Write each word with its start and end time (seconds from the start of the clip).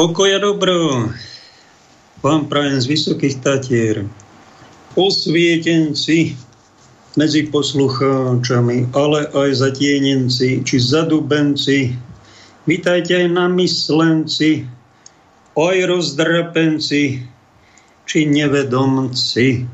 Pokoja 0.00 0.40
dobro 0.40 1.12
vám 2.24 2.48
prajem 2.48 2.80
z 2.80 2.88
Vysokých 2.88 3.44
Tatier. 3.44 4.08
Osvietenci 4.96 6.32
medzi 7.20 7.44
poslucháčami, 7.52 8.96
ale 8.96 9.28
aj 9.28 9.60
zatienenci 9.60 10.64
či 10.64 10.76
zadubenci. 10.80 11.92
Vítajte 12.64 13.12
aj 13.12 13.28
namyslenci, 13.28 14.64
aj 15.60 15.76
rozdrapenci 15.84 17.20
či 18.08 18.18
nevedomci. 18.24 19.68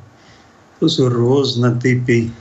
To 0.82 0.91
sú 0.91 1.06
rôzne 1.06 1.78
typy 1.78 2.34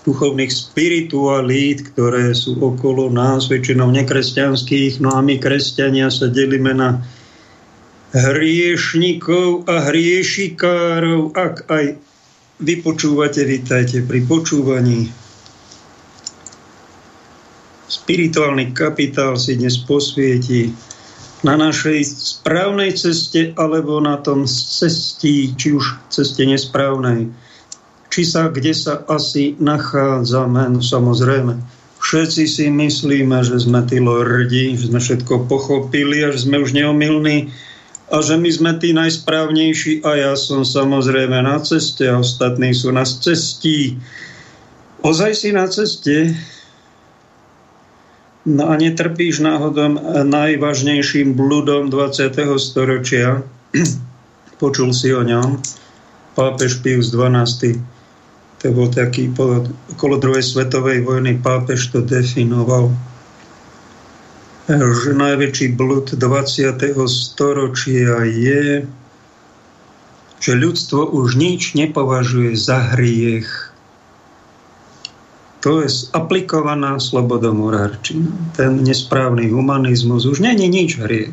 duchovných 0.00 0.48
spiritualít, 0.48 1.92
ktoré 1.92 2.32
sú 2.32 2.56
okolo 2.56 3.12
nás, 3.12 3.52
väčšinou 3.52 3.92
nekresťanských. 3.92 5.04
No 5.04 5.12
a 5.12 5.20
my, 5.20 5.36
kresťania, 5.36 6.08
sa 6.08 6.32
delíme 6.32 6.72
na 6.72 7.04
hriešnikov 8.16 9.68
a 9.68 9.92
hriešikárov. 9.92 11.36
Ak 11.36 11.68
aj 11.68 12.00
vy 12.60 12.74
počúvate, 12.80 13.44
vítajte 13.44 14.00
pri 14.04 14.20
počúvaní. 14.24 15.12
Spirituálny 17.90 18.70
kapitál 18.70 19.34
si 19.36 19.58
dnes 19.58 19.82
posvieti 19.82 20.70
na 21.42 21.56
našej 21.56 22.04
správnej 22.04 22.92
ceste 22.94 23.56
alebo 23.56 23.98
na 23.98 24.20
tom 24.20 24.44
cestí, 24.46 25.56
či 25.56 25.74
už 25.74 26.12
ceste 26.12 26.44
nesprávnej 26.44 27.32
či 28.10 28.26
sa, 28.26 28.50
kde 28.50 28.74
sa 28.74 29.06
asi 29.06 29.54
nachádzame. 29.62 30.66
No 30.74 30.82
samozrejme, 30.82 31.62
všetci 32.02 32.44
si 32.50 32.66
myslíme, 32.66 33.38
že 33.46 33.62
sme 33.62 33.86
tí 33.86 34.02
lordi, 34.02 34.74
že 34.74 34.90
sme 34.90 34.98
všetko 34.98 35.46
pochopili 35.46 36.26
a 36.26 36.34
že 36.34 36.50
sme 36.50 36.58
už 36.58 36.74
neomilní 36.74 37.54
a 38.10 38.18
že 38.18 38.34
my 38.34 38.50
sme 38.50 38.72
tí 38.82 38.90
najsprávnejší 38.90 40.02
a 40.02 40.10
ja 40.18 40.32
som 40.34 40.66
samozrejme 40.66 41.46
na 41.46 41.62
ceste 41.62 42.10
a 42.10 42.18
ostatní 42.18 42.74
sú 42.74 42.90
na 42.90 43.06
cestí. 43.06 43.94
Ozaj 45.06 45.32
si 45.38 45.48
na 45.54 45.70
ceste? 45.70 46.34
No 48.42 48.66
a 48.66 48.74
netrpíš 48.74 49.38
náhodom 49.38 50.02
najvážnejším 50.26 51.38
bludom 51.38 51.86
20. 51.86 52.34
storočia. 52.58 53.46
Počul 54.60 54.90
si 54.90 55.14
o 55.14 55.22
ňom. 55.22 55.62
Pápež 56.34 56.82
Pius 56.82 57.14
XII 57.14 57.99
to 58.60 58.68
bol 58.76 58.92
taký, 58.92 59.32
okolo 59.96 60.20
druhej 60.20 60.44
svetovej 60.44 61.00
vojny 61.00 61.40
pápež 61.40 61.88
to 61.88 62.04
definoval, 62.04 62.92
že 64.78 65.16
najväčší 65.16 65.74
blud 65.74 66.14
20. 66.14 66.76
storočia 67.08 68.20
je, 68.28 68.84
že 70.40 70.52
ľudstvo 70.56 71.10
už 71.10 71.40
nič 71.40 71.72
nepovažuje 71.72 72.52
za 72.54 72.94
hriech. 72.94 73.48
To 75.60 75.84
je 75.84 75.88
aplikovaná 76.16 76.96
slobodomorárčina. 76.96 78.32
Ten 78.56 78.80
nesprávny 78.80 79.52
humanizmus 79.52 80.24
už 80.24 80.40
není 80.40 80.68
nič 80.68 81.00
hriech. 81.00 81.32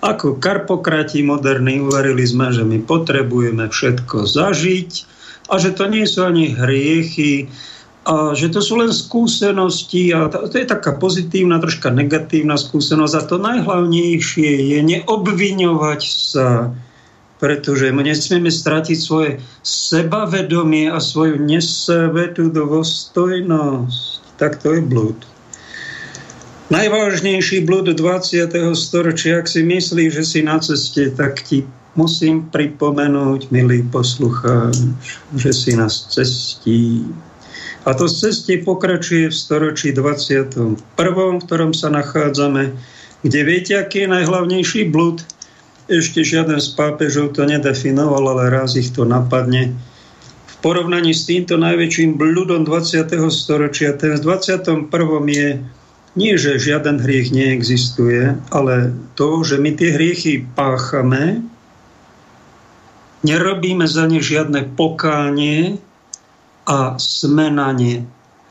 Ako 0.00 0.40
karpokrati 0.40 1.20
moderní 1.20 1.84
uverili 1.84 2.24
sme, 2.24 2.48
že 2.52 2.64
my 2.64 2.80
potrebujeme 2.84 3.68
všetko 3.68 4.24
zažiť, 4.24 5.19
a 5.50 5.58
že 5.58 5.74
to 5.74 5.90
nie 5.90 6.06
sú 6.06 6.22
ani 6.22 6.54
hriechy, 6.54 7.50
a 8.00 8.32
že 8.32 8.48
to 8.48 8.64
sú 8.64 8.80
len 8.80 8.88
skúsenosti 8.88 10.08
a 10.16 10.32
to, 10.32 10.48
je 10.48 10.64
taká 10.64 10.96
pozitívna, 10.96 11.60
troška 11.60 11.92
negatívna 11.92 12.56
skúsenosť 12.56 13.14
a 13.14 13.22
to 13.28 13.36
najhlavnejšie 13.36 14.72
je 14.72 14.80
neobviňovať 14.80 16.02
sa, 16.08 16.72
pretože 17.36 17.92
my 17.92 18.00
nesmieme 18.00 18.48
stratiť 18.48 18.96
svoje 18.96 19.44
sebavedomie 19.60 20.88
a 20.88 20.96
svoju 20.96 21.44
nesevetú 21.44 22.48
dôstojnosť. 22.48 24.08
Tak 24.40 24.64
to 24.64 24.80
je 24.80 24.80
blúd. 24.80 25.20
Najvážnejší 26.72 27.68
blúd 27.68 27.92
20. 27.92 28.48
storočia, 28.78 29.44
ak 29.44 29.50
si 29.50 29.60
myslí, 29.60 30.08
že 30.08 30.22
si 30.24 30.40
na 30.40 30.56
ceste, 30.62 31.12
tak 31.12 31.44
ti 31.44 31.68
musím 31.98 32.46
pripomenúť, 32.50 33.50
milý 33.50 33.82
poslucháč, 33.90 34.78
že 35.34 35.50
si 35.50 35.74
nás 35.74 36.06
cestí. 36.10 37.06
A 37.88 37.96
to 37.96 38.06
z 38.06 38.28
cesty 38.28 38.60
pokračuje 38.60 39.32
v 39.32 39.34
storočí 39.34 39.90
21., 39.96 40.76
v 40.76 41.42
ktorom 41.42 41.72
sa 41.72 41.88
nachádzame, 41.88 42.76
kde 43.20 43.40
viete, 43.44 43.72
aký 43.76 44.04
je 44.04 44.14
najhlavnejší 44.16 44.88
blud? 44.88 45.20
Ešte 45.90 46.22
žiaden 46.22 46.62
z 46.62 46.70
pápežov 46.78 47.34
to 47.34 47.42
nedefinoval, 47.44 48.36
ale 48.36 48.48
raz 48.48 48.78
ich 48.78 48.94
to 48.94 49.02
napadne. 49.02 49.74
V 50.46 50.56
porovnaní 50.62 51.12
s 51.12 51.26
týmto 51.26 51.58
najväčším 51.58 52.14
bludom 52.20 52.64
20. 52.64 53.10
storočia, 53.32 53.96
ten 53.98 54.14
v 54.16 54.20
21. 54.22 54.86
je 55.26 55.48
nie, 56.18 56.32
že 56.34 56.62
žiaden 56.62 57.00
hriech 57.00 57.30
neexistuje, 57.30 58.34
ale 58.50 58.94
to, 59.14 59.42
že 59.46 59.58
my 59.58 59.70
tie 59.74 59.94
hriechy 59.94 60.46
páchame, 60.54 61.42
nerobíme 63.22 63.84
za 63.84 64.08
ne 64.08 64.20
žiadne 64.20 64.76
pokánie 64.76 65.76
a 66.64 66.96
sme 66.96 67.52
na 67.52 67.72
ne 67.76 68.04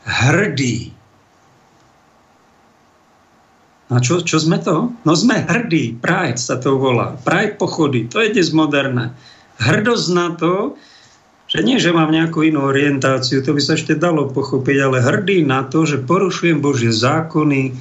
hrdí. 0.06 0.94
A 3.90 3.98
čo, 3.98 4.22
čo 4.22 4.38
sme 4.38 4.62
to? 4.62 4.94
No 5.02 5.12
sme 5.18 5.42
hrdí. 5.42 5.98
Pride 5.98 6.38
sa 6.38 6.62
to 6.62 6.78
volá. 6.78 7.18
Pride 7.26 7.58
pochody. 7.58 8.06
To 8.06 8.22
je 8.22 8.30
dnes 8.30 8.54
moderné. 8.54 9.10
Hrdosť 9.58 10.06
na 10.14 10.28
to, 10.38 10.78
že 11.50 11.66
nie, 11.66 11.82
že 11.82 11.90
mám 11.90 12.14
nejakú 12.14 12.46
inú 12.46 12.70
orientáciu, 12.70 13.42
to 13.42 13.50
by 13.50 13.58
sa 13.58 13.74
ešte 13.74 13.98
dalo 13.98 14.30
pochopiť, 14.30 14.76
ale 14.78 15.02
hrdý 15.02 15.42
na 15.42 15.66
to, 15.66 15.82
že 15.82 15.98
porušujem 15.98 16.62
Božie 16.62 16.94
zákony, 16.94 17.74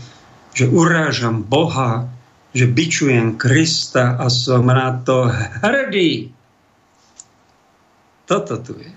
že 0.58 0.66
urážam 0.66 1.46
Boha, 1.46 2.10
že 2.58 2.66
bičujem 2.66 3.38
Krista 3.38 4.18
a 4.18 4.26
som 4.34 4.66
na 4.66 4.98
to 5.06 5.30
hrdý. 5.62 6.34
Toto 8.30 8.62
tu 8.62 8.78
je. 8.78 8.92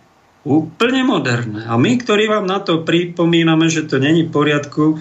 Úplne 0.44 1.08
moderné. 1.08 1.64
A 1.64 1.81
my, 1.81 1.96
ktorí 1.96 2.29
vám 2.29 2.44
na 2.44 2.61
to 2.61 2.84
pripomíname, 2.84 3.73
že 3.73 3.88
to 3.88 3.96
není 3.96 4.29
v 4.29 4.34
poriadku, 4.34 5.00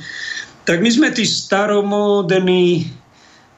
tak 0.63 0.79
my 0.79 0.87
sme 0.87 1.09
tí 1.11 1.27
staromódni, 1.27 2.87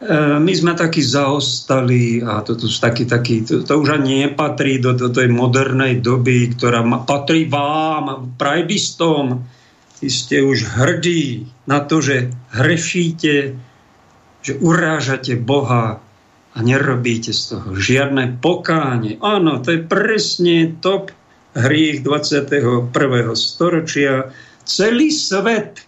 e, 0.02 0.10
my 0.42 0.54
sme 0.56 0.74
takí 0.74 1.04
zaostali 1.06 2.26
a 2.26 2.42
to, 2.42 2.58
to, 2.58 2.72
taký, 2.72 3.06
taký, 3.06 3.46
to, 3.46 3.62
to 3.62 3.74
už 3.78 4.00
ani 4.02 4.26
nepatrí 4.26 4.82
do, 4.82 4.98
do 4.98 5.14
tej 5.14 5.30
modernej 5.30 6.02
doby, 6.02 6.58
ktorá 6.58 6.82
ma, 6.82 7.06
patrí 7.06 7.46
vám, 7.46 8.34
prajdistom. 8.40 9.46
Vy 10.02 10.10
ste 10.10 10.42
už 10.42 10.80
hrdí 10.80 11.52
na 11.70 11.84
to, 11.86 12.02
že 12.02 12.34
hrešíte, 12.56 13.60
že 14.42 14.54
urážate 14.58 15.36
Boha, 15.36 16.00
a 16.54 16.58
nerobíte 16.62 17.34
z 17.34 17.58
toho 17.58 17.74
žiadne 17.74 18.38
pokánie. 18.38 19.18
Áno, 19.20 19.58
to 19.66 19.74
je 19.74 19.82
presne 19.82 20.78
top 20.78 21.10
hriech 21.58 22.06
21. 22.06 22.94
storočia. 23.34 24.30
Celý 24.64 25.10
svet 25.10 25.82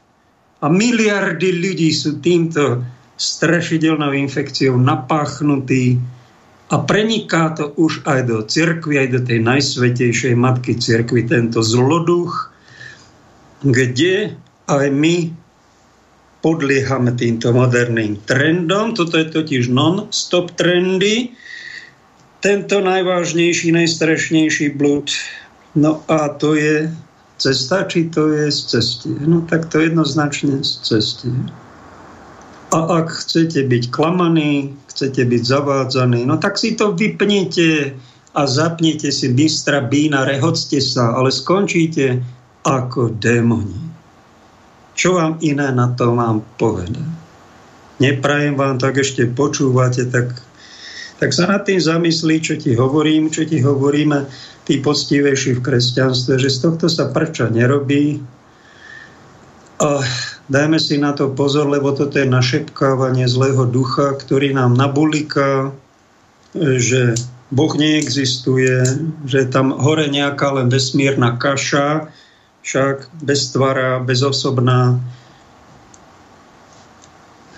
a 0.62 0.66
miliardy 0.68 1.54
ľudí 1.54 1.94
sú 1.94 2.18
týmto 2.18 2.82
strašidelnou 3.16 4.12
infekciou 4.12 4.76
napáchnutí 4.76 6.02
a 6.74 6.82
preniká 6.82 7.54
to 7.54 7.78
už 7.78 8.02
aj 8.10 8.20
do 8.26 8.42
cirkvi, 8.42 9.06
aj 9.06 9.10
do 9.14 9.22
tej 9.22 9.40
najsvetejšej 9.46 10.34
matky 10.34 10.82
cirkvi, 10.82 11.30
tento 11.30 11.62
zloduch, 11.62 12.50
kde 13.62 14.34
aj 14.66 14.86
my 14.90 15.45
podliehame 16.46 17.18
týmto 17.18 17.50
moderným 17.50 18.22
trendom. 18.30 18.94
Toto 18.94 19.18
je 19.18 19.34
totiž 19.34 19.66
non-stop 19.74 20.54
trendy. 20.54 21.34
Tento 22.46 22.78
najvážnejší, 22.86 23.74
najstrašnejší 23.74 24.78
blúd. 24.78 25.10
No 25.74 26.06
a 26.06 26.30
to 26.38 26.54
je 26.54 26.94
cesta, 27.42 27.90
či 27.90 28.14
to 28.14 28.30
je 28.30 28.54
z 28.54 28.78
cesty? 28.78 29.10
No 29.26 29.42
tak 29.50 29.74
to 29.74 29.82
jednoznačne 29.82 30.62
z 30.62 30.72
cesty. 30.86 31.34
A 32.70 33.02
ak 33.02 33.10
chcete 33.26 33.66
byť 33.66 33.84
klamaní, 33.90 34.78
chcete 34.94 35.26
byť 35.26 35.42
zavádzaní, 35.42 36.30
no 36.30 36.38
tak 36.38 36.62
si 36.62 36.78
to 36.78 36.94
vypnite 36.94 37.98
a 38.38 38.42
zapnite 38.46 39.10
si 39.10 39.34
bystra 39.34 39.82
bína, 39.82 40.30
rehocte 40.30 40.78
sa, 40.78 41.18
ale 41.18 41.34
skončíte 41.34 42.22
ako 42.62 43.18
démoni. 43.18 43.95
Čo 44.96 45.20
vám 45.20 45.44
iné 45.44 45.70
na 45.76 45.92
to 45.92 46.16
mám 46.16 46.42
povedať? 46.56 47.04
Neprajem 48.00 48.56
vám, 48.56 48.80
tak 48.80 49.00
ešte 49.00 49.28
počúvate, 49.28 50.08
tak, 50.08 50.36
tak 51.20 51.32
sa 51.32 51.48
nad 51.48 51.64
tým 51.64 51.80
zamyslí, 51.80 52.36
čo 52.44 52.56
ti 52.56 52.76
hovorím, 52.76 53.32
čo 53.32 53.48
ti 53.48 53.60
hovoríme, 53.60 54.28
tí 54.68 54.80
poctivejší 54.80 55.60
v 55.60 55.64
kresťanstve, 55.64 56.40
že 56.40 56.50
z 56.52 56.58
tohto 56.64 56.88
sa 56.88 57.12
prča 57.12 57.48
nerobí. 57.52 58.20
A 59.80 60.00
Dajme 60.46 60.78
si 60.78 61.02
na 61.02 61.10
to 61.18 61.34
pozor, 61.34 61.66
lebo 61.66 61.90
toto 61.98 62.22
je 62.22 62.30
našepkávanie 62.30 63.26
zlého 63.26 63.66
ducha, 63.66 64.14
ktorý 64.14 64.54
nám 64.54 64.78
nabulíka, 64.78 65.74
že 66.54 67.18
Boh 67.50 67.74
neexistuje, 67.74 68.86
že 69.26 69.38
je 69.42 69.48
tam 69.50 69.74
hore 69.74 70.06
nejaká 70.06 70.54
len 70.54 70.70
vesmírna 70.70 71.42
kaša, 71.42 72.14
však 72.66 73.22
bez 73.22 73.54
tvara, 73.54 74.02
bezosobná, 74.02 74.98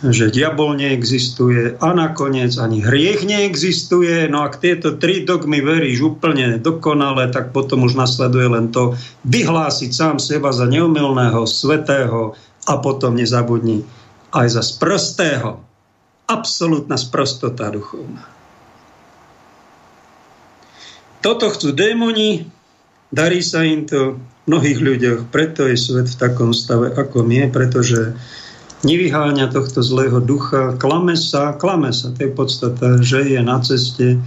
že 0.04 0.30
diabol 0.30 0.78
neexistuje 0.78 1.80
a 1.82 1.90
nakoniec 1.96 2.54
ani 2.60 2.86
hriech 2.86 3.26
neexistuje. 3.26 4.30
No 4.30 4.46
ak 4.46 4.62
tieto 4.62 4.94
tri 4.94 5.26
dogmy 5.26 5.64
veríš 5.64 6.14
úplne 6.14 6.62
dokonale, 6.62 7.34
tak 7.34 7.50
potom 7.50 7.88
už 7.88 7.98
nasleduje 7.98 8.46
len 8.46 8.70
to 8.70 8.94
vyhlásiť 9.26 9.90
sám 9.90 10.16
seba 10.22 10.54
za 10.54 10.70
neumilného, 10.70 11.50
svetého 11.50 12.38
a 12.70 12.78
potom 12.78 13.18
nezabudni 13.18 13.82
aj 14.36 14.60
za 14.60 14.62
sprostého. 14.62 15.64
Absolutná 16.28 17.00
sprostota 17.00 17.72
duchovná. 17.72 18.28
Toto 21.24 21.50
chcú 21.50 21.74
démoni, 21.74 22.46
darí 23.12 23.40
sa 23.44 23.64
im 23.64 23.88
to 23.88 24.16
v 24.16 24.20
mnohých 24.48 24.80
ľuďoch, 24.80 25.20
preto 25.32 25.68
je 25.68 25.76
svet 25.76 26.08
v 26.08 26.20
takom 26.20 26.52
stave, 26.56 26.92
ako 26.96 27.28
je, 27.28 27.46
pretože 27.52 28.00
nevyháňa 28.88 29.52
tohto 29.52 29.84
zlého 29.84 30.24
ducha, 30.24 30.78
klame 30.80 31.20
sa, 31.20 31.56
klame 31.58 31.92
sa, 31.92 32.14
to 32.16 32.28
je 32.28 32.32
podstata, 32.32 32.88
že 33.04 33.28
je 33.28 33.40
na 33.44 33.58
ceste 33.60 34.22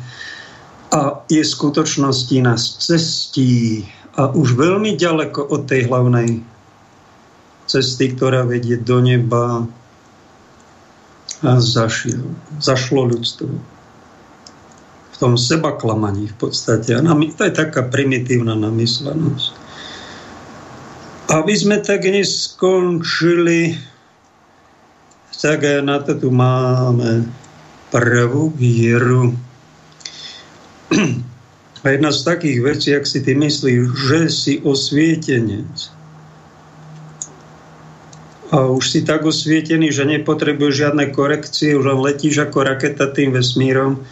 a 0.90 1.22
je 1.30 1.40
v 1.40 1.52
skutočnosti 1.54 2.36
na 2.42 2.58
cestí 2.58 3.86
a 4.18 4.28
už 4.34 4.58
veľmi 4.58 4.98
ďaleko 4.98 5.46
od 5.54 5.70
tej 5.70 5.86
hlavnej 5.86 6.42
cesty, 7.70 8.10
ktorá 8.18 8.42
vedie 8.42 8.74
do 8.74 8.98
neba 8.98 9.64
a 11.40 11.50
zašiel, 11.56 12.34
zašlo 12.60 13.06
ľudstvo. 13.06 13.48
Tom 15.20 15.36
seba 15.36 15.76
klamaní 15.76 16.32
v 16.32 16.36
podstate. 16.48 16.96
A 16.96 17.04
to 17.04 17.42
je 17.44 17.52
taká 17.52 17.84
primitívna 17.84 18.56
namyslenosť. 18.56 19.52
Aby 21.28 21.54
sme 21.54 21.76
tak 21.84 22.08
neskončili 22.08 23.76
tak 25.40 25.64
na 25.80 25.96
to 26.04 26.20
tu 26.20 26.28
máme 26.28 27.24
prvú 27.88 28.52
vieru. 28.52 29.32
A 31.80 31.84
jedna 31.88 32.12
z 32.12 32.20
takých 32.28 32.58
vecí, 32.60 32.88
ak 32.92 33.08
si 33.08 33.24
ty 33.24 33.32
myslíš, 33.32 33.80
že 33.88 34.20
si 34.28 34.52
osvietenec, 34.60 35.96
a 38.50 38.66
už 38.66 38.84
si 38.84 39.00
tak 39.06 39.24
osvietený, 39.24 39.94
že 39.94 40.04
nepotrebuješ 40.04 40.74
žiadne 40.74 41.14
korekcie, 41.14 41.78
už 41.78 41.86
len 41.86 42.02
letíš 42.02 42.42
ako 42.42 42.66
raketa 42.66 43.08
tým 43.14 43.30
vesmírom 43.32 44.02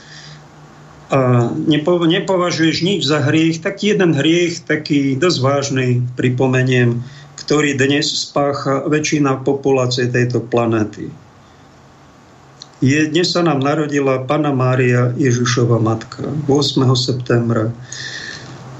nepo, 1.64 1.96
nepovažuješ 2.04 2.76
nič 2.84 3.00
za 3.08 3.24
hriech, 3.24 3.64
tak 3.64 3.80
jeden 3.80 4.12
hriech, 4.12 4.64
taký 4.68 5.16
dosť 5.16 5.38
vážny, 5.40 5.88
pripomeniem, 6.20 7.00
ktorý 7.40 7.80
dnes 7.80 8.12
spácha 8.12 8.84
väčšina 8.84 9.40
populácie 9.40 10.04
tejto 10.10 10.44
planéty. 10.44 11.08
Je, 12.78 13.10
dnes 13.10 13.34
sa 13.34 13.42
nám 13.42 13.58
narodila 13.58 14.22
Pana 14.22 14.54
Mária 14.54 15.10
Ježišova 15.18 15.82
matka 15.82 16.22
8. 16.46 16.86
septembra. 16.94 17.74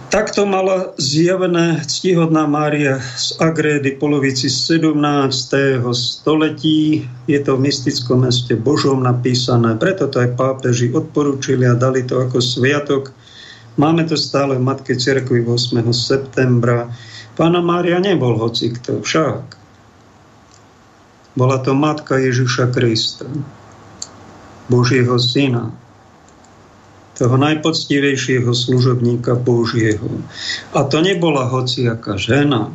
Takto 0.08 0.48
mala 0.48 0.96
zjavené 0.96 1.84
ctihodná 1.84 2.48
Mária 2.48 2.96
z 2.96 3.36
Agrédy 3.44 4.00
polovici 4.00 4.48
17. 4.48 4.96
století. 5.92 7.04
Je 7.28 7.36
to 7.44 7.60
v 7.60 7.68
mystickom 7.68 8.24
meste 8.24 8.56
Božom 8.56 9.04
napísané, 9.04 9.76
preto 9.76 10.08
to 10.08 10.24
aj 10.24 10.32
pápeži 10.32 10.88
odporúčili 10.96 11.68
a 11.68 11.76
dali 11.76 12.08
to 12.08 12.24
ako 12.24 12.40
sviatok. 12.40 13.12
Máme 13.76 14.08
to 14.08 14.16
stále 14.16 14.56
v 14.56 14.64
Matke 14.64 14.96
Cerkvi 14.96 15.44
8. 15.44 15.76
septembra. 15.92 16.88
Pána 17.36 17.60
Mária 17.60 18.00
nebol 18.00 18.32
hoci 18.40 18.72
kto, 18.72 19.04
však. 19.04 19.44
Bola 21.36 21.60
to 21.60 21.76
matka 21.76 22.16
Ježiša 22.16 22.72
Krista, 22.72 23.28
Božieho 24.72 25.20
syna, 25.20 25.68
toho 27.18 27.34
najpoctivejšieho 27.34 28.46
služobníka 28.54 29.34
Božieho. 29.34 30.22
A 30.70 30.86
to 30.86 31.02
nebola 31.02 31.50
hociaká 31.50 32.14
žena. 32.14 32.70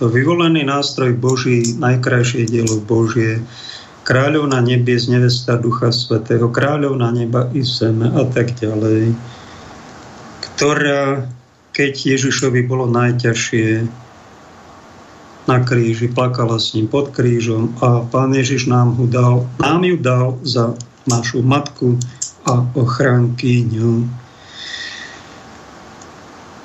To 0.00 0.08
vyvolený 0.08 0.64
nástroj 0.64 1.12
Boží, 1.16 1.76
najkrajšie 1.76 2.48
dielo 2.48 2.80
Božie, 2.80 3.44
kráľovna 4.08 4.64
nebies, 4.64 5.12
nevesta 5.12 5.60
Ducha 5.60 5.92
Svetého, 5.92 6.48
kráľovna 6.48 7.12
neba 7.12 7.52
i 7.52 7.60
zeme 7.60 8.08
a 8.08 8.24
tak 8.28 8.56
ďalej, 8.56 9.12
ktorá 10.40 11.28
keď 11.76 12.16
Ježišovi 12.16 12.64
bolo 12.64 12.88
najťažšie 12.88 13.68
na 15.46 15.58
kríži, 15.60 16.08
plakala 16.08 16.56
s 16.56 16.72
ním 16.72 16.88
pod 16.88 17.12
krížom 17.12 17.76
a 17.84 18.00
pán 18.08 18.32
Ježiš 18.32 18.64
nám, 18.64 18.96
ho 18.96 19.04
dal, 19.04 19.44
nám 19.60 19.84
ju 19.84 19.96
dal 20.00 20.40
za 20.40 20.72
našu 21.06 21.42
matku 21.42 21.98
a 22.46 22.62
ochránkyňu. 22.74 24.06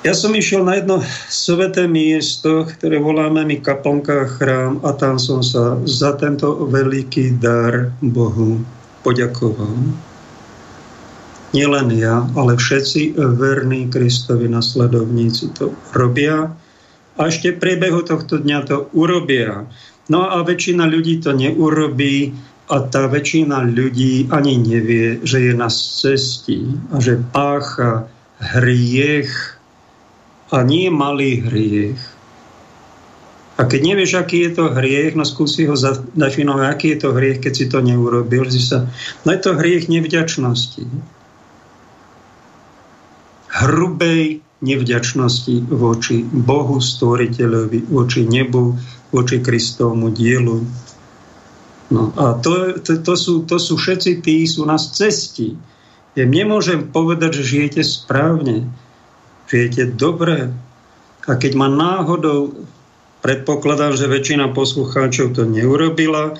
Ja 0.02 0.18
som 0.18 0.34
išiel 0.34 0.66
na 0.66 0.82
jedno 0.82 0.98
sveté 1.30 1.86
miesto, 1.86 2.66
ktoré 2.66 2.98
voláme 2.98 3.46
mi 3.46 3.62
kaplnka 3.62 4.26
chrám 4.34 4.82
a 4.82 4.98
tam 4.98 5.14
som 5.14 5.46
sa 5.46 5.78
za 5.86 6.18
tento 6.18 6.66
veľký 6.66 7.38
dar 7.38 7.94
Bohu 8.02 8.58
poďakoval 9.06 9.94
nielen 11.52 11.92
ja, 12.00 12.24
ale 12.32 12.56
všetci 12.56 13.16
verní 13.16 13.92
Kristovi 13.92 14.48
nasledovníci 14.48 15.52
to 15.52 15.76
robia 15.92 16.48
a 17.16 17.20
ešte 17.28 17.52
v 17.52 17.60
priebehu 17.60 18.00
tohto 18.08 18.40
dňa 18.40 18.58
to 18.64 18.88
urobia. 18.96 19.68
No 20.08 20.26
a 20.26 20.40
väčšina 20.42 20.88
ľudí 20.88 21.20
to 21.20 21.36
neurobí 21.36 22.32
a 22.72 22.76
tá 22.88 23.04
väčšina 23.04 23.68
ľudí 23.68 24.32
ani 24.32 24.56
nevie, 24.56 25.20
že 25.28 25.44
je 25.44 25.52
na 25.52 25.68
cesti 25.68 26.64
a 26.88 26.96
že 27.04 27.20
pácha 27.20 28.08
hriech 28.40 29.28
a 30.48 30.64
nie 30.64 30.88
malý 30.88 31.44
hriech. 31.44 32.00
A 33.60 33.68
keď 33.68 33.80
nevieš, 33.92 34.16
aký 34.16 34.48
je 34.48 34.56
to 34.56 34.64
hriech, 34.72 35.12
no 35.12 35.28
skúsi 35.28 35.68
ho 35.68 35.76
zadefinovať, 35.76 36.64
aký 36.64 36.86
je 36.96 36.98
to 37.04 37.08
hriech, 37.12 37.38
keď 37.44 37.52
si 37.52 37.68
to 37.68 37.84
neurobil. 37.84 38.48
Sa, 38.48 38.88
no 39.22 39.28
je 39.36 39.40
to 39.44 39.52
hriech 39.52 39.92
nevďačnosti 39.92 40.88
hrubej 43.52 44.40
nevďačnosti 44.62 45.68
voči 45.68 46.24
Bohu, 46.24 46.80
stvoriteľovi, 46.80 47.92
voči 47.92 48.24
nebu, 48.24 48.78
voči 49.12 49.42
Kristovmu 49.42 50.08
dielu. 50.14 50.62
No 51.92 52.08
a 52.16 52.40
to, 52.40 52.80
to, 52.80 53.04
to, 53.04 53.14
sú, 53.14 53.44
to 53.44 53.60
sú 53.60 53.76
všetci 53.76 54.24
tí, 54.24 54.48
sú 54.48 54.64
nás 54.64 54.96
cesti. 54.96 55.60
Ja 56.16 56.24
nemôžem 56.24 56.88
povedať, 56.88 57.40
že 57.40 57.56
žijete 57.56 57.82
správne, 57.84 58.64
žijete 59.52 59.92
dobre. 59.92 60.56
A 61.28 61.32
keď 61.36 61.52
ma 61.52 61.68
náhodou, 61.68 62.64
predpokladám, 63.20 63.94
že 63.94 64.10
väčšina 64.10 64.50
poslucháčov 64.56 65.36
to 65.36 65.44
neurobila, 65.44 66.34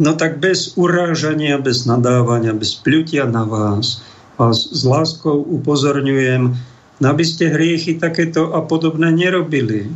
no 0.00 0.10
tak 0.16 0.40
bez 0.40 0.74
urážania, 0.74 1.60
bez 1.60 1.84
nadávania, 1.84 2.56
bez 2.56 2.74
pľutia 2.74 3.28
na 3.28 3.44
vás, 3.44 4.02
vás 4.40 4.66
s 4.66 4.82
láskou 4.82 5.38
upozorňujem, 5.38 6.56
aby 7.04 7.24
ste 7.24 7.52
hriechy 7.52 8.00
takéto 8.00 8.56
a 8.56 8.64
podobné 8.64 9.14
nerobili, 9.14 9.92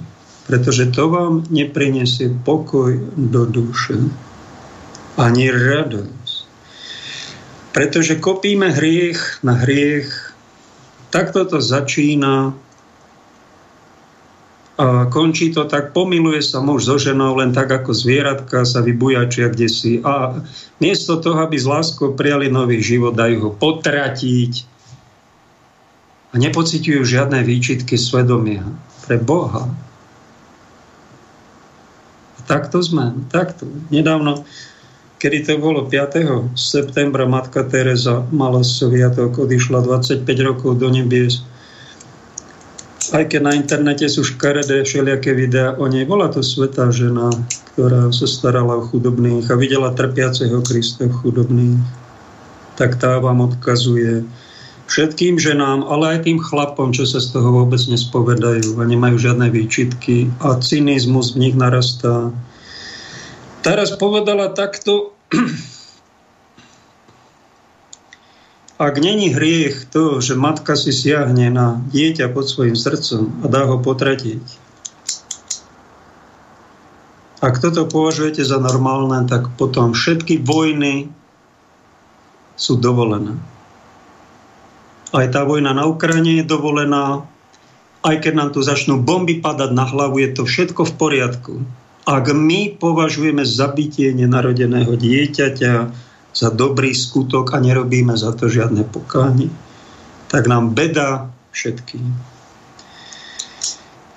pretože 0.47 0.95
to 0.95 1.11
vám 1.11 1.49
neprinesie 1.51 2.31
pokoj 2.47 2.95
do 3.17 3.43
duše, 3.49 3.99
ani 5.19 5.51
radosť. 5.51 6.35
Pretože 7.75 8.23
kopíme 8.23 8.71
hriech 8.71 9.43
na 9.43 9.59
hriech, 9.59 10.09
takto 11.11 11.45
to 11.45 11.59
začína 11.59 12.55
a 14.79 15.11
končí 15.11 15.51
to 15.51 15.67
tak, 15.67 15.91
pomiluje 15.91 16.39
sa 16.39 16.63
muž 16.63 16.87
so 16.87 17.03
ženou 17.03 17.35
len 17.35 17.51
tak, 17.51 17.67
ako 17.67 17.91
zvieratka 17.91 18.63
sa 18.63 18.79
vybujačia 18.79 19.51
kde 19.51 19.67
si. 19.67 19.99
A 20.07 20.39
miesto 20.79 21.19
toho, 21.19 21.43
aby 21.43 21.59
s 21.59 21.67
láskou 21.67 22.15
prijali 22.15 22.47
nový 22.47 22.79
život, 22.79 23.19
dajú 23.19 23.37
ho 23.43 23.51
potratiť 23.59 24.53
a 26.31 26.35
nepociťujú 26.39 27.01
žiadne 27.03 27.43
výčitky 27.43 27.99
svedomia 27.99 28.63
pre 29.03 29.19
Boha. 29.19 29.67
A 32.39 32.41
takto 32.47 32.79
sme, 32.79 33.19
takto. 33.35 33.67
Nedávno, 33.91 34.47
kedy 35.19 35.45
to 35.45 35.59
bolo 35.59 35.87
5. 35.87 36.55
septembra, 36.55 37.27
matka 37.27 37.67
Teresa 37.67 38.23
mala 38.31 38.63
sviatok, 38.63 39.39
odišla 39.45 39.83
25 39.83 40.25
rokov 40.47 40.79
do 40.79 40.89
nebies 40.89 41.43
aj 43.13 43.25
keď 43.33 43.41
na 43.41 43.53
internete 43.57 44.05
sú 44.09 44.21
škaredé 44.21 44.85
všelijaké 44.85 45.33
videá 45.33 45.73
o 45.81 45.89
nej. 45.89 46.05
Bola 46.05 46.29
to 46.29 46.45
svetá 46.45 46.93
žena, 46.93 47.33
ktorá 47.73 48.13
sa 48.13 48.27
starala 48.29 48.77
o 48.77 48.85
chudobných 48.85 49.49
a 49.49 49.57
videla 49.57 49.97
trpiaceho 49.97 50.61
Krista 50.61 51.09
v 51.09 51.15
chudobných. 51.17 51.81
Tak 52.77 53.01
tá 53.01 53.17
vám 53.17 53.49
odkazuje 53.49 54.29
všetkým 54.89 55.41
ženám, 55.41 55.89
ale 55.89 56.17
aj 56.17 56.29
tým 56.29 56.39
chlapom, 56.41 56.93
čo 56.93 57.09
sa 57.09 57.21
z 57.21 57.33
toho 57.37 57.65
vôbec 57.65 57.81
nespovedajú 57.81 58.77
a 58.81 58.85
nemajú 58.85 59.17
žiadne 59.21 59.49
výčitky 59.53 60.29
a 60.45 60.57
cynizmus 60.61 61.33
v 61.33 61.49
nich 61.49 61.55
narastá. 61.57 62.33
Teraz 63.63 63.95
povedala 63.97 64.55
takto, 64.55 65.13
Ak 68.79 68.95
není 69.03 69.35
hriech 69.35 69.91
to, 69.91 70.23
že 70.23 70.39
matka 70.39 70.79
si 70.79 70.95
siahne 70.95 71.51
na 71.51 71.83
dieťa 71.91 72.31
pod 72.31 72.47
svojim 72.47 72.79
srdcom 72.79 73.43
a 73.43 73.51
dá 73.51 73.67
ho 73.67 73.83
potratiť, 73.83 74.39
ak 77.43 77.59
toto 77.59 77.91
považujete 77.91 78.47
za 78.47 78.63
normálne, 78.63 79.27
tak 79.27 79.51
potom 79.59 79.99
všetky 79.99 80.47
vojny 80.47 81.11
sú 82.55 82.79
dovolené. 82.79 83.35
Aj 85.11 85.27
tá 85.27 85.43
vojna 85.43 85.75
na 85.75 85.91
Ukrajine 85.91 86.43
je 86.43 86.45
dovolená, 86.47 87.27
aj 88.07 88.17
keď 88.23 88.33
nám 88.35 88.51
tu 88.55 88.63
začnú 88.63 89.03
bomby 89.03 89.43
padať 89.43 89.75
na 89.75 89.91
hlavu, 89.91 90.23
je 90.23 90.31
to 90.35 90.43
všetko 90.47 90.87
v 90.87 90.95
poriadku. 90.95 91.55
Ak 92.09 92.33
my 92.33 92.81
považujeme 92.81 93.45
zabitie 93.45 94.17
nenarodeného 94.17 94.97
dieťaťa 94.97 95.75
za 96.33 96.49
dobrý 96.57 96.97
skutok 96.97 97.53
a 97.53 97.61
nerobíme 97.61 98.17
za 98.17 98.33
to 98.33 98.49
žiadne 98.49 98.81
pokánie, 98.89 99.53
tak 100.33 100.49
nám 100.49 100.73
beda 100.73 101.29
všetkým. 101.53 102.09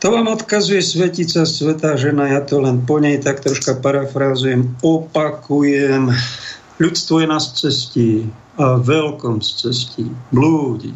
To 0.01 0.07
vám 0.07 0.31
odkazuje 0.31 0.79
Svetica, 0.81 1.43
Svetá 1.43 1.99
žena, 1.99 2.31
ja 2.31 2.41
to 2.41 2.63
len 2.63 2.87
po 2.87 2.97
nej 2.97 3.19
tak 3.19 3.43
troška 3.43 3.77
parafrázujem, 3.83 4.71
opakujem. 4.81 6.15
Ľudstvo 6.79 7.21
je 7.21 7.27
na 7.27 7.37
cestí 7.43 8.11
a 8.55 8.79
veľkom 8.79 9.43
z 9.43 9.49
cestí. 9.67 10.07
Blúdi. 10.31 10.95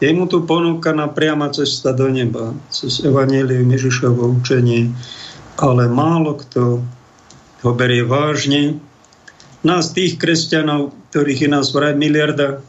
Je 0.00 0.08
mu 0.14 0.24
tu 0.30 0.46
ponúkaná 0.46 1.10
priama 1.12 1.50
cesta 1.52 1.92
do 1.92 2.08
neba, 2.08 2.54
cez 2.72 3.04
Evangelium 3.04 3.68
Ježišovo 3.68 4.40
učenie, 4.40 4.94
ale 5.56 5.88
málo 5.88 6.36
kto 6.40 6.84
ho 7.64 7.70
berie 7.72 8.04
vážne 8.04 8.78
nás 9.66 9.90
tých 9.90 10.14
kresťanov, 10.20 10.94
ktorých 11.10 11.46
je 11.46 11.50
nás 11.50 11.74
vraj 11.74 11.98
miliarda, 11.98 12.62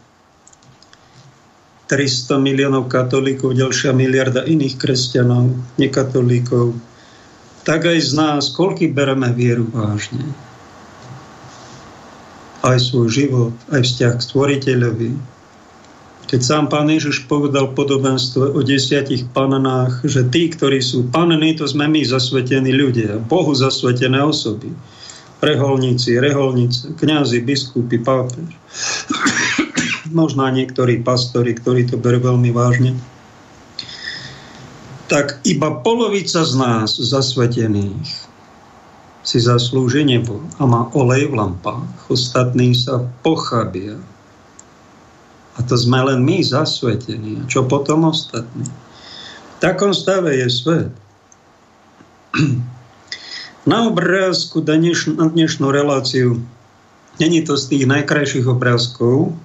300 1.87 2.41
miliónov 2.41 2.91
katolíkov, 2.91 3.55
ďalšia 3.55 3.95
miliarda 3.95 4.43
iných 4.43 4.75
kresťanov, 4.75 5.55
nekatolíkov, 5.79 6.75
tak 7.63 7.87
aj 7.87 7.99
z 8.01 8.11
nás, 8.17 8.51
koľky 8.51 8.91
bereme 8.91 9.31
vieru 9.31 9.69
vážne. 9.71 10.25
Aj 12.59 12.75
svoj 12.75 13.07
život, 13.07 13.53
aj 13.71 13.87
vzťah 13.87 14.13
k 14.19 14.25
stvoriteľovi. 14.25 15.11
Keď 16.27 16.41
sám 16.43 16.67
pán 16.67 16.91
Ježiš 16.91 17.23
povedal 17.23 17.71
podobenstvo 17.71 18.51
o 18.51 18.59
desiatich 18.59 19.31
pananách, 19.31 20.03
že 20.03 20.27
tí, 20.27 20.51
ktorí 20.51 20.83
sú 20.83 21.07
panny, 21.07 21.55
to 21.55 21.63
sme 21.63 21.87
my, 21.87 22.03
zasvetení 22.03 22.75
ľudia, 22.75 23.15
Bohu 23.23 23.55
zasvetené 23.55 24.19
osoby 24.19 24.75
reholníci, 25.41 26.17
reholnice, 26.17 26.97
kňazi, 26.97 27.45
biskupy, 27.45 28.01
pápež. 28.01 28.49
Možno 30.09 30.47
niektorí 30.49 31.03
pastori, 31.03 31.53
ktorí 31.53 31.85
to 31.85 31.99
berú 31.99 32.33
veľmi 32.33 32.49
vážne. 32.55 32.97
Tak 35.07 35.45
iba 35.47 35.71
polovica 35.83 36.43
z 36.43 36.53
nás 36.57 36.99
zasvetených 36.99 38.27
si 39.27 39.39
zaslúži 39.43 40.07
nebo 40.07 40.39
a 40.55 40.63
má 40.63 40.87
olej 40.95 41.31
v 41.31 41.35
lampách. 41.35 42.07
Ostatní 42.07 42.71
sa 42.75 43.03
pochabia. 43.23 43.99
A 45.57 45.65
to 45.65 45.73
sme 45.73 45.97
len 46.05 46.21
my 46.21 46.37
zasvetení. 46.45 47.41
A 47.41 47.43
čo 47.49 47.65
potom 47.65 48.05
ostatní? 48.05 48.69
V 49.57 49.57
takom 49.57 49.89
stave 49.89 50.37
je 50.37 50.47
svet. 50.53 50.93
Na 53.67 53.91
obrázku 53.91 54.63
dneš, 54.63 55.11
na 55.11 55.27
dnešnú 55.27 55.67
reláciu 55.75 56.39
není 57.19 57.43
to 57.43 57.59
z 57.59 57.75
tých 57.75 57.83
najkrajších 57.83 58.47
obrázkov, 58.47 59.35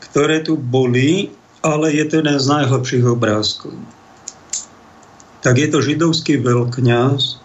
ktoré 0.00 0.40
tu 0.40 0.56
boli, 0.56 1.28
ale 1.60 1.92
je 1.92 2.08
to 2.08 2.24
jeden 2.24 2.40
z 2.40 2.46
najhlbších 2.48 3.04
obrázkov. 3.04 3.76
Tak 5.44 5.60
je 5.60 5.68
to 5.68 5.84
židovský 5.84 6.40
veľkňaz. 6.40 7.36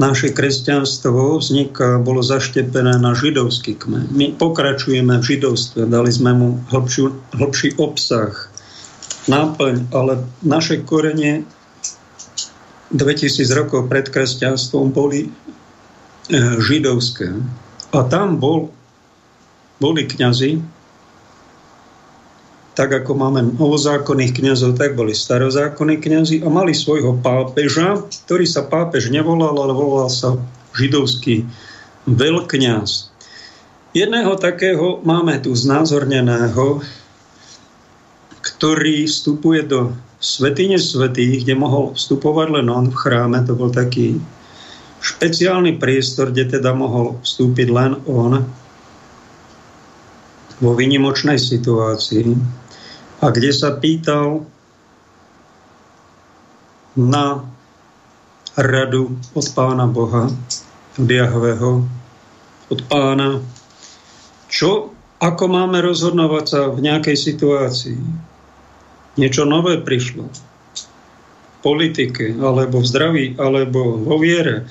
Naše 0.00 0.32
kresťanstvo 0.32 1.36
vzniká, 1.44 2.00
bolo 2.00 2.24
zaštepené 2.24 2.96
na 2.96 3.12
židovský 3.12 3.76
kmen. 3.76 4.08
My 4.16 4.32
pokračujeme 4.32 5.20
v 5.20 5.24
židovstve, 5.36 5.84
dali 5.84 6.08
sme 6.08 6.32
mu 6.32 6.48
hlbšiu, 6.72 7.36
hlbší 7.36 7.76
obsah, 7.76 8.32
náplň, 9.28 9.92
ale 9.92 10.24
naše 10.40 10.80
korenie 10.80 11.44
2000 12.96 13.44
rokov 13.52 13.92
pred 13.92 14.08
kresťanstvom 14.08 14.88
boli 14.88 15.28
e, 15.28 15.30
židovské. 16.64 17.36
A 17.92 17.98
tam 18.08 18.40
bol, 18.40 18.72
boli 19.78 20.08
kňazi, 20.08 20.79
tak 22.80 23.04
ako 23.04 23.12
máme 23.12 23.60
novozákonných 23.60 24.40
kňazov, 24.40 24.80
tak 24.80 24.96
boli 24.96 25.12
starozákonní 25.12 26.00
kňazi 26.00 26.40
a 26.40 26.48
mali 26.48 26.72
svojho 26.72 27.12
pápeža, 27.20 28.08
ktorý 28.24 28.48
sa 28.48 28.64
pápež 28.64 29.12
nevolal, 29.12 29.52
ale 29.52 29.76
volal 29.76 30.08
sa 30.08 30.40
židovský 30.72 31.44
veľkňaz. 32.08 33.12
Jedného 33.92 34.32
takého 34.40 35.04
máme 35.04 35.36
tu 35.44 35.52
znázorneného, 35.52 36.80
ktorý 38.40 39.04
vstupuje 39.04 39.60
do 39.68 39.92
svetine 40.16 40.80
svetých, 40.80 41.44
kde 41.44 41.60
mohol 41.60 41.92
vstupovať 41.92 42.64
len 42.64 42.72
on 42.72 42.88
v 42.88 42.96
chráme, 42.96 43.44
to 43.44 43.60
bol 43.60 43.68
taký 43.68 44.16
špeciálny 45.04 45.76
priestor, 45.76 46.32
kde 46.32 46.56
teda 46.56 46.72
mohol 46.72 47.20
vstúpiť 47.20 47.68
len 47.68 48.00
on 48.08 48.40
vo 50.64 50.72
vynimočnej 50.72 51.36
situácii 51.36 52.59
a 53.20 53.26
kde 53.28 53.52
sa 53.52 53.76
pýtal 53.76 54.48
na 56.96 57.44
radu 58.56 59.14
od 59.36 59.46
pána 59.52 59.86
Boha, 59.86 60.32
od 60.96 61.08
Jahveho, 61.08 61.84
od 62.72 62.80
pána, 62.88 63.44
čo, 64.50 64.90
ako 65.20 65.44
máme 65.46 65.84
rozhodnovať 65.84 66.44
sa 66.48 66.60
v 66.72 66.80
nejakej 66.80 67.16
situácii 67.16 68.00
niečo 69.20 69.44
nové 69.44 69.76
prišlo. 69.78 70.26
V 70.26 71.58
politike, 71.60 72.32
alebo 72.40 72.80
v 72.80 72.88
zdraví, 72.88 73.26
alebo 73.36 74.00
vo 74.00 74.16
viere. 74.16 74.64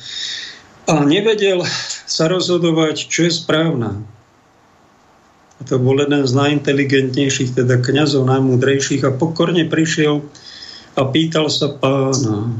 A 0.89 1.05
nevedel 1.05 1.61
sa 2.09 2.25
rozhodovať, 2.25 3.05
čo 3.05 3.29
je 3.29 3.31
správne. 3.31 4.01
A 5.59 5.61
to 5.67 5.75
bol 5.75 5.99
jeden 5.99 6.23
z 6.23 6.33
najinteligentnejších, 6.33 7.51
teda 7.55 7.83
kňazov, 7.83 8.27
najmúdrejších 8.31 9.03
a 9.03 9.11
pokorne 9.11 9.67
prišiel 9.67 10.23
a 10.95 11.01
pýtal 11.03 11.51
sa 11.51 11.75
pána 11.75 12.55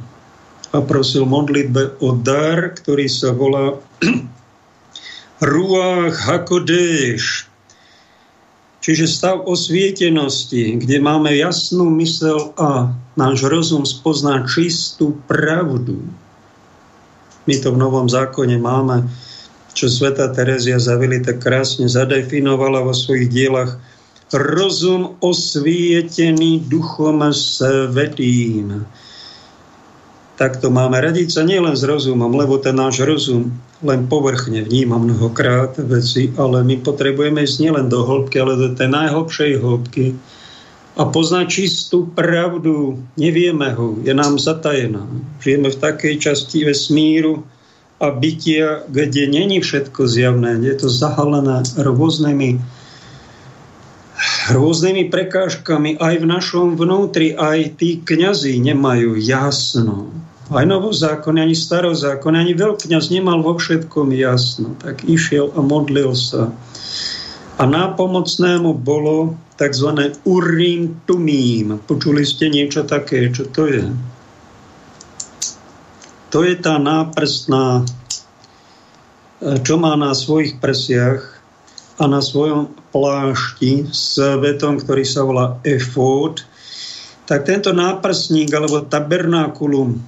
a 0.69 0.77
prosil 0.83 1.25
modlitbe 1.25 1.97
o 2.03 2.13
dar, 2.19 2.75
ktorý 2.75 3.07
sa 3.07 3.31
volá 3.31 3.79
Ruach 5.39 6.19
Hakodeš, 6.27 7.49
Čiže 8.79 9.11
stav 9.11 9.43
osvietenosti, 9.43 10.79
kde 10.79 11.03
máme 11.03 11.35
jasnú 11.35 11.91
mysel 11.99 12.55
a 12.55 12.95
náš 13.19 13.43
rozum 13.43 13.83
spozná 13.83 14.47
čistú 14.47 15.19
pravdu. 15.27 15.99
My 17.43 17.59
to 17.59 17.75
v 17.75 17.81
Novom 17.81 18.07
zákone 18.07 18.55
máme, 18.55 19.11
čo 19.79 19.87
sveta 19.87 20.27
Terezia 20.35 20.75
Zavili 20.75 21.23
tak 21.23 21.39
krásne 21.39 21.87
zadefinovala 21.87 22.83
vo 22.83 22.91
svojich 22.91 23.31
dielach. 23.31 23.79
Rozum 24.35 25.15
osvietený 25.23 26.67
duchom 26.67 27.23
svetým 27.31 28.83
tak 30.39 30.63
to 30.63 30.71
máme 30.71 30.95
radiť 30.95 31.35
sa 31.35 31.43
nielen 31.43 31.75
s 31.75 31.83
rozumom, 31.83 32.31
lebo 32.31 32.55
ten 32.63 32.71
náš 32.71 33.03
rozum 33.03 33.51
len 33.83 34.07
povrchne 34.07 34.63
vníma 34.63 34.95
mnohokrát 34.95 35.75
veci, 35.83 36.31
ale 36.39 36.63
my 36.63 36.79
potrebujeme 36.79 37.43
ísť 37.43 37.59
nielen 37.59 37.91
do 37.91 38.07
hĺbky, 38.07 38.39
ale 38.39 38.55
do 38.55 38.71
tej 38.71 38.87
najhlbšej 38.87 39.59
hĺbky 39.59 40.15
a 40.95 41.03
poznať 41.11 41.45
čistú 41.51 42.07
pravdu. 42.15 43.03
Nevieme 43.19 43.75
ho, 43.75 43.99
je 43.99 44.15
nám 44.15 44.39
zatajená. 44.39 45.03
Žijeme 45.43 45.75
v 45.75 45.81
takej 45.83 46.15
časti 46.23 46.63
vesmíru 46.63 47.43
bytia, 47.99 48.87
kde 48.87 49.27
není 49.27 49.59
všetko 49.59 50.07
zjavné, 50.07 50.63
je 50.63 50.75
to 50.79 50.87
zahalené 50.87 51.67
rôznymi 51.75 52.63
rôznymi 54.51 55.07
prekážkami 55.13 56.01
aj 56.01 56.15
v 56.19 56.25
našom 56.25 56.67
vnútri, 56.75 57.37
aj 57.37 57.79
tí 57.79 58.01
kňazi 58.01 58.59
nemajú 58.59 59.15
jasno. 59.15 60.11
Aj 60.49 60.65
novozákon, 60.65 61.37
ani 61.37 61.53
starozákon, 61.53 62.33
ani 62.33 62.57
veľkňaz 62.57 63.13
nemal 63.13 63.45
vo 63.45 63.55
všetkom 63.55 64.09
jasno. 64.17 64.73
Tak 64.81 65.05
išiel 65.05 65.53
a 65.53 65.61
modlil 65.61 66.17
sa. 66.17 66.49
A 67.61 67.63
nápomocnému 67.69 68.73
bolo 68.81 69.37
tzv. 69.61 70.17
urim. 70.25 70.97
Počuli 71.85 72.23
ste 72.25 72.49
niečo 72.49 72.81
také? 72.87 73.29
Čo 73.29 73.45
to 73.53 73.69
je? 73.69 73.85
To 76.29 76.45
je 76.45 76.53
tá 76.61 76.77
náprstná, 76.77 77.89
čo 79.65 79.75
má 79.81 79.97
na 79.97 80.13
svojich 80.13 80.61
prsiach 80.61 81.25
a 81.97 82.03
na 82.05 82.21
svojom 82.21 82.69
plášti 82.93 83.89
s 83.89 84.15
vetom, 84.17 84.77
ktorý 84.77 85.03
sa 85.03 85.25
volá 85.25 85.57
efód, 85.65 86.45
tak 87.25 87.49
tento 87.49 87.73
náprstník 87.73 88.49
alebo 88.53 88.85
tabernákulum, 88.85 90.01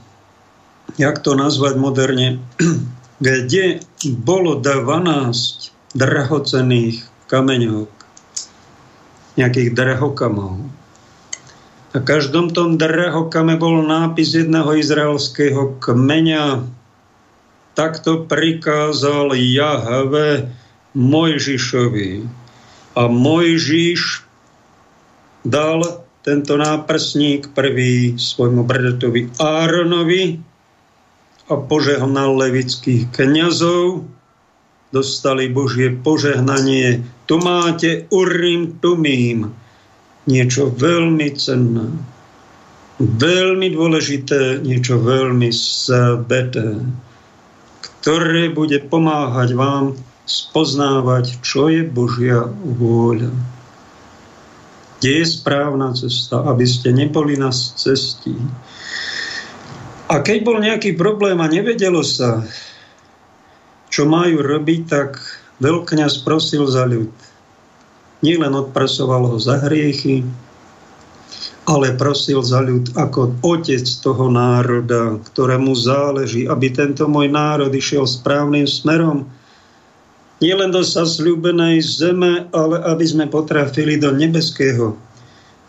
jak 0.98 1.22
to 1.26 1.34
nazvať 1.34 1.74
moderne, 1.82 2.42
kde 3.26 3.82
bolo 4.22 4.58
12 4.62 5.98
drahocených 5.98 7.06
kameňov, 7.30 7.90
nejakých 9.42 9.70
drahokamov. 9.74 10.81
Na 11.92 12.00
každom 12.00 12.56
tom 12.56 12.80
drahokame 12.80 13.60
bol 13.60 13.84
nápis 13.84 14.32
jedného 14.32 14.72
izraelského 14.80 15.76
kmeňa. 15.84 16.64
Takto 17.76 18.24
prikázal 18.32 19.36
Jahve 19.36 20.56
Mojžišovi. 20.96 22.24
A 22.96 23.02
Mojžiš 23.12 24.24
dal 25.44 26.08
tento 26.24 26.56
náprsník 26.56 27.52
prvý 27.52 28.16
svojmu 28.16 28.64
brdetovi 28.64 29.28
Áronovi 29.36 30.40
a 31.52 31.54
požehnal 31.60 32.40
levických 32.40 33.12
kniazov. 33.12 34.08
Dostali 34.96 35.52
Božie 35.52 35.92
požehnanie. 35.92 37.04
Tu 37.28 37.36
máte 37.36 38.08
Urim 38.16 38.80
Tumím. 38.80 39.61
Niečo 40.30 40.70
veľmi 40.70 41.28
cenné. 41.34 41.88
Veľmi 43.02 43.74
dôležité, 43.74 44.62
niečo 44.62 45.02
veľmi 45.02 45.50
sveté, 45.50 46.78
ktoré 47.82 48.54
bude 48.54 48.78
pomáhať 48.86 49.58
vám 49.58 49.98
spoznávať, 50.30 51.42
čo 51.42 51.74
je 51.74 51.82
Božia 51.82 52.46
vôľa. 52.54 53.34
Kde 55.02 55.12
je 55.18 55.26
správna 55.26 55.98
cesta, 55.98 56.46
aby 56.46 56.62
ste 56.70 56.94
neboli 56.94 57.34
na 57.34 57.50
cestí. 57.50 58.38
A 60.06 60.22
keď 60.22 60.38
bol 60.46 60.62
nejaký 60.62 60.94
problém 60.94 61.42
a 61.42 61.50
nevedelo 61.50 62.06
sa, 62.06 62.46
čo 63.90 64.06
majú 64.06 64.46
robiť, 64.46 64.82
tak 64.86 65.18
veľkňaz 65.58 66.22
prosil 66.22 66.70
za 66.70 66.86
ľud. 66.86 67.10
Nielen 68.22 68.54
odprasoval 68.54 69.26
ho 69.26 69.38
za 69.42 69.58
hriechy, 69.66 70.22
ale 71.66 71.94
prosil 71.94 72.42
za 72.42 72.62
ľud 72.62 72.94
ako 72.98 73.38
otec 73.46 73.86
toho 74.02 74.30
národa, 74.30 75.18
ktorému 75.22 75.74
záleží, 75.78 76.46
aby 76.50 76.74
tento 76.74 77.06
môj 77.06 77.30
národ 77.30 77.70
išiel 77.70 78.06
správnym 78.06 78.66
smerom, 78.66 79.30
nielen 80.42 80.74
do 80.74 80.82
sa 80.82 81.06
sľúbenej 81.06 81.82
zeme, 81.86 82.50
ale 82.50 82.82
aby 82.82 83.06
sme 83.06 83.26
potrafili 83.30 84.02
do 84.02 84.10
nebeského 84.10 84.98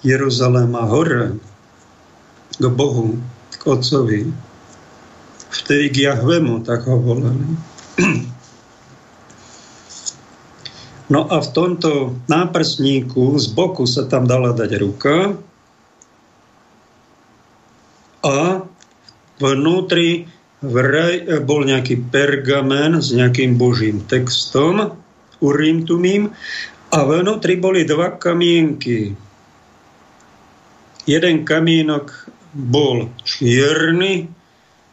Jeruzaléma 0.03 0.89
hore, 0.89 1.37
k 2.59 2.65
Bohu, 2.69 3.17
k 3.53 3.63
Otcovi. 3.65 4.29
Vtedy 5.53 5.93
k 5.93 5.97
Jahvemu, 6.09 6.65
tak 6.65 6.89
ho 6.89 6.97
volali. 6.97 7.45
No 11.13 11.29
a 11.29 11.45
v 11.45 11.49
tomto 11.53 12.17
náprsníku 12.25 13.37
z 13.37 13.53
boku 13.53 13.85
sa 13.85 14.09
tam 14.09 14.25
dala 14.25 14.57
dať 14.57 14.71
ruka 14.81 15.37
a 18.25 18.65
vnútri 19.37 20.25
vraj 20.65 21.29
bol 21.45 21.69
nejaký 21.69 22.09
pergamen 22.09 22.97
s 22.97 23.13
nejakým 23.13 23.61
božím 23.61 24.01
textom, 24.09 24.97
Urim 25.43 25.85
a 26.95 26.99
vnútri 27.03 27.61
boli 27.61 27.85
dva 27.85 28.17
kamienky. 28.17 29.13
Jeden 31.05 31.43
kamienok 31.43 32.31
bol 32.55 33.11
čierny 33.27 34.31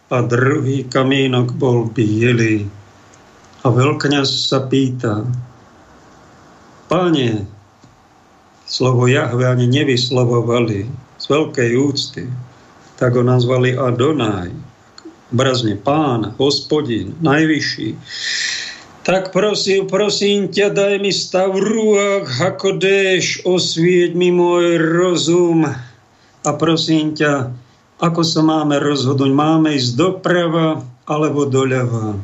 a 0.09 0.25
druhý 0.25 0.89
kamienok 0.89 1.53
bol 1.53 1.85
biely. 1.85 2.65
A 3.61 3.67
veľkňaz 3.69 4.49
sa 4.49 4.65
pýta, 4.65 5.21
páne, 6.89 7.45
slovo 8.65 9.05
Jahve 9.05 9.45
ani 9.45 9.69
nevyslovovali 9.69 10.89
z 11.21 11.25
veľkej 11.29 11.71
úcty, 11.77 12.25
tak 12.97 13.13
ho 13.15 13.23
nazvali 13.23 13.77
Adonaj 13.77 14.49
obrazne 15.29 15.77
pán, 15.77 16.33
hospodin, 16.41 17.13
najvyšší, 17.21 17.95
tak 19.05 19.33
prosím, 19.33 19.89
prosím 19.89 20.53
ťa, 20.53 20.69
daj 20.69 20.95
mi 21.01 21.09
stav 21.09 21.55
v 21.55 21.65
rúhach, 21.65 22.29
ako 22.29 22.77
déš, 22.77 23.41
osvieť 23.41 24.13
mi 24.13 24.29
môj 24.29 24.77
rozum. 24.77 25.65
A 26.45 26.49
prosím 26.53 27.17
ťa, 27.17 27.49
ako 27.97 28.21
sa 28.21 28.45
máme 28.45 28.77
rozhodnúť, 28.77 29.33
máme 29.33 29.73
ísť 29.73 29.97
doprava 29.97 30.85
alebo 31.09 31.49
doľava. 31.49 32.21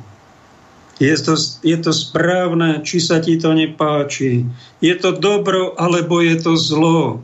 Je 0.95 1.11
to, 1.19 1.35
je 1.59 1.75
to 1.75 1.91
správne, 1.91 2.79
či 2.87 3.03
sa 3.03 3.19
ti 3.19 3.35
to 3.35 3.51
nepáči. 3.51 4.47
Je 4.79 4.95
to 4.95 5.11
dobro, 5.19 5.75
alebo 5.75 6.23
je 6.23 6.39
to 6.39 6.55
zlo. 6.55 7.19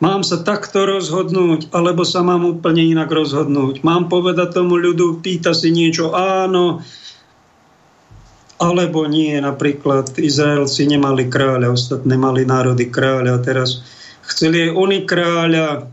Mám 0.00 0.24
sa 0.24 0.40
takto 0.40 0.88
rozhodnúť, 0.88 1.70
alebo 1.70 2.02
sa 2.02 2.24
mám 2.24 2.42
úplne 2.42 2.82
inak 2.82 3.12
rozhodnúť. 3.12 3.84
Mám 3.84 4.08
povedať 4.08 4.56
tomu 4.56 4.80
ľudu, 4.80 5.20
pýta 5.20 5.52
si 5.52 5.70
niečo, 5.70 6.16
áno, 6.16 6.80
alebo 8.60 9.08
nie. 9.08 9.36
Napríklad 9.40 10.16
Izraelci 10.20 10.84
nemali 10.90 11.28
kráľa, 11.32 11.72
ostatné 11.72 12.16
mali 12.16 12.44
národy 12.44 12.92
kráľa. 12.92 13.40
Teraz 13.40 13.80
chceli 14.28 14.68
aj 14.68 14.70
oni 14.76 14.98
kráľa. 15.08 15.88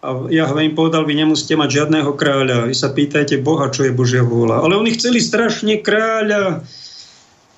A 0.00 0.32
ja 0.32 0.48
im 0.48 0.72
povedal, 0.72 1.04
vy 1.04 1.12
nemusíte 1.12 1.60
mať 1.60 1.84
žiadného 1.84 2.16
kráľa. 2.16 2.72
Vy 2.72 2.74
sa 2.76 2.88
pýtajte 2.88 3.36
Boha, 3.44 3.68
čo 3.68 3.84
je 3.84 3.92
Božia 3.92 4.24
vôľa. 4.24 4.64
Ale 4.64 4.80
oni 4.80 4.96
chceli 4.96 5.20
strašne 5.20 5.84
kráľa 5.84 6.64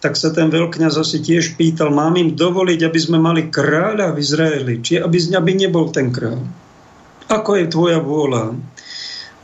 tak 0.02 0.18
sa 0.18 0.35
ten 0.35 0.50
veľkňaz 0.50 0.98
asi 0.98 1.22
tiež 1.22 1.55
pýtal, 1.55 1.94
mám 1.94 2.18
im 2.18 2.35
dovoliť, 2.35 2.81
aby 2.83 2.98
sme 2.98 3.22
mali 3.22 3.46
kráľa 3.46 4.11
v 4.11 4.18
Izraeli, 4.18 4.74
či 4.83 4.98
aby, 4.98 5.14
aby 5.31 5.50
nebol 5.55 5.94
ten 5.94 6.11
kráľ. 6.11 6.42
Ako 7.31 7.55
je 7.55 7.70
tvoja 7.70 8.02
vôľa? 8.02 8.59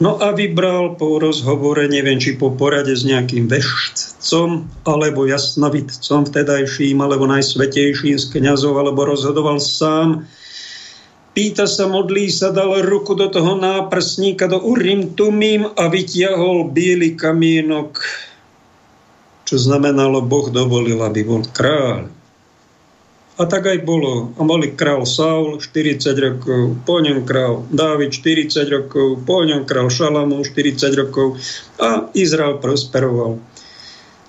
No 0.02 0.18
a 0.18 0.34
vybral 0.34 0.98
po 0.98 1.22
rozhovore, 1.22 1.86
neviem, 1.86 2.18
či 2.18 2.34
po 2.34 2.50
porade 2.54 2.90
s 2.90 3.06
nejakým 3.06 3.46
veštcom, 3.46 4.66
alebo 4.82 5.30
jasnovitcom 5.30 6.26
vtedajším, 6.26 6.98
alebo 7.02 7.30
najsvetejším 7.30 8.18
z 8.18 8.26
kňazov, 8.26 8.82
alebo 8.82 9.06
rozhodoval 9.06 9.62
sám. 9.62 10.26
Pýta 11.38 11.70
sa, 11.70 11.86
modlí 11.86 12.34
sa, 12.34 12.50
dal 12.50 12.82
ruku 12.82 13.14
do 13.14 13.30
toho 13.30 13.54
náprsníka, 13.54 14.50
do 14.50 14.58
Urim 14.58 15.14
Tumim 15.14 15.70
a 15.70 15.86
vytiahol 15.86 16.66
biely 16.74 17.14
kamienok 17.14 18.02
čo 19.48 19.56
znamenalo, 19.56 20.20
Boh 20.20 20.52
dovolil, 20.52 21.00
aby 21.00 21.24
bol 21.24 21.40
kráľ. 21.40 22.12
A 23.40 23.42
tak 23.48 23.64
aj 23.64 23.80
bolo. 23.80 24.36
A 24.36 24.44
mali 24.44 24.76
král 24.76 25.08
Saul 25.08 25.56
40 25.56 26.04
rokov, 26.20 26.84
po 26.84 27.00
ňom 27.00 27.24
král 27.24 27.64
Dávid 27.72 28.12
40 28.12 28.68
rokov, 28.68 29.24
po 29.24 29.40
ňom 29.48 29.64
král 29.64 29.88
Šalamú 29.88 30.44
40 30.44 31.00
rokov 31.00 31.40
a 31.80 32.12
Izrael 32.12 32.60
prosperoval. 32.60 33.40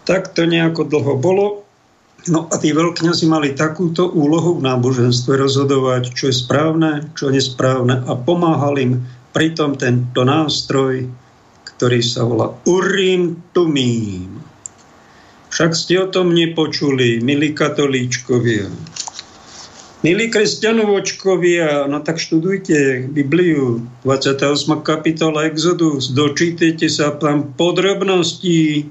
Tak 0.08 0.32
to 0.32 0.48
nejako 0.48 0.88
dlho 0.88 1.19
bolo. 1.19 1.67
No 2.29 2.45
a 2.45 2.61
tí 2.61 2.69
veľkňazi 2.77 3.25
mali 3.25 3.57
takúto 3.57 4.13
úlohu 4.13 4.61
v 4.61 4.65
náboženstve 4.69 5.33
rozhodovať, 5.33 6.13
čo 6.13 6.29
je 6.29 6.35
správne, 6.37 7.09
čo 7.17 7.33
nesprávne 7.33 8.05
a 8.05 8.13
pomáhal 8.13 8.77
im 8.77 9.01
pritom 9.33 9.73
tento 9.73 10.21
nástroj, 10.21 11.09
ktorý 11.73 11.99
sa 12.05 12.29
volá 12.29 12.53
Urim 12.69 13.49
Tumím. 13.49 14.45
Však 15.49 15.73
ste 15.73 16.05
o 16.05 16.13
tom 16.13 16.37
nepočuli, 16.37 17.17
milí 17.25 17.57
katolíčkovia. 17.57 18.69
Milí 20.05 20.29
kresťanovočkovia, 20.29 21.89
no 21.89 21.99
tak 22.05 22.21
študujte 22.21 23.09
Bibliu, 23.09 23.83
28. 24.05 24.85
kapitola 24.85 25.49
Exodus, 25.49 26.13
dočítejte 26.13 26.85
sa 26.87 27.17
tam 27.17 27.57
podrobnosti. 27.57 28.85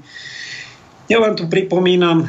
Ja 1.07 1.23
vám 1.23 1.39
tu 1.39 1.47
pripomínam 1.47 2.27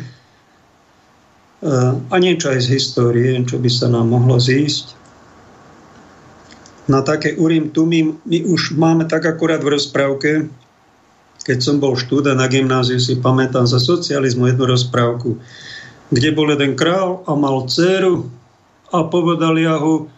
a 1.61 2.15
niečo 2.17 2.49
aj 2.49 2.65
z 2.65 2.73
histórie, 2.73 3.37
čo 3.45 3.61
by 3.61 3.69
sa 3.69 3.93
nám 3.93 4.09
mohlo 4.09 4.41
zísť. 4.41 4.97
Na 6.89 7.05
také 7.05 7.37
urim 7.37 7.69
tu 7.71 7.85
my, 7.85 8.17
už 8.27 8.75
máme 8.75 9.05
tak 9.05 9.29
akurát 9.29 9.61
v 9.61 9.77
rozprávke, 9.77 10.49
keď 11.45 11.59
som 11.61 11.77
bol 11.81 11.97
študent 11.97 12.37
na 12.41 12.49
gymnáziu, 12.49 13.01
si 13.01 13.17
pamätám 13.17 13.69
za 13.69 13.81
socializmu 13.81 14.51
jednu 14.51 14.65
rozprávku, 14.69 15.41
kde 16.11 16.29
bol 16.33 16.49
jeden 16.51 16.75
král 16.75 17.23
a 17.29 17.33
mal 17.37 17.69
dceru 17.69 18.29
a 18.91 19.07
povedal 19.07 19.55
ja 19.61 19.79
ho, 19.79 20.11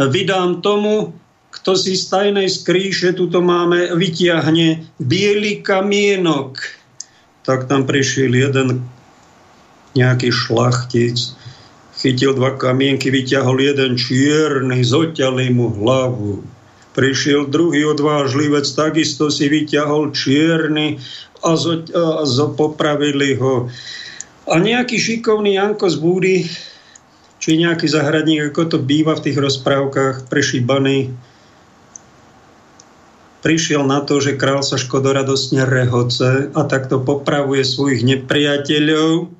vydám 0.00 0.60
tomu, 0.64 1.14
kto 1.54 1.72
si 1.72 1.96
z 1.96 2.04
tajnej 2.12 2.48
skríše, 2.52 3.16
tuto 3.16 3.40
máme, 3.40 3.96
vytiahne 3.96 4.84
biely 5.00 5.64
kamienok. 5.64 6.60
Tak 7.46 7.70
tam 7.70 7.88
prišiel 7.88 8.34
jeden 8.34 8.84
nejaký 9.96 10.28
šlachtic, 10.28 11.16
chytil 11.96 12.36
dva 12.36 12.54
kamienky, 12.54 13.08
vyťahol 13.08 13.56
jeden 13.58 13.96
čierny, 13.96 14.84
zoťali 14.84 15.48
mu 15.50 15.72
hlavu. 15.72 16.44
Prišiel 16.92 17.48
druhý 17.48 17.84
odvážlivec, 17.88 18.64
takisto 18.72 19.28
si 19.28 19.48
vyťahol 19.48 20.12
čierny 20.12 21.00
a, 21.44 21.52
zo, 21.56 21.84
a 21.92 22.24
zo, 22.24 22.52
popravili 22.52 23.36
ho. 23.36 23.68
A 24.46 24.54
nejaký 24.60 24.96
šikovný 24.96 25.60
Janko 25.60 25.88
z 25.92 25.96
Búdy, 26.00 26.36
či 27.36 27.60
nejaký 27.60 27.90
zahradník, 27.90 28.52
ako 28.52 28.76
to 28.76 28.78
býva 28.80 29.12
v 29.18 29.28
tých 29.28 29.38
rozprávkach, 29.40 30.30
prešíbaný, 30.32 31.12
prišiel 33.44 33.84
na 33.84 34.00
to, 34.02 34.18
že 34.18 34.40
král 34.40 34.64
sa 34.64 34.80
škodoradosne 34.80 35.68
rehoce 35.68 36.48
a 36.50 36.60
takto 36.64 36.98
popravuje 36.98 37.62
svojich 37.62 38.02
nepriateľov 38.02 39.30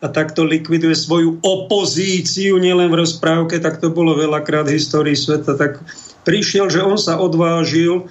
a 0.00 0.06
takto 0.12 0.44
likviduje 0.44 0.92
svoju 0.92 1.40
opozíciu, 1.40 2.60
nielen 2.60 2.92
v 2.92 3.00
rozprávke, 3.00 3.56
tak 3.58 3.80
to 3.80 3.88
bolo 3.88 4.12
veľakrát 4.12 4.68
v 4.68 4.76
histórii 4.76 5.16
sveta, 5.16 5.56
tak 5.56 5.80
prišiel, 6.28 6.68
že 6.68 6.84
on 6.84 7.00
sa 7.00 7.16
odvážil, 7.16 8.04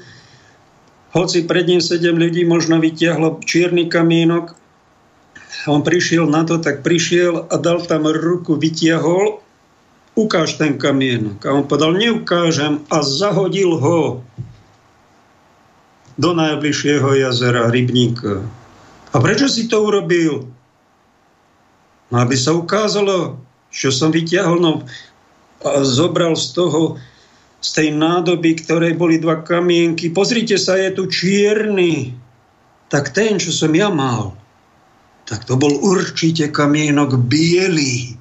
hoci 1.14 1.46
pred 1.46 1.70
ním 1.70 1.80
sedem 1.80 2.18
ľudí 2.18 2.44
možno 2.44 2.82
vytiahlo 2.82 3.40
čierny 3.46 3.86
kamienok, 3.86 4.58
on 5.66 5.82
prišiel 5.82 6.30
na 6.30 6.46
to, 6.46 6.62
tak 6.62 6.86
prišiel 6.86 7.50
a 7.50 7.56
dal 7.58 7.82
tam 7.82 8.06
ruku, 8.06 8.54
vytiahol, 8.58 9.42
ukáž 10.14 10.62
ten 10.62 10.78
kamienok. 10.78 11.42
A 11.42 11.58
on 11.58 11.66
povedal, 11.66 11.98
neukážem 11.98 12.86
a 12.88 13.02
zahodil 13.02 13.74
ho 13.82 14.22
do 16.16 16.32
najbližšieho 16.32 17.18
jazera, 17.18 17.68
rybníka. 17.68 18.46
A 19.12 19.18
prečo 19.20 19.50
si 19.52 19.68
to 19.68 19.84
urobil? 19.84 20.55
No 22.14 22.22
aby 22.22 22.38
sa 22.38 22.54
ukázalo, 22.54 23.42
čo 23.74 23.90
som 23.90 24.14
vyťahol, 24.14 24.58
no 24.62 24.72
a 25.66 25.82
zobral 25.82 26.38
z 26.38 26.54
toho, 26.54 27.02
z 27.58 27.70
tej 27.74 27.90
nádoby, 27.98 28.62
ktorej 28.62 28.94
boli 28.94 29.18
dva 29.18 29.42
kamienky. 29.42 30.14
Pozrite 30.14 30.62
sa, 30.62 30.78
je 30.78 30.94
tu 30.94 31.10
čierny. 31.10 32.14
Tak 32.94 33.10
ten, 33.10 33.42
čo 33.42 33.50
som 33.50 33.74
ja 33.74 33.90
mal, 33.90 34.38
tak 35.26 35.50
to 35.50 35.58
bol 35.58 35.74
určite 35.74 36.54
kamienok 36.54 37.18
biely. 37.18 38.14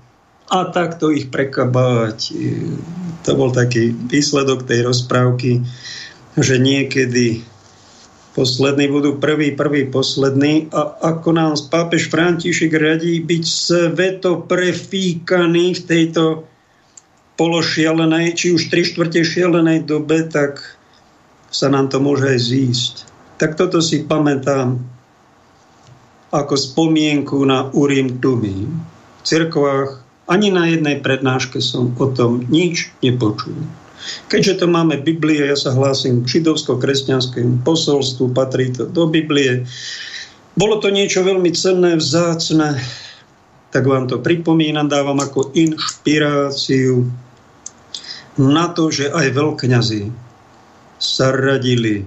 A 0.49 0.73
takto 0.73 1.13
ich 1.13 1.29
prekabať. 1.29 2.33
To 3.29 3.31
bol 3.37 3.53
taký 3.53 3.93
výsledok 3.93 4.65
tej 4.65 4.89
rozprávky, 4.89 5.61
že 6.41 6.57
niekedy 6.57 7.45
poslední 8.35 8.91
budú 8.91 9.17
prvý, 9.23 9.55
prvý, 9.55 9.87
posledný. 9.87 10.69
A 10.75 10.99
ako 11.15 11.31
nám 11.33 11.55
pápež 11.71 12.11
František 12.11 12.75
radí 12.75 13.23
byť 13.23 13.45
sveto 13.47 14.43
prefíkaný 14.45 15.79
v 15.79 15.83
tejto 15.87 16.23
pološialenej, 17.39 18.35
či 18.35 18.55
už 18.55 18.71
tri 18.71 18.83
štvrte 18.83 19.23
šialenej 19.23 19.87
dobe, 19.87 20.27
tak 20.27 20.63
sa 21.51 21.71
nám 21.71 21.91
to 21.91 22.03
môže 22.03 22.27
aj 22.27 22.41
zísť. 22.43 22.95
Tak 23.39 23.55
toto 23.55 23.79
si 23.79 24.03
pamätám 24.03 24.83
ako 26.35 26.55
spomienku 26.59 27.39
na 27.47 27.71
Urim 27.71 28.19
Tumi. 28.19 28.67
V 28.67 29.23
cirkvách 29.23 30.03
ani 30.27 30.51
na 30.51 30.67
jednej 30.67 30.99
prednáške 30.99 31.63
som 31.63 31.95
o 31.95 32.07
tom 32.11 32.43
nič 32.51 32.91
nepočul. 32.99 33.55
Keďže 34.29 34.65
to 34.65 34.67
máme 34.69 35.01
Biblie, 35.01 35.49
ja 35.49 35.57
sa 35.57 35.73
hlásim 35.73 36.25
k 36.25 36.39
židovsko-kresťanskému 36.39 37.65
posolstvu, 37.65 38.33
patrí 38.37 38.73
to 38.73 38.89
do 38.89 39.09
Biblie. 39.09 39.65
Bolo 40.55 40.79
to 40.79 40.93
niečo 40.93 41.27
veľmi 41.27 41.51
cenné, 41.51 41.99
vzácne, 41.99 42.79
tak 43.75 43.85
vám 43.91 44.07
to 44.07 44.23
pripomínam, 44.23 44.87
dávam 44.87 45.19
ako 45.19 45.51
inšpiráciu 45.51 47.11
na 48.39 48.71
to, 48.71 48.91
že 48.91 49.11
aj 49.11 49.35
veľkňazi 49.35 50.03
sa 50.99 51.35
radili 51.35 52.07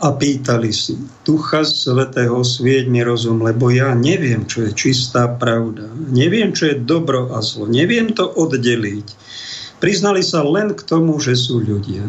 a 0.00 0.16
pýtali 0.16 0.72
si 0.72 0.96
Ducha 1.28 1.60
Svetého 1.60 2.40
svieť 2.40 2.88
mi 2.88 3.04
rozum, 3.04 3.44
lebo 3.44 3.68
ja 3.68 3.92
neviem, 3.92 4.48
čo 4.48 4.64
je 4.64 4.72
čistá 4.72 5.28
pravda. 5.28 5.92
Neviem, 5.92 6.56
čo 6.56 6.72
je 6.72 6.80
dobro 6.80 7.36
a 7.36 7.44
zlo. 7.44 7.68
Neviem 7.68 8.16
to 8.16 8.24
oddeliť. 8.24 9.06
Priznali 9.80 10.20
sa 10.20 10.44
len 10.44 10.76
k 10.76 10.84
tomu, 10.84 11.16
že 11.18 11.32
sú 11.34 11.64
ľudia. 11.64 12.04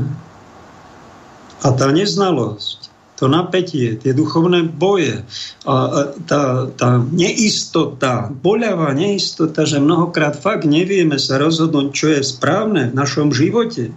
A 1.64 1.68
tá 1.72 1.88
neznalosť, 1.88 2.92
to 3.16 3.30
napätie, 3.30 3.96
tie 3.96 4.12
duchovné 4.18 4.66
boje, 4.68 5.24
a 5.64 6.10
tá, 6.26 6.68
tá 6.74 6.98
neistota, 7.00 8.28
boľavá 8.28 8.92
neistota, 8.98 9.64
že 9.64 9.78
mnohokrát 9.80 10.36
fakt 10.36 10.68
nevieme 10.68 11.16
sa 11.22 11.38
rozhodnúť, 11.38 11.88
čo 11.94 12.08
je 12.18 12.22
správne 12.26 12.90
v 12.90 12.98
našom 12.98 13.30
živote, 13.32 13.94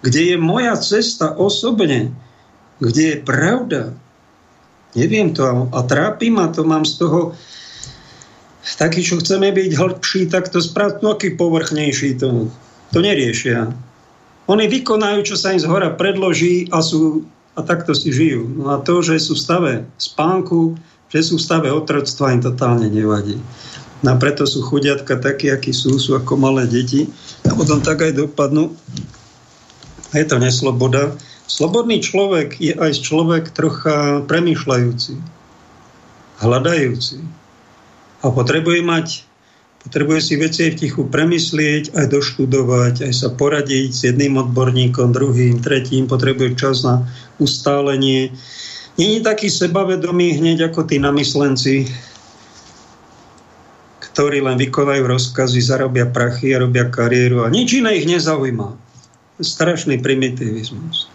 kde 0.00 0.22
je 0.34 0.36
moja 0.38 0.78
cesta 0.78 1.34
osobne, 1.34 2.14
kde 2.78 3.02
je 3.12 3.16
pravda. 3.18 3.82
Neviem 4.94 5.34
to 5.34 5.68
a 5.68 5.80
trápi 5.84 6.30
ma 6.30 6.48
to, 6.48 6.62
mám 6.62 6.86
z 6.86 7.02
toho 7.02 7.34
taký, 8.78 9.02
čo 9.02 9.18
chceme 9.18 9.50
byť 9.50 9.70
hĺbší, 9.74 10.30
tak 10.30 10.48
to 10.48 10.62
správne, 10.62 11.02
no 11.02 11.18
aký 11.18 11.34
povrchnejší 11.34 12.14
to 12.14 12.46
to 12.92 13.00
neriešia. 13.00 13.72
Oni 14.46 14.68
vykonajú, 14.68 15.24
čo 15.24 15.36
sa 15.40 15.56
im 15.56 15.60
z 15.62 15.66
hora 15.66 15.96
predloží 15.96 16.68
a, 16.68 16.84
sú, 16.84 17.24
a 17.56 17.64
takto 17.64 17.96
si 17.96 18.12
žijú. 18.12 18.44
No 18.52 18.76
a 18.76 18.84
to, 18.84 19.00
že 19.00 19.16
sú 19.16 19.32
v 19.38 19.42
stave 19.42 19.72
spánku, 19.96 20.76
že 21.08 21.24
sú 21.24 21.40
v 21.40 21.44
stave 21.44 21.68
otroctva, 21.72 22.36
im 22.36 22.44
totálne 22.44 22.92
nevadí. 22.92 23.40
No 24.02 24.08
a 24.12 24.16
preto 24.18 24.44
sú 24.44 24.66
chudiatka 24.66 25.16
takí, 25.22 25.48
akí 25.48 25.70
sú, 25.70 25.96
sú 25.96 26.18
ako 26.18 26.34
malé 26.36 26.66
deti. 26.66 27.06
A 27.46 27.54
potom 27.54 27.78
tak 27.80 28.02
aj 28.02 28.18
dopadnú. 28.18 28.74
A 30.12 30.14
je 30.20 30.26
to 30.26 30.42
nesloboda. 30.42 31.14
Slobodný 31.46 32.02
človek 32.02 32.58
je 32.58 32.74
aj 32.74 32.98
človek 32.98 33.54
trocha 33.54 34.26
premýšľajúci, 34.26 35.14
hľadajúci. 36.42 37.16
A 38.22 38.26
potrebuje 38.30 38.80
mať 38.82 39.06
Potrebuje 39.82 40.20
si 40.22 40.34
veci 40.38 40.70
v 40.70 40.78
tichu 40.78 41.10
premyslieť, 41.10 41.98
aj 41.98 42.06
doštudovať, 42.14 42.94
aj 43.02 43.12
sa 43.12 43.28
poradiť 43.34 43.90
s 43.90 44.00
jedným 44.06 44.38
odborníkom, 44.38 45.10
druhým, 45.10 45.58
tretím. 45.58 46.06
Potrebuje 46.06 46.54
čas 46.54 46.86
na 46.86 47.02
ustálenie. 47.42 48.30
Není 48.96 49.20
taký 49.20 49.50
sebavedomý 49.50 50.38
hneď 50.38 50.70
ako 50.70 50.86
tí 50.86 51.02
namyslenci, 51.02 51.90
ktorí 54.00 54.40
len 54.40 54.56
vykonajú 54.56 55.02
rozkazy, 55.04 55.58
zarobia 55.60 56.06
prachy 56.08 56.54
a 56.54 56.62
robia 56.62 56.86
kariéru 56.86 57.42
a 57.44 57.52
nič 57.52 57.76
iné 57.76 57.98
ich 57.98 58.06
nezaujíma. 58.06 58.78
Strašný 59.42 59.98
primitivizmus 59.98 61.11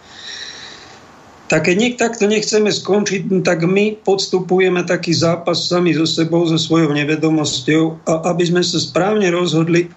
tak 1.48 1.64
keď 1.64 1.74
niek 1.80 1.94
takto 1.96 2.28
nechceme 2.28 2.68
skončiť, 2.68 3.22
no 3.32 3.40
tak 3.40 3.64
my 3.64 3.96
podstupujeme 4.04 4.84
taký 4.84 5.16
zápas 5.16 5.64
sami 5.64 5.96
so 5.96 6.04
sebou, 6.04 6.44
so 6.44 6.60
svojou 6.60 6.92
nevedomosťou, 6.92 8.04
a 8.04 8.12
aby 8.36 8.44
sme 8.44 8.60
sa 8.60 8.76
správne 8.76 9.32
rozhodli, 9.32 9.88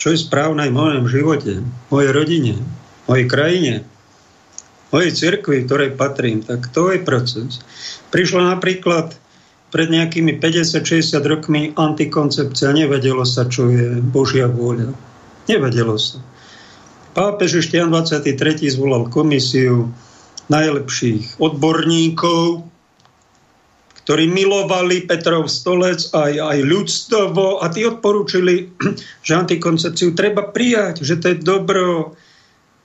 čo 0.00 0.16
je 0.16 0.18
správne 0.18 0.64
aj 0.64 0.72
v 0.72 0.80
mojom 0.80 1.04
živote, 1.12 1.52
mojej 1.92 2.10
rodine, 2.10 2.54
mojej 3.04 3.26
krajine, 3.28 3.74
mojej 4.88 5.12
cirkvi, 5.12 5.68
ktorej 5.68 5.92
patrím, 5.92 6.40
tak 6.40 6.72
to 6.72 6.88
je 6.88 7.04
proces. 7.04 7.60
Prišlo 8.08 8.40
napríklad 8.40 9.12
pred 9.70 9.92
nejakými 9.92 10.40
50-60 10.40 11.20
rokmi 11.28 11.62
antikoncepcia, 11.76 12.72
nevedelo 12.72 13.28
sa, 13.28 13.44
čo 13.44 13.68
je 13.68 14.00
Božia 14.00 14.48
vôľa. 14.48 14.96
Nevedelo 15.46 16.00
sa. 16.00 16.18
Pápež 17.10 17.58
Štian 17.66 17.90
23. 17.90 18.70
zvolal 18.70 19.10
komisiu 19.10 19.90
najlepších 20.46 21.42
odborníkov, 21.42 22.70
ktorí 24.06 24.30
milovali 24.30 25.06
Petrov 25.10 25.50
stolec 25.50 26.06
aj, 26.14 26.38
aj 26.38 26.58
ľudstvo 26.62 27.62
a 27.62 27.66
tí 27.70 27.82
odporúčili, 27.82 28.70
že 29.26 29.32
antikoncepciu 29.38 30.14
treba 30.14 30.54
prijať, 30.54 31.02
že 31.02 31.18
to 31.18 31.34
je 31.34 31.36
dobro, 31.42 32.14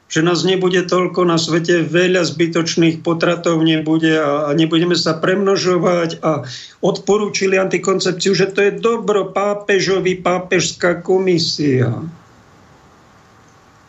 že 0.10 0.26
nás 0.26 0.42
nebude 0.42 0.86
toľko 0.86 1.26
na 1.26 1.38
svete, 1.38 1.86
veľa 1.86 2.26
zbytočných 2.26 3.06
potratov 3.06 3.62
nebude 3.62 4.14
a, 4.18 4.50
a 4.50 4.52
nebudeme 4.58 4.98
sa 4.98 5.18
premnožovať 5.18 6.22
a 6.26 6.46
odporúčili 6.82 7.62
antikoncepciu, 7.62 8.34
že 8.34 8.50
to 8.50 8.66
je 8.66 8.74
dobro 8.78 9.30
pápežovi, 9.30 10.18
pápežská 10.18 11.02
komisia. 11.06 11.94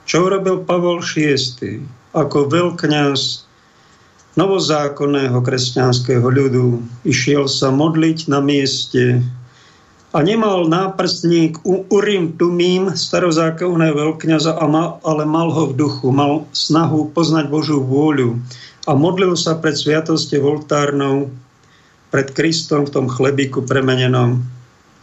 Čo 0.06 0.30
urobil 0.30 0.62
Pavol 0.62 1.02
VI 1.02 1.82
ako 2.14 2.46
veľkňaz 2.46 3.42
novozákonného 4.38 5.34
kresťanského 5.42 6.22
ľudu? 6.22 6.78
Išiel 7.02 7.50
sa 7.50 7.74
modliť 7.74 8.30
na 8.30 8.38
mieste 8.38 9.26
a 10.14 10.22
nemal 10.22 10.70
náprstník 10.70 11.58
Urim 11.90 12.38
Tumím 12.38 12.94
starozákonného 12.94 13.98
veľkňaza, 13.98 14.54
ale 15.02 15.22
mal 15.26 15.50
ho 15.50 15.74
v 15.74 15.76
duchu, 15.76 16.14
mal 16.14 16.46
snahu 16.54 17.10
poznať 17.10 17.50
Božú 17.50 17.82
vôľu 17.82 18.38
a 18.86 18.94
modlil 18.94 19.34
sa 19.34 19.58
pred 19.58 19.74
sviatosti 19.74 20.38
voltárnou, 20.38 21.34
pred 22.14 22.30
Kristom 22.30 22.86
v 22.86 22.94
tom 22.94 23.06
chlebíku 23.10 23.66
premenenom, 23.66 24.38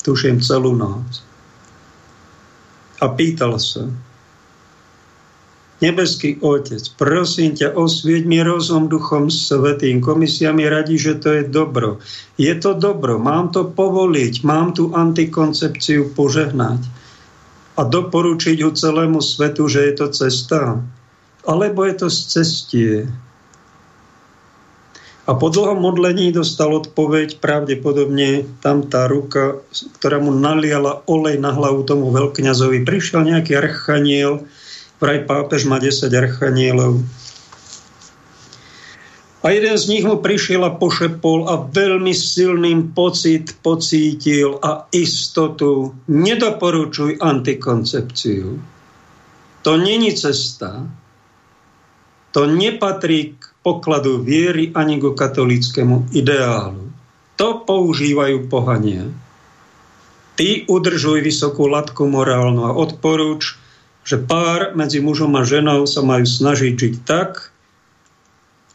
tuším 0.07 0.39
celú 0.39 0.71
noc. 0.71 1.19
A 3.03 3.11
pýtal 3.11 3.59
sa, 3.59 3.91
Nebeský 5.83 6.39
Otec, 6.39 6.79
prosím 6.95 7.59
ťa, 7.59 7.75
osvieť 7.75 8.23
mi 8.23 8.39
rozum 8.39 8.87
Duchom 8.87 9.27
Svetým. 9.27 9.99
Komisia 9.99 10.55
mi 10.55 10.63
radí, 10.63 10.95
že 10.95 11.19
to 11.19 11.27
je 11.35 11.43
dobro. 11.43 11.99
Je 12.39 12.55
to 12.55 12.71
dobro, 12.71 13.19
mám 13.19 13.51
to 13.51 13.67
povoliť, 13.67 14.47
mám 14.47 14.71
tú 14.71 14.95
antikoncepciu 14.95 16.15
požehnať 16.15 16.79
a 17.75 17.83
doporučiť 17.83 18.63
ju 18.63 18.71
celému 18.71 19.19
svetu, 19.19 19.67
že 19.67 19.83
je 19.91 19.93
to 19.99 20.07
cesta. 20.15 20.79
Alebo 21.43 21.83
je 21.83 21.95
to 21.99 22.07
z 22.07 22.19
cestie. 22.31 22.95
A 25.27 25.35
po 25.35 25.51
dlhom 25.51 25.83
modlení 25.83 26.31
dostal 26.31 26.71
odpoveď, 26.71 27.43
pravdepodobne 27.43 28.47
tam 28.63 28.87
tá 28.87 29.11
ruka, 29.11 29.59
ktorá 29.99 30.23
mu 30.23 30.31
naliala 30.31 31.03
olej 31.11 31.43
na 31.43 31.51
hlavu 31.51 31.83
tomu 31.83 32.07
veľkňazovi. 32.11 32.87
Prišiel 32.87 33.27
nejaký 33.27 33.55
archaniel, 33.55 34.47
Vraj 35.03 35.27
pápež 35.27 35.67
má 35.67 35.83
10 35.83 36.07
archanielov. 36.15 37.03
A 39.43 39.51
jeden 39.51 39.75
z 39.75 39.91
nich 39.91 40.07
mu 40.07 40.23
prišiel 40.23 40.63
a 40.63 40.71
pošepol 40.71 41.51
a 41.51 41.67
veľmi 41.67 42.15
silným 42.15 42.95
pocit 42.95 43.59
pocítil 43.59 44.63
a 44.63 44.87
istotu. 44.95 45.91
Nedoporučuj 46.07 47.19
antikoncepciu. 47.19 48.63
To 49.67 49.71
není 49.75 50.15
cesta. 50.15 50.87
To 52.31 52.47
nepatrí 52.47 53.35
k 53.35 53.41
pokladu 53.59 54.23
viery 54.23 54.71
ani 54.71 55.03
k 55.03 55.11
katolickému 55.11 56.15
ideálu. 56.15 56.87
To 57.35 57.59
používajú 57.67 58.47
pohania. 58.47 59.11
Ty 60.39 60.63
udržuj 60.71 61.19
vysokú 61.19 61.67
latku 61.67 62.07
morálnu 62.07 62.63
a 62.63 62.71
odporúč, 62.71 63.62
že 64.03 64.19
pár 64.19 64.75
medzi 64.75 64.99
mužom 64.99 65.31
a 65.39 65.47
ženou 65.47 65.87
sa 65.87 66.03
majú 66.03 66.27
snažiť 66.27 66.75
žiť 66.75 66.95
tak, 67.07 67.55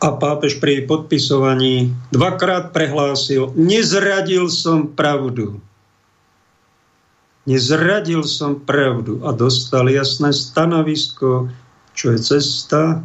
a 0.00 0.08
pápež 0.16 0.56
pri 0.56 0.88
podpisovaní 0.88 1.92
dvakrát 2.08 2.72
prehlásil, 2.72 3.52
nezradil 3.52 4.48
som 4.48 4.88
pravdu. 4.96 5.60
Nezradil 7.44 8.24
som 8.24 8.64
pravdu 8.64 9.20
a 9.24 9.36
dostal 9.36 9.92
jasné 9.92 10.32
stanovisko, 10.32 11.52
čo 11.92 12.16
je 12.16 12.18
cesta 12.20 13.04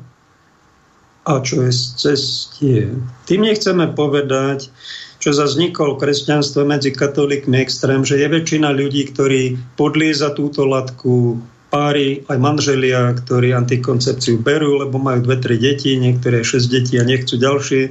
a 1.25 1.33
čo 1.43 1.67
je 1.67 1.71
cestie. 1.73 2.95
Tým 3.27 3.41
nechceme 3.43 3.91
povedať, 3.91 4.71
čo 5.19 5.33
zaznikol 5.33 5.97
v 5.97 6.05
kresťanstve 6.05 6.63
medzi 6.63 6.93
katolíkmi 6.93 7.57
extrém, 7.59 8.05
že 8.05 8.21
je 8.21 8.27
väčšina 8.29 8.69
ľudí, 8.71 9.09
ktorí 9.09 9.57
podlieza 9.73 10.31
túto 10.37 10.63
latku, 10.69 11.41
páry, 11.69 12.23
aj 12.29 12.37
manželia, 12.37 13.11
ktorí 13.17 13.51
antikoncepciu 13.51 14.39
berú, 14.39 14.79
lebo 14.85 15.01
majú 15.01 15.25
dve, 15.25 15.37
tri 15.41 15.55
deti, 15.57 15.97
niektoré 15.97 16.45
šesť 16.45 16.67
detí 16.69 16.95
a 17.01 17.07
nechcú 17.07 17.35
ďalšie. 17.35 17.81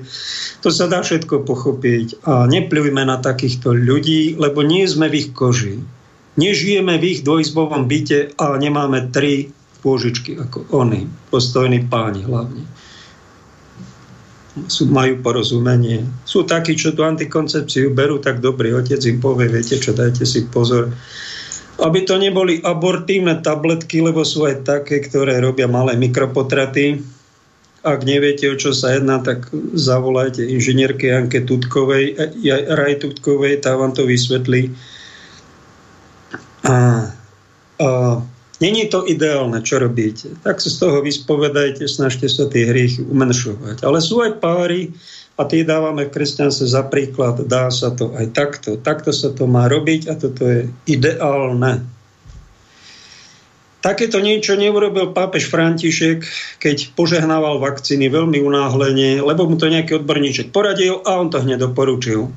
To 0.63 0.69
sa 0.71 0.87
dá 0.87 1.03
všetko 1.03 1.45
pochopiť. 1.45 2.25
A 2.25 2.47
nepľujme 2.47 3.03
na 3.05 3.19
takýchto 3.21 3.75
ľudí, 3.75 4.39
lebo 4.39 4.63
nie 4.65 4.87
sme 4.87 5.11
v 5.11 5.15
ich 5.21 5.29
koži. 5.35 5.83
Nežijeme 6.35 6.99
v 6.99 7.05
ich 7.19 7.21
dvojizbovom 7.23 7.87
byte 7.87 8.35
a 8.39 8.59
nemáme 8.59 9.11
tri 9.15 9.55
pôžičky 9.85 10.41
ako 10.41 10.65
oni, 10.73 11.07
postojní 11.29 11.87
páni 11.87 12.25
hlavne. 12.25 12.65
Sú, 14.71 14.87
majú 14.87 15.19
porozumenie. 15.19 16.07
Sú 16.23 16.47
takí, 16.47 16.79
čo 16.79 16.95
tú 16.95 17.03
antikoncepciu 17.03 17.91
berú, 17.91 18.23
tak 18.23 18.39
dobrý 18.39 18.71
otec 18.79 19.03
im 19.03 19.19
povie, 19.19 19.51
viete 19.51 19.83
čo, 19.83 19.91
dajte 19.91 20.23
si 20.23 20.47
pozor 20.47 20.95
aby 21.83 22.07
to 22.07 22.15
neboli 22.19 22.63
abortívne 22.63 23.43
tabletky, 23.43 23.99
lebo 23.99 24.23
sú 24.23 24.47
aj 24.47 24.63
také, 24.63 25.03
ktoré 25.03 25.43
robia 25.43 25.67
malé 25.67 25.99
mikropotraty. 25.99 27.03
Ak 27.85 28.07
neviete, 28.07 28.49
o 28.49 28.57
čo 28.57 28.73
sa 28.73 28.97
jedná, 28.97 29.21
tak 29.21 29.51
zavolajte 29.77 30.41
inžinierke 30.41 31.11
Janke 31.11 31.45
Tutkovej, 31.45 32.17
Raj 32.71 32.95
Tutkovej, 33.03 33.61
tá 33.61 33.77
vám 33.77 33.93
to 33.93 34.09
vysvetlí. 34.09 34.73
A, 36.65 36.77
a 37.77 37.89
není 38.65 38.89
to 38.89 39.05
ideálne, 39.05 39.61
čo 39.61 39.77
robíte. 39.83 40.33
Tak 40.41 40.65
sa 40.65 40.73
z 40.73 40.77
toho 40.81 41.05
vyspovedajte, 41.05 41.85
snažte 41.85 42.25
sa 42.31 42.49
tie 42.49 42.73
hriechy 42.73 43.05
umenšovať. 43.05 43.85
Ale 43.85 44.01
sú 44.01 44.25
aj 44.25 44.41
páry, 44.41 44.89
a 45.35 45.43
tie 45.51 45.67
dávame 45.67 46.07
v 46.07 46.15
kresťanstve 46.15 46.67
za 46.71 46.83
príklad. 46.87 47.43
Dá 47.51 47.67
sa 47.75 47.91
to 47.91 48.15
aj 48.15 48.31
takto. 48.31 48.79
Takto 48.79 49.11
sa 49.11 49.35
to 49.35 49.51
má 49.51 49.67
robiť 49.67 50.07
a 50.07 50.15
toto 50.15 50.47
je 50.47 50.71
ideálne. 50.87 51.83
Takéto 53.85 54.17
niečo 54.17 54.57
neurobil 54.57 55.13
pápež 55.13 55.53
František, 55.53 56.25
keď 56.57 56.97
požehnával 56.97 57.61
vakcíny 57.61 58.09
veľmi 58.09 58.41
unáhlene, 58.41 59.21
lebo 59.21 59.45
mu 59.45 59.61
to 59.61 59.69
nejaký 59.69 60.01
odborníček 60.01 60.57
poradil 60.57 61.05
a 61.05 61.21
on 61.21 61.29
to 61.29 61.43
hneď 61.43 61.69
doporučil. 61.69 62.33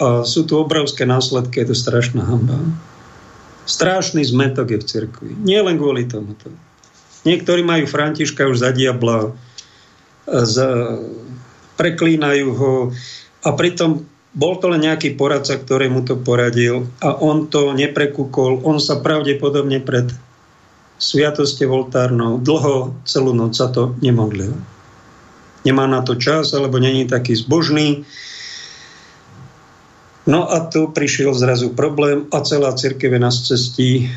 A 0.00 0.24
sú 0.24 0.48
tu 0.48 0.56
obrovské 0.56 1.04
následky, 1.04 1.60
je 1.60 1.74
to 1.74 1.76
strašná 1.76 2.24
hamba. 2.24 2.56
Strašný 3.68 4.24
zmetok 4.24 4.72
je 4.72 4.78
v 4.80 4.88
cirkvi. 4.88 5.30
Nie 5.44 5.60
len 5.60 5.76
kvôli 5.76 6.08
tomuto. 6.08 6.48
Niektorí 7.28 7.60
majú 7.60 7.84
Františka 7.84 8.48
už 8.48 8.64
za 8.64 8.72
diabla, 8.72 9.36
za 10.24 10.96
preklínajú 11.74 12.48
ho 12.54 12.74
a 13.44 13.50
pritom 13.52 14.06
bol 14.34 14.58
to 14.58 14.66
len 14.66 14.82
nejaký 14.82 15.14
poradca, 15.14 15.54
ktorý 15.54 15.86
mu 15.94 16.02
to 16.02 16.18
poradil 16.18 16.90
a 16.98 17.14
on 17.14 17.46
to 17.46 17.70
neprekúkol. 17.70 18.66
On 18.66 18.82
sa 18.82 18.98
pravdepodobne 18.98 19.78
pred 19.78 20.10
sviatoste 20.98 21.62
voltárnou 21.66 22.42
dlho 22.42 22.98
celú 23.06 23.30
noc 23.30 23.54
sa 23.54 23.70
to 23.70 23.94
nemodlil. 24.02 24.54
Nemá 25.62 25.86
na 25.88 26.04
to 26.04 26.18
čas, 26.18 26.52
alebo 26.52 26.76
není 26.76 27.08
taký 27.08 27.38
zbožný. 27.38 28.04
No 30.24 30.48
a 30.48 30.66
tu 30.66 30.88
prišiel 30.92 31.32
zrazu 31.36 31.72
problém 31.72 32.28
a 32.32 32.40
celá 32.42 32.72
církev 32.72 33.12
na 33.16 33.28
cestí 33.28 34.08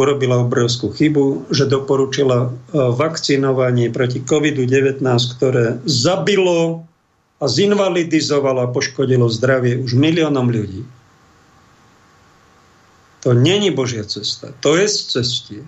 urobila 0.00 0.40
obrovskú 0.40 0.88
chybu, 0.88 1.52
že 1.52 1.68
doporučila 1.68 2.48
e, 2.48 2.48
vakcinovanie 2.72 3.92
proti 3.92 4.24
COVID-19, 4.24 5.04
ktoré 5.36 5.78
zabilo 5.84 6.88
a 7.40 7.44
zinvalidizovalo 7.44 8.64
a 8.64 8.72
poškodilo 8.72 9.28
zdravie 9.28 9.80
už 9.80 9.96
miliónom 9.96 10.48
ľudí. 10.48 10.84
To 13.20 13.36
není 13.36 13.68
Božia 13.68 14.04
cesta. 14.08 14.52
To 14.64 14.80
je 14.80 14.88
z 14.88 14.98
cestie, 15.12 15.60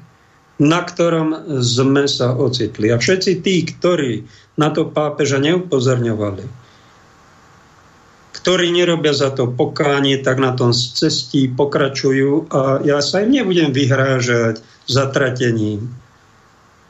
na 0.56 0.80
ktorom 0.80 1.60
sme 1.60 2.08
sa 2.08 2.32
ocitli. 2.32 2.88
A 2.88 2.96
všetci 2.96 3.44
tí, 3.44 3.60
ktorí 3.68 4.24
na 4.56 4.72
to 4.72 4.88
pápeža 4.88 5.36
neupozorňovali, 5.40 6.61
ktorí 8.42 8.74
nerobia 8.74 9.14
za 9.14 9.30
to 9.30 9.46
pokánie, 9.46 10.18
tak 10.18 10.42
na 10.42 10.50
tom 10.50 10.74
cestí 10.74 11.46
pokračujú 11.46 12.50
a 12.50 12.82
ja 12.82 12.98
sa 12.98 13.22
im 13.22 13.30
nebudem 13.30 13.70
vyhrážať 13.70 14.58
zatratením. 14.90 15.86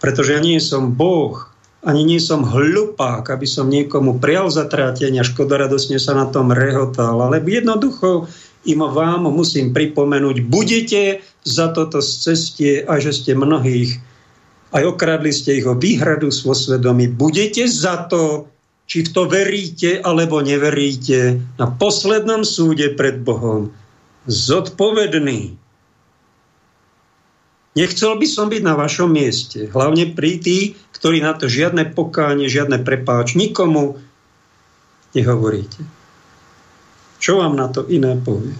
Pretože 0.01 0.33
ja 0.33 0.41
nie 0.41 0.57
som 0.59 0.97
Boh, 0.97 1.45
ani 1.85 2.09
nie 2.09 2.25
som 2.25 2.49
hlupák, 2.49 3.29
aby 3.29 3.45
som 3.45 3.69
niekomu 3.69 4.17
prial 4.17 4.49
zatratenie 4.49 5.21
a 5.21 5.29
škoda 5.29 5.61
radosne 5.61 6.01
sa 6.01 6.17
na 6.17 6.25
tom 6.33 6.51
rehotal. 6.57 7.21
Ale 7.21 7.45
jednoducho 7.45 8.33
im 8.65 8.81
vám 8.81 9.29
musím 9.29 9.77
pripomenúť, 9.77 10.49
budete 10.49 11.21
za 11.45 11.69
toto 11.75 12.01
z 12.01 12.11
cestie 12.33 12.73
a 12.81 12.97
že 12.97 13.13
ste 13.13 13.37
mnohých 13.37 14.01
aj 14.73 14.97
okradli 14.97 15.29
ste 15.29 15.61
ich 15.61 15.69
o 15.69 15.77
výhradu 15.77 16.33
svo 16.33 16.57
svedomí. 16.57 17.13
Budete 17.13 17.69
za 17.69 18.09
to, 18.09 18.49
či 18.87 19.07
v 19.07 19.13
to 19.15 19.23
veríte 19.31 20.03
alebo 20.03 20.43
neveríte, 20.43 21.41
na 21.57 21.67
poslednom 21.71 22.43
súde 22.43 22.93
pred 22.93 23.23
Bohom 23.23 23.73
zodpovedný. 24.27 25.59
Nechcel 27.73 28.13
by 28.21 28.27
som 28.29 28.53
byť 28.53 28.63
na 28.63 28.77
vašom 28.77 29.09
mieste, 29.09 29.73
hlavne 29.73 30.13
pri 30.13 30.37
tých, 30.39 30.77
ktorí 30.93 31.25
na 31.25 31.33
to 31.33 31.49
žiadne 31.49 31.89
pokánie, 31.97 32.47
žiadne 32.47 32.85
prepáč, 32.85 33.33
nikomu 33.33 33.97
nehovoríte. 35.17 35.81
Čo 37.17 37.41
vám 37.41 37.57
na 37.57 37.73
to 37.73 37.89
iné 37.89 38.13
povie? 38.21 38.53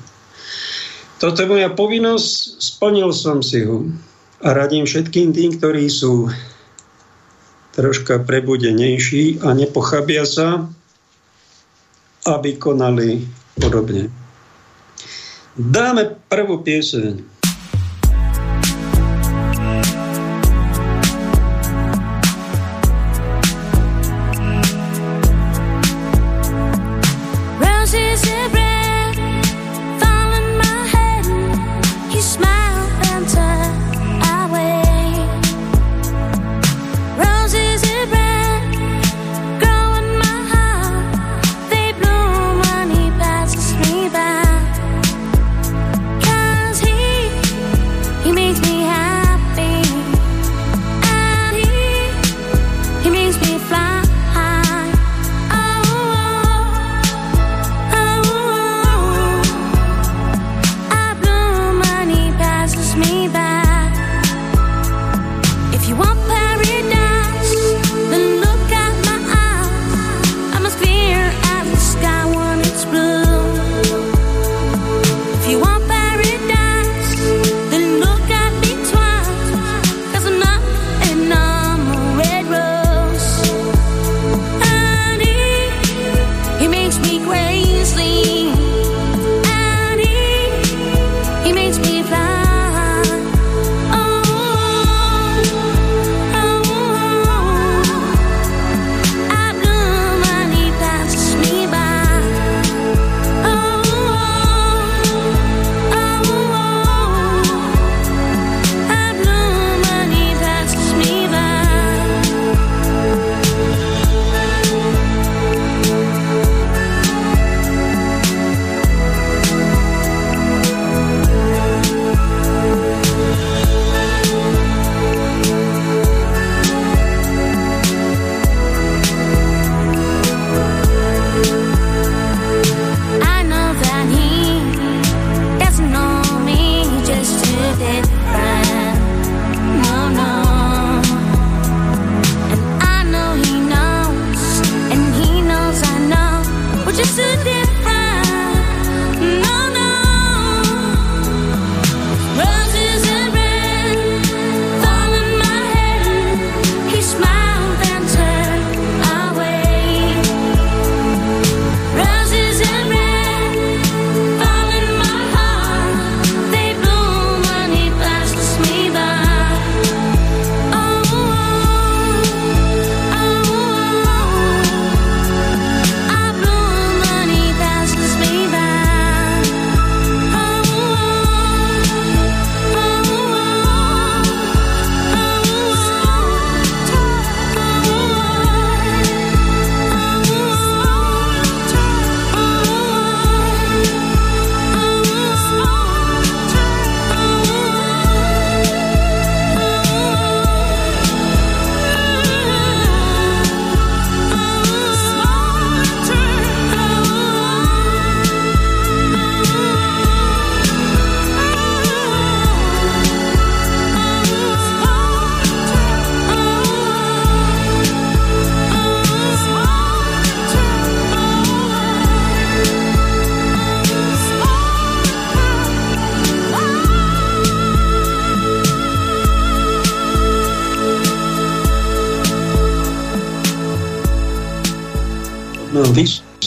Toto 1.21 1.39
je 1.45 1.51
moja 1.51 1.71
povinnosť, 1.71 2.59
splnil 2.59 3.13
som 3.15 3.45
si 3.45 3.63
ho. 3.63 3.87
A 4.43 4.49
radím 4.57 4.89
všetkým 4.89 5.31
tým, 5.31 5.55
ktorí 5.55 5.87
sú 5.87 6.27
troška 7.73 8.21
prebudenejší 8.21 9.41
a 9.41 9.57
nepochabia 9.57 10.29
sa, 10.29 10.69
aby 12.29 12.55
konali 12.61 13.25
podobne. 13.59 14.13
Dáme 15.57 16.17
prvú 16.29 16.61
pieseň. 16.65 17.32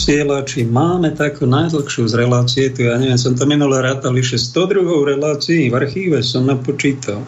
Vysielači 0.06 0.62
máme 0.62 1.18
takú 1.18 1.50
najdlhšiu 1.50 2.06
z 2.06 2.14
relácie, 2.14 2.70
tu 2.70 2.86
ja 2.86 2.94
neviem, 2.94 3.18
som 3.18 3.34
to 3.34 3.42
minulé 3.42 3.82
rátal, 3.82 4.14
že 4.22 4.38
102 4.38 5.02
relácií 5.02 5.66
v 5.66 5.74
archíve 5.74 6.22
som 6.22 6.46
napočítal. 6.46 7.26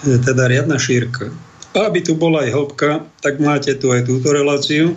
Je 0.00 0.16
teda 0.16 0.48
riadna 0.48 0.80
šírka. 0.80 1.28
A 1.76 1.92
aby 1.92 2.00
tu 2.00 2.16
bola 2.16 2.48
aj 2.48 2.56
hĺbka, 2.56 3.04
tak 3.20 3.36
máte 3.44 3.76
tu 3.76 3.92
aj 3.92 4.08
túto 4.08 4.32
reláciu. 4.32 4.96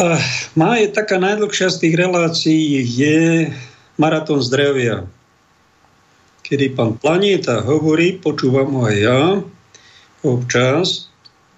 A 0.00 0.16
má 0.56 0.80
je 0.80 0.88
taká 0.88 1.20
najdlhšia 1.20 1.76
z 1.76 1.80
tých 1.84 1.94
relácií 2.00 2.80
je 2.80 3.52
Maratón 4.00 4.40
zdravia. 4.40 5.04
Kedy 6.40 6.72
pán 6.72 6.96
Planeta 6.96 7.60
hovorí, 7.60 8.16
počúvam 8.16 8.80
ho 8.80 8.88
aj 8.88 8.96
ja, 8.96 9.44
občas, 10.24 11.05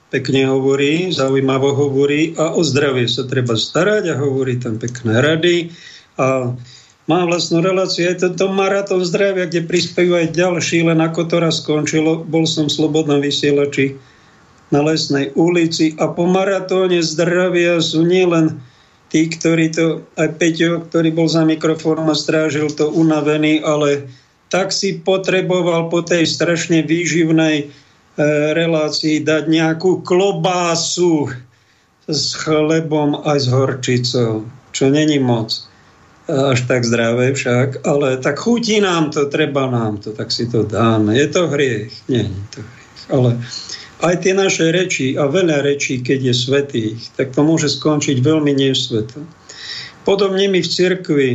pekne 0.09 0.49
hovorí, 0.49 1.13
zaujímavo 1.13 1.77
hovorí 1.77 2.33
a 2.41 2.57
o 2.57 2.65
zdravie 2.65 3.09
sa 3.09 3.29
treba 3.29 3.57
starať 3.57 4.13
a 4.13 4.21
hovorí 4.21 4.57
tam 4.57 4.81
pekné 4.81 5.21
rady 5.21 5.57
a 6.17 6.57
má 7.09 7.25
vlastnú 7.25 7.65
reláciu. 7.65 8.13
Je 8.13 8.21
to, 8.21 8.29
to 8.37 8.53
maratón 8.53 9.01
zdravia, 9.01 9.49
kde 9.49 9.65
prispievajú 9.65 10.29
aj 10.29 10.29
ďalší, 10.37 10.85
len 10.85 11.01
ako 11.01 11.21
to 11.25 11.37
raz 11.41 11.65
skončilo, 11.65 12.21
bol 12.21 12.45
som 12.45 12.69
v 12.69 12.77
slobodnom 12.77 13.21
vysielači 13.21 13.97
na 14.69 14.85
Lesnej 14.85 15.33
ulici 15.33 15.97
a 15.97 16.13
po 16.13 16.29
maratóne 16.29 17.01
zdravia 17.01 17.81
sú 17.81 18.05
nielen 18.05 18.61
tí, 19.09 19.33
ktorí 19.33 19.73
to, 19.73 20.05
aj 20.21 20.37
Peťo, 20.37 20.85
ktorý 20.85 21.09
bol 21.17 21.29
za 21.33 21.49
mikrofónom 21.49 22.13
a 22.13 22.17
strážil 22.17 22.69
to 22.69 22.93
unavený, 22.93 23.65
ale 23.65 24.13
tak 24.53 24.73
si 24.73 25.01
potreboval 25.01 25.89
po 25.89 26.05
tej 26.05 26.29
strašne 26.29 26.85
výživnej 26.85 27.73
relácii 28.55 29.23
dať 29.23 29.47
nejakú 29.47 30.03
klobásu 30.03 31.31
s 32.11 32.35
chlebom 32.35 33.23
aj 33.23 33.39
s 33.39 33.47
horčicou, 33.47 34.43
čo 34.75 34.85
není 34.91 35.23
moc 35.23 35.55
až 36.29 36.69
tak 36.69 36.85
zdravé 36.85 37.33
však, 37.33 37.89
ale 37.89 38.21
tak 38.21 38.37
chutí 38.37 38.85
nám 38.85 39.09
to, 39.09 39.33
treba 39.33 39.65
nám 39.65 39.97
to, 39.97 40.13
tak 40.13 40.29
si 40.29 40.45
to 40.45 40.61
dáme. 40.61 41.17
Je 41.17 41.25
to 41.33 41.49
hriech? 41.49 41.89
Nie, 42.05 42.29
nie 42.29 42.45
to 42.53 42.61
hriech. 42.61 42.93
Ale 43.09 43.31
aj 44.05 44.15
tie 44.21 44.37
naše 44.37 44.69
reči 44.69 45.17
a 45.17 45.25
veľa 45.25 45.65
rečí, 45.65 46.05
keď 46.05 46.29
je 46.29 46.35
svetých, 46.37 47.01
tak 47.17 47.33
to 47.33 47.41
môže 47.41 47.81
skončiť 47.81 48.21
veľmi 48.21 48.53
nesveto. 48.53 49.25
Podobne 50.05 50.53
my 50.53 50.61
v 50.61 50.69
cirkvi 50.69 51.31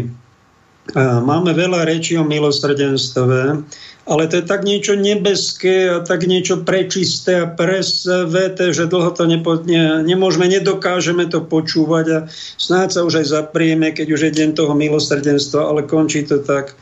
máme 0.99 1.51
veľa 1.57 1.89
rečí 1.89 2.13
o 2.13 2.27
milosrdenstve, 2.27 3.65
ale 4.03 4.27
to 4.27 4.43
je 4.43 4.45
tak 4.45 4.67
niečo 4.67 4.99
nebeské 4.99 5.87
a 5.87 5.97
tak 6.03 6.27
niečo 6.27 6.59
prečisté 6.59 7.43
a 7.43 7.47
presveté, 7.47 8.75
že 8.75 8.91
dlho 8.91 9.15
to 9.15 9.23
nepo, 9.23 9.63
ne, 9.63 10.03
nemôžeme, 10.03 10.43
nedokážeme 10.51 11.31
to 11.31 11.39
počúvať 11.39 12.05
a 12.11 12.19
snáď 12.59 12.99
sa 12.99 13.01
už 13.07 13.23
aj 13.23 13.27
zaprieme, 13.31 13.95
keď 13.95 14.07
už 14.11 14.21
je 14.27 14.31
deň 14.43 14.49
toho 14.59 14.75
milosrdenstva, 14.75 15.71
ale 15.71 15.87
končí 15.87 16.27
to 16.27 16.43
tak, 16.43 16.75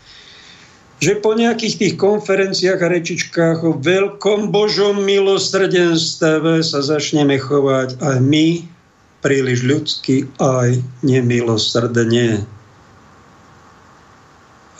že 1.01 1.17
po 1.17 1.33
nejakých 1.33 1.77
tých 1.81 1.93
konferenciách 1.97 2.77
a 2.81 2.91
rečičkách 2.93 3.57
o 3.65 3.77
veľkom 3.77 4.53
Božom 4.53 5.01
milosrdenstve 5.01 6.61
sa 6.61 6.79
začneme 6.81 7.37
chovať 7.41 8.01
aj 8.01 8.17
my 8.21 8.65
príliš 9.21 9.61
ľudsky, 9.65 10.25
aj 10.41 10.81
nemilosrdne 11.05 12.45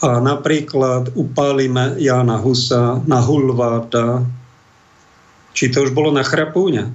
a 0.02 0.18
napríklad 0.18 1.14
upálime 1.14 1.95
Jana 2.02 2.41
Husa 2.41 2.99
na 3.06 3.22
Hulváta, 3.22 4.26
či 5.54 5.70
to 5.70 5.86
už 5.86 5.93
bolo 5.93 6.10
na 6.10 6.26
Chrapúňa. 6.26 6.89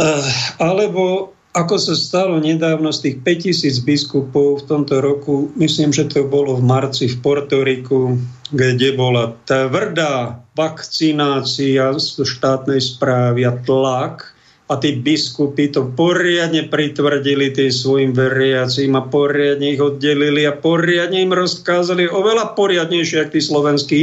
Eh, 0.00 0.30
alebo 0.56 1.34
ako 1.50 1.82
sa 1.82 1.98
stalo 1.98 2.38
nedávno 2.38 2.94
z 2.94 3.10
tých 3.10 3.16
5000 3.26 3.82
biskupov 3.82 4.62
v 4.62 4.66
tomto 4.70 5.02
roku, 5.02 5.50
myslím, 5.58 5.90
že 5.90 6.06
to 6.06 6.22
bolo 6.22 6.54
v 6.54 6.62
marci 6.62 7.10
v 7.10 7.18
Portoriku, 7.18 8.14
kde 8.54 8.94
bola 8.94 9.34
tvrdá 9.44 10.46
vakcinácia 10.54 11.90
z 11.98 12.22
štátnej 12.22 12.78
správy 12.78 13.50
a 13.50 13.52
tlak, 13.66 14.30
a 14.70 14.78
tí 14.78 14.94
biskupy 15.02 15.74
to 15.74 15.90
poriadne 15.98 16.70
pritvrdili 16.70 17.50
tým 17.50 17.74
svojim 17.74 18.14
veriacím 18.14 18.94
a 18.94 19.02
poriadne 19.02 19.74
ich 19.74 19.82
oddelili 19.82 20.46
a 20.46 20.54
poriadne 20.54 21.26
im 21.26 21.34
rozkázali 21.34 22.06
oveľa 22.06 22.54
poriadnejšie, 22.54 23.26
ako 23.26 23.32
tí 23.34 23.40
slovenskí 23.42 24.00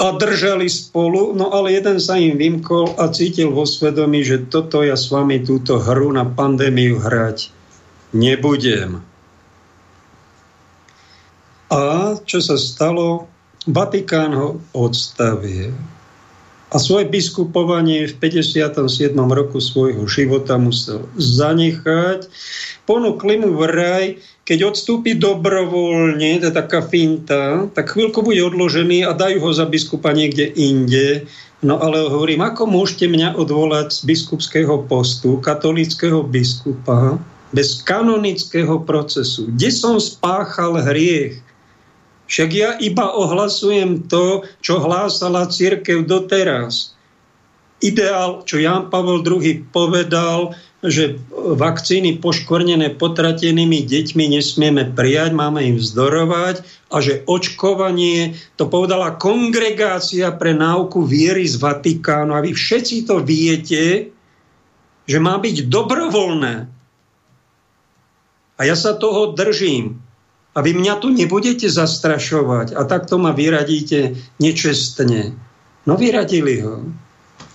a 0.00 0.16
držali 0.18 0.66
spolu, 0.66 1.36
no 1.38 1.54
ale 1.54 1.78
jeden 1.78 2.02
sa 2.02 2.18
im 2.18 2.34
vymkol 2.34 2.98
a 2.98 3.14
cítil 3.14 3.54
vo 3.54 3.62
svedomí, 3.62 4.26
že 4.26 4.50
toto 4.50 4.82
ja 4.82 4.98
s 4.98 5.06
vami 5.06 5.44
túto 5.46 5.78
hru 5.78 6.10
na 6.10 6.26
pandémiu 6.26 6.98
hrať 6.98 7.54
nebudem. 8.10 9.06
A 11.70 11.82
čo 12.26 12.42
sa 12.42 12.58
stalo? 12.58 13.30
Vatikán 13.70 14.34
ho 14.34 14.58
odstavil 14.74 15.99
a 16.70 16.76
svoje 16.78 17.10
biskupovanie 17.10 18.06
v 18.06 18.14
57. 18.22 18.78
roku 19.18 19.58
svojho 19.58 20.06
života 20.06 20.54
musel 20.54 21.02
zanechať. 21.18 22.30
Ponúkli 22.86 23.42
mu 23.42 23.58
vraj, 23.58 24.22
keď 24.46 24.74
odstúpi 24.74 25.18
dobrovoľne, 25.18 26.42
to 26.42 26.50
je 26.50 26.54
taká 26.54 26.82
finta, 26.82 27.66
tak 27.74 27.90
chvíľku 27.90 28.22
bude 28.22 28.38
odložený 28.42 29.06
a 29.06 29.14
dajú 29.14 29.42
ho 29.42 29.50
za 29.50 29.66
biskupa 29.66 30.14
niekde 30.14 30.46
inde. 30.54 31.26
No 31.60 31.76
ale 31.76 32.06
hovorím, 32.06 32.40
ako 32.40 32.70
môžete 32.70 33.10
mňa 33.10 33.36
odvolať 33.36 33.92
z 33.92 34.00
biskupského 34.06 34.86
postu, 34.86 35.42
katolického 35.42 36.24
biskupa, 36.24 37.18
bez 37.50 37.82
kanonického 37.82 38.80
procesu? 38.86 39.50
Kde 39.50 39.70
som 39.74 39.98
spáchal 39.98 40.78
hriech? 40.86 41.42
Však 42.30 42.50
ja 42.54 42.78
iba 42.78 43.10
ohlasujem 43.10 44.06
to, 44.06 44.46
čo 44.62 44.78
hlásala 44.78 45.50
církev 45.50 46.06
doteraz. 46.06 46.94
Ideál, 47.82 48.46
čo 48.46 48.62
Jan 48.62 48.86
Pavel 48.86 49.26
II 49.26 49.66
povedal, 49.74 50.54
že 50.80 51.18
vakcíny 51.34 52.22
poškvrnené 52.22 52.96
potratenými 52.96 53.84
deťmi 53.84 54.24
nesmieme 54.32 54.94
prijať, 54.94 55.34
máme 55.34 55.74
im 55.74 55.76
vzdorovať 55.76 56.62
a 56.88 56.96
že 57.02 57.26
očkovanie, 57.26 58.38
to 58.56 58.70
povedala 58.70 59.18
kongregácia 59.18 60.30
pre 60.32 60.54
náuku 60.54 61.04
viery 61.04 61.44
z 61.44 61.58
Vatikánu 61.60 62.32
a 62.32 62.44
vy 62.44 62.54
všetci 62.54 63.10
to 63.10 63.20
viete, 63.20 64.08
že 65.04 65.18
má 65.18 65.36
byť 65.36 65.66
dobrovoľné. 65.66 66.54
A 68.56 68.60
ja 68.62 68.76
sa 68.76 68.94
toho 68.94 69.34
držím. 69.34 69.98
A 70.50 70.58
vy 70.66 70.74
mňa 70.74 70.98
tu 70.98 71.14
nebudete 71.14 71.70
zastrašovať 71.70 72.74
a 72.74 72.82
takto 72.82 73.22
ma 73.22 73.30
vyradíte 73.30 74.18
nečestne. 74.42 75.38
No 75.86 75.94
vyradili 75.94 76.58
ho. 76.66 76.90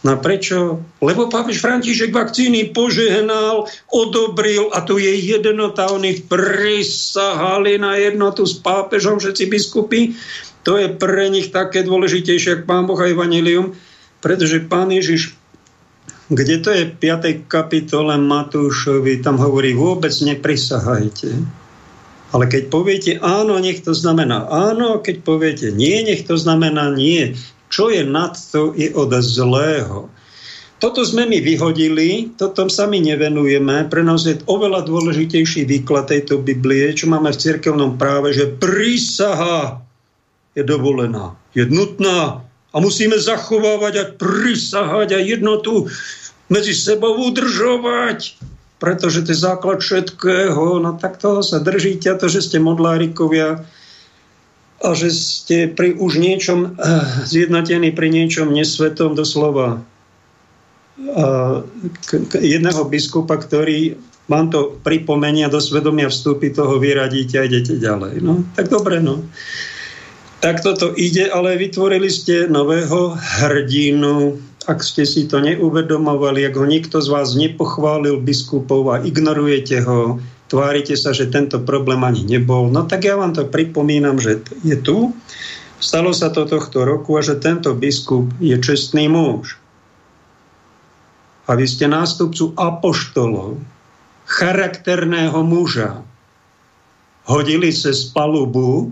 No 0.06 0.12
prečo? 0.22 0.86
Lebo 1.02 1.28
pápež 1.28 1.60
František 1.60 2.14
vakcíny 2.14 2.72
požehnal, 2.72 3.66
odobril 3.90 4.70
a 4.72 4.86
tu 4.86 5.02
je 5.02 5.12
jednota. 5.12 5.92
Oni 5.92 6.24
prisahali 6.24 7.82
na 7.82 7.98
jednotu 8.00 8.46
s 8.46 8.56
pápežom 8.62 9.18
všetci 9.18 9.44
biskupy. 9.50 10.14
To 10.64 10.78
je 10.78 10.94
pre 10.94 11.28
nich 11.28 11.50
také 11.50 11.84
dôležitejšie, 11.84 12.62
ako 12.62 12.70
pán 12.70 12.86
Boh 12.86 13.02
a 13.02 13.10
Evangelium, 13.10 13.76
pretože 14.24 14.64
pán 14.66 14.94
Ježiš 14.94 15.36
kde 16.26 16.58
to 16.58 16.74
je 16.74 16.90
v 16.90 16.94
5. 17.06 17.46
kapitole 17.46 18.18
Matúšovi, 18.18 19.22
tam 19.22 19.38
hovorí, 19.38 19.78
vôbec 19.78 20.10
neprisahajte 20.10 21.38
ale 22.36 22.52
keď 22.52 22.64
poviete 22.68 23.12
áno, 23.24 23.56
nech 23.64 23.80
to 23.80 23.96
znamená 23.96 24.52
áno, 24.52 25.00
keď 25.00 25.24
poviete 25.24 25.68
nie, 25.72 26.04
nech 26.04 26.28
to 26.28 26.36
znamená 26.36 26.92
nie. 26.92 27.32
Čo 27.72 27.88
je 27.88 28.04
nad 28.04 28.36
to, 28.36 28.76
je 28.76 28.92
od 28.92 29.16
zlého. 29.24 30.12
Toto 30.84 31.08
sme 31.08 31.24
my 31.24 31.40
vyhodili, 31.40 32.36
toto 32.36 32.68
sa 32.68 32.92
my 32.92 33.00
nevenujeme. 33.00 33.88
Pre 33.88 34.04
nás 34.04 34.28
je 34.28 34.36
oveľa 34.52 34.84
dôležitejší 34.84 35.64
výklad 35.64 36.12
tejto 36.12 36.44
Biblie, 36.44 36.92
čo 36.92 37.08
máme 37.08 37.32
v 37.32 37.40
cirkevnom 37.40 37.96
práve, 37.96 38.36
že 38.36 38.52
prísaha 38.52 39.80
je 40.52 40.68
dovolená, 40.68 41.40
je 41.56 41.64
nutná 41.64 42.44
a 42.76 42.76
musíme 42.84 43.16
zachovávať 43.16 43.94
a 43.96 44.06
prisahať 44.12 45.16
a 45.16 45.20
jednotu 45.24 45.88
medzi 46.52 46.76
sebou 46.76 47.16
udržovať 47.32 48.36
pretože 48.80 49.24
to 49.24 49.32
je 49.32 49.40
základ 49.40 49.80
všetkého. 49.80 50.80
No 50.84 51.00
tak 51.00 51.18
toho 51.18 51.40
sa 51.40 51.64
držíte 51.64 52.12
a 52.12 52.20
to, 52.20 52.28
že 52.28 52.44
ste 52.44 52.58
modlárikovia 52.60 53.64
a 54.84 54.90
že 54.92 55.10
ste 55.10 55.72
pri 55.72 55.96
už 55.96 56.20
niečom 56.20 56.60
eh, 56.66 56.74
zjednotení 57.26 57.96
pri 57.96 58.12
niečom 58.12 58.52
nesvetom 58.52 59.16
doslova. 59.16 59.82
A 60.96 61.26
jedného 62.40 62.88
biskupa, 62.88 63.36
ktorý 63.36 64.00
vám 64.32 64.50
to 64.50 64.80
pripomenia 64.82 65.52
do 65.52 65.60
svedomia 65.62 66.10
vstupy, 66.10 66.50
toho 66.50 66.80
vyradíte 66.80 67.36
a 67.38 67.46
idete 67.46 67.78
ďalej. 67.78 68.24
No, 68.24 68.42
tak 68.58 68.72
dobre, 68.72 69.04
no. 69.04 69.22
Tak 70.42 70.62
toto 70.62 70.94
ide, 70.94 71.30
ale 71.30 71.58
vytvorili 71.58 72.10
ste 72.10 72.50
nového 72.50 73.18
hrdinu, 73.18 74.40
ak 74.66 74.82
ste 74.82 75.06
si 75.06 75.30
to 75.30 75.38
neuvedomovali, 75.42 76.46
ak 76.46 76.56
ho 76.58 76.66
nikto 76.66 76.98
z 76.98 77.08
vás 77.14 77.38
nepochválil 77.38 78.22
biskupov 78.22 78.90
a 78.90 78.96
ignorujete 79.02 79.86
ho, 79.86 80.18
tvárite 80.50 80.98
sa, 80.98 81.14
že 81.14 81.30
tento 81.30 81.62
problém 81.62 82.02
ani 82.02 82.26
nebol, 82.26 82.70
no 82.74 82.86
tak 82.86 83.06
ja 83.06 83.18
vám 83.18 83.38
to 83.38 83.46
pripomínam, 83.46 84.18
že 84.18 84.42
je 84.66 84.78
tu. 84.82 85.14
Stalo 85.78 86.16
sa 86.16 86.34
to 86.34 86.50
tohto 86.50 86.82
roku 86.82 87.14
a 87.20 87.22
že 87.22 87.38
tento 87.38 87.76
biskup 87.78 88.26
je 88.42 88.58
čestný 88.58 89.06
muž. 89.06 89.62
A 91.46 91.54
vy 91.54 91.70
ste 91.70 91.86
nástupcu 91.86 92.58
apoštolov, 92.58 93.62
charakterného 94.26 95.46
muža. 95.46 96.02
Hodili 97.30 97.70
sa 97.70 97.94
z 97.94 98.10
palubu 98.10 98.90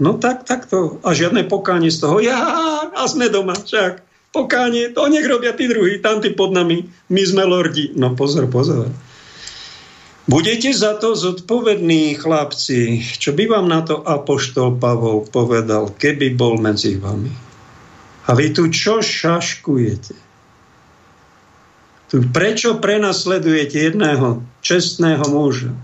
No 0.00 0.16
tak, 0.16 0.48
takto. 0.48 0.96
A 1.04 1.12
žiadne 1.12 1.44
pokánie 1.44 1.92
z 1.92 2.00
toho. 2.00 2.16
Ja, 2.24 2.40
a 2.88 3.04
sme 3.04 3.28
doma, 3.28 3.52
však. 3.52 4.00
Pokánie, 4.32 4.96
to 4.96 5.10
nech 5.12 5.26
robia 5.28 5.52
tí 5.52 5.68
druhí, 5.68 6.00
tam 6.00 6.24
tí 6.24 6.32
pod 6.32 6.56
nami. 6.56 6.88
My 7.12 7.22
sme 7.22 7.44
lordi. 7.44 7.92
No 7.92 8.16
pozor, 8.16 8.48
pozor. 8.48 8.88
Budete 10.30 10.70
za 10.70 10.94
to 10.94 11.18
zodpovední, 11.18 12.14
chlapci. 12.14 13.02
Čo 13.02 13.34
by 13.34 13.44
vám 13.50 13.66
na 13.66 13.82
to 13.82 13.98
apoštol 14.00 14.78
Pavol 14.78 15.26
povedal, 15.26 15.90
keby 15.90 16.38
bol 16.38 16.56
medzi 16.56 16.94
vami? 16.96 17.34
A 18.30 18.38
vy 18.38 18.54
tu 18.54 18.70
čo 18.70 19.02
šaškujete? 19.02 20.14
Tu 22.14 22.16
prečo 22.30 22.78
prenasledujete 22.78 23.90
jedného 23.90 24.46
čestného 24.62 25.26
muža? 25.26 25.74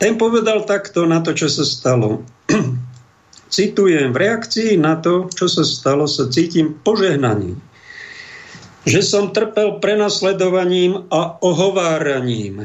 Ten 0.00 0.16
povedal 0.16 0.64
takto 0.64 1.04
na 1.04 1.20
to, 1.20 1.36
čo 1.36 1.52
sa 1.52 1.62
stalo. 1.62 2.24
Citujem, 3.54 4.16
v 4.16 4.20
reakcii 4.24 4.80
na 4.80 4.96
to, 4.96 5.28
čo 5.28 5.44
sa 5.46 5.62
stalo, 5.62 6.08
sa 6.08 6.32
cítim 6.32 6.72
požehnaním 6.80 7.60
že 8.88 9.04
som 9.04 9.32
trpel 9.32 9.76
prenasledovaním 9.82 11.04
a 11.12 11.36
ohováraním. 11.44 12.64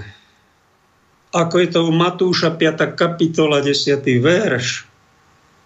Ako 1.36 1.55
je 1.59 1.67
to 1.75 1.79
u 1.83 1.91
Matúša 1.91 2.55
5. 2.55 2.95
kapitola 2.95 3.59
10. 3.59 3.99
verš. 4.23 4.88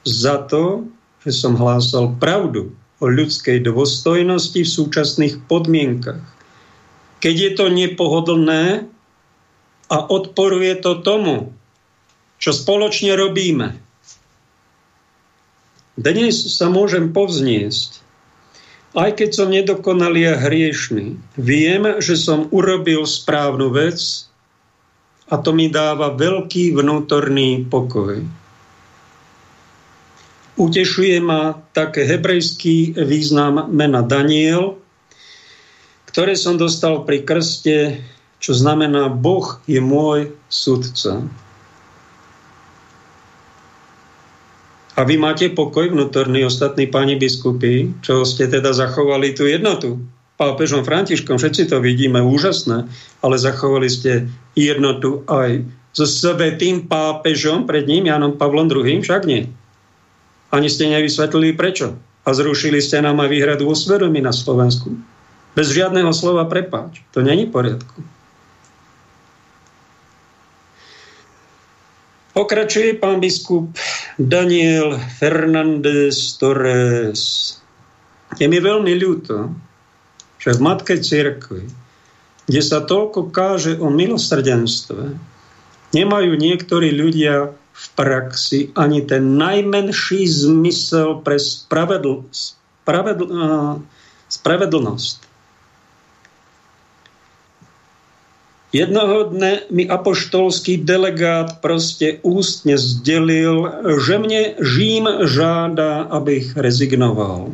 Za 0.01 0.41
to, 0.49 0.89
že 1.22 1.32
som 1.36 1.53
hlásal 1.53 2.17
pravdu 2.17 2.74
o 2.97 3.05
ľudskej 3.05 3.61
dôstojnosti 3.61 4.65
v 4.65 4.74
súčasných 4.74 5.45
podmienkach. 5.45 6.24
Keď 7.22 7.36
je 7.36 7.51
to 7.53 7.65
nepohodlné 7.70 8.89
a 9.91 9.97
odporuje 10.09 10.74
to 10.82 11.05
tomu, 11.05 11.53
čo 12.40 12.56
spoločne 12.56 13.14
robíme. 13.20 13.76
Dnes 16.00 16.40
sa 16.56 16.72
môžem 16.72 17.12
povzniesť, 17.12 18.00
aj 18.96 19.20
keď 19.20 19.30
som 19.36 19.52
nedokonalý 19.52 20.32
a 20.32 20.36
hriešný, 20.40 21.20
viem, 21.36 21.84
že 22.00 22.16
som 22.16 22.48
urobil 22.56 23.04
správnu 23.04 23.70
vec 23.76 24.00
a 25.28 25.36
to 25.38 25.52
mi 25.52 25.68
dáva 25.68 26.16
veľký 26.16 26.74
vnútorný 26.74 27.68
pokoj. 27.68 28.24
Utešuje 30.56 31.20
ma 31.20 31.60
také 31.76 32.08
hebrejský 32.08 32.96
význam 33.04 33.68
mena 33.70 34.00
Daniel, 34.02 34.80
ktoré 36.10 36.34
som 36.34 36.56
dostal 36.56 37.04
pri 37.04 37.28
krste, 37.28 38.02
čo 38.40 38.56
znamená 38.56 39.12
Boh 39.12 39.60
je 39.70 39.84
môj 39.84 40.34
sudca. 40.48 41.22
A 45.00 45.08
vy 45.08 45.16
máte 45.16 45.47
pokoj 45.47 45.95
vnútorný, 45.95 46.43
ostatní 46.43 46.91
páni 46.91 47.16
biskupy, 47.16 47.88
čo 48.04 48.28
ste 48.28 48.52
teda 48.52 48.76
zachovali 48.76 49.32
tú 49.32 49.47
jednotu. 49.47 49.95
Pápežom 50.36 50.84
Františkom, 50.84 51.39
všetci 51.39 51.72
to 51.72 51.80
vidíme, 51.80 52.20
úžasné, 52.20 52.84
ale 53.24 53.36
zachovali 53.39 53.88
ste 53.88 54.28
jednotu 54.60 55.24
aj 55.32 55.64
so 55.95 56.04
tým 56.36 56.91
pápežom 56.91 57.64
pred 57.64 57.88
ním, 57.88 58.12
Janom 58.12 58.36
Pavlom 58.36 58.68
II, 58.68 59.00
však 59.00 59.24
nie. 59.24 59.47
Ani 60.52 60.68
ste 60.68 60.91
nevysvetlili 60.91 61.56
prečo. 61.56 61.95
A 62.28 62.36
zrušili 62.36 62.84
ste 62.84 63.00
nám 63.00 63.24
aj 63.24 63.32
výhradu 63.32 63.72
o 63.72 63.76
svedomí 63.76 64.20
na 64.20 64.36
Slovensku. 64.36 65.00
Bez 65.56 65.72
žiadneho 65.72 66.12
slova 66.12 66.45
prepáč. 66.45 67.02
To 67.16 67.24
není 67.24 67.47
poriadku. 67.47 68.04
Pokračuje 72.30 73.01
pán 73.01 73.17
biskup 73.17 73.73
Daniel 74.21 75.01
Fernández 75.17 76.38
Torres. 76.38 77.57
Je 78.38 78.45
mi 78.45 78.61
veľmi 78.61 78.93
ľúto, 79.01 79.49
že 80.38 80.53
v 80.53 80.59
Matke 80.61 81.01
Cirkvi, 81.01 81.65
kde 82.45 82.61
sa 82.61 82.86
toľko 82.86 83.34
káže 83.34 83.82
o 83.82 83.89
milosrdenstve, 83.89 85.17
nemajú 85.93 86.32
niektorí 86.38 86.93
ľudia 86.93 87.53
v 87.53 87.86
praxi 87.97 88.69
ani 88.77 89.01
ten 89.07 89.39
najmenší 89.39 90.27
zmysel 90.30 91.25
pre 91.25 91.41
spravedl- 91.41 92.30
spravedl- 92.30 93.32
spravedlnosť. 94.30 95.28
Jednoho 98.70 99.34
dne 99.34 99.65
mi 99.74 99.89
apoštolský 99.89 100.86
delegát 100.86 101.57
proste 101.57 102.22
ústne 102.22 102.78
zdelil, 102.78 103.65
že 104.05 104.15
mne 104.22 104.41
Žím 104.61 105.26
žádá, 105.26 106.05
abych 106.05 106.53
rezignoval. 106.53 107.49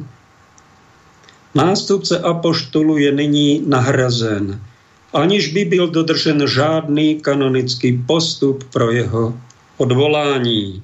Nástupce 1.55 2.19
apoštolu 2.19 2.99
je 2.99 3.11
nyní 3.15 3.63
nahrazen, 3.63 4.59
aniž 5.13 5.55
by 5.55 5.65
byl 5.65 5.87
dodržen 5.87 6.43
žádný 6.47 7.23
kanonický 7.23 8.03
postup 8.03 8.67
pro 8.75 8.91
jeho 8.91 9.39
odvolání. 9.77 10.83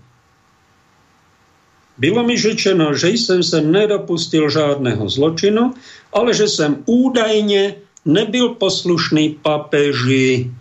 Bylo 1.98 2.24
mi 2.24 2.40
řečeno, 2.40 2.96
že 2.96 3.10
jsem 3.10 3.44
se 3.44 3.62
nedopustil 3.62 4.50
žádného 4.50 5.10
zločinu, 5.10 5.74
ale 6.14 6.34
že 6.34 6.48
jsem 6.48 6.78
údajně 6.86 7.76
nebyl 8.06 8.50
poslušný 8.58 9.30
papeži 9.42 10.52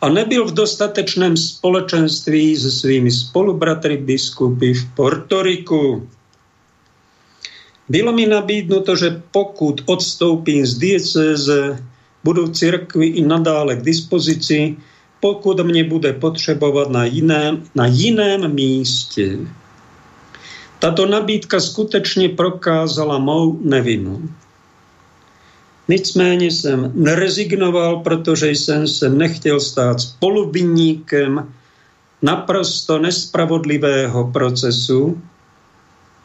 a 0.00 0.08
nebyl 0.08 0.44
v 0.46 0.54
dostatečném 0.54 1.36
společenství 1.36 2.56
se 2.56 2.70
svými 2.70 3.10
spolubratry 3.10 3.96
biskupy 3.96 4.74
v 4.74 4.84
Portoriku. 4.94 6.08
Bylo 7.88 8.12
mi 8.12 8.26
nabídnuto, 8.26 8.96
že 8.96 9.22
pokud 9.30 9.82
odstoupím 9.86 10.66
z 10.66 10.78
diecéze, 10.78 11.78
budu 12.24 12.46
v 12.46 12.52
cirkvi 12.52 13.06
i 13.06 13.22
nadále 13.22 13.76
k 13.76 13.82
dispozici, 13.82 14.76
pokud 15.20 15.60
mě 15.60 15.84
bude 15.84 16.12
potřebovat 16.12 16.90
na 16.90 17.04
jiném, 17.04 17.62
na 17.74 17.86
jiném 17.86 18.54
místě. 18.54 19.38
Tato 20.78 21.06
nabídka 21.06 21.60
skutečně 21.60 22.28
prokázala 22.28 23.18
mou 23.18 23.58
nevinu. 23.62 24.28
Nicméně 25.88 26.46
jsem 26.46 26.92
nerezignoval, 26.94 28.00
protože 28.00 28.50
jsem 28.50 28.88
se 28.88 29.08
nechtěl 29.08 29.60
stát 29.60 30.00
spoluvinníkem 30.00 31.52
naprosto 32.22 32.98
nespravodlivého 32.98 34.30
procesu, 34.32 35.22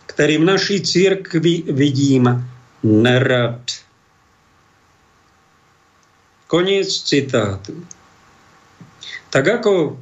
který 0.06 0.38
v 0.38 0.44
naší 0.44 0.82
církvi 0.82 1.64
vidím 1.68 2.50
nerad. 2.84 3.62
Koniec 6.48 7.04
citátu. 7.04 7.84
Tak 9.30 9.48
ako 9.48 10.00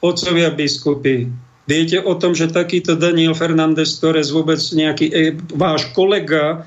otcovia 0.00 0.50
biskupy, 0.50 1.28
viete 1.68 2.00
o 2.00 2.14
tom, 2.16 2.32
že 2.34 2.48
takýto 2.48 2.96
Daniel 2.96 3.36
Fernández 3.36 4.00
Torres 4.00 4.32
vôbec 4.32 4.58
nejaký 4.72 5.06
e, 5.12 5.18
váš 5.52 5.92
kolega 5.92 6.64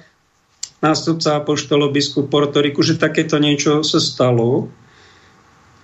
nástupca 0.84 1.40
apoštolov 1.40 1.96
biskup 1.96 2.28
Portoriku, 2.28 2.84
že 2.84 3.00
takéto 3.00 3.40
niečo 3.40 3.84
sa 3.84 4.00
stalo. 4.00 4.68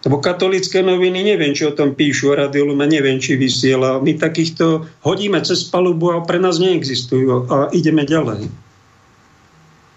Lebo 0.01 0.17
katolické 0.17 0.81
noviny, 0.81 1.21
neviem, 1.21 1.53
či 1.53 1.69
o 1.69 1.77
tom 1.77 1.93
píšu, 1.93 2.33
Radio 2.33 2.65
Lume, 2.65 2.89
neviem, 2.89 3.21
či 3.21 3.37
vysiela. 3.37 4.01
My 4.01 4.17
takýchto 4.17 4.89
hodíme 5.05 5.37
cez 5.45 5.69
palubu 5.69 6.17
a 6.17 6.25
pre 6.25 6.41
nás 6.41 6.57
neexistujú 6.57 7.45
a 7.45 7.69
ideme 7.69 8.01
ďalej. 8.01 8.49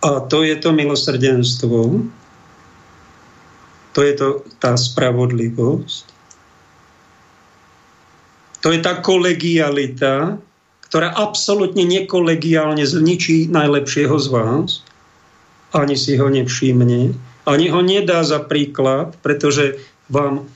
A 0.04 0.20
to 0.28 0.44
je 0.44 0.52
to 0.60 0.76
milosrdenstvo. 0.76 2.04
To 3.96 4.00
je 4.04 4.12
to, 4.12 4.44
tá 4.60 4.76
spravodlivosť. 4.76 6.04
To 8.60 8.68
je 8.72 8.80
tá 8.84 9.00
kolegialita, 9.00 10.36
ktorá 10.94 11.10
absolútne 11.10 11.82
nekolegiálne 11.82 12.86
zničí 12.86 13.50
najlepšieho 13.50 14.14
z 14.14 14.26
vás 14.30 14.86
ani 15.74 15.98
si 15.98 16.14
ho 16.14 16.30
nevšimne, 16.30 17.18
ani 17.44 17.66
ho 17.66 17.80
nedá 17.82 18.22
za 18.22 18.38
príklad, 18.46 19.18
pretože 19.20 19.82
vám 20.06 20.46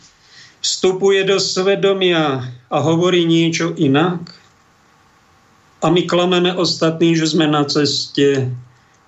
vstupuje 0.63 1.27
do 1.27 1.43
svedomia 1.43 2.47
a 2.71 2.77
hovorí 2.79 3.27
niečo 3.27 3.75
inak. 3.75 4.31
A 5.83 5.91
my 5.91 6.07
klameme 6.07 6.55
ostatní, 6.55 7.19
že 7.19 7.35
sme 7.35 7.51
na 7.51 7.67
ceste. 7.67 8.51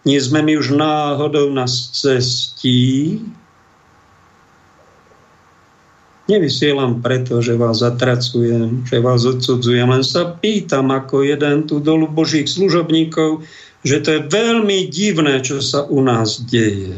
Nie 0.03 0.21
sme 0.23 0.43
my 0.43 0.59
už 0.59 0.75
náhodou 0.75 1.51
na 1.51 1.67
cestí. 1.71 3.19
Nevysielam 6.31 7.03
preto, 7.03 7.43
že 7.43 7.59
vás 7.59 7.83
zatracujem, 7.83 8.87
že 8.87 9.03
vás 9.03 9.27
odsudzujem, 9.27 9.91
len 9.91 10.07
sa 10.07 10.31
pýtam 10.31 10.95
ako 10.95 11.27
jeden 11.27 11.67
tu 11.67 11.83
dolu 11.83 12.07
Božích 12.07 12.47
služobníkov, 12.47 13.43
že 13.83 13.99
to 13.99 14.09
je 14.15 14.21
veľmi 14.31 14.87
divné, 14.87 15.43
čo 15.43 15.59
sa 15.59 15.83
u 15.91 15.99
nás 15.99 16.39
deje. 16.47 16.95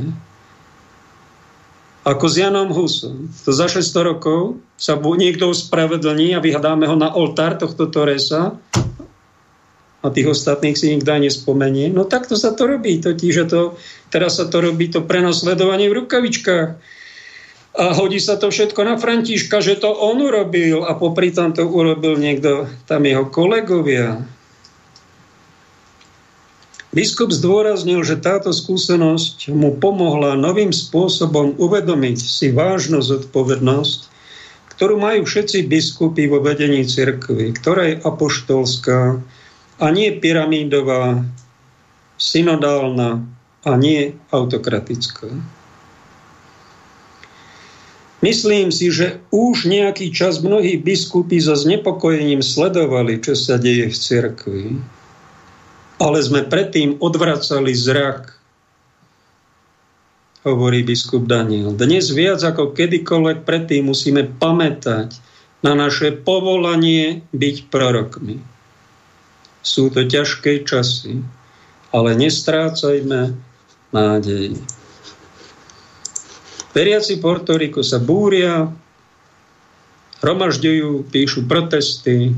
Ako 2.02 2.26
s 2.28 2.34
Janom 2.34 2.74
Husom. 2.74 3.32
To 3.46 3.50
za 3.54 3.70
600 3.70 4.10
rokov 4.10 4.60
sa 4.74 4.98
niekto 4.98 5.48
ospravedlní 5.48 6.34
a 6.36 6.42
vyhadáme 6.42 6.84
ho 6.84 6.98
na 6.98 7.14
oltár 7.14 7.56
tohto 7.56 7.88
Toresa 7.88 8.58
a 10.02 10.06
tých 10.10 10.34
ostatných 10.34 10.74
si 10.74 10.90
nikto 10.90 11.14
nespomenie. 11.14 11.94
No 11.94 12.04
takto 12.04 12.34
sa 12.34 12.52
to 12.58 12.66
robí 12.66 12.98
totiž, 12.98 13.32
že 13.32 13.44
to, 13.46 13.78
teraz 14.10 14.42
sa 14.42 14.50
to 14.50 14.58
robí 14.58 14.90
to 14.90 15.06
prenasledovanie 15.06 15.86
v 15.88 16.04
rukavičkách. 16.04 17.00
A 17.72 17.96
hodí 17.96 18.20
sa 18.20 18.36
to 18.36 18.52
všetko 18.52 18.84
na 18.84 19.00
Františka, 19.00 19.64
že 19.64 19.80
to 19.80 19.88
on 19.88 20.20
urobil 20.20 20.84
a 20.84 20.92
popri 20.92 21.32
tom 21.32 21.56
to 21.56 21.64
urobil 21.64 22.20
niekto, 22.20 22.68
tam 22.84 23.08
jeho 23.08 23.24
kolegovia. 23.32 24.20
Biskup 26.92 27.32
zdôraznil, 27.32 28.04
že 28.04 28.20
táto 28.20 28.52
skúsenosť 28.52 29.48
mu 29.48 29.72
pomohla 29.80 30.36
novým 30.36 30.76
spôsobom 30.76 31.56
uvedomiť 31.56 32.20
si 32.20 32.52
vážnu 32.52 33.00
zodpovednosť, 33.00 34.12
ktorú 34.76 35.00
majú 35.00 35.24
všetci 35.24 35.64
biskupy 35.72 36.28
vo 36.28 36.44
vedení 36.44 36.84
cirkvy, 36.84 37.56
ktorá 37.56 37.88
je 37.88 37.96
apoštolská 38.04 39.24
a 39.80 39.86
nie 39.88 40.12
pyramídová, 40.20 41.24
synodálna 42.20 43.24
a 43.64 43.70
nie 43.80 44.12
autokratická. 44.28 45.32
Myslím 48.22 48.70
si, 48.70 48.94
že 48.94 49.18
už 49.34 49.66
nejaký 49.66 50.14
čas 50.14 50.38
mnohí 50.38 50.78
biskupy 50.78 51.42
so 51.42 51.58
znepokojením 51.58 52.38
sledovali, 52.38 53.18
čo 53.18 53.34
sa 53.34 53.58
deje 53.58 53.90
v 53.90 53.96
cirkvi. 53.98 54.64
Ale 55.98 56.18
sme 56.22 56.46
predtým 56.46 57.02
odvracali 57.02 57.74
zrak, 57.74 58.30
hovorí 60.46 60.86
biskup 60.86 61.26
Daniel. 61.26 61.74
Dnes 61.74 62.14
viac 62.14 62.42
ako 62.42 62.74
kedykoľvek 62.74 63.42
predtým 63.42 63.90
musíme 63.90 64.26
pamätať 64.38 65.18
na 65.62 65.74
naše 65.74 66.14
povolanie 66.14 67.26
byť 67.30 67.56
prorokmi. 67.70 68.38
Sú 69.62 69.90
to 69.94 70.02
ťažké 70.02 70.66
časy, 70.66 71.22
ale 71.94 72.18
nestrácajme 72.18 73.34
nádej. 73.94 74.58
Veriaci 76.72 77.20
Portoriku 77.20 77.84
sa 77.84 78.00
búria, 78.00 78.64
hromažďujú, 80.24 81.12
píšu 81.12 81.44
protesty, 81.44 82.32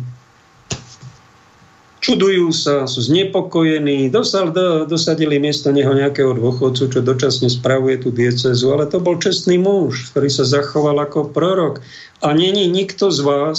čudujú 2.05 2.53
sa, 2.53 2.85
sú 2.85 3.01
znepokojení, 3.01 4.13
dosal, 4.13 4.53
do, 4.53 4.85
dosadili 4.85 5.41
miesto 5.41 5.73
neho 5.73 5.97
nejakého 5.97 6.37
dôchodcu, 6.37 6.85
čo 6.93 7.01
dočasne 7.01 7.49
spravuje 7.49 7.97
tú 8.03 8.13
diecezu, 8.13 8.75
ale 8.75 8.85
to 8.85 9.01
bol 9.01 9.17
čestný 9.17 9.57
muž, 9.57 10.13
ktorý 10.13 10.29
sa 10.29 10.45
zachoval 10.45 11.01
ako 11.01 11.33
prorok. 11.33 11.81
A 12.21 12.37
není 12.37 12.69
nikto 12.69 13.09
z 13.09 13.25
vás, 13.25 13.59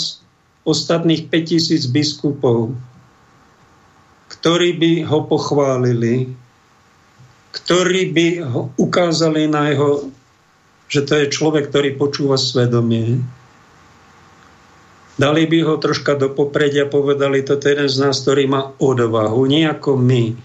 ostatných 0.61 1.29
5000 1.29 1.89
biskupov, 1.89 2.73
ktorí 4.29 4.77
by 4.77 4.91
ho 5.09 5.25
pochválili, 5.25 6.29
ktorí 7.53 8.13
by 8.13 8.27
ho 8.45 8.69
ukázali 8.77 9.49
na 9.49 9.73
jeho 9.73 10.05
že 10.89 11.01
to 11.05 11.13
je 11.23 11.33
človek, 11.33 11.69
ktorý 11.69 11.97
počúva 11.97 12.37
svedomie. 12.37 13.21
Dali 15.15 15.47
by 15.47 15.59
ho 15.63 15.75
troška 15.79 16.19
do 16.19 16.27
popredia, 16.27 16.91
povedali, 16.91 17.39
je 17.39 17.55
jeden 17.55 17.87
z 17.87 17.97
nás, 18.03 18.19
ktorý 18.19 18.51
má 18.51 18.61
odvahu, 18.77 19.47
nie 19.47 19.63
ako 19.63 19.95
my. 19.95 20.35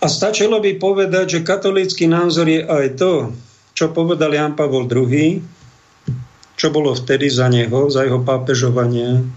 A 0.00 0.06
stačilo 0.08 0.64
by 0.64 0.80
povedať, 0.80 1.38
že 1.38 1.46
katolícky 1.46 2.08
názor 2.08 2.48
je 2.48 2.64
aj 2.64 2.96
to, 2.96 3.36
čo 3.76 3.92
povedal 3.92 4.32
Jan 4.32 4.56
Pavol 4.56 4.88
II, 4.88 5.44
čo 6.56 6.66
bolo 6.72 6.96
vtedy 6.96 7.28
za 7.28 7.52
neho, 7.52 7.92
za 7.92 8.08
jeho 8.08 8.24
pápežovanie, 8.24 9.28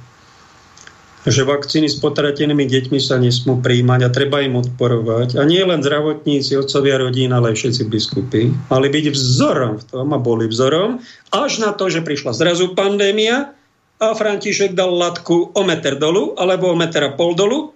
že 1.24 1.48
vakcíny 1.48 1.88
s 1.88 1.96
potratenými 2.04 2.68
deťmi 2.68 3.00
sa 3.00 3.16
nesmú 3.16 3.64
príjmať 3.64 4.00
a 4.04 4.10
treba 4.12 4.44
im 4.44 4.60
odporovať. 4.60 5.40
A 5.40 5.48
nie 5.48 5.64
len 5.64 5.80
zdravotníci, 5.80 6.60
otcovia 6.60 7.00
rodín, 7.00 7.32
ale 7.32 7.56
aj 7.56 7.64
všetci 7.64 7.84
biskupy. 7.88 8.52
Mali 8.68 8.88
byť 8.92 9.06
vzorom 9.16 9.80
v 9.80 9.84
tom 9.88 10.08
a 10.12 10.20
boli 10.20 10.52
vzorom, 10.52 11.00
až 11.32 11.64
na 11.64 11.72
to, 11.72 11.88
že 11.88 12.04
prišla 12.04 12.36
zrazu 12.36 12.76
pandémia 12.76 13.56
a 14.04 14.12
František 14.12 14.76
dal 14.76 14.92
latku 14.92 15.56
o 15.56 15.62
meter 15.64 15.96
dolu, 15.96 16.36
alebo 16.36 16.72
o 16.72 16.76
meter 16.76 17.08
a 17.08 17.16
pol 17.16 17.40
dolu 17.40 17.72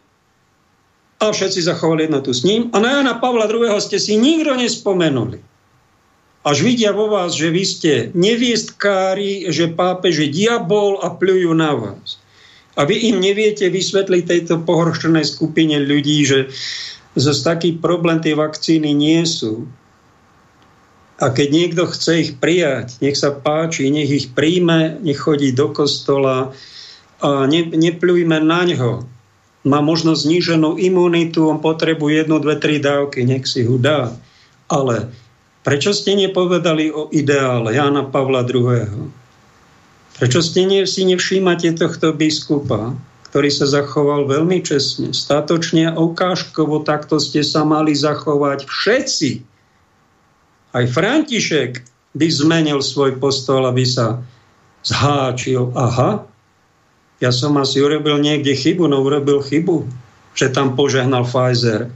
a 1.17 1.33
všetci 1.33 1.65
zachovali 1.65 2.05
jednotu 2.05 2.29
s 2.33 2.45
ním. 2.45 2.69
A 2.75 2.77
na 2.77 3.01
Jana 3.01 3.17
Pavla 3.17 3.49
II. 3.49 3.73
ste 3.81 3.97
si 3.97 4.19
nikto 4.19 4.53
nespomenuli. 4.53 5.41
Až 6.45 6.63
vidia 6.63 6.95
vo 6.95 7.11
vás, 7.11 7.35
že 7.35 7.51
vy 7.51 7.63
ste 7.67 7.91
neviestkári, 8.15 9.51
že 9.51 9.67
pápež 9.67 10.23
je 10.23 10.29
diabol 10.31 11.01
a 11.03 11.11
pľujú 11.11 11.51
na 11.51 11.75
vás. 11.75 12.21
A 12.77 12.85
vy 12.85 13.09
im 13.09 13.17
neviete 13.17 13.65
vysvetliť 13.73 14.23
tejto 14.23 14.61
pohoršenej 14.61 15.25
skupine 15.25 15.81
ľudí, 15.81 16.21
že 16.29 16.53
zase 17.17 17.41
taký 17.41 17.69
problém 17.81 18.21
tie 18.21 18.37
vakcíny 18.37 18.93
nie 18.93 19.25
sú. 19.25 19.65
A 21.17 21.33
keď 21.33 21.47
niekto 21.49 21.83
chce 21.89 22.11
ich 22.21 22.31
prijať, 22.37 23.01
nech 23.01 23.17
sa 23.17 23.33
páči, 23.33 23.89
nech 23.89 24.05
ich 24.13 24.27
príjme, 24.37 25.01
nech 25.01 25.17
chodí 25.17 25.49
do 25.49 25.73
kostola 25.73 26.53
a 27.17 27.49
ne, 27.49 27.65
nepľujme 27.65 28.37
na 28.45 28.61
ňo. 28.69 29.09
Má 29.65 29.81
možno 29.81 30.13
zníženú 30.13 30.77
imunitu, 30.77 31.49
on 31.49 31.57
potrebuje 31.57 32.23
jednu, 32.23 32.37
dve, 32.37 32.61
tri 32.61 32.77
dávky, 32.77 33.25
nech 33.25 33.49
si 33.49 33.65
ho 33.65 33.81
dá. 33.81 34.13
Ale 34.69 35.09
prečo 35.65 35.97
ste 35.97 36.13
nepovedali 36.13 36.93
o 36.93 37.09
ideále 37.09 37.73
Jána 37.73 38.05
Pavla 38.05 38.45
II? 38.45 39.09
Prečo 40.17 40.41
ste 40.41 40.65
ne, 40.65 40.81
si 40.89 41.05
nevšímate 41.05 41.77
tohto 41.77 42.09
biskupa, 42.13 42.97
ktorý 43.29 43.49
sa 43.53 43.69
zachoval 43.69 44.25
veľmi 44.25 44.65
čestne, 44.65 45.13
statočne 45.13 45.93
a 45.93 45.97
ukážkovo, 45.97 46.81
takto 46.81 47.21
ste 47.21 47.45
sa 47.45 47.61
mali 47.61 47.93
zachovať 47.93 48.65
všetci. 48.65 49.29
Aj 50.73 50.85
František 50.89 51.85
by 52.17 52.27
zmenil 52.33 52.81
svoj 52.81 53.21
postol, 53.21 53.69
aby 53.69 53.85
sa 53.85 54.25
zháčil. 54.81 55.69
Aha, 55.77 56.25
ja 57.21 57.31
som 57.33 57.53
asi 57.61 57.77
urobil 57.77 58.17
niekde 58.17 58.57
chybu, 58.57 58.89
no 58.89 59.05
urobil 59.05 59.45
chybu, 59.45 59.85
že 60.33 60.49
tam 60.49 60.73
požehnal 60.73 61.25
Pfizer 61.25 61.93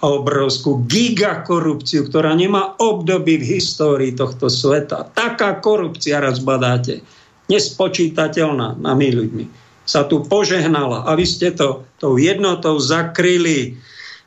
obrovskú 0.00 0.88
gigakorupciu, 0.88 2.08
ktorá 2.08 2.32
nemá 2.32 2.76
obdoby 2.80 3.36
v 3.36 3.60
histórii 3.60 4.16
tohto 4.16 4.48
sveta. 4.48 5.12
Taká 5.12 5.60
korupcia 5.60 6.24
raz 6.24 6.40
badáte, 6.40 7.04
nespočítateľná 7.52 8.80
my 8.80 9.08
ľuďmi, 9.12 9.44
sa 9.84 10.08
tu 10.08 10.24
požehnala 10.24 11.04
a 11.04 11.12
vy 11.12 11.26
ste 11.28 11.52
to 11.52 11.84
tou 12.00 12.16
jednotou 12.16 12.80
zakryli. 12.80 13.76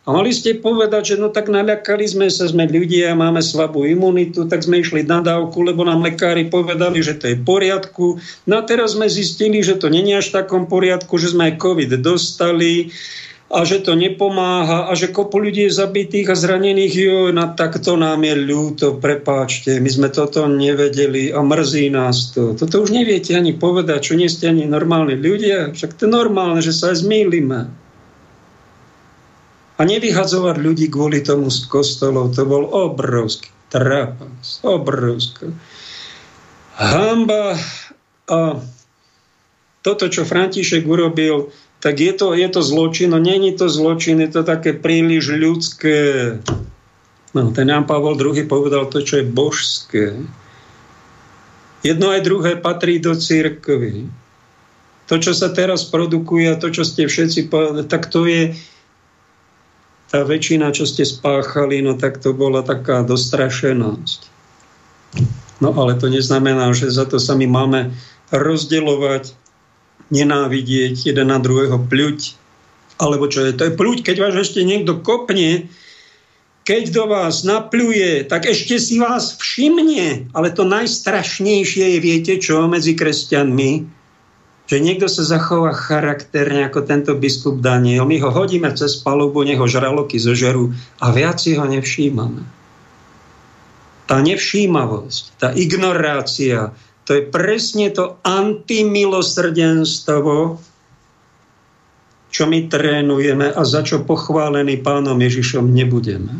A 0.03 0.11
mali 0.11 0.35
ste 0.35 0.59
povedať, 0.59 1.15
že 1.15 1.19
no 1.23 1.31
tak 1.31 1.47
naľakali 1.47 2.03
sme 2.03 2.27
sa, 2.27 2.43
sme 2.43 2.67
ľudia, 2.67 3.15
máme 3.15 3.39
slabú 3.39 3.87
imunitu, 3.87 4.43
tak 4.51 4.59
sme 4.59 4.83
išli 4.83 5.07
na 5.07 5.23
dávku, 5.23 5.63
lebo 5.63 5.87
nám 5.87 6.03
lekári 6.03 6.51
povedali, 6.51 6.99
že 6.99 7.15
to 7.15 7.31
je 7.31 7.39
v 7.39 7.47
poriadku. 7.47 8.19
No 8.43 8.59
a 8.59 8.67
teraz 8.67 8.99
sme 8.99 9.07
zistili, 9.07 9.63
že 9.63 9.79
to 9.79 9.87
není 9.87 10.11
až 10.11 10.35
v 10.35 10.43
takom 10.43 10.67
poriadku, 10.67 11.15
že 11.15 11.31
sme 11.31 11.55
aj 11.55 11.63
COVID 11.63 12.03
dostali 12.03 12.91
a 13.53 13.61
že 13.69 13.85
to 13.85 13.93
nepomáha 13.93 14.89
a 14.89 14.91
že 14.97 15.13
kopu 15.13 15.37
ľudí 15.37 15.69
je 15.69 15.77
zabitých 15.77 16.33
a 16.33 16.35
zranených, 16.35 16.93
jo, 16.97 17.17
na 17.29 17.53
takto 17.53 17.93
nám 17.93 18.25
je 18.25 18.33
ľúto, 18.33 18.97
prepáčte, 18.97 19.77
my 19.77 19.89
sme 19.93 20.09
toto 20.09 20.49
nevedeli 20.49 21.29
a 21.29 21.45
mrzí 21.45 21.93
nás 21.93 22.33
to. 22.33 22.57
Toto 22.57 22.81
už 22.81 22.89
neviete 22.89 23.37
ani 23.37 23.53
povedať, 23.53 24.09
čo 24.09 24.13
nie 24.17 24.25
ste 24.25 24.49
ani 24.49 24.65
normálni 24.65 25.13
ľudia, 25.13 25.69
však 25.69 25.93
to 25.93 26.09
je 26.09 26.15
normálne, 26.17 26.65
že 26.65 26.73
sa 26.73 26.89
aj 26.89 27.05
zmýlime. 27.05 27.69
A 29.77 29.81
nevyhadzovať 29.85 30.57
ľudí 30.57 30.89
kvôli 30.89 31.21
tomu 31.21 31.53
z 31.53 31.69
kostolov, 31.69 32.33
to 32.33 32.49
bol 32.49 32.65
obrovský 32.73 33.53
trapas, 33.69 34.65
obrovský. 34.65 35.53
Hamba 36.73 37.53
a 38.33 38.57
toto, 39.83 40.07
čo 40.09 40.25
František 40.25 40.87
urobil, 40.87 41.53
tak 41.83 41.99
je 41.99 42.15
to, 42.15 42.31
je 42.31 42.47
to 42.47 42.63
zločin. 42.63 43.11
No 43.11 43.19
není 43.19 43.51
to 43.51 43.67
zločin, 43.67 44.23
je 44.23 44.31
to 44.31 44.47
také 44.47 44.71
príliš 44.71 45.35
ľudské. 45.35 45.99
No, 47.35 47.51
ten 47.51 47.67
Jan 47.67 47.83
Pavol 47.83 48.15
II 48.15 48.39
povedal 48.47 48.87
to, 48.87 49.03
čo 49.03 49.19
je 49.19 49.27
božské. 49.27 50.15
Jedno 51.83 52.15
aj 52.15 52.23
druhé 52.23 52.55
patrí 52.55 53.03
do 53.03 53.11
církvy. 53.11 54.07
To, 55.11 55.19
čo 55.19 55.35
sa 55.35 55.51
teraz 55.51 55.83
produkuje 55.83 56.47
a 56.47 56.55
to, 56.55 56.71
čo 56.71 56.87
ste 56.87 57.03
všetci 57.03 57.51
povedali, 57.51 57.83
tak 57.83 58.07
to 58.07 58.23
je 58.23 58.55
tá 60.07 60.23
väčšina, 60.23 60.71
čo 60.71 60.87
ste 60.87 61.03
spáchali, 61.03 61.83
no 61.83 61.99
tak 61.99 62.23
to 62.23 62.31
bola 62.31 62.63
taká 62.63 63.03
dostrašenosť. 63.03 64.31
No 65.59 65.75
ale 65.75 65.99
to 65.99 66.07
neznamená, 66.07 66.71
že 66.71 66.87
za 66.87 67.03
to 67.03 67.19
sa 67.19 67.35
my 67.35 67.43
máme 67.43 67.91
rozdeľovať 68.31 69.42
nenávidieť, 70.13 71.09
jeden 71.09 71.33
na 71.33 71.41
druhého 71.41 71.81
pľuť. 71.81 72.37
Alebo 73.01 73.25
čo 73.25 73.41
je? 73.49 73.57
To 73.57 73.65
je 73.65 73.73
pľuť, 73.73 74.05
keď 74.05 74.15
vás 74.21 74.35
ešte 74.37 74.61
niekto 74.61 75.01
kopne, 75.01 75.65
keď 76.63 76.95
do 76.95 77.03
vás 77.11 77.43
napľuje, 77.43 78.29
tak 78.29 78.47
ešte 78.47 78.79
si 78.79 78.95
vás 79.01 79.35
všimne. 79.35 80.31
Ale 80.31 80.53
to 80.53 80.63
najstrašnejšie 80.63 81.97
je, 81.97 81.99
viete 81.99 82.39
čo, 82.39 82.69
medzi 82.71 82.95
kresťanmi, 82.95 83.71
že 84.63 84.77
niekto 84.79 85.11
sa 85.11 85.27
zachová 85.27 85.75
charakterne 85.75 86.63
ako 86.63 86.87
tento 86.87 87.11
biskup 87.19 87.59
Daniel. 87.59 88.07
My 88.07 88.15
ho 88.23 88.31
hodíme 88.31 88.71
cez 88.79 88.95
palubu, 89.03 89.43
nech 89.43 89.59
ho 89.59 89.67
žraloky 89.67 90.15
zožerú 90.15 90.71
a 91.03 91.11
viac 91.11 91.43
si 91.43 91.59
ho 91.59 91.67
nevšímame. 91.67 92.47
tá 94.07 94.19
nevšímavosť, 94.19 95.23
tá 95.39 95.49
ignorácia, 95.55 96.75
to 97.03 97.19
je 97.19 97.27
presne 97.27 97.91
to 97.91 98.15
antimilosrdenstvo, 98.23 100.55
čo 102.33 102.49
my 102.49 102.65
trénujeme 102.65 103.53
a 103.53 103.61
za 103.61 103.85
čo 103.85 104.01
pochválený 104.07 104.81
pánom 104.81 105.21
Ježišom 105.21 105.69
nebudeme. 105.69 106.33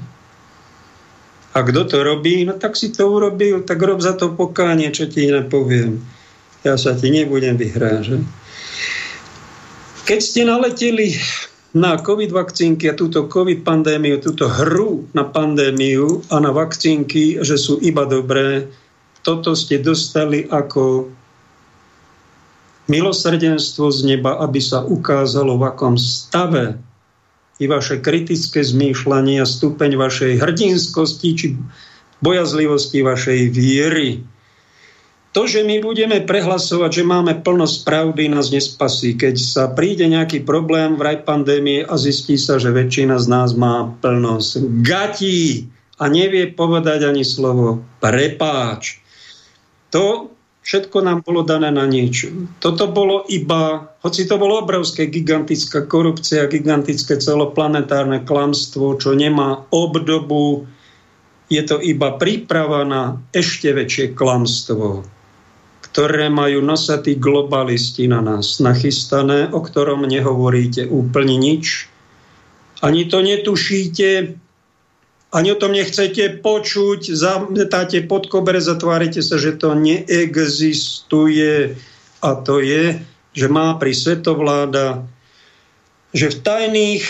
A 1.54 1.62
kto 1.62 1.86
to 1.86 2.02
robí, 2.02 2.42
no 2.50 2.58
tak 2.58 2.74
si 2.74 2.90
to 2.90 3.06
urobil, 3.06 3.62
tak 3.62 3.78
rob 3.78 4.02
za 4.02 4.18
to 4.18 4.34
pokánie, 4.34 4.90
čo 4.90 5.06
ti 5.06 5.30
nepoviem. 5.30 6.02
Ja 6.66 6.82
sa 6.82 6.98
ti 6.98 7.14
nebudem 7.14 7.62
vyhrážať. 7.62 8.26
Keď 10.04 10.20
ste 10.20 10.44
naleteli 10.50 11.14
na 11.78 12.02
COVID 12.02 12.34
vakcínky 12.34 12.90
a 12.90 12.98
túto 12.98 13.30
COVID 13.30 13.62
pandémiu, 13.62 14.18
túto 14.18 14.50
hru 14.50 15.06
na 15.14 15.30
pandémiu 15.30 16.26
a 16.34 16.42
na 16.42 16.50
vakcínky, 16.50 17.38
že 17.46 17.62
sú 17.62 17.78
iba 17.86 18.10
dobré, 18.10 18.66
toto 19.24 19.56
ste 19.56 19.80
dostali 19.80 20.44
ako 20.44 21.10
milosrdenstvo 22.92 23.88
z 23.90 24.00
neba, 24.04 24.36
aby 24.44 24.60
sa 24.60 24.84
ukázalo, 24.84 25.56
v 25.56 25.64
akom 25.72 25.96
stave 25.96 26.76
i 27.64 27.66
vaše 27.72 28.04
kritické 28.04 28.60
zmýšľanie 28.60 29.40
a 29.40 29.48
stupeň 29.48 29.96
vašej 29.96 30.34
hrdinskosti 30.44 31.30
či 31.40 31.48
bojazlivosti 32.20 33.00
vašej 33.00 33.42
viery. 33.56 34.28
To, 35.34 35.50
že 35.50 35.66
my 35.66 35.82
budeme 35.82 36.22
prehlasovať, 36.22 37.02
že 37.02 37.10
máme 37.10 37.42
plnosť 37.42 37.78
pravdy, 37.90 38.30
nás 38.30 38.54
nespasí. 38.54 39.18
Keď 39.18 39.36
sa 39.42 39.64
príde 39.66 40.06
nejaký 40.06 40.46
problém 40.46 40.94
v 40.94 41.10
raj 41.10 41.26
pandémie 41.26 41.82
a 41.82 41.98
zistí 41.98 42.38
sa, 42.38 42.62
že 42.62 42.70
väčšina 42.70 43.18
z 43.18 43.28
nás 43.34 43.58
má 43.58 43.90
plnosť 43.98 44.86
gatí 44.86 45.74
a 45.98 46.06
nevie 46.06 46.54
povedať 46.54 47.10
ani 47.10 47.26
slovo 47.26 47.82
prepáč. 47.98 49.03
To 49.94 50.34
Všetko 50.64 51.04
nám 51.04 51.28
bolo 51.28 51.44
dané 51.44 51.76
na 51.76 51.84
niečo. 51.84 52.32
Toto 52.64 52.88
bolo 52.88 53.28
iba, 53.28 53.92
hoci 54.00 54.24
to 54.24 54.40
bolo 54.40 54.64
obrovské, 54.64 55.12
gigantická 55.12 55.84
korupcia, 55.84 56.48
gigantické 56.48 57.20
celoplanetárne 57.20 58.24
klamstvo, 58.24 58.96
čo 58.96 59.12
nemá 59.12 59.68
obdobu, 59.76 60.64
je 61.52 61.60
to 61.68 61.84
iba 61.84 62.16
príprava 62.16 62.88
na 62.88 63.20
ešte 63.36 63.76
väčšie 63.76 64.16
klamstvo, 64.16 65.04
ktoré 65.84 66.32
majú 66.32 66.64
nosatí 66.64 67.20
globalisti 67.20 68.08
na 68.08 68.24
nás 68.24 68.64
nachystané, 68.64 69.52
o 69.52 69.60
ktorom 69.60 70.08
nehovoríte 70.08 70.88
úplne 70.88 71.36
nič. 71.36 71.92
Ani 72.80 73.12
to 73.12 73.20
netušíte, 73.20 74.40
ani 75.34 75.50
o 75.50 75.58
tom 75.58 75.74
nechcete 75.74 76.46
počuť, 76.46 77.10
zametáte 77.10 78.06
pod 78.06 78.30
kobre, 78.30 78.62
zatvárite 78.62 79.26
sa, 79.26 79.42
že 79.42 79.58
to 79.58 79.74
neexistuje. 79.74 81.74
A 82.22 82.30
to 82.38 82.62
je, 82.62 83.02
že 83.34 83.48
má 83.50 83.74
pri 83.82 83.98
svetovláda, 83.98 85.10
že 86.14 86.30
v 86.30 86.38
tajných 86.38 87.04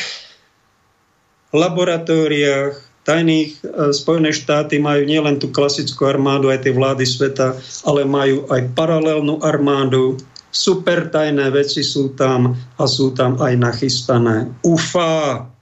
laboratóriách, 1.52 2.80
tajných 3.04 3.52
e, 3.62 3.92
Spojené 3.92 4.32
štáty 4.32 4.80
majú 4.80 5.04
nielen 5.04 5.38
tú 5.38 5.52
klasickú 5.52 6.08
armádu, 6.08 6.50
aj 6.50 6.66
tie 6.66 6.74
vlády 6.74 7.04
sveta, 7.04 7.60
ale 7.84 8.08
majú 8.08 8.48
aj 8.48 8.72
paralelnú 8.74 9.44
armádu, 9.44 10.18
super 10.54 11.12
tajné 11.12 11.52
veci 11.52 11.84
sú 11.84 12.16
tam 12.16 12.56
a 12.56 12.84
sú 12.88 13.12
tam 13.12 13.36
aj 13.38 13.54
nachystané. 13.60 14.48
UFA, 14.64 15.53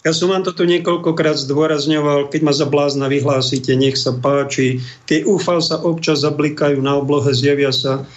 ja 0.00 0.16
som 0.16 0.32
vám 0.32 0.40
toto 0.40 0.64
niekoľkokrát 0.64 1.36
zdôrazňoval, 1.36 2.32
keď 2.32 2.40
ma 2.40 2.56
za 2.56 2.64
blázna 2.64 3.12
vyhlásite, 3.12 3.76
nech 3.76 4.00
sa 4.00 4.16
páči. 4.16 4.80
Tie 5.04 5.28
UFA 5.28 5.60
sa 5.60 5.76
občas 5.76 6.24
zablikajú 6.24 6.80
na 6.80 6.96
oblohe, 6.96 7.28
zjavia 7.36 7.68
sa. 7.68 8.08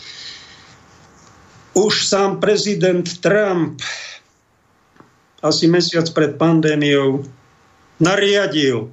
Už 1.75 2.07
sám 2.07 2.39
prezident 2.39 3.03
Trump 3.19 3.84
asi 5.43 5.67
mesiac 5.67 6.07
pred 6.15 6.39
pandémiou 6.39 7.27
nariadil 7.99 8.88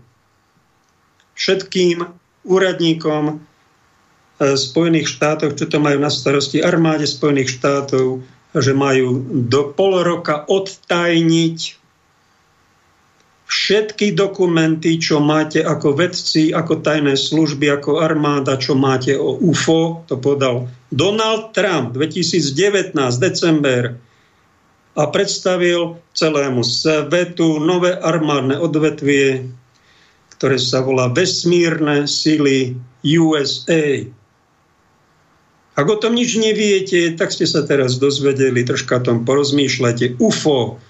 všetkým 1.38 2.02
úradníkom 2.42 3.38
eh, 3.38 4.58
Spojených 4.58 5.06
štátov, 5.06 5.54
čo 5.54 5.70
to 5.70 5.78
majú 5.78 6.02
na 6.02 6.10
starosti 6.10 6.58
armáde 6.58 7.06
Spojených 7.06 7.54
štátov, 7.54 8.26
že 8.50 8.74
majú 8.74 9.22
do 9.46 9.70
pol 9.70 10.02
roka 10.02 10.42
odtajniť 10.42 11.79
všetky 13.50 14.14
dokumenty, 14.14 14.94
čo 15.02 15.18
máte 15.18 15.58
ako 15.58 15.98
vedci, 15.98 16.54
ako 16.54 16.86
tajné 16.86 17.18
služby, 17.18 17.66
ako 17.66 17.98
armáda, 17.98 18.54
čo 18.54 18.78
máte 18.78 19.18
o 19.18 19.34
UFO, 19.42 20.06
to 20.06 20.14
podal 20.22 20.70
Donald 20.94 21.50
Trump 21.50 21.98
2019, 21.98 22.94
december, 23.18 23.98
a 24.98 25.06
predstavil 25.06 26.02
celému 26.14 26.66
svetu 26.66 27.62
nové 27.62 27.94
armádne 27.94 28.58
odvetvie, 28.58 29.46
ktoré 30.34 30.58
sa 30.58 30.82
volá 30.82 31.10
Vesmírne 31.10 32.10
sily 32.10 32.74
USA. 33.06 34.02
Ak 35.78 35.86
o 35.86 35.96
tom 35.96 36.18
nič 36.18 36.34
neviete, 36.36 37.14
tak 37.14 37.30
ste 37.30 37.46
sa 37.46 37.62
teraz 37.62 38.02
dozvedeli, 38.02 38.66
troška 38.66 38.98
o 38.98 39.04
tom 39.06 39.22
porozmýšľate. 39.22 40.18
UFO, 40.18 40.82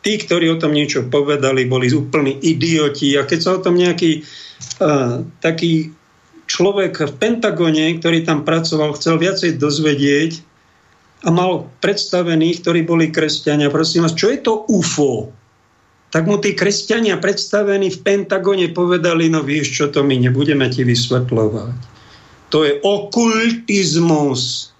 tí, 0.00 0.12
ktorí 0.16 0.48
o 0.52 0.60
tom 0.60 0.72
niečo 0.72 1.06
povedali, 1.08 1.68
boli 1.68 1.92
úplní 1.92 2.36
idioti. 2.40 3.16
A 3.16 3.28
keď 3.28 3.38
sa 3.40 3.50
o 3.56 3.62
tom 3.62 3.76
nejaký 3.76 4.24
uh, 4.80 5.24
taký 5.44 5.92
človek 6.48 7.06
v 7.06 7.12
Pentagone, 7.20 8.00
ktorý 8.00 8.26
tam 8.26 8.42
pracoval, 8.42 8.96
chcel 8.96 9.20
viacej 9.20 9.60
dozvedieť 9.60 10.42
a 11.24 11.28
mal 11.30 11.68
predstavených, 11.84 12.64
ktorí 12.64 12.80
boli 12.82 13.12
kresťania, 13.12 13.68
prosím 13.68 14.08
vás, 14.08 14.16
čo 14.16 14.32
je 14.32 14.40
to 14.40 14.64
UFO? 14.66 15.30
Tak 16.10 16.26
mu 16.26 16.42
tí 16.42 16.58
kresťania 16.58 17.22
predstavení 17.22 17.86
v 17.94 18.02
Pentagone 18.02 18.66
povedali, 18.74 19.30
no 19.30 19.46
vieš 19.46 19.78
čo, 19.78 19.84
to 19.94 20.02
my 20.02 20.18
nebudeme 20.18 20.66
ti 20.66 20.82
vysvetľovať. 20.82 21.76
To 22.50 22.66
je 22.66 22.82
okultizmus. 22.82 24.74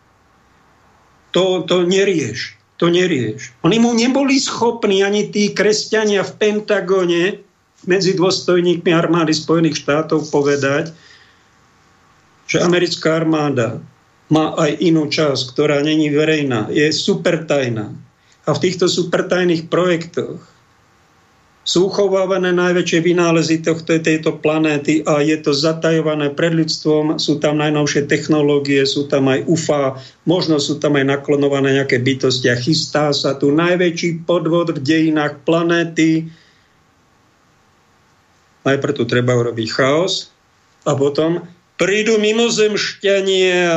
To, 1.31 1.63
to 1.63 1.87
nerieš 1.87 2.60
to 2.81 2.89
nerieš. 2.89 3.53
Oni 3.61 3.77
mu 3.77 3.93
neboli 3.93 4.41
schopní 4.41 5.05
ani 5.05 5.29
tí 5.29 5.53
kresťania 5.53 6.25
v 6.25 6.33
Pentagone 6.41 7.25
medzi 7.85 8.17
dôstojníkmi 8.17 8.89
armády 8.89 9.37
Spojených 9.37 9.85
štátov 9.85 10.33
povedať, 10.33 10.97
že 12.49 12.65
americká 12.65 13.21
armáda 13.21 13.85
má 14.33 14.57
aj 14.57 14.81
inú 14.81 15.13
časť, 15.13 15.53
ktorá 15.53 15.85
není 15.85 16.09
verejná, 16.09 16.73
je 16.73 16.89
supertajná. 16.89 17.93
A 18.49 18.51
v 18.57 18.63
týchto 18.65 18.89
supertajných 18.89 19.69
projektoch 19.69 20.41
sú 21.61 21.93
uchovávané 21.93 22.57
najväčšie 22.57 23.05
vynálezy 23.05 23.61
tohto, 23.61 24.01
tejto 24.01 24.41
planéty 24.41 25.05
a 25.05 25.21
je 25.21 25.37
to 25.37 25.53
zatajované 25.53 26.33
pred 26.33 26.57
ľudstvom, 26.57 27.21
sú 27.21 27.37
tam 27.37 27.61
najnovšie 27.61 28.09
technológie, 28.09 28.81
sú 28.89 29.05
tam 29.05 29.29
aj 29.29 29.45
UFA, 29.45 30.01
možno 30.25 30.57
sú 30.57 30.81
tam 30.81 30.97
aj 30.97 31.21
naklonované 31.21 31.77
nejaké 31.77 32.01
bytosti 32.01 32.49
a 32.49 32.57
chystá 32.57 33.13
sa 33.13 33.37
tu 33.37 33.53
najväčší 33.53 34.25
podvod 34.25 34.73
v 34.73 34.81
dejinách 34.81 35.45
planéty. 35.45 36.33
Najprv 38.65 38.97
tu 38.97 39.05
treba 39.05 39.37
urobiť 39.37 39.69
chaos 39.69 40.33
a 40.89 40.97
potom 40.97 41.45
prídu 41.77 42.17
mimozemšťania 42.17 43.69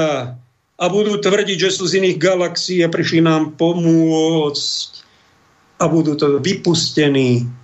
a 0.80 0.86
budú 0.88 1.20
tvrdiť, 1.20 1.68
že 1.68 1.72
sú 1.72 1.84
z 1.88 2.00
iných 2.00 2.18
galaxií 2.20 2.80
a 2.80 2.92
prišli 2.92 3.20
nám 3.20 3.60
pomôcť 3.60 5.04
a 5.84 5.88
budú 5.92 6.16
to 6.16 6.40
vypustení 6.40 7.63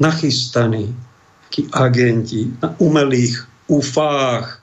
nachystaní 0.00 0.90
takí 1.50 1.66
agenti 1.74 2.46
na 2.62 2.74
umelých 2.78 3.42
ufách. 3.66 4.62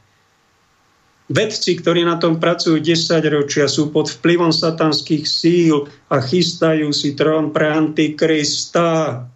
Vedci, 1.27 1.75
ktorí 1.75 2.07
na 2.07 2.15
tom 2.15 2.39
pracujú 2.39 2.79
10 2.79 3.19
ročia, 3.27 3.67
sú 3.67 3.91
pod 3.91 4.07
vplyvom 4.07 4.55
satanských 4.55 5.27
síl 5.27 5.91
a 6.07 6.23
chystajú 6.23 6.87
si 6.95 7.19
trón 7.19 7.51
pre 7.51 7.67
Antikrista. 7.67 9.27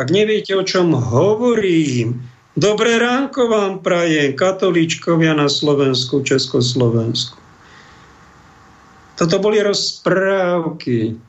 Ak 0.00 0.08
neviete, 0.08 0.56
o 0.56 0.64
čom 0.64 0.96
hovorím, 0.96 2.24
dobré 2.56 2.96
ránko 2.96 3.52
vám 3.52 3.84
prajem, 3.84 4.32
katolíčkovia 4.32 5.36
na 5.36 5.52
Slovensku, 5.52 6.24
Československu. 6.24 7.36
Toto 9.20 9.36
boli 9.44 9.60
rozprávky. 9.60 11.27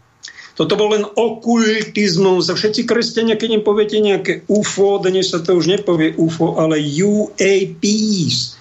Toto 0.59 0.75
bol 0.75 0.91
len 0.91 1.07
okultizmus. 1.07 2.51
A 2.51 2.53
všetci 2.59 2.83
kresťania, 2.83 3.39
keď 3.39 3.49
im 3.55 3.63
poviete 3.63 3.95
nejaké 4.03 4.43
UFO, 4.51 4.99
dnes 4.99 5.31
sa 5.31 5.39
to 5.39 5.55
už 5.55 5.71
nepovie 5.71 6.11
UFO, 6.19 6.59
ale 6.59 6.83
UAPs. 6.83 8.59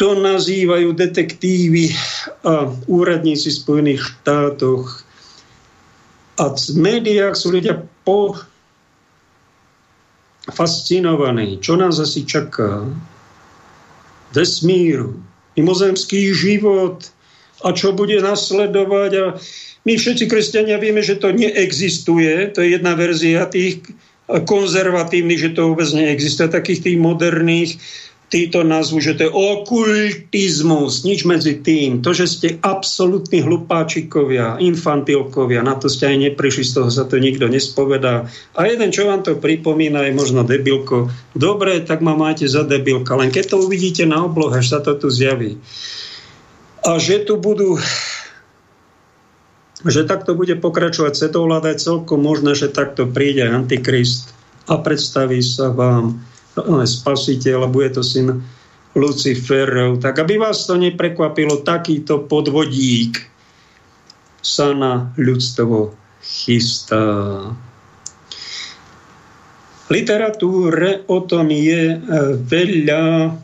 To 0.00 0.16
nazývajú 0.16 0.96
detektívy 0.96 1.92
a 2.48 2.64
úradníci 2.88 3.52
Spojených 3.52 4.00
štátoch. 4.00 5.04
A 6.40 6.48
v 6.48 6.80
médiách 6.80 7.36
sú 7.36 7.52
ľudia 7.52 7.84
po 8.08 8.32
fascinovaní, 10.48 11.60
čo 11.60 11.76
nás 11.76 12.00
asi 12.00 12.24
čaká. 12.24 12.88
Vesmíru, 14.32 15.20
mimozemský 15.60 16.32
život 16.32 17.04
a 17.60 17.76
čo 17.76 17.92
bude 17.92 18.16
nasledovať. 18.16 19.12
A 19.20 19.26
my 19.82 19.92
všetci 19.98 20.24
kresťania 20.30 20.78
vieme, 20.78 21.02
že 21.02 21.18
to 21.18 21.34
neexistuje. 21.34 22.54
To 22.54 22.62
je 22.62 22.78
jedna 22.78 22.94
verzia 22.94 23.50
tých 23.50 23.82
konzervatívnych, 24.30 25.40
že 25.50 25.54
to 25.58 25.74
vôbec 25.74 25.90
neexistuje, 25.90 26.46
takých 26.48 26.80
tých 26.86 26.98
moderných 26.98 27.82
títo 28.32 28.64
nazvu, 28.64 29.04
že 29.04 29.12
to 29.20 29.28
je 29.28 29.32
okultizmus, 29.36 31.04
nič 31.04 31.28
medzi 31.28 31.60
tým. 31.60 32.00
To, 32.00 32.16
že 32.16 32.24
ste 32.24 32.56
absolútni 32.64 33.44
hlupáčikovia, 33.44 34.56
infantilkovia, 34.56 35.60
na 35.60 35.76
to 35.76 35.92
ste 35.92 36.08
aj 36.08 36.32
neprišli, 36.32 36.64
z 36.64 36.72
toho 36.80 36.88
sa 36.88 37.04
to 37.04 37.20
nikto 37.20 37.44
nespovedá. 37.52 38.24
A 38.56 38.60
jeden, 38.64 38.88
čo 38.88 39.04
vám 39.04 39.20
to 39.20 39.36
pripomína, 39.36 40.08
je 40.08 40.16
možno 40.16 40.48
debilko. 40.48 41.12
Dobre, 41.36 41.84
tak 41.84 42.00
ma 42.00 42.16
máte 42.16 42.48
za 42.48 42.64
debilka, 42.64 43.12
len 43.20 43.28
keď 43.28 43.52
to 43.52 43.68
uvidíte 43.68 44.08
na 44.08 44.24
oblohe, 44.24 44.64
až 44.64 44.72
sa 44.72 44.80
to 44.80 44.96
tu 44.96 45.12
zjaví. 45.12 45.60
A 46.88 46.96
že 46.96 47.28
tu 47.28 47.36
budú 47.36 47.76
že 49.86 50.06
takto 50.06 50.38
bude 50.38 50.54
pokračovať 50.58 51.12
svetovláda, 51.14 51.74
je 51.74 51.82
celkom 51.82 52.22
možné, 52.22 52.54
že 52.54 52.70
takto 52.70 53.10
príde 53.10 53.42
Antikrist 53.42 54.30
a 54.70 54.78
predstaví 54.78 55.42
sa 55.42 55.74
vám 55.74 56.22
no, 56.54 56.82
spasiteľ 56.86 57.66
a 57.66 57.72
bude 57.72 57.90
to 57.90 58.02
syn 58.06 58.42
Luciferov. 58.92 59.98
Tak 59.98 60.22
aby 60.22 60.36
vás 60.38 60.68
to 60.68 60.76
neprekvapilo, 60.76 61.64
takýto 61.64 62.28
podvodík 62.28 63.24
sa 64.42 64.74
na 64.76 65.14
ľudstvo 65.16 65.96
chystá. 66.22 67.06
Literatúre 69.92 71.04
o 71.10 71.20
tom 71.26 71.52
je 71.52 71.82
e, 71.92 71.98
veľa 72.40 73.36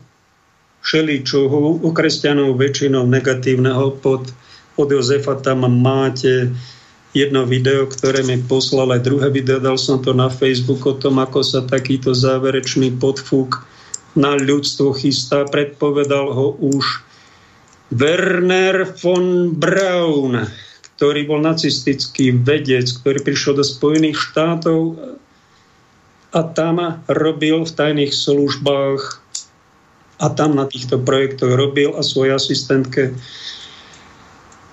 všeličoho, 0.81 1.85
u 1.85 1.89
kresťanov 1.93 2.57
väčšinou 2.57 3.05
negatívneho 3.05 3.99
pod 4.01 4.31
od 4.79 4.87
Jozefa 4.87 5.35
tam 5.43 5.67
máte 5.67 6.55
jedno 7.11 7.43
video, 7.43 7.83
ktoré 7.83 8.23
mi 8.23 8.39
poslal 8.39 8.95
aj 8.95 9.03
druhé 9.03 9.27
video, 9.27 9.59
dal 9.59 9.75
som 9.75 9.99
to 9.99 10.15
na 10.15 10.31
Facebook 10.31 10.85
o 10.87 10.95
tom, 10.95 11.19
ako 11.19 11.43
sa 11.43 11.59
takýto 11.67 12.15
záverečný 12.15 12.95
podfúk 12.95 13.65
na 14.15 14.39
ľudstvo 14.39 14.95
chystá. 14.95 15.43
Predpovedal 15.43 16.31
ho 16.31 16.55
už 16.63 17.03
Werner 17.91 18.85
von 19.01 19.57
Braun, 19.57 20.47
ktorý 20.95 21.21
bol 21.25 21.41
nacistický 21.41 22.31
vedec, 22.31 22.85
ktorý 23.01 23.19
prišiel 23.25 23.57
do 23.57 23.65
Spojených 23.65 24.17
štátov 24.29 24.95
a 26.29 26.41
tam 26.53 27.01
robil 27.09 27.65
v 27.65 27.71
tajných 27.73 28.13
službách 28.13 29.01
a 30.19 30.27
tam 30.29 30.53
na 30.53 30.69
týchto 30.69 31.01
projektoch 31.01 31.57
robil 31.57 31.97
a 31.97 32.05
svojej 32.05 32.37
asistentke 32.37 33.17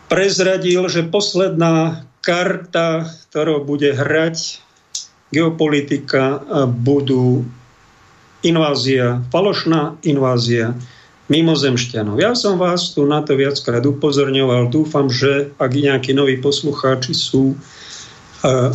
prezradil, 0.07 0.87
že 0.91 1.07
posledná 1.07 2.07
karta, 2.23 3.07
ktorou 3.31 3.63
bude 3.63 3.95
hrať 3.95 4.63
geopolitika, 5.31 6.43
budú 6.71 7.47
invázia, 8.47 9.23
falošná 9.35 9.99
invázia 10.07 10.79
mimozemšťanov. 11.27 12.23
Ja 12.23 12.39
som 12.39 12.55
vás 12.55 12.95
tu 12.95 13.03
na 13.03 13.19
to 13.27 13.35
viackrát 13.35 13.83
upozorňoval. 13.83 14.71
Dúfam, 14.71 15.11
že 15.11 15.51
ak 15.59 15.75
nejakí 15.75 16.15
noví 16.15 16.39
poslucháči 16.39 17.11
sú, 17.11 17.59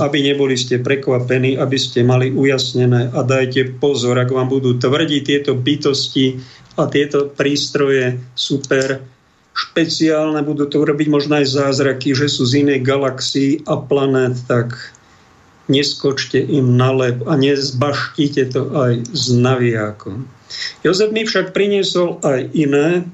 aby 0.03 0.19
neboli 0.19 0.59
ste 0.59 0.83
prekvapení, 0.83 1.55
aby 1.55 1.79
ste 1.79 2.03
mali 2.03 2.35
ujasnené 2.35 3.15
a 3.15 3.23
dajte 3.23 3.79
pozor, 3.79 4.19
ak 4.19 4.35
vám 4.35 4.51
budú 4.51 4.75
tvrdiť 4.75 5.21
tieto 5.23 5.55
bytosti 5.55 6.43
a 6.75 6.91
tieto 6.91 7.31
prístroje 7.31 8.19
super, 8.35 8.99
špeciálne, 9.51 10.41
budú 10.47 10.67
to 10.67 10.81
robiť 10.81 11.07
možno 11.11 11.43
aj 11.43 11.51
zázraky, 11.51 12.15
že 12.15 12.31
sú 12.31 12.47
z 12.47 12.63
inej 12.63 12.87
galaxii 12.87 13.67
a 13.67 13.75
planét, 13.79 14.39
tak 14.47 14.75
neskočte 15.71 16.39
im 16.39 16.75
na 16.75 16.91
lep 16.91 17.23
a 17.27 17.35
nezbaštite 17.39 18.51
to 18.51 18.61
aj 18.75 18.93
s 19.11 19.31
navijákom. 19.31 20.27
Jozef 20.83 21.15
mi 21.15 21.23
však 21.23 21.55
priniesol 21.55 22.19
aj 22.23 22.51
iné 22.51 23.07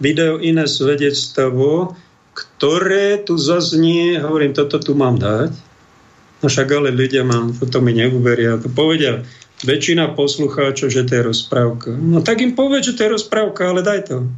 video, 0.00 0.40
iné 0.40 0.64
svedectvo, 0.64 1.96
ktoré 2.36 3.20
tu 3.24 3.40
zaznie, 3.40 4.20
hovorím, 4.20 4.52
toto 4.52 4.76
tu 4.76 4.92
mám 4.92 5.16
dať, 5.16 5.52
no 6.40 6.46
však 6.48 6.68
ale 6.68 6.92
ľudia 6.92 7.24
mám, 7.24 7.56
toto 7.56 7.80
mi 7.80 7.96
neuveria, 7.96 8.60
to 8.60 8.68
povedia 8.68 9.24
väčšina 9.64 10.12
poslucháčov, 10.12 10.92
že 10.92 11.08
to 11.08 11.12
je 11.16 11.22
rozprávka. 11.32 11.96
No 11.96 12.20
tak 12.20 12.44
im 12.44 12.52
povedz, 12.52 12.92
že 12.92 12.96
to 13.00 13.08
je 13.08 13.14
rozprávka, 13.16 13.72
ale 13.72 13.80
daj 13.80 14.00
to. 14.12 14.28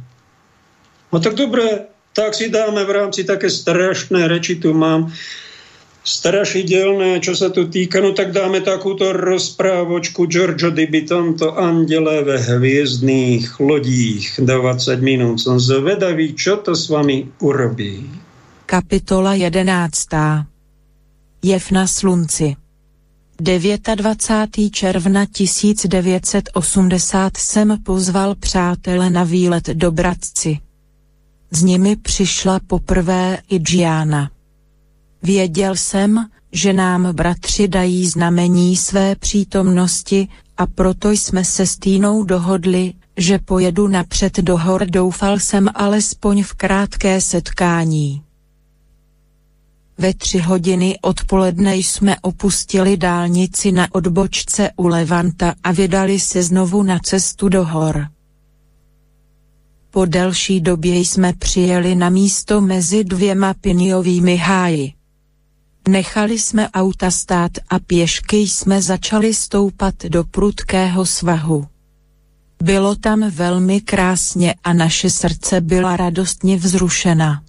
No 1.09 1.19
tak 1.19 1.33
dobre, 1.33 1.89
tak 2.13 2.37
si 2.37 2.49
dáme 2.49 2.85
v 2.85 2.91
rámci 2.91 3.25
také 3.25 3.49
strašné 3.49 4.27
reči, 4.27 4.61
tu 4.61 4.73
mám 4.73 5.09
strašidelné, 6.03 7.19
čo 7.19 7.35
sa 7.37 7.53
tu 7.53 7.69
týka, 7.69 8.01
no 8.01 8.17
tak 8.17 8.31
dáme 8.31 8.61
takúto 8.65 9.13
rozprávočku 9.13 10.25
Giorgio 10.25 10.73
Di 10.73 10.89
Bitonto 10.89 11.53
Andele 11.53 12.25
ve 12.25 12.41
hviezdných 12.41 13.59
lodích 13.59 14.41
20 14.41 15.05
minút. 15.05 15.43
Som 15.43 15.61
zvedavý, 15.61 16.33
čo 16.33 16.57
to 16.65 16.73
s 16.73 16.89
vami 16.89 17.29
urobí. 17.41 18.09
Kapitola 18.65 19.33
11. 19.33 20.45
Jev 21.41 21.71
na 21.71 21.87
slunci 21.87 22.55
29. 23.41 24.71
června 24.71 25.25
1980 25.25 27.37
jsem 27.37 27.77
pozval 27.83 28.35
přátele 28.35 29.09
na 29.09 29.23
výlet 29.23 29.67
do 29.67 29.91
Bratci. 29.91 30.59
S 31.51 31.61
nimi 31.63 31.95
přišla 31.95 32.59
poprvé 32.67 33.37
i 33.49 33.59
Gianna. 33.59 34.31
Věděl 35.23 35.75
jsem, 35.75 36.25
že 36.51 36.73
nám 36.73 37.15
bratři 37.15 37.67
dají 37.67 38.07
znamení 38.07 38.75
své 38.75 39.15
přítomnosti 39.15 40.27
a 40.57 40.65
proto 40.65 41.11
jsme 41.11 41.45
se 41.45 41.67
s 41.67 41.77
Týnou 41.77 42.23
dohodli, 42.23 42.93
že 43.17 43.39
pojedu 43.39 43.87
napřed 43.87 44.37
do 44.37 44.57
hor 44.57 44.85
doufal 44.85 45.39
jsem 45.39 45.69
alespoň 45.75 46.43
v 46.43 46.53
krátké 46.53 47.21
setkání. 47.21 48.23
Ve 49.97 50.13
tři 50.13 50.39
hodiny 50.39 50.99
odpoledne 51.01 51.75
jsme 51.75 52.15
opustili 52.21 52.97
dálnici 52.97 53.71
na 53.71 53.87
odbočce 53.91 54.71
u 54.75 54.87
Levanta 54.87 55.53
a 55.63 55.71
vydali 55.71 56.19
se 56.19 56.43
znovu 56.43 56.83
na 56.83 56.99
cestu 56.99 57.49
do 57.49 57.65
hor. 57.65 58.07
Po 59.91 60.05
delší 60.05 60.61
době 60.61 60.95
jsme 60.95 61.33
přijeli 61.33 61.95
na 61.95 62.09
místo 62.09 62.61
mezi 62.61 63.03
dvěma 63.03 63.53
piniovými 63.53 64.35
háji. 64.37 64.93
Nechali 65.87 66.39
jsme 66.39 66.69
auta 66.69 67.11
stát 67.11 67.51
a 67.69 67.79
pěšky 67.79 68.37
jsme 68.37 68.81
začali 68.81 69.33
stoupat 69.33 69.95
do 70.03 70.23
prudkého 70.23 71.05
svahu. 71.05 71.67
Bylo 72.63 72.95
tam 72.95 73.29
velmi 73.29 73.81
krásně 73.81 74.55
a 74.63 74.73
naše 74.73 75.09
srdce 75.09 75.61
byla 75.61 75.97
radostně 75.97 76.57
vzrušena. 76.57 77.43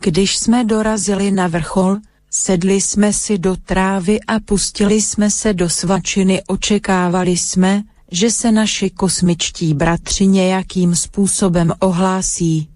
Když 0.00 0.36
jsme 0.36 0.64
dorazili 0.64 1.30
na 1.30 1.46
vrchol, 1.46 1.96
sedli 2.30 2.80
jsme 2.80 3.12
si 3.12 3.38
do 3.38 3.56
trávy 3.56 4.20
a 4.20 4.40
pustili 4.40 5.02
jsme 5.02 5.30
se 5.30 5.54
do 5.54 5.70
svačiny, 5.70 6.42
očekávali 6.46 7.30
jsme, 7.30 7.82
že 8.10 8.30
se 8.30 8.52
naši 8.52 8.90
kosmičtí 8.90 9.74
bratři 9.74 10.26
nějakým 10.26 10.94
způsobem 10.96 11.72
ohlásí. 11.78 12.68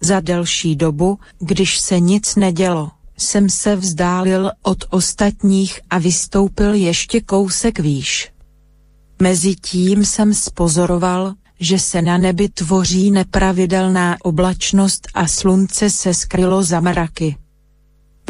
Za 0.00 0.20
delší 0.20 0.76
dobu, 0.76 1.18
když 1.38 1.78
se 1.78 2.00
nic 2.00 2.36
nedělo, 2.36 2.90
jsem 3.16 3.50
se 3.50 3.76
vzdálil 3.76 4.50
od 4.62 4.84
ostatních 4.90 5.80
a 5.90 5.98
vystoupil 5.98 6.74
ještě 6.74 7.20
kousek 7.20 7.78
výš. 7.78 8.32
Mezitím 9.22 10.04
jsem 10.04 10.34
spozoroval, 10.34 11.34
že 11.60 11.78
se 11.78 12.02
na 12.02 12.18
nebi 12.18 12.48
tvoří 12.48 13.10
nepravidelná 13.10 14.16
oblačnost 14.22 15.08
a 15.14 15.26
slunce 15.26 15.90
se 15.90 16.14
skrylo 16.14 16.62
za 16.62 16.80
mraky. 16.80 17.36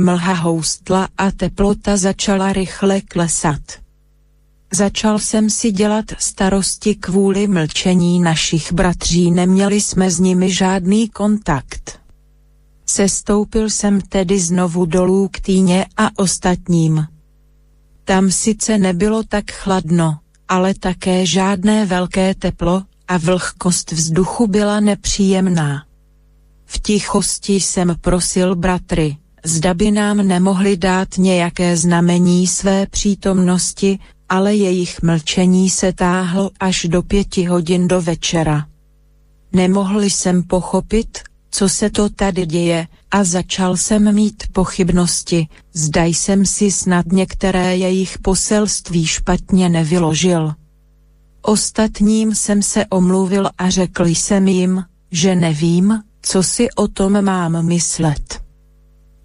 Mlha 0.00 0.32
houstla 0.32 1.08
a 1.18 1.30
teplota 1.30 1.96
začala 1.96 2.52
rychle 2.52 3.00
klesat. 3.00 3.81
Začal 4.74 5.18
jsem 5.18 5.50
si 5.50 5.72
dělat 5.72 6.04
starosti 6.18 6.94
kvůli 6.94 7.46
mlčení 7.46 8.20
našich 8.20 8.72
bratří, 8.72 9.30
neměli 9.30 9.80
jsme 9.80 10.10
s 10.10 10.20
nimi 10.20 10.50
žádný 10.50 11.08
kontakt. 11.08 12.00
Sestoupil 12.86 13.70
jsem 13.70 14.00
tedy 14.00 14.40
znovu 14.40 14.86
dolů 14.86 15.28
k 15.32 15.40
týně 15.40 15.86
a 15.96 16.08
ostatním. 16.16 17.06
Tam 18.04 18.30
sice 18.30 18.78
nebylo 18.78 19.22
tak 19.22 19.50
chladno, 19.50 20.18
ale 20.48 20.74
také 20.74 21.26
žádné 21.26 21.86
velké 21.86 22.34
teplo 22.34 22.82
a 23.08 23.18
vlhkost 23.18 23.92
vzduchu 23.92 24.46
byla 24.46 24.80
nepříjemná. 24.80 25.84
V 26.64 26.80
tichosti 26.80 27.54
jsem 27.54 27.94
prosil 28.00 28.56
bratry, 28.56 29.16
zda 29.44 29.74
by 29.74 29.90
nám 29.90 30.16
nemohli 30.16 30.76
dát 30.76 31.08
nějaké 31.18 31.76
znamení 31.76 32.46
své 32.46 32.86
přítomnosti, 32.86 33.98
ale 34.32 34.54
jejich 34.54 35.02
mlčení 35.02 35.70
se 35.70 35.92
táhlo 35.92 36.50
až 36.60 36.86
do 36.88 37.02
pěti 37.02 37.44
hodin 37.44 37.88
do 37.88 38.02
večera. 38.02 38.66
Nemohli 39.52 40.10
jsem 40.10 40.42
pochopit, 40.42 41.18
co 41.50 41.68
se 41.68 41.90
to 41.90 42.08
tady 42.08 42.46
děje, 42.46 42.86
a 43.10 43.24
začal 43.24 43.76
jsem 43.76 44.14
mít 44.14 44.42
pochybnosti, 44.52 45.48
zda 45.74 46.04
jsem 46.04 46.46
si 46.46 46.70
snad 46.70 47.06
některé 47.06 47.76
jejich 47.76 48.18
poselství 48.18 49.06
špatně 49.06 49.68
nevyložil. 49.68 50.52
Ostatním 51.42 52.34
jsem 52.34 52.62
se 52.62 52.86
omluvil 52.86 53.50
a 53.58 53.70
řekl 53.70 54.06
jsem 54.06 54.48
jim, 54.48 54.84
že 55.10 55.34
nevím, 55.34 56.02
co 56.22 56.42
si 56.42 56.70
o 56.70 56.88
tom 56.88 57.24
mám 57.24 57.66
myslet. 57.66 58.41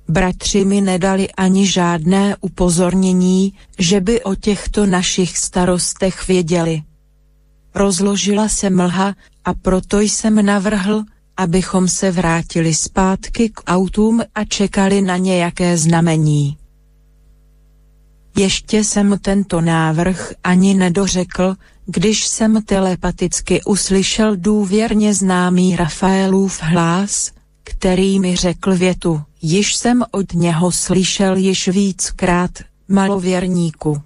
Bratři 0.09 0.65
mi 0.65 0.81
nedali 0.81 1.31
ani 1.31 1.67
žádné 1.67 2.35
upozornění, 2.41 3.53
že 3.79 4.01
by 4.01 4.23
o 4.23 4.35
těchto 4.35 4.85
našich 4.85 5.37
starostech 5.37 6.27
věděli. 6.27 6.81
Rozložila 7.75 8.49
se 8.49 8.69
mlha 8.69 9.15
a 9.45 9.53
proto 9.53 9.99
jsem 9.99 10.45
navrhl, 10.45 11.03
abychom 11.37 11.87
se 11.87 12.11
vrátili 12.11 12.73
zpátky 12.73 13.49
k 13.49 13.61
autům 13.67 14.21
a 14.35 14.43
čekali 14.43 15.01
na 15.01 15.17
nějaké 15.17 15.77
znamení. 15.77 16.57
Ještě 18.37 18.83
jsem 18.83 19.19
tento 19.21 19.61
návrh 19.61 20.33
ani 20.43 20.73
nedořekl, 20.73 21.55
když 21.85 22.27
jsem 22.27 22.61
telepaticky 22.61 23.63
uslyšel 23.63 24.35
důvěrně 24.35 25.13
známý 25.13 25.75
Rafaelův 25.75 26.61
hlas, 26.61 27.31
který 27.63 28.19
mi 28.19 28.35
řekl 28.35 28.75
větu, 28.75 29.21
již 29.41 29.75
jsem 29.75 30.03
od 30.11 30.33
něho 30.33 30.71
slyšel 30.71 31.35
již 31.35 31.67
víckrát, 31.67 32.51
malověrníku. 32.87 34.01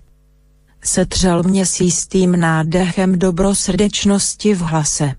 Setřel 0.83 1.43
mě 1.43 1.65
s 1.65 1.81
jistým 1.81 2.39
nádechem 2.39 3.19
dobrosrdečnosti 3.19 4.53
v 4.53 4.59
hlase. 4.59 5.15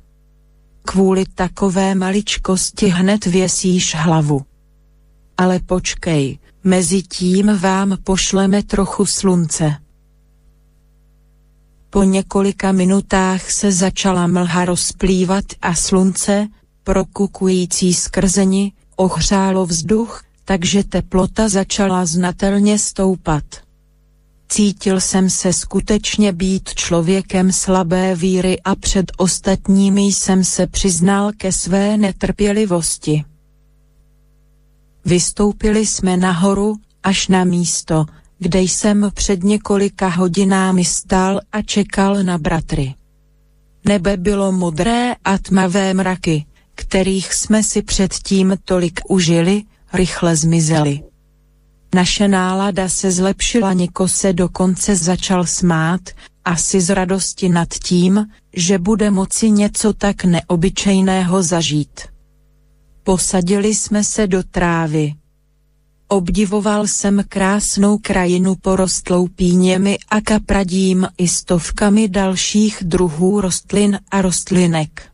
Kvůli 0.83 1.25
takové 1.35 1.95
maličkosti 1.95 2.87
hned 2.87 3.27
věsíš 3.27 3.95
hlavu. 3.95 4.43
Ale 5.39 5.61
počkej, 5.67 6.39
mezi 6.65 7.03
tím 7.03 7.59
vám 7.59 7.97
pošleme 8.05 8.63
trochu 8.63 9.07
slunce. 9.07 9.77
Po 11.91 12.03
několika 12.03 12.73
minutách 12.73 13.51
se 13.51 13.73
začala 13.73 14.27
mlha 14.27 14.65
rozplývat 14.65 15.45
a 15.63 15.75
slunce, 15.75 16.49
prokukující 16.85 17.95
skrzeni, 17.95 18.73
ohřálo 18.97 19.67
vzduch, 19.67 20.23
takže 20.45 20.85
teplota 20.85 21.49
začala 21.49 22.07
znatelně 22.07 22.79
stoupat. 22.79 23.45
Cítil 24.49 25.01
jsem 25.01 25.31
se 25.31 25.53
skutečně 25.53 26.33
být 26.33 26.75
člověkem 26.75 27.53
slabé 27.53 28.15
víry 28.15 28.61
a 28.61 28.75
před 28.75 29.13
ostatními 29.17 30.03
jsem 30.03 30.45
se 30.45 30.67
přiznal 30.67 31.31
ke 31.37 31.53
své 31.53 31.97
netrpělivosti. 31.97 33.25
Vystoupili 35.05 35.87
jsme 35.87 36.17
nahoru, 36.17 36.77
až 37.03 37.29
na 37.29 37.45
místo, 37.45 38.05
kde 38.39 38.61
jsem 38.61 39.11
před 39.15 39.45
několika 39.45 40.09
hodinami 40.09 40.85
stál 40.85 41.41
a 41.53 41.63
čekal 41.63 42.23
na 42.23 42.39
bratry. 42.39 42.95
Nebe 43.85 44.17
bylo 44.17 44.53
modré 44.53 45.15
a 45.25 45.39
tmavé 45.39 45.95
mraky, 45.95 46.47
kterých 46.83 47.35
jsme 47.35 47.63
si 47.63 47.83
předtím 47.83 48.57
tolik 48.65 49.01
užili, 49.09 49.63
rychle 49.93 50.37
zmizely. 50.37 51.01
Naše 51.95 52.29
nálada 52.29 52.89
se 52.89 53.11
zlepšila, 53.13 53.73
Niko 53.73 54.09
se 54.09 54.33
dokonce 54.33 54.97
začal 54.97 55.47
smát, 55.47 56.01
asi 56.45 56.81
z 56.81 56.91
radosti 56.91 57.49
nad 57.49 57.69
tím, 57.69 58.27
že 58.57 58.79
bude 58.79 59.11
moci 59.11 59.51
něco 59.51 59.93
tak 59.93 60.25
neobyčejného 60.25 61.43
zažít. 61.43 62.01
Posadili 63.03 63.75
jsme 63.75 64.05
se 64.05 64.27
do 64.27 64.43
trávy. 64.43 65.15
Obdivoval 66.09 66.87
jsem 66.87 67.25
krásnou 67.29 67.99
krajinu 67.99 68.55
porostlou 68.55 69.29
píněmi 69.29 69.99
a 70.09 70.21
kapradím 70.21 71.09
i 71.19 71.29
stovkami 71.29 72.09
dalších 72.09 72.79
druhů 72.83 73.41
rostlin 73.41 73.99
a 74.11 74.23
rostlinek. 74.23 75.12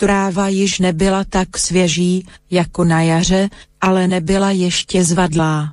Tráva 0.00 0.48
již 0.48 0.78
nebyla 0.78 1.24
tak 1.24 1.58
svěží, 1.58 2.26
jako 2.50 2.84
na 2.84 3.02
jaře, 3.02 3.48
ale 3.80 4.08
nebyla 4.08 4.50
ještě 4.50 5.04
zvadlá. 5.04 5.72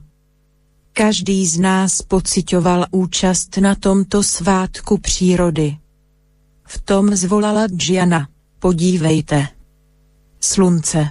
Každý 0.93 1.47
z 1.47 1.59
nás 1.59 2.01
pocitoval 2.01 2.85
účast 2.91 3.57
na 3.57 3.75
tomto 3.75 4.23
svátku 4.23 4.97
přírody. 4.97 5.77
V 6.67 6.81
tom 6.81 7.15
zvolala 7.15 7.67
Džiana, 7.67 8.27
podívejte. 8.59 9.47
Slunce. 10.39 11.07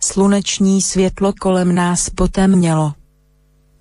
Sluneční 0.00 0.82
světlo 0.82 1.32
kolem 1.40 1.74
nás 1.74 2.10
potemnělo. 2.10 2.92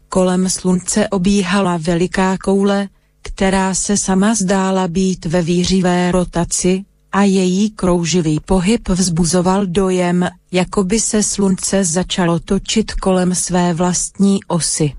Kolem 0.10 0.50
slunce 0.50 1.08
obíhala 1.10 1.78
veliká 1.78 2.38
koule, 2.38 2.90
která 3.22 3.74
se 3.74 3.98
sama 3.98 4.36
zdála 4.36 4.88
být 4.88 5.26
ve 5.26 5.42
výřivé 5.42 6.12
rotaci, 6.12 6.86
a 7.18 7.24
její 7.24 7.70
krouživý 7.70 8.40
pohyb 8.40 8.90
vzbuzoval 8.90 9.66
dojem, 9.66 10.30
jako 10.52 10.84
by 10.84 11.00
se 11.00 11.24
slunce 11.24 11.84
začalo 11.84 12.40
točit 12.40 12.94
kolem 12.94 13.36
své 13.36 13.74
vlastní 13.74 14.40
osy. 14.48 14.94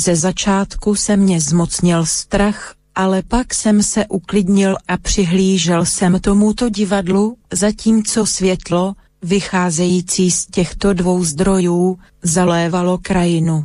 Ze 0.00 0.16
začátku 0.16 0.94
se 0.94 1.16
mě 1.16 1.40
zmocnil 1.40 2.06
strach, 2.06 2.74
ale 2.94 3.22
pak 3.22 3.54
jsem 3.54 3.82
se 3.82 4.06
uklidnil 4.06 4.76
a 4.88 4.96
přihlížel 4.96 5.84
jsem 5.84 6.20
tomuto 6.20 6.68
divadlu, 6.68 7.36
zatímco 7.52 8.26
světlo, 8.26 8.94
vycházející 9.22 10.30
z 10.30 10.46
těchto 10.46 10.92
dvou 10.92 11.24
zdrojů, 11.24 11.98
zalévalo 12.22 12.98
krajinu. 13.02 13.64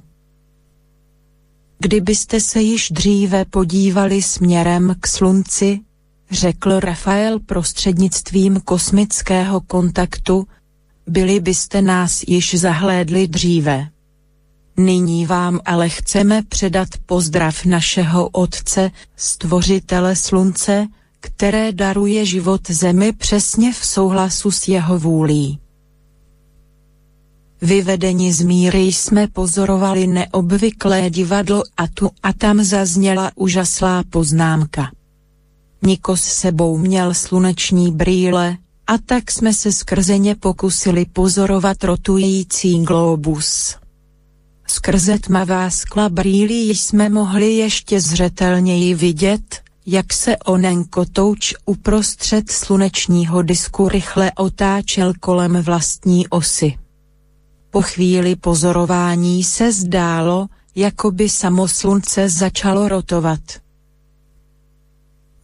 Kdybyste 1.79 2.39
se 2.39 2.61
již 2.61 2.91
dříve 2.91 3.45
podívali 3.45 4.21
směrem 4.21 4.95
k 4.99 5.07
slunci, 5.07 5.79
řekl 6.31 6.79
Rafael 6.79 7.39
prostřednictvím 7.39 8.59
kosmického 8.59 9.61
kontaktu, 9.61 10.47
byli 11.07 11.39
byste 11.39 11.81
nás 11.81 12.23
již 12.27 12.55
zahlédli 12.55 13.27
dříve. 13.27 13.87
Nyní 14.77 15.25
vám 15.25 15.59
ale 15.65 15.89
chceme 15.89 16.43
předat 16.49 16.87
pozdrav 17.05 17.65
našeho 17.65 18.29
Otce, 18.29 18.91
Stvořitele 19.15 20.15
Slunce, 20.15 20.87
které 21.19 21.71
daruje 21.71 22.25
život 22.25 22.61
zemi 22.69 23.13
přesně 23.13 23.73
v 23.73 23.85
souhlasu 23.85 24.51
s 24.51 24.67
jeho 24.67 24.99
vůlí. 24.99 25.59
Vyvedeni 27.61 28.33
z 28.33 28.41
míry 28.41 28.79
jsme 28.79 29.27
pozorovali 29.27 30.07
neobvyklé 30.07 31.09
divadlo 31.09 31.63
a 31.77 31.87
tu 31.87 32.09
a 32.23 32.33
tam 32.33 32.63
zazněla 32.63 33.31
úžaslá 33.35 34.03
poznámka. 34.09 34.91
Nikos 35.81 36.21
s 36.21 36.33
sebou 36.33 36.77
měl 36.77 37.13
sluneční 37.13 37.91
brýle, 37.91 38.57
a 38.87 38.97
tak 38.97 39.31
jsme 39.31 39.53
se 39.53 39.71
skrzeně 39.71 40.35
pokusili 40.35 41.05
pozorovat 41.05 41.83
rotující 41.83 42.83
globus. 42.83 43.75
Skrze 44.67 45.19
tmavá 45.19 45.69
skla 45.69 46.09
brýlí 46.09 46.69
jsme 46.69 47.09
mohli 47.09 47.53
ještě 47.53 48.01
zřetelněji 48.01 48.95
vidět, 48.95 49.61
jak 49.85 50.13
se 50.13 50.37
onen 50.37 50.83
kotouč 50.83 51.53
uprostřed 51.65 52.51
slunečního 52.51 53.41
disku 53.41 53.89
rychle 53.89 54.31
otáčel 54.35 55.13
kolem 55.19 55.61
vlastní 55.61 56.27
osy. 56.27 56.77
Po 57.69 57.81
chvíli 57.81 58.35
pozorování 58.35 59.43
se 59.43 59.71
zdálo, 59.71 60.47
jako 60.75 61.11
by 61.11 61.29
samo 61.29 61.67
slunce 61.67 62.29
začalo 62.29 62.87
rotovat. 62.87 63.39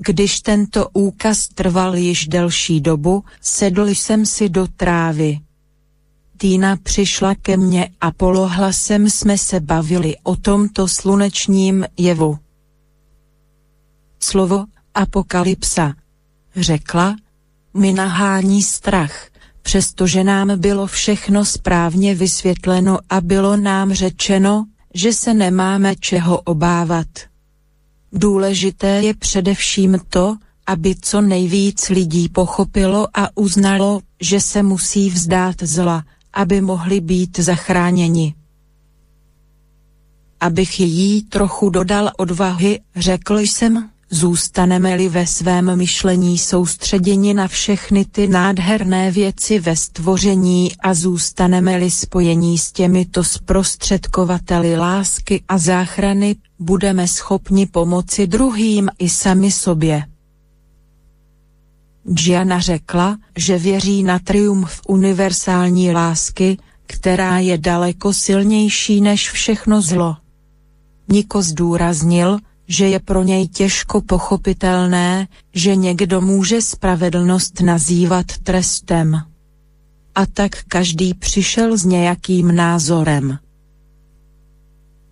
Když 0.06 0.42
tento 0.42 0.90
úkaz 0.94 1.48
trval 1.48 1.96
již 1.96 2.28
delší 2.28 2.82
dobu, 2.82 3.24
sedl 3.42 3.88
jsem 3.88 4.26
si 4.26 4.50
do 4.50 4.68
trávy. 4.68 5.40
Týna 6.38 6.78
přišla 6.84 7.36
ke 7.36 7.58
mně 7.58 7.90
a 8.02 8.12
polohlasem 8.12 9.10
jsme 9.10 9.38
se 9.38 9.60
bavili 9.60 10.16
o 10.24 10.36
tomto 10.36 10.88
slunečním 10.88 11.86
jevu. 11.98 12.38
Slovo 14.20 14.66
apokalypsa, 14.94 15.94
řekla, 16.56 17.16
mi 17.74 17.94
nahání 17.94 18.64
strach, 18.64 19.28
přestože 19.62 20.24
nám 20.24 20.60
bylo 20.60 20.88
všechno 20.88 21.46
správně 21.46 22.16
vysvětleno 22.16 23.00
a 23.10 23.22
bylo 23.22 23.58
nám 23.58 23.94
řečeno, 23.94 24.66
že 24.94 25.14
se 25.14 25.34
nemáme 25.34 25.96
čeho 25.96 26.42
obávat. 26.42 27.08
Důležité 28.14 28.88
je 28.88 29.14
především 29.14 30.00
to, 30.10 30.36
aby 30.68 30.96
co 31.02 31.22
nejvíc 31.22 31.90
lidí 31.90 32.30
pochopilo 32.30 33.08
a 33.14 33.38
uznalo, 33.38 34.02
že 34.22 34.40
se 34.40 34.64
musí 34.64 35.10
vzdát 35.10 35.56
zla, 35.62 36.04
aby 36.34 36.62
mohli 36.62 37.02
být 37.02 37.40
zachráněni. 37.40 38.34
Abych 40.40 40.80
jí 40.80 41.24
trochu 41.24 41.70
dodal 41.70 42.12
odvahy, 42.18 42.80
řekl 42.96 43.40
jsem, 43.40 43.90
Zůstaneme-li 44.14 45.10
ve 45.10 45.28
svém 45.28 45.76
myšlení 45.76 46.38
soustředěni 46.38 47.34
na 47.34 47.48
všechny 47.48 48.06
ty 48.06 48.28
nádherné 48.28 49.12
věci 49.12 49.60
ve 49.60 49.76
stvoření 49.76 50.72
a 50.84 50.94
zůstaneme-li 50.94 51.92
spojení 51.92 52.58
s 52.58 52.72
těmito 52.72 53.24
zprostředkovateli 53.24 54.78
lásky 54.78 55.44
a 55.48 55.58
záchrany, 55.58 56.36
budeme 56.60 57.08
schopni 57.08 57.66
pomoci 57.66 58.28
druhým 58.28 58.90
i 59.00 59.10
sami 59.10 59.52
sobě. 59.52 60.04
Gianna 62.04 62.60
řekla, 62.60 63.18
že 63.38 63.58
věří 63.58 64.04
na 64.04 64.20
triumf 64.20 64.82
univerzální 64.88 65.92
lásky, 65.92 66.58
která 66.88 67.40
je 67.40 67.58
daleko 67.58 68.14
silnější 68.14 69.02
než 69.02 69.32
všechno 69.32 69.82
zlo. 69.82 70.16
Niko 71.10 71.42
zdůraznil, 71.42 72.38
že 72.68 72.88
je 72.88 73.00
pro 73.00 73.24
něj 73.24 73.48
těžko 73.48 74.02
pochopitelné, 74.02 75.28
že 75.54 75.76
někdo 75.76 76.22
může 76.22 76.62
spravedlnost 76.62 77.62
nazývat 77.62 78.26
trestem. 78.44 79.22
A 80.16 80.26
tak 80.26 80.64
každý 80.68 81.14
přišel 81.14 81.78
s 81.78 81.86
nějakým 81.86 82.56
názorem. 82.56 83.38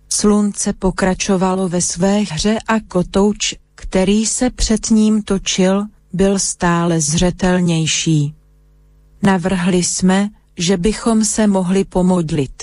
Slunce 0.08 0.72
pokračovalo 0.72 1.68
ve 1.68 1.80
své 1.80 2.18
hře 2.18 2.58
a 2.68 2.80
kotouč, 2.80 3.54
který 3.74 4.26
se 4.26 4.50
před 4.50 4.90
ním 4.90 5.22
točil, 5.22 5.84
byl 6.12 6.38
stále 6.38 7.00
zřetelnější. 7.00 8.34
Navrhli 9.22 9.82
jsme, 9.82 10.28
že 10.58 10.76
bychom 10.76 11.24
se 11.24 11.46
mohli 11.46 11.84
pomodlit. 11.84 12.62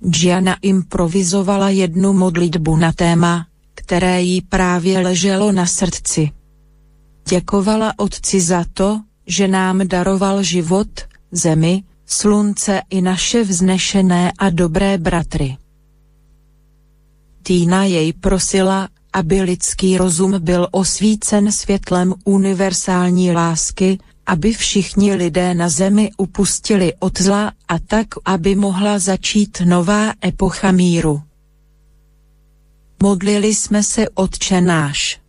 Gianna 0.00 0.56
improvizovala 0.62 1.68
jednu 1.68 2.12
modlitbu 2.12 2.76
na 2.76 2.92
téma 2.92 3.46
které 3.92 4.22
jí 4.22 4.40
právě 4.40 4.98
leželo 4.98 5.52
na 5.52 5.66
srdci. 5.66 6.30
Děkovala 7.28 7.92
Otci 7.96 8.40
za 8.40 8.64
to, 8.72 9.00
že 9.26 9.48
nám 9.48 9.88
daroval 9.88 10.42
život, 10.42 10.88
zemi, 11.32 11.82
slunce 12.06 12.80
i 12.90 13.00
naše 13.00 13.44
vznešené 13.44 14.32
a 14.38 14.50
dobré 14.50 14.98
bratry. 14.98 15.56
Týna 17.42 17.84
jej 17.84 18.12
prosila, 18.12 18.88
aby 19.12 19.42
lidský 19.42 19.98
rozum 19.98 20.40
byl 20.40 20.68
osvícen 20.70 21.52
světlem 21.52 22.14
univerzální 22.24 23.32
lásky, 23.32 23.98
aby 24.26 24.52
všichni 24.52 25.14
lidé 25.14 25.54
na 25.54 25.68
zemi 25.68 26.10
upustili 26.16 26.92
od 26.98 27.20
zla 27.20 27.52
a 27.68 27.78
tak, 27.78 28.06
aby 28.24 28.54
mohla 28.54 28.98
začít 28.98 29.62
nová 29.64 30.12
epocha 30.24 30.72
míru. 30.72 31.22
Modlili 33.02 33.54
jsme 33.54 33.82
se 33.82 34.08
Otče 34.08 34.60
náš. 34.60 35.20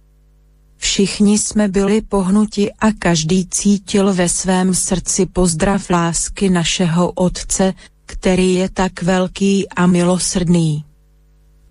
Všichni 0.78 1.38
jsme 1.38 1.68
byli 1.68 2.02
pohnuti 2.02 2.72
a 2.74 2.92
každý 2.92 3.48
cítil 3.48 4.14
ve 4.14 4.30
svém 4.30 4.74
srdci 4.74 5.26
pozdrav 5.26 5.90
lásky 5.90 6.50
našeho 6.50 7.12
Otce, 7.12 7.74
který 8.06 8.54
je 8.54 8.70
tak 8.70 9.02
velký 9.02 9.70
a 9.70 9.88
milosrdný. 9.88 10.86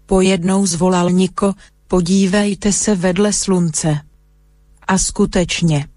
Pojednou 0.07 0.67
zvolal 0.67 1.11
Niko, 1.11 1.55
podívejte 1.89 2.73
se 2.73 2.95
vedle 2.95 3.33
slunce. 3.33 3.99
A 4.89 4.99
skutečně. 4.99 5.89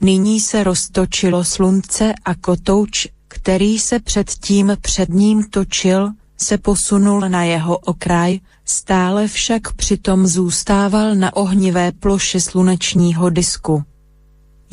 Nyní 0.00 0.40
se 0.40 0.64
roztočilo 0.64 1.44
slunce 1.44 2.14
a 2.24 2.34
kotouč, 2.34 3.08
který 3.28 3.78
se 3.78 4.00
předtím 4.00 4.76
před 4.80 5.08
ním 5.08 5.44
točil, 5.44 6.10
se 6.36 6.58
posunul 6.58 7.20
na 7.20 7.44
jeho 7.44 7.78
okraj, 7.78 8.40
stále 8.64 9.28
však 9.28 9.72
přitom 9.72 10.26
zůstával 10.26 11.14
na 11.14 11.36
ohnivé 11.36 11.92
ploše 11.92 12.40
slunečního 12.40 13.30
disku. 13.30 13.84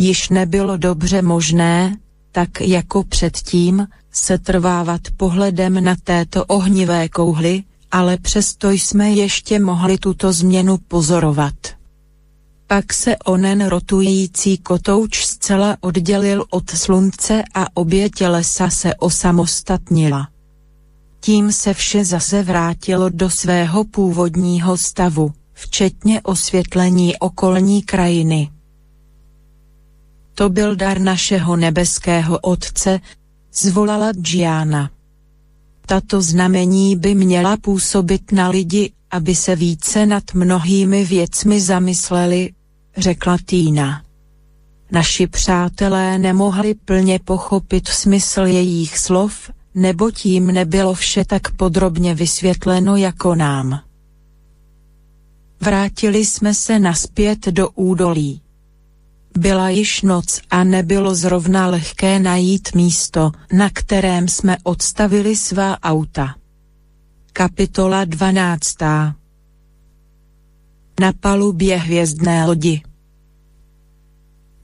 Již 0.01 0.30
nebylo 0.30 0.77
dobře 0.77 1.22
možné, 1.22 1.97
tak 2.31 2.61
jako 2.61 3.03
předtím, 3.03 3.88
se 4.11 4.38
trvávat 4.38 5.01
pohledem 5.18 5.84
na 5.84 5.95
této 6.03 6.45
ohnivé 6.45 7.09
kouhly, 7.09 7.63
ale 7.91 8.18
přesto 8.18 8.69
jsme 8.69 9.11
ještě 9.11 9.59
mohli 9.59 9.97
tuto 9.97 10.34
změnu 10.34 10.77
pozorovat. 10.88 11.53
Pak 12.68 12.93
se 12.93 13.18
onen 13.18 13.65
rotující 13.65 14.57
kotouč 14.57 15.26
zcela 15.26 15.77
oddělil 15.81 16.45
od 16.49 16.69
slunce 16.69 17.43
a 17.53 17.65
obě 17.73 18.09
tělesa 18.09 18.69
se 18.69 18.95
osamostatnila. 18.95 20.31
Tím 21.23 21.52
se 21.52 21.73
vše 21.73 22.06
zase 22.06 22.43
vrátilo 22.43 23.10
do 23.10 23.30
svého 23.30 23.84
původního 23.84 24.77
stavu, 24.77 25.34
včetně 25.53 26.22
osvětlení 26.22 27.18
okolní 27.18 27.81
krajiny. 27.81 28.49
To 30.35 30.49
byl 30.49 30.76
dar 30.76 30.99
našeho 30.99 31.56
nebeského 31.56 32.39
Otce, 32.39 32.99
zvolala 33.53 34.11
Giana. 34.11 34.89
Tato 35.85 36.22
znamení 36.22 36.95
by 36.95 37.15
měla 37.15 37.57
působit 37.57 38.31
na 38.31 38.49
lidi, 38.49 38.91
aby 39.11 39.35
se 39.35 39.56
více 39.56 40.06
nad 40.06 40.23
mnohými 40.34 41.06
věcmi 41.06 41.61
zamysleli, 41.61 42.53
řekla 42.98 43.38
Týna. 43.45 44.03
Naši 44.91 45.27
přátelé 45.27 46.18
nemohli 46.18 46.73
plně 46.73 47.19
pochopit 47.26 47.88
smysl 47.88 48.41
jejich 48.41 48.98
slov, 48.98 49.52
nebo 49.76 50.11
tím 50.11 50.48
nebylo 50.48 50.93
vše 50.93 51.26
tak 51.26 51.52
podrobně 51.52 52.15
vysvětleno 52.15 52.95
jako 52.95 53.35
nám. 53.35 53.80
Vrátili 55.61 56.26
jsme 56.26 56.53
se 56.53 56.80
naspět 56.80 57.45
do 57.45 57.69
údolí. 57.69 58.41
Byla 59.38 59.69
již 59.69 60.02
noc 60.02 60.41
a 60.49 60.64
nebylo 60.64 61.15
zrovna 61.15 61.68
lehké 61.68 62.19
najít 62.19 62.76
místo, 62.76 63.31
na 63.53 63.69
kterém 63.69 64.27
jsme 64.27 64.57
odstavili 64.64 65.35
svá 65.35 65.80
auta. 65.84 66.35
Kapitola 67.34 68.06
12. 68.06 68.77
Na 70.99 71.14
palubě 71.19 71.77
hvězdné 71.77 72.45
lodi 72.45 72.81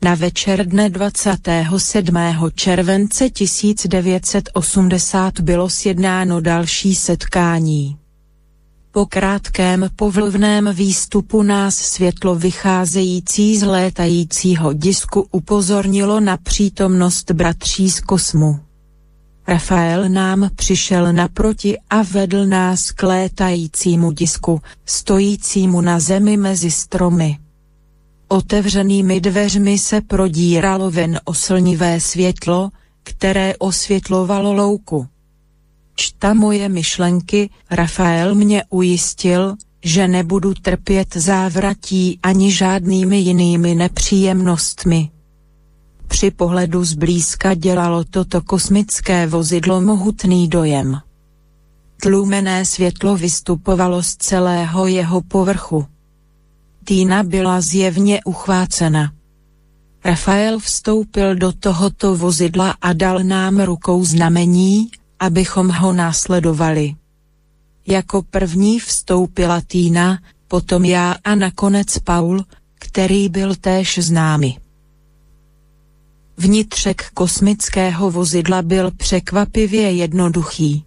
na 0.01 0.15
večer 0.15 0.67
dne 0.67 0.89
27. 0.89 2.15
července 2.55 3.29
1980 3.29 5.39
bylo 5.39 5.69
sjednáno 5.69 6.41
další 6.41 6.95
setkání. 6.95 7.97
Po 8.91 9.05
krátkém 9.05 9.89
povlivném 9.95 10.69
výstupu 10.73 11.43
nás 11.43 11.75
světlo 11.75 12.35
vycházející 12.35 13.57
z 13.57 13.63
létajícího 13.63 14.73
disku 14.73 15.27
upozornilo 15.31 16.19
na 16.19 16.37
přítomnost 16.37 17.31
bratří 17.31 17.89
z 17.89 17.99
kosmu. 17.99 18.59
Rafael 19.47 20.09
nám 20.09 20.49
přišel 20.55 21.13
naproti 21.13 21.77
a 21.89 22.01
vedl 22.01 22.45
nás 22.45 22.91
k 22.91 23.03
létajícímu 23.03 24.11
disku, 24.11 24.61
stojícímu 24.85 25.81
na 25.81 25.99
zemi 25.99 26.37
mezi 26.37 26.71
stromy. 26.71 27.37
Otevřenými 28.27 29.21
dveřmi 29.21 29.77
se 29.77 30.01
prodíralo 30.01 30.91
ven 30.91 31.19
oslnivé 31.25 31.99
světlo, 31.99 32.69
které 33.03 33.53
osvětlovalo 33.57 34.53
louku. 34.53 35.07
Čta 35.95 36.33
moje 36.33 36.69
myšlenky, 36.69 37.49
Rafael 37.71 38.35
mě 38.35 38.63
ujistil, 38.69 39.55
že 39.83 40.07
nebudu 40.07 40.53
trpět 40.53 41.07
závratí 41.15 42.19
ani 42.23 42.51
žádnými 42.51 43.17
jinými 43.17 43.75
nepříjemnostmi. 43.75 45.09
Při 46.07 46.31
pohledu 46.31 46.83
zblízka 46.83 47.53
dělalo 47.53 48.03
toto 48.03 48.41
kosmické 48.41 49.27
vozidlo 49.27 49.81
mohutný 49.81 50.47
dojem. 50.47 50.99
Tlumené 52.01 52.65
světlo 52.65 53.17
vystupovalo 53.17 54.03
z 54.03 54.15
celého 54.15 54.87
jeho 54.87 55.21
povrchu. 55.21 55.85
Týna 56.88 57.23
byla 57.23 57.61
zjevně 57.61 58.23
uchvácena. 58.23 59.11
Rafael 60.05 60.59
vstoupil 60.59 61.35
do 61.35 61.51
tohoto 61.51 62.15
vozidla 62.15 62.76
a 62.81 62.93
dal 62.93 63.23
nám 63.23 63.59
rukou 63.59 64.05
znamení, 64.05 64.91
abychom 65.19 65.69
ho 65.69 65.93
následovali. 65.93 66.95
Jako 67.88 68.22
první 68.22 68.80
vstoupila 68.80 69.61
Týna, 69.68 70.19
potom 70.47 70.85
já 70.85 71.15
a 71.23 71.35
nakonec 71.35 71.99
Paul, 71.99 72.43
který 72.80 73.30
byl 73.30 73.55
též 73.55 73.99
známy. 74.01 74.57
Vnitřek 76.38 77.09
kosmického 77.14 78.11
vozidla 78.11 78.61
byl 78.61 78.91
překvapivě 78.91 79.91
jednoduchý. 79.91 80.85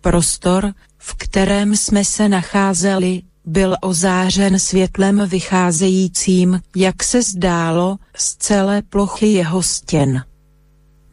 Prostor, 0.00 0.72
v 0.98 1.14
kterém 1.14 1.76
jsme 1.76 2.04
se 2.04 2.28
nacházeli, 2.28 3.22
byl 3.48 3.76
ozářen 3.80 4.58
světlem 4.58 5.22
vycházejícím, 5.28 6.60
jak 6.76 7.04
se 7.04 7.22
zdálo, 7.22 7.96
z 8.16 8.36
celé 8.36 8.82
plochy 8.82 9.26
jeho 9.26 9.62
stěn. 9.62 10.22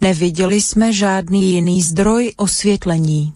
Neviděli 0.01 0.61
jsme 0.61 0.93
žádný 0.93 1.51
jiný 1.51 1.81
zdroj 1.81 2.31
osvětlení. 2.37 3.33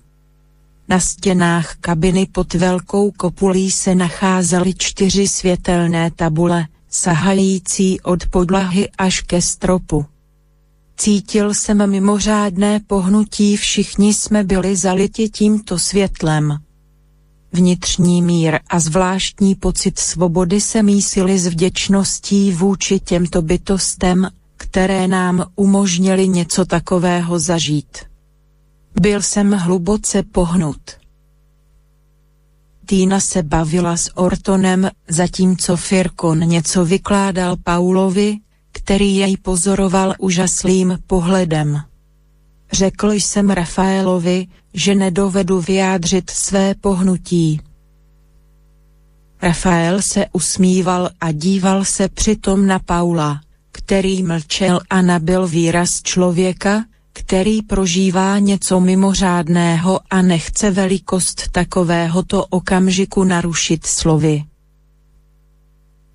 Na 0.87 0.99
stěnách 0.99 1.75
kabiny 1.81 2.27
pod 2.31 2.53
velkou 2.53 3.11
kopulí 3.11 3.71
se 3.71 3.95
nacházely 3.95 4.73
čtyři 4.77 5.27
světelné 5.27 6.11
tabule, 6.15 6.67
sahající 6.89 8.01
od 8.01 8.25
podlahy 8.27 8.89
až 8.97 9.21
ke 9.21 9.41
stropu. 9.41 10.05
Cítil 10.97 11.53
jsem 11.53 11.89
mimořádné 11.89 12.79
pohnutí, 12.87 13.57
všichni 13.57 14.13
jsme 14.13 14.43
byli 14.43 14.75
zaliti 14.75 15.29
tímto 15.29 15.79
světlem. 15.79 16.59
Vnitřní 17.53 18.21
mír 18.21 18.59
a 18.69 18.79
zvláštní 18.79 19.55
pocit 19.55 19.99
svobody 19.99 20.61
se 20.61 20.83
mísily 20.83 21.39
s 21.39 21.47
vděčností 21.47 22.51
vůči 22.51 22.99
těmto 22.99 23.41
bytostem, 23.41 24.29
které 24.57 25.07
nám 25.07 25.45
umožnili 25.55 26.27
něco 26.27 26.65
takového 26.65 27.39
zažít. 27.39 27.97
Byl 29.01 29.21
jsem 29.21 29.51
hluboce 29.51 30.23
pohnut. 30.23 30.81
Týna 32.85 33.19
se 33.19 33.43
bavila 33.43 33.97
s 33.97 34.17
Ortonem, 34.17 34.89
zatímco 35.07 35.77
Firkon 35.77 36.39
něco 36.39 36.85
vykládal 36.85 37.57
Paulovi, 37.63 38.37
který 38.71 39.15
jej 39.15 39.37
pozoroval 39.37 40.13
úžaslým 40.19 40.97
pohledem. 41.07 41.81
Řekl 42.71 43.11
jsem 43.11 43.49
Rafaelovi, 43.49 44.47
že 44.73 44.95
nedovedu 44.95 45.61
vyjádřit 45.61 46.29
své 46.29 46.75
pohnutí. 46.75 47.61
Rafael 49.41 50.01
se 50.01 50.25
usmíval 50.33 51.09
a 51.21 51.31
díval 51.31 51.85
se 51.85 52.09
přitom 52.09 52.67
na 52.67 52.79
Paula, 52.79 53.41
který 53.71 54.23
mlčel 54.23 54.79
a 54.89 55.01
nabil 55.01 55.47
výraz 55.47 56.01
člověka, 56.01 56.83
který 57.13 57.61
prožívá 57.61 58.39
něco 58.39 58.79
mimořádného 58.79 59.99
a 60.09 60.21
nechce 60.21 60.71
velikost 60.71 61.43
takovéhoto 61.51 62.45
okamžiku 62.45 63.23
narušit 63.23 63.85
slovy. 63.85 64.43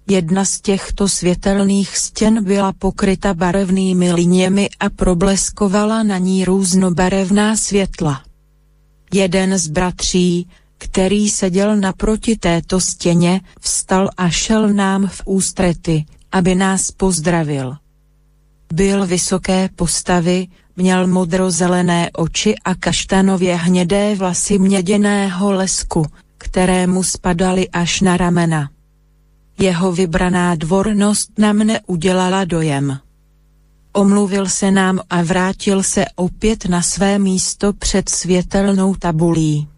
Jedna 0.09 0.45
z 0.45 0.61
těchto 0.61 1.09
světelných 1.09 1.99
stěn 1.99 2.45
byla 2.45 2.73
pokryta 2.73 3.35
barevnými 3.35 4.13
liněmi 4.13 4.69
a 4.81 4.91
probleskovala 4.91 6.03
na 6.03 6.19
ní 6.19 6.45
různobarevná 6.45 7.57
světla. 7.57 8.23
Jeden 9.15 9.59
z 9.59 9.67
bratří, 9.69 10.49
který 10.79 11.31
seděl 11.31 11.77
naproti 11.77 12.37
této 12.37 12.81
stěně, 12.81 13.41
vstal 13.61 14.11
a 14.17 14.29
šel 14.29 14.69
nám 14.69 15.07
v 15.07 15.23
ústrety, 15.25 16.05
aby 16.33 16.55
nás 16.55 16.91
pozdravil. 16.91 17.77
Byl 18.73 19.07
vysoké 19.07 19.69
postavy, 19.77 20.47
měl 20.77 21.07
modrozelené 21.07 22.11
oči 22.11 22.55
a 22.65 22.75
kaštanově 22.75 23.57
hnědé 23.57 24.15
vlasy 24.15 24.59
měděného 24.59 25.53
lesku, 25.53 26.07
kterému 26.39 27.03
spadaly 27.03 27.69
až 27.69 28.01
na 28.01 28.17
ramena. 28.17 28.71
Jeho 29.59 29.93
vybraná 29.93 30.55
dvornost 30.55 31.39
na 31.39 31.53
mne 31.53 31.81
udělala 31.87 32.45
dojem. 32.45 32.99
Omluvil 33.97 34.49
se 34.49 34.71
nám 34.71 35.01
a 35.11 35.23
vrátil 35.23 35.83
se 35.83 36.05
opět 36.17 36.65
na 36.65 36.83
své 36.83 37.19
místo 37.19 37.73
před 37.73 38.09
světelnou 38.09 38.95
tabulí. 38.95 39.69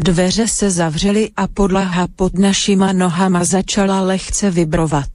Dveře 0.00 0.48
se 0.48 0.70
zavřely 0.70 1.30
a 1.36 1.46
podlaha 1.46 2.06
pod 2.16 2.38
našima 2.38 2.92
nohama 2.92 3.44
začala 3.44 4.00
lehce 4.00 4.50
vibrovat. 4.50 5.10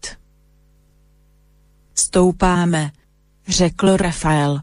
Stoupáme, 1.95 2.91
řekl 3.47 3.97
Rafael. 3.97 4.61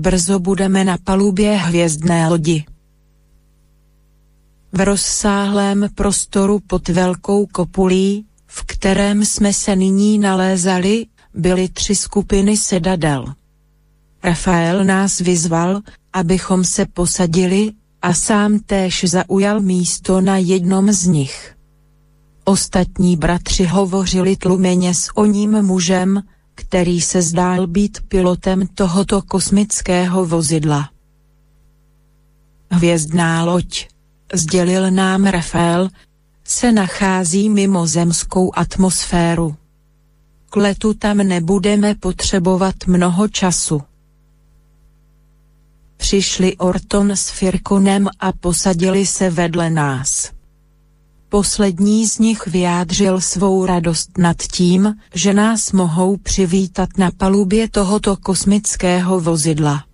Brzo 0.00 0.38
budeme 0.38 0.84
na 0.84 0.98
palubě 1.04 1.56
hvězdné 1.56 2.28
lodi. 2.28 2.64
V 4.72 4.80
rozsáhlém 4.80 5.88
prostoru 5.94 6.60
pod 6.66 6.88
velkou 6.88 7.46
kopulí, 7.46 8.26
v 8.46 8.64
kterém 8.66 9.24
jsme 9.24 9.52
se 9.52 9.76
nyní 9.76 10.18
nalézali, 10.18 11.06
byly 11.34 11.68
tři 11.68 11.94
skupiny 11.94 12.56
sedadel. 12.56 13.34
Rafael 14.22 14.84
nás 14.84 15.18
vyzval, 15.18 15.80
abychom 16.12 16.64
se 16.64 16.86
posadili, 16.86 17.72
a 18.02 18.14
sám 18.14 18.58
též 18.58 19.04
zaujal 19.04 19.60
místo 19.60 20.20
na 20.20 20.36
jednom 20.36 20.92
z 20.92 21.06
nich. 21.06 21.56
Ostatní 22.44 23.16
bratři 23.16 23.64
hovořili 23.64 24.36
tlumeně 24.36 24.94
s 24.94 25.16
oním 25.16 25.62
mužem, 25.62 26.22
který 26.54 27.00
se 27.00 27.22
zdál 27.22 27.66
být 27.66 27.98
pilotem 28.08 28.66
tohoto 28.74 29.22
kosmického 29.22 30.26
vozidla. 30.26 30.90
Hvězdná 32.70 33.44
loď, 33.44 33.88
sdělil 34.32 34.90
nám 34.90 35.24
Rafael, 35.24 35.88
se 36.44 36.72
nachází 36.72 37.48
mimo 37.48 37.86
zemskou 37.86 38.52
atmosféru. 38.54 39.56
K 40.52 40.56
letu 40.56 40.94
tam 40.94 41.16
nebudeme 41.16 41.94
potřebovat 41.94 42.74
mnoho 42.86 43.28
času. 43.28 43.82
Přišli 45.96 46.56
Orton 46.56 47.10
s 47.10 47.30
Firkonem 47.30 48.08
a 48.20 48.32
posadili 48.32 49.06
se 49.06 49.30
vedle 49.30 49.70
nás. 49.70 50.30
Poslední 51.28 52.06
z 52.06 52.18
nich 52.18 52.46
vyjádřil 52.46 53.20
svou 53.20 53.66
radost 53.66 54.18
nad 54.18 54.36
tím, 54.36 54.94
že 55.14 55.34
nás 55.34 55.72
mohou 55.72 56.16
přivítat 56.16 56.88
na 56.98 57.10
palubě 57.10 57.68
tohoto 57.68 58.16
kosmického 58.16 59.20
vozidla. 59.20 59.84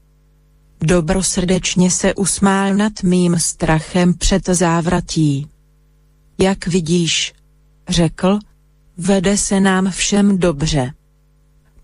Dobrosrdečně 0.80 1.90
se 1.90 2.14
usmál 2.14 2.74
nad 2.74 3.02
mým 3.02 3.38
strachem 3.38 4.14
před 4.14 4.46
závratí. 4.46 5.46
Jak 6.38 6.66
vidíš, 6.66 7.34
řekl, 7.88 8.38
vede 8.96 9.36
se 9.36 9.60
nám 9.60 9.90
všem 9.90 10.38
dobře. 10.38 10.92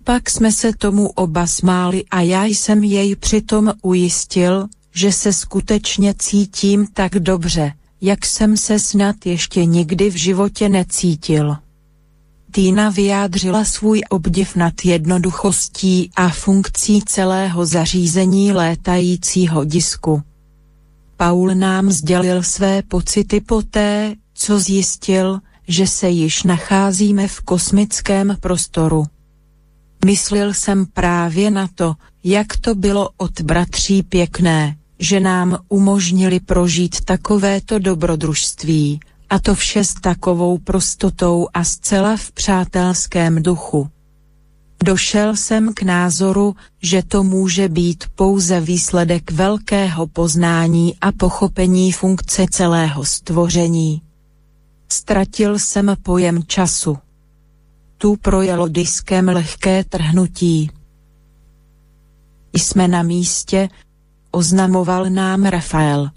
Pak 0.05 0.30
jsme 0.30 0.52
se 0.52 0.72
tomu 0.72 1.09
oba 1.09 1.47
smáli 1.47 2.05
a 2.10 2.20
já 2.20 2.44
jsem 2.44 2.84
jej 2.84 3.16
přitom 3.16 3.72
ujistil, 3.82 4.68
že 4.94 5.12
se 5.12 5.32
skutečně 5.32 6.14
cítím 6.18 6.86
tak 6.94 7.12
dobře, 7.12 7.72
jak 8.01 8.26
jsem 8.26 8.56
se 8.56 8.78
snad 8.78 9.16
ještě 9.26 9.64
nikdy 9.64 10.10
v 10.10 10.16
životě 10.16 10.68
necítil. 10.68 11.56
Týna 12.51 12.90
vyjádřila 12.90 13.64
svůj 13.64 14.01
obdiv 14.10 14.56
nad 14.56 14.74
jednoduchostí 14.84 16.10
a 16.16 16.28
funkcí 16.28 17.02
celého 17.06 17.66
zařízení 17.66 18.52
létajícího 18.52 19.64
disku. 19.64 20.22
Paul 21.16 21.55
nám 21.55 21.90
sdělil 21.90 22.43
své 22.43 22.82
pocity 22.82 23.40
poté, 23.40 24.14
co 24.34 24.59
zjistil, 24.59 25.40
že 25.68 25.86
se 25.86 26.09
již 26.09 26.43
nacházíme 26.43 27.28
v 27.28 27.40
kosmickém 27.40 28.36
prostoru. 28.40 29.05
Myslil 30.05 30.55
jsem 30.55 30.86
právě 30.86 31.51
na 31.51 31.68
to, 31.74 31.94
jak 32.24 32.56
to 32.56 32.74
bylo 32.74 33.10
od 33.16 33.40
bratří 33.40 34.02
pěkné, 34.02 34.76
že 34.98 35.20
nám 35.20 35.59
umožnili 35.68 36.40
prožít 36.40 37.05
takovéto 37.05 37.78
dobrodružství, 37.78 39.01
a 39.30 39.39
to 39.39 39.55
vše 39.55 39.84
s 39.84 39.94
takovou 39.94 40.59
prostotou 40.59 41.48
a 41.55 41.64
zcela 41.64 42.16
v 42.16 42.32
přátelském 42.32 43.43
duchu. 43.43 43.89
Došel 44.84 45.36
jsem 45.36 45.74
k 45.74 45.82
názoru, 45.82 46.55
že 46.82 47.02
to 47.02 47.22
může 47.22 47.68
být 47.68 48.05
pouze 48.14 48.60
výsledek 48.60 49.30
velkého 49.30 50.06
poznání 50.06 50.94
a 51.01 51.12
pochopení 51.12 51.93
funkce 51.93 52.47
celého 52.51 53.05
stvoření. 53.05 54.02
Ztratil 54.93 55.59
jsem 55.59 55.97
pojem 56.02 56.43
času. 56.47 56.98
Tu 57.98 58.16
projelo 58.16 58.69
diskem 58.69 59.28
lehké 59.28 59.85
trhnutí. 59.85 60.70
Jsme 62.52 62.89
na 62.89 63.02
místě, 63.02 63.69
oznamoval 64.31 65.10
nám 65.10 65.44
Rafael. 65.44 66.10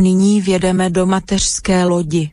Nyní 0.00 0.40
vědeme 0.40 0.90
do 0.90 1.06
mateřské 1.06 1.84
lodi. 1.84 2.30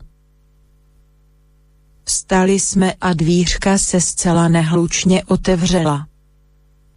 Vstali 2.03 2.60
jsme 2.60 2.94
a 3.02 3.14
dvířka 3.14 3.78
se 3.78 4.02
zcela 4.02 4.48
nehlučně 4.48 5.23
otevřela. 5.23 6.07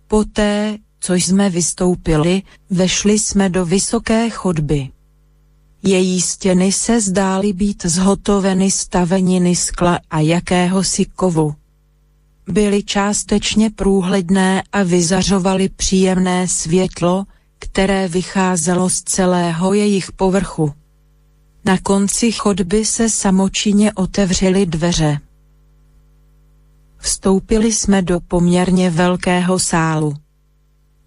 Poté, 0.09 0.79
co 1.01 1.15
jsme 1.15 1.51
vystoupili, 1.51 2.43
vešli 2.71 3.19
jsme 3.19 3.49
do 3.49 3.67
vysoké 3.67 4.31
chodby. 4.31 4.89
Její 5.87 6.21
stěny 6.21 6.73
se 6.73 7.01
zdály 7.01 7.53
být 7.53 7.87
zhotoveny 7.87 8.71
staveniny 8.71 9.57
skla 9.57 9.99
a 10.11 10.21
jakéhosi 10.21 11.05
kovu. 11.05 11.55
Byly 12.49 12.83
částečně 12.83 13.71
průhledné 13.71 14.63
a 14.73 14.83
vyzařovaly 14.83 15.69
příjemné 15.69 16.49
světlo, 16.49 17.25
které 17.59 18.09
vycházelo 18.09 18.91
z 18.91 19.03
celého 19.03 19.75
jejich 19.75 20.13
povrchu. 20.13 20.73
Na 21.65 21.79
konci 21.79 22.33
chodby 22.33 22.85
se 22.85 23.11
samočině 23.11 23.93
otevřely 23.93 24.67
dveře. 24.67 25.19
Vstoupili 26.99 27.73
jsme 27.73 28.03
do 28.03 28.21
poměrně 28.21 28.91
velkého 28.91 29.59
sálu. 29.59 30.24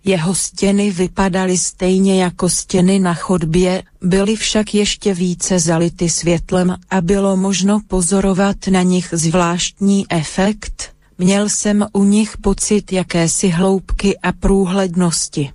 Jeho 0.07 0.35
stěny 0.35 0.91
vypadaly 0.91 1.57
stejně 1.57 2.23
jako 2.23 2.49
stěny 2.49 2.99
na 2.99 3.13
chodbě, 3.13 3.83
byly 4.01 4.35
však 4.35 4.73
ještě 4.73 5.13
více 5.13 5.59
zality 5.59 6.09
světlem 6.09 6.75
a 6.89 7.01
bylo 7.01 7.37
možno 7.37 7.79
pozorovat 7.87 8.55
na 8.71 8.81
nich 8.81 9.09
zvláštní 9.11 10.05
efekt. 10.09 10.93
Měl 11.17 11.49
jsem 11.49 11.85
u 11.93 12.03
nich 12.03 12.37
pocit 12.37 12.91
jakési 12.91 13.49
hloubky 13.49 14.17
a 14.17 14.31
průhlednosti. 14.31 15.51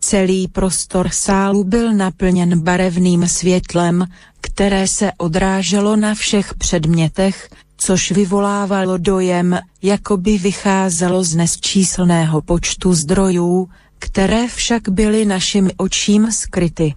Celý 0.00 0.48
prostor 0.48 1.08
sálu 1.12 1.64
byl 1.64 1.92
naplněn 1.92 2.60
barevným 2.60 3.28
světlem, 3.28 4.06
které 4.40 4.88
se 4.88 5.12
odráželo 5.18 5.96
na 5.96 6.14
všech 6.14 6.54
předmětech, 6.54 7.50
což 7.80 8.12
vyvolávalo 8.12 8.98
dojem, 8.98 9.58
jako 9.82 10.16
by 10.16 10.38
vycházelo 10.38 11.24
z 11.24 11.34
nesčíslného 11.34 12.42
počtu 12.42 12.94
zdrojů, 12.94 13.68
které 13.98 14.48
však 14.48 14.88
byly 14.88 15.24
našim 15.24 15.70
očím 15.76 16.32
skryty. 16.32 16.94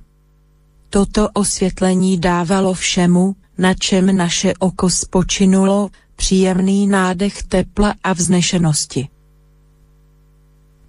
Toto 0.89 1.30
osvětlení 1.34 2.19
dávalo 2.19 2.73
všemu, 2.73 3.35
na 3.57 3.73
čem 3.73 4.18
naše 4.18 4.53
oko 4.60 4.89
spočinulo, 4.89 5.89
příjemný 6.15 6.88
nádech 6.88 7.43
tepla 7.43 7.93
a 8.03 8.14
vznešenosti. 8.14 9.07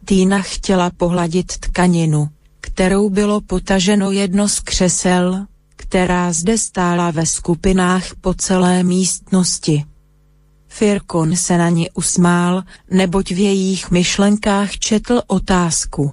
Týna 0.04 0.42
chtěla 0.42 0.90
pohladit 0.90 1.58
tkaninu, 1.58 2.28
kterou 2.60 3.10
bylo 3.10 3.40
potaženo 3.40 4.10
jedno 4.10 4.48
z 4.48 4.60
křesel, 4.60 5.46
která 5.84 6.32
zde 6.32 6.58
stála 6.58 7.10
ve 7.10 7.26
skupinách 7.26 8.04
po 8.20 8.34
celé 8.34 8.82
místnosti. 8.82 9.84
Firkon 10.68 11.36
se 11.36 11.58
na 11.58 11.68
ní 11.68 11.90
usmál, 11.90 12.62
neboť 12.90 13.30
v 13.30 13.38
jejich 13.38 13.90
myšlenkách 13.90 14.78
četl 14.78 15.22
otázku. 15.26 16.12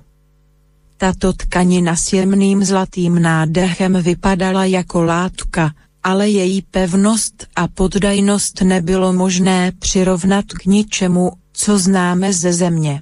Tato 0.97 1.33
tkanina 1.33 1.95
s 1.95 2.13
jemným 2.13 2.65
zlatým 2.65 3.21
nádechem 3.21 3.93
vypadala 4.01 4.65
jako 4.65 5.03
látka, 5.03 5.71
ale 6.03 6.29
její 6.29 6.61
pevnost 6.61 7.47
a 7.55 7.67
poddajnost 7.67 8.61
nebylo 8.61 9.13
možné 9.13 9.71
přirovnat 9.79 10.45
k 10.45 10.65
ničemu, 10.65 11.31
co 11.53 11.79
známe 11.79 12.33
ze 12.33 12.53
země. 12.53 13.01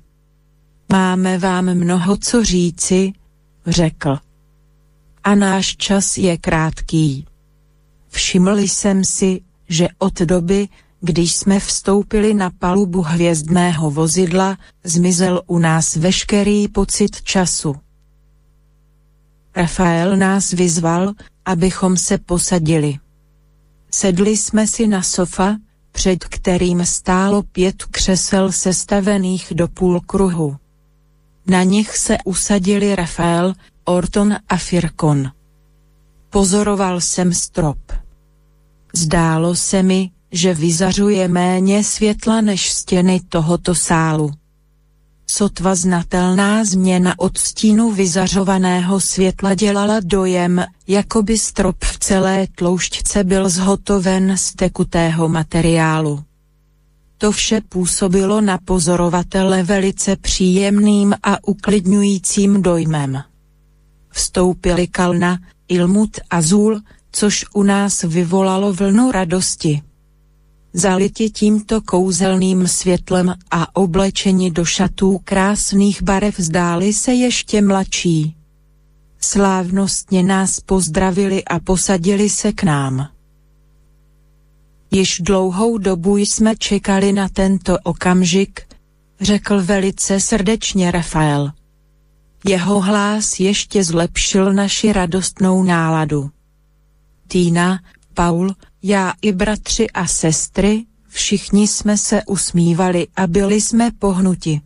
Máme 0.92 1.38
vám 1.38 1.66
mnoho 1.74 2.18
co 2.18 2.44
říci, 2.44 3.14
řekl. 3.68 4.29
A 5.24 5.36
náš 5.36 5.78
čas 5.78 6.18
je 6.18 6.38
krátký. 6.38 7.26
Všiml 8.08 8.58
jsem 8.58 9.04
si, 9.04 9.42
že 9.70 9.88
od 9.98 10.20
doby, 10.20 10.68
když 11.02 11.36
jsme 11.36 11.60
vstoupili 11.60 12.34
na 12.34 12.50
palubu 12.50 13.02
hvězdného 13.02 13.92
vozidla, 13.92 14.58
zmizel 14.84 15.42
u 15.48 15.60
nás 15.60 15.96
veškerý 15.96 16.68
pocit 16.68 17.22
času. 17.22 17.76
Rafael 19.56 20.18
nás 20.18 20.52
vyzval, 20.52 21.14
abychom 21.46 21.98
se 21.98 22.18
posadili. 22.18 22.98
Sedli 23.92 24.38
jsme 24.38 24.68
si 24.68 24.88
na 24.88 25.04
sofa, 25.04 25.58
před 25.92 26.24
kterým 26.26 26.86
stálo 26.86 27.44
pět 27.44 27.84
křesel 27.84 28.52
sestavených 28.52 29.48
do 29.56 29.68
půl 29.68 30.02
kruhu. 30.02 30.58
Na 31.48 31.64
nich 31.64 31.98
se 31.98 32.18
usadili 32.26 32.96
Rafael, 32.96 33.54
Orton 33.90 34.36
a 34.50 34.58
Firkon. 34.58 35.32
Pozoroval 36.30 37.02
jsem 37.02 37.34
strop. 37.34 37.78
Zdálo 38.96 39.56
se 39.56 39.84
mi, 39.84 40.12
že 40.32 40.54
vyzařuje 40.54 41.28
méně 41.28 41.84
světla 41.84 42.42
než 42.42 42.72
stěny 42.72 43.22
tohoto 43.30 43.76
sálu. 43.76 44.32
Sotva 45.32 45.76
znatelná 45.76 46.66
změna 46.66 47.14
od 47.18 47.38
stínu 47.38 47.92
vyzařovaného 47.92 49.00
světla 49.00 49.54
dělala 49.54 50.00
dojem, 50.04 50.66
jako 50.88 51.24
by 51.24 51.38
strop 51.38 51.78
v 51.84 52.00
celé 52.00 52.48
tloušťce 52.56 53.24
byl 53.24 53.50
zhotoven 53.50 54.38
z 54.38 54.56
tekutého 54.56 55.30
materiálu. 55.30 56.24
To 57.18 57.32
vše 57.32 57.62
působilo 57.70 58.42
na 58.42 58.58
pozorovatele 58.66 59.64
velice 59.64 60.16
příjemným 60.16 61.16
a 61.24 61.48
uklidňujícím 61.48 62.62
dojmem. 62.62 63.24
Vstoupili 64.10 64.88
Kalna, 64.88 65.40
Ilmut 65.68 66.20
a 66.30 66.42
Zul, 66.42 66.82
což 67.12 67.46
u 67.54 67.64
nás 67.64 68.04
vyvolalo 68.04 68.74
vlnu 68.74 69.12
radosti. 69.12 69.82
Zaliti 70.74 71.30
tímto 71.30 71.82
kouzelným 71.82 72.68
světlem 72.68 73.34
a 73.52 73.76
oblečeni 73.76 74.52
do 74.52 74.66
šatů 74.66 75.20
krásných 75.24 76.02
barev 76.02 76.40
zdáli 76.40 76.94
se 76.94 77.14
ještě 77.14 77.62
mladší. 77.62 78.36
Slávnostně 79.22 80.24
nás 80.24 80.60
pozdravili 80.60 81.46
a 81.46 81.60
posadili 81.60 82.30
se 82.30 82.52
k 82.52 82.64
nám. 82.64 83.08
Již 84.92 85.20
dlouhou 85.20 85.78
dobu 85.78 86.18
jsme 86.18 86.56
čekali 86.56 87.14
na 87.14 87.30
tento 87.30 87.78
okamžik, 87.84 88.62
řekl 89.22 89.64
velice 89.64 90.20
srdečně 90.20 90.92
Rafael. 90.92 91.52
Jeho 92.46 92.80
hlás 92.80 93.40
ještě 93.40 93.84
zlepšil 93.84 94.54
naši 94.54 94.94
radostnou 94.94 95.64
náladu. 95.64 96.30
Týna, 97.28 97.80
Paul, 98.14 98.56
já 98.84 99.14
i 99.22 99.32
bratři 99.32 99.90
a 99.90 100.08
sestry, 100.08 100.86
všichni 101.08 101.68
jsme 101.68 101.98
se 101.98 102.22
usmívali 102.24 103.08
a 103.16 103.28
byli 103.28 103.62
jsme 103.62 103.92
pohnuti. 104.00 104.62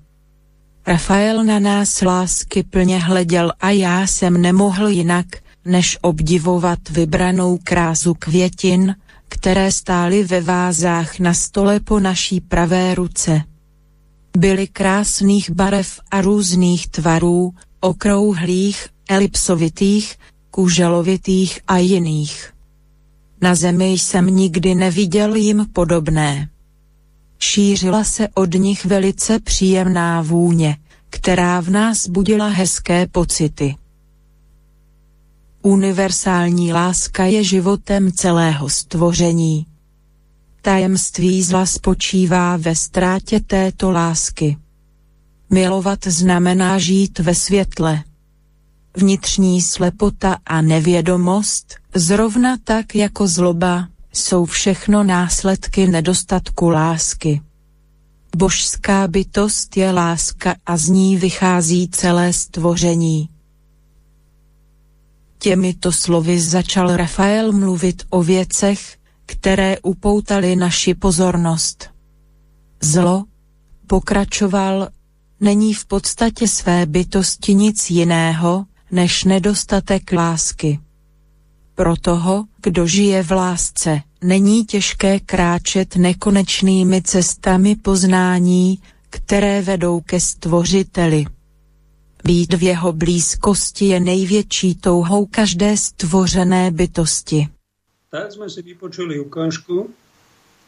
Rafael 0.88 1.44
na 1.44 1.60
nás 1.60 2.02
lásky 2.02 2.64
plně 2.64 3.00
hleděl 3.00 3.52
a 3.60 3.70
já 3.70 4.02
jsem 4.02 4.42
nemohl 4.42 4.88
jinak, 4.88 5.26
než 5.66 5.98
obdivovat 6.02 6.90
vybranou 6.90 7.60
krásu 7.64 8.14
květin, 8.14 8.96
které 9.30 9.72
stály 9.72 10.24
ve 10.24 10.42
vázách 10.42 11.20
na 11.20 11.34
stole 11.34 11.80
po 11.80 12.00
naší 12.00 12.42
pravé 12.42 12.96
ruce. 12.96 13.42
Byly 14.38 14.68
krásných 14.68 15.52
barev 15.52 16.00
a 16.12 16.22
různých 16.22 16.88
tvarů, 16.88 17.54
okrouhlých, 17.80 18.88
elipsovitých, 19.10 20.16
kuželovitých 20.52 21.60
a 21.68 21.78
jiných. 21.78 22.54
Na 23.42 23.56
zemi 23.56 23.92
jsem 23.92 24.28
nikdy 24.28 24.76
neviděl 24.76 25.36
jim 25.36 25.66
podobné. 25.74 26.50
Šířila 27.40 28.04
se 28.04 28.28
od 28.34 28.54
nich 28.54 28.86
velice 28.86 29.40
příjemná 29.40 30.22
vůně, 30.22 30.78
která 31.10 31.62
v 31.62 31.70
nás 31.70 32.08
budila 32.08 32.48
hezké 32.48 33.08
pocity. 33.08 33.76
Univerzální 35.62 36.74
láska 36.74 37.26
je 37.26 37.44
životem 37.44 38.12
celého 38.12 38.70
stvoření. 38.70 39.66
Tajemství 40.66 41.44
zla 41.44 41.66
spočívá 41.66 42.58
ve 42.58 42.76
ztrátě 42.76 43.40
této 43.40 43.92
lásky. 43.92 44.58
Milovat 45.50 46.00
znamená 46.08 46.80
žít 46.80 47.20
ve 47.20 47.36
světle. 47.36 48.04
Vnitřní 48.98 49.62
slepota 49.62 50.38
a 50.46 50.62
nevědomost, 50.62 51.76
zrovna 51.96 52.58
tak 52.64 52.96
jako 52.96 53.28
zloba, 53.28 53.88
jsou 54.14 54.46
všechno 54.46 55.04
následky 55.04 55.88
nedostatku 55.88 56.70
lásky. 56.70 57.42
Božská 58.36 59.08
bytost 59.08 59.78
je 59.78 59.92
láska 59.92 60.56
a 60.66 60.78
z 60.78 60.90
ní 60.90 61.18
vychází 61.18 61.90
celé 61.90 62.34
stvoření. 62.34 63.30
Těmito 65.38 65.92
slovy 65.92 66.40
začal 66.40 66.98
Rafael 66.98 67.52
mluvit 67.52 68.04
o 68.10 68.24
věcech, 68.24 69.03
které 69.26 69.78
upoutaly 69.80 70.56
naši 70.56 70.94
pozornost. 70.94 71.90
Zlo, 72.82 73.24
pokračoval, 73.88 74.90
není 75.40 75.74
v 75.74 75.86
podstatě 75.86 76.48
své 76.48 76.86
bytosti 76.86 77.54
nic 77.54 77.90
jiného, 77.90 78.66
než 78.92 79.24
nedostatek 79.24 80.12
lásky. 80.12 80.80
Pro 81.76 81.98
toho, 81.98 82.46
kdo 82.64 82.88
žije 82.88 83.24
v 83.24 83.32
lásce, 83.32 84.02
není 84.24 84.66
těžké 84.66 85.20
kráčet 85.20 85.96
nekonečnými 85.96 87.02
cestami 87.02 87.76
poznání, 87.76 88.80
které 89.10 89.62
vedou 89.62 90.02
ke 90.02 90.20
stvořiteli. 90.20 91.26
Být 92.24 92.54
v 92.54 92.64
jeho 92.64 92.94
blízkosti 92.94 93.86
je 93.86 94.00
největší 94.00 94.76
touhou 94.76 95.26
každé 95.26 95.78
stvořené 95.78 96.72
bytosti. 96.72 97.48
Tak 98.14 98.32
jsme 98.32 98.50
si 98.50 98.62
vypočuli 98.62 99.18
ukážku, 99.20 99.90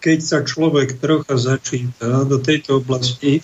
keď 0.01 0.17
sa 0.17 0.41
človek 0.41 0.97
trocha 0.97 1.37
začíta 1.37 2.25
do 2.25 2.41
tejto 2.41 2.81
oblasti, 2.81 3.37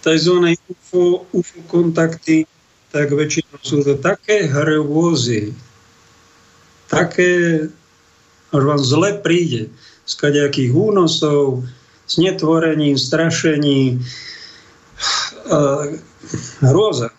tzv. 0.00 0.56
UFO, 0.72 1.28
UFO 1.36 1.60
kontakty, 1.68 2.48
tak 2.88 3.12
väčšinou 3.12 3.60
sú 3.60 3.84
to 3.84 4.00
také 4.00 4.48
hrôzy, 4.48 5.52
také, 6.88 7.68
až 8.56 8.62
vám 8.72 8.80
zle 8.80 9.20
príde 9.20 9.68
z 10.08 10.12
kadejakých 10.16 10.72
únosov, 10.72 11.60
znetvorení, 12.08 12.96
strašení, 12.96 14.00
hrôza. 16.64 17.12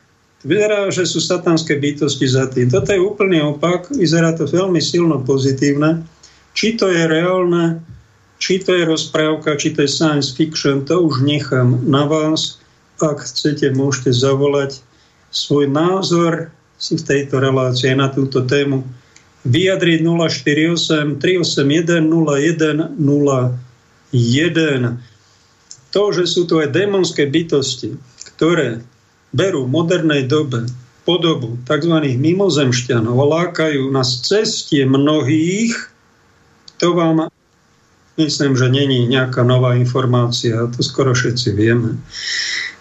Vyzerá, 0.45 0.93
že 0.93 1.09
sú 1.09 1.17
satanské 1.17 1.81
bytosti 1.81 2.29
za 2.29 2.45
tým. 2.45 2.69
Toto 2.69 2.93
je 2.93 3.01
úplný 3.01 3.41
opak, 3.41 3.89
vyzerá 3.89 4.37
to 4.37 4.45
veľmi 4.45 4.77
silno 4.77 5.17
pozitívne. 5.25 6.05
Či 6.53 6.77
to 6.77 6.85
je 6.93 7.09
reálne, 7.09 7.81
či 8.37 8.61
to 8.61 8.77
je 8.77 8.85
rozprávka, 8.85 9.57
či 9.57 9.73
to 9.73 9.81
je 9.81 9.89
science 9.89 10.29
fiction, 10.37 10.85
to 10.85 11.01
už 11.01 11.25
nechám 11.25 11.81
na 11.89 12.05
vás. 12.05 12.61
Ak 13.01 13.25
chcete, 13.25 13.73
môžete 13.73 14.13
zavolať 14.13 14.85
svoj 15.33 15.65
názor 15.65 16.53
si 16.77 16.93
v 16.95 17.03
tejto 17.03 17.41
relácii 17.41 17.97
na 17.97 18.13
túto 18.13 18.45
tému 18.45 18.85
vyjadriť 19.49 19.99
048 20.05 21.17
381 21.17 22.05
01 22.05 23.01
01. 24.13 24.93
To, 25.89 26.03
že 26.13 26.23
sú 26.29 26.45
to 26.45 26.61
aj 26.61 26.69
démonské 26.69 27.25
bytosti, 27.25 27.97
ktoré 28.35 28.85
berú 29.35 29.67
v 29.67 29.73
modernej 29.75 30.23
dobe 30.31 30.63
podobu 31.03 31.59
tzv. 31.67 31.95
mimozemšťanov 32.17 33.15
a 33.19 33.25
lákajú 33.43 33.91
nás 33.91 34.23
cestie 34.25 34.87
mnohých, 34.87 35.75
to 36.81 36.95
vám 36.95 37.29
myslím, 38.17 38.55
že 38.55 38.71
není 38.71 39.05
nejaká 39.05 39.43
nová 39.43 39.75
informácia, 39.75 40.65
to 40.71 40.79
skoro 40.81 41.11
všetci 41.11 41.51
vieme. 41.53 41.99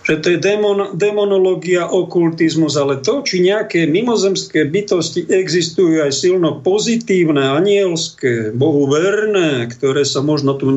Že 0.05 0.14
to 0.20 0.26
je 0.36 0.39
demon, 0.39 0.81
demonológia, 1.01 1.89
okultizmus, 1.89 2.76
ale 2.76 3.01
to, 3.01 3.24
či 3.24 3.40
nejaké 3.40 3.89
mimozemské 3.89 4.68
bytosti 4.68 5.24
existujú 5.32 6.05
aj 6.05 6.12
silno 6.12 6.60
pozitívne, 6.60 7.40
anielské, 7.40 8.52
Bohu 8.52 8.85
verné, 8.85 9.64
ktoré 9.72 10.05
sa 10.05 10.20
možno 10.20 10.60
tu 10.60 10.68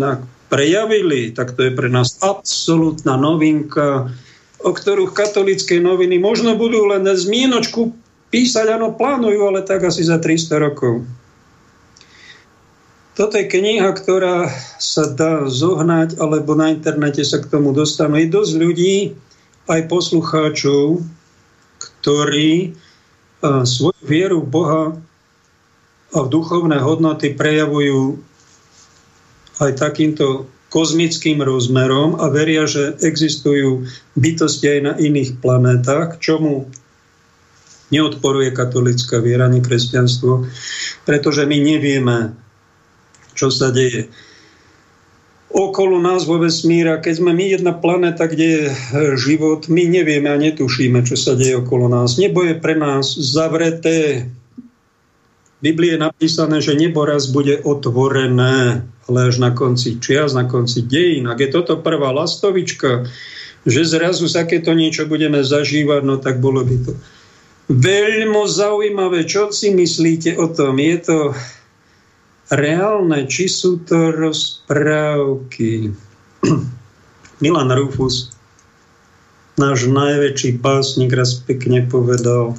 prejavili, 0.47 1.35
tak 1.35 1.59
to 1.59 1.67
je 1.67 1.75
pre 1.75 1.91
nás 1.91 2.23
absolútna 2.23 3.19
novinka, 3.19 4.15
o 4.61 4.71
ktorú 4.73 5.13
katolické 5.13 5.77
noviny 5.77 6.17
možno 6.17 6.57
budú 6.57 6.89
len 6.89 7.05
zmienočku 7.05 7.93
písať, 8.33 8.75
áno, 8.75 8.97
plánujú, 8.97 9.39
ale 9.47 9.61
tak 9.63 9.85
asi 9.85 10.03
za 10.03 10.17
300 10.19 10.59
rokov. 10.59 11.05
Toto 13.17 13.33
je 13.33 13.49
kniha, 13.49 13.89
ktorá 13.97 14.45
sa 14.77 15.09
dá 15.09 15.49
zohnať, 15.49 16.21
alebo 16.21 16.53
na 16.53 16.69
internete 16.69 17.25
sa 17.25 17.41
k 17.41 17.49
tomu 17.49 17.73
dostanú. 17.73 18.17
Je 18.21 18.29
dosť 18.29 18.53
ľudí, 18.61 18.95
aj 19.67 19.89
poslucháčov, 19.91 21.01
ktorí 21.77 22.77
svoju 23.67 24.01
vieru 24.05 24.41
v 24.41 24.49
Boha 24.49 24.83
a 26.15 26.17
v 26.23 26.27
duchovné 26.31 26.79
hodnoty 26.79 27.35
prejavujú 27.35 28.17
aj 29.59 29.71
takýmto 29.75 30.47
kozmickým 30.67 31.39
rozmerom 31.39 32.19
a 32.19 32.27
veria, 32.27 32.67
že 32.67 32.99
existujú 32.99 33.87
bytosti 34.19 34.65
aj 34.67 34.79
na 34.83 34.93
iných 34.99 35.39
planetách, 35.39 36.19
čomu 36.19 36.67
neodporuje 37.87 38.51
katolická 38.51 39.23
viera 39.23 39.47
ani 39.47 39.63
kresťanstvo, 39.63 40.43
pretože 41.07 41.47
my 41.47 41.57
nevieme, 41.57 42.35
čo 43.31 43.47
sa 43.47 43.71
deje 43.71 44.11
okolo 45.47 46.03
nás 46.03 46.27
vo 46.27 46.37
vesmíra. 46.37 46.99
Keď 46.99 47.13
sme 47.23 47.31
my 47.31 47.45
jedna 47.55 47.71
planéta, 47.71 48.27
kde 48.27 48.45
je 48.45 48.63
život, 49.15 49.71
my 49.71 49.87
nevieme 49.87 50.27
a 50.27 50.37
netušíme, 50.37 50.99
čo 51.07 51.15
sa 51.15 51.33
deje 51.39 51.63
okolo 51.63 51.87
nás. 51.87 52.19
Nebo 52.19 52.43
je 52.43 52.59
pre 52.59 52.75
nás 52.75 53.15
zavreté. 53.15 54.27
Biblii 55.57 55.97
je 55.97 55.99
napísané, 55.99 56.61
že 56.61 56.77
nebo 56.77 57.01
raz 57.01 57.25
bude 57.29 57.57
otvorené 57.65 58.85
ale 59.07 59.31
až 59.31 59.39
na 59.39 59.55
konci 59.55 60.03
čias, 60.03 60.35
na 60.35 60.43
konci 60.43 60.83
dejín. 60.83 61.31
Ak 61.31 61.39
je 61.39 61.49
toto 61.49 61.79
prvá 61.79 62.11
lastovička, 62.11 63.07
že 63.63 63.87
zrazu 63.87 64.27
takéto 64.27 64.75
niečo 64.75 65.07
budeme 65.07 65.43
zažívať, 65.43 66.01
no 66.03 66.19
tak 66.19 66.43
bolo 66.43 66.63
by 66.63 66.75
to 66.83 66.91
veľmi 67.71 68.43
zaujímavé. 68.47 69.23
Čo 69.27 69.51
si 69.55 69.71
myslíte 69.71 70.35
o 70.39 70.51
tom? 70.51 70.79
Je 70.79 70.97
to 71.03 71.17
reálne, 72.51 73.27
či 73.27 73.47
sú 73.47 73.79
to 73.83 74.11
rozprávky? 74.11 75.91
Milan 77.43 77.71
Rufus, 77.75 78.35
náš 79.55 79.87
najväčší 79.87 80.59
pásnik, 80.59 81.11
raz 81.15 81.39
pekne 81.43 81.83
povedal, 81.87 82.55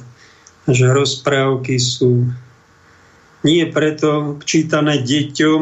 že 0.69 0.85
rozprávky 0.93 1.81
sú 1.81 2.29
nie 3.43 3.63
preto 3.71 4.39
čítané 4.43 4.99
deťom, 5.03 5.61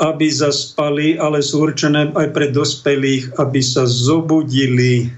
aby 0.00 0.26
zaspali, 0.32 1.20
ale 1.20 1.44
sú 1.44 1.68
určené 1.68 2.08
aj 2.16 2.28
pre 2.32 2.48
dospelých, 2.48 3.36
aby 3.36 3.60
sa 3.60 3.84
zobudili. 3.84 5.12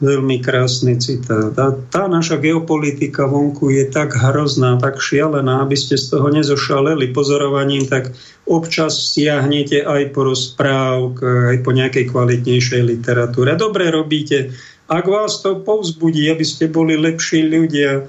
Veľmi 0.00 0.40
krásny 0.40 0.96
citát. 0.96 1.52
A 1.60 1.76
tá 1.92 2.08
naša 2.08 2.40
geopolitika 2.40 3.28
vonku 3.28 3.68
je 3.68 3.84
tak 3.84 4.16
hrozná, 4.16 4.80
tak 4.80 4.96
šialená, 4.96 5.60
aby 5.60 5.76
ste 5.76 6.00
z 6.00 6.16
toho 6.16 6.32
nezošaleli 6.32 7.12
pozorovaním, 7.12 7.84
tak 7.84 8.16
občas 8.48 9.12
siahnete 9.12 9.84
aj 9.84 10.16
po 10.16 10.24
rozprávkach, 10.32 11.52
aj 11.52 11.58
po 11.60 11.70
nejakej 11.76 12.08
kvalitnejšej 12.08 12.80
literatúre. 12.80 13.60
Dobre 13.60 13.92
robíte. 13.92 14.56
Ak 14.88 15.04
vás 15.04 15.44
to 15.44 15.60
povzbudí, 15.60 16.32
aby 16.32 16.48
ste 16.48 16.72
boli 16.72 16.96
lepší 16.96 17.44
ľudia, 17.44 18.08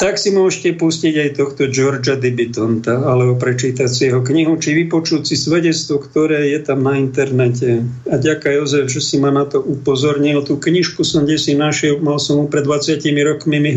tak 0.00 0.16
si 0.16 0.32
môžete 0.32 0.80
pustiť 0.80 1.14
aj 1.28 1.30
tohto 1.36 1.68
Georgia 1.68 2.16
Dibitonta, 2.16 3.04
alebo 3.04 3.36
prečítať 3.36 3.84
si 3.84 4.08
jeho 4.08 4.24
knihu, 4.24 4.56
či 4.56 4.72
vypočuť 4.72 5.28
si 5.28 5.36
svedectvo, 5.36 6.00
ktoré 6.00 6.56
je 6.56 6.60
tam 6.64 6.88
na 6.88 6.96
internete. 6.96 7.84
A 8.08 8.16
ďaká 8.16 8.48
Jozef, 8.56 8.88
že 8.88 9.04
si 9.04 9.20
ma 9.20 9.28
na 9.28 9.44
to 9.44 9.60
upozornil. 9.60 10.40
Tú 10.40 10.56
knižku 10.56 11.04
som 11.04 11.28
kde 11.28 11.36
si 11.36 11.52
našiel, 11.52 12.00
mal 12.00 12.16
som 12.16 12.40
mu 12.40 12.48
pred 12.48 12.64
20 12.64 12.96
rokmi, 13.04 13.60
mi 13.60 13.76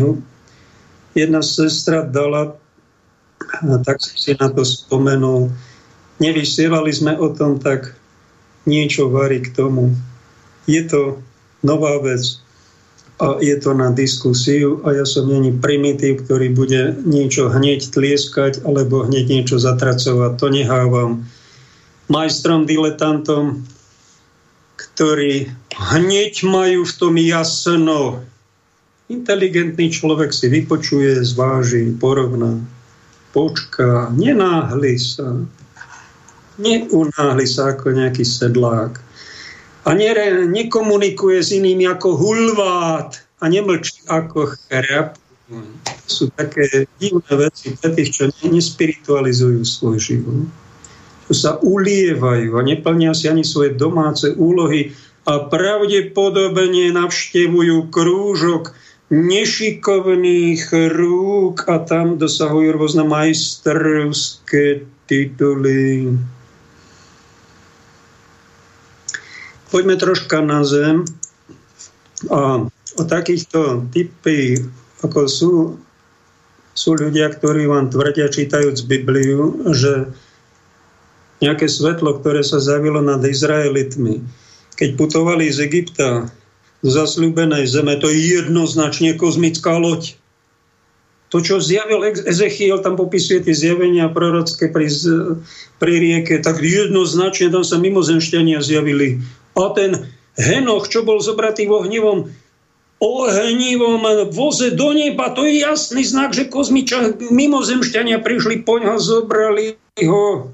jedna 1.12 1.44
sestra 1.44 2.02
dala, 2.02 2.56
a 3.44 3.76
tak 3.84 4.00
som 4.00 4.16
si 4.16 4.32
na 4.40 4.48
to 4.48 4.64
spomenul. 4.64 5.52
Nevysielali 6.18 6.90
sme 6.90 7.20
o 7.20 7.30
tom, 7.36 7.60
tak 7.60 7.94
niečo 8.64 9.12
varí 9.12 9.44
k 9.44 9.52
tomu. 9.52 9.92
Je 10.64 10.80
to 10.88 11.20
nová 11.60 12.00
vec, 12.00 12.40
a 13.14 13.38
je 13.38 13.54
to 13.62 13.70
na 13.78 13.94
diskusiu 13.94 14.82
a 14.82 14.90
ja 14.90 15.06
som 15.06 15.30
není 15.30 15.54
primitív, 15.54 16.26
ktorý 16.26 16.50
bude 16.50 16.98
niečo 17.06 17.46
hneď 17.46 17.94
tlieskať 17.94 18.66
alebo 18.66 19.06
hneď 19.06 19.30
niečo 19.30 19.62
zatracovať. 19.62 20.34
To 20.34 20.46
nehávam 20.50 21.10
majstrom, 22.10 22.66
diletantom, 22.66 23.62
ktorí 24.74 25.46
hneď 25.70 26.34
majú 26.42 26.82
v 26.82 26.94
tom 26.98 27.14
jasno. 27.14 28.26
Inteligentný 29.06 29.94
človek 29.94 30.34
si 30.34 30.50
vypočuje, 30.50 31.22
zváži, 31.22 31.94
porovná, 31.94 32.58
počká, 33.30 34.10
nenáhli 34.10 34.98
sa. 34.98 35.38
Neunáhli 36.58 37.46
sa 37.46 37.74
ako 37.74 37.94
nejaký 37.94 38.26
sedlák 38.26 38.98
a 39.84 39.90
nere, 39.92 40.48
nekomunikuje 40.48 41.44
s 41.44 41.52
inými 41.52 41.84
ako 41.84 42.16
hulvát 42.16 43.20
a 43.40 43.44
nemlčí 43.48 44.08
ako 44.08 44.56
chrap. 44.68 45.20
Sú 46.08 46.32
také 46.32 46.88
divné 46.96 47.32
veci 47.36 47.76
pre 47.76 47.92
tých, 47.92 48.10
čo 48.16 48.22
nespiritualizujú 48.48 49.60
svoj 49.60 49.96
život. 50.00 50.48
Čo 51.28 51.32
sa 51.32 51.50
ulievajú 51.60 52.56
a 52.56 52.64
neplnia 52.64 53.12
si 53.12 53.28
ani 53.28 53.44
svoje 53.44 53.76
domáce 53.76 54.32
úlohy 54.36 54.92
a 55.24 55.48
pravdepodobne 55.48 56.92
navštevujú 56.92 57.88
krúžok 57.88 58.76
nešikovných 59.12 60.64
rúk 60.72 61.68
a 61.68 61.84
tam 61.84 62.16
dosahujú 62.16 62.72
rôzne 62.72 63.04
majstrovské 63.04 64.88
tituly. 65.04 66.16
Poďme 69.74 69.98
troška 69.98 70.38
na 70.38 70.62
zem 70.62 71.02
a 72.30 72.62
o 72.94 73.02
takýchto 73.02 73.90
typy, 73.90 74.62
ako 75.02 75.20
sú, 75.26 75.52
sú 76.78 76.94
ľudia, 76.94 77.34
ktorí 77.34 77.66
vám 77.66 77.90
tvrdia, 77.90 78.30
čítajúc 78.30 78.86
Bibliu, 78.86 79.66
že 79.74 80.14
nejaké 81.42 81.66
svetlo, 81.66 82.22
ktoré 82.22 82.46
sa 82.46 82.62
zavilo 82.62 83.02
nad 83.02 83.18
Izraelitmi, 83.26 84.22
keď 84.78 84.94
putovali 84.94 85.50
z 85.50 85.66
Egypta 85.66 86.30
z 86.86 86.88
zasľúbenej 86.94 87.66
zeme, 87.66 87.98
to 87.98 88.06
je 88.06 88.38
jednoznačne 88.38 89.18
kozmická 89.18 89.74
loď. 89.74 90.14
To, 91.34 91.42
čo 91.42 91.58
zjavil 91.58 92.14
Ezechiel, 92.14 92.78
tam 92.78 92.94
popisuje 92.94 93.42
tie 93.42 93.58
zjavenia 93.58 94.06
prorocké 94.06 94.70
pri, 94.70 94.86
pri 95.82 95.94
rieke, 95.98 96.38
tak 96.38 96.62
jednoznačne 96.62 97.50
tam 97.50 97.66
sa 97.66 97.74
mimozemšťania 97.82 98.62
zjavili. 98.62 99.18
A 99.54 99.70
ten 99.74 100.10
Henoch, 100.34 100.90
čo 100.90 101.06
bol 101.06 101.22
zobratý 101.22 101.70
v 101.70 101.78
ohnivom, 101.78 102.18
ohnivom 102.98 104.02
voze 104.34 104.74
do 104.74 104.90
neba, 104.90 105.30
to 105.30 105.46
je 105.46 105.62
jasný 105.62 106.02
znak, 106.02 106.34
že 106.34 106.50
kozmiča, 106.50 107.18
mimozemšťania 107.30 108.18
prišli 108.18 108.66
poň 108.66 108.80
a 108.90 108.94
zobrali 108.98 109.78
ho. 110.02 110.50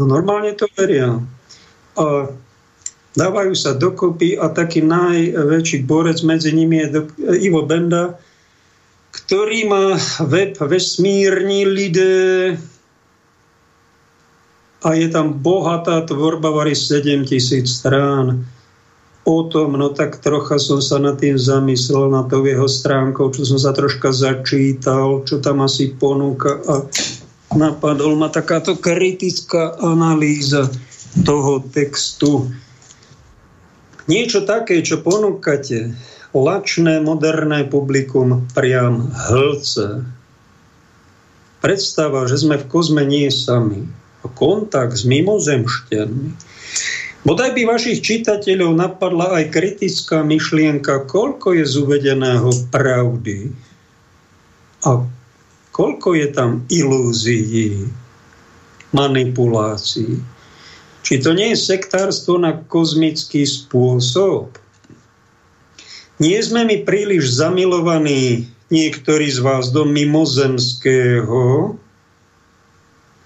No 0.00 0.02
normálne 0.08 0.56
to 0.56 0.64
veria. 0.72 1.20
A 2.00 2.32
dávajú 3.12 3.52
sa 3.52 3.76
dokopy 3.76 4.40
a 4.40 4.48
taký 4.48 4.80
najväčší 4.80 5.84
borec 5.84 6.24
medzi 6.24 6.56
nimi 6.56 6.80
je 6.80 7.04
Ivo 7.44 7.68
Benda, 7.68 8.16
ktorý 9.12 9.68
má 9.68 9.84
web 10.24 10.56
Vesmírní 10.56 11.68
lidé 11.68 12.56
a 14.82 14.98
je 14.98 15.06
tam 15.08 15.38
bohatá 15.38 16.02
tvorba, 16.02 16.50
varí 16.50 16.74
7000 16.74 17.62
strán 17.66 18.42
o 19.22 19.46
tom, 19.46 19.78
no 19.78 19.94
tak 19.94 20.18
trocha 20.18 20.58
som 20.58 20.82
sa 20.82 20.98
nad 20.98 21.14
tým 21.22 21.38
zamyslel, 21.38 22.10
na 22.10 22.26
to 22.26 22.42
jeho 22.42 22.66
stránkou, 22.66 23.30
čo 23.30 23.46
som 23.46 23.58
sa 23.62 23.70
troška 23.70 24.10
začítal, 24.10 25.22
čo 25.22 25.38
tam 25.38 25.62
asi 25.62 25.94
ponúka 25.94 26.58
a 26.66 26.82
napadol 27.54 28.18
ma 28.18 28.26
takáto 28.34 28.74
kritická 28.74 29.78
analýza 29.78 30.66
toho 31.22 31.62
textu. 31.70 32.50
Niečo 34.10 34.42
také, 34.42 34.82
čo 34.82 34.98
ponúkate, 34.98 35.94
lačné, 36.34 36.98
moderné 36.98 37.62
publikum 37.62 38.50
priam 38.50 39.14
hlce. 39.30 40.02
Predstava, 41.62 42.26
že 42.26 42.42
sme 42.42 42.58
v 42.58 42.66
kozme 42.66 43.06
nie 43.06 43.30
sami. 43.30 44.01
Kontakt 44.42 44.98
s 44.98 45.06
mimozemšťanmi 45.06 46.50
Bodaj 47.22 47.54
by 47.54 47.62
vašich 47.70 48.02
čitateľov 48.02 48.74
napadla 48.74 49.38
aj 49.38 49.54
kritická 49.54 50.26
myšlienka, 50.26 51.06
koľko 51.06 51.54
je 51.54 51.62
z 51.62 51.74
uvedeného 51.78 52.50
pravdy 52.74 53.54
a 54.82 55.06
koľko 55.70 56.18
je 56.18 56.28
tam 56.34 56.66
ilúzií, 56.66 57.86
manipulácií. 58.90 60.18
Či 61.06 61.14
to 61.22 61.30
nie 61.30 61.54
je 61.54 61.62
sektárstvo 61.62 62.42
na 62.42 62.58
kozmický 62.58 63.46
spôsob? 63.46 64.58
Nie 66.18 66.42
sme 66.42 66.66
mi 66.66 66.82
príliš 66.82 67.38
zamilovaní 67.38 68.50
niektorí 68.74 69.30
z 69.30 69.38
vás 69.46 69.70
do 69.70 69.86
mimozemského, 69.86 71.78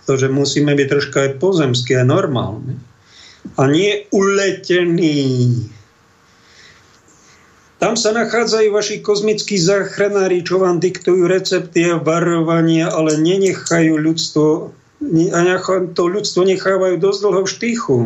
to, 0.06 0.14
že 0.14 0.30
musíme 0.30 0.72
byť 0.72 0.86
troška 0.86 1.18
aj 1.26 1.30
pozemské 1.42 1.98
a 1.98 2.06
normálne 2.06 2.78
a 3.54 3.62
nie 3.70 4.10
uletený. 4.10 5.54
Tam 7.76 7.94
sa 7.94 8.10
nachádzajú 8.16 8.72
vaši 8.72 9.04
kozmickí 9.04 9.60
záchranári, 9.60 10.42
čo 10.42 10.58
vám 10.58 10.80
diktujú 10.80 11.28
recepty 11.28 11.86
a 11.86 12.00
varovania, 12.00 12.88
ale 12.88 13.20
nenechajú 13.20 14.00
ľudstvo, 14.00 14.72
a 15.30 15.38
to 15.92 16.02
ľudstvo 16.08 16.42
nechávajú 16.48 16.96
dosť 16.96 17.20
dlho 17.20 17.42
v 17.44 17.52
štychu. 17.52 17.98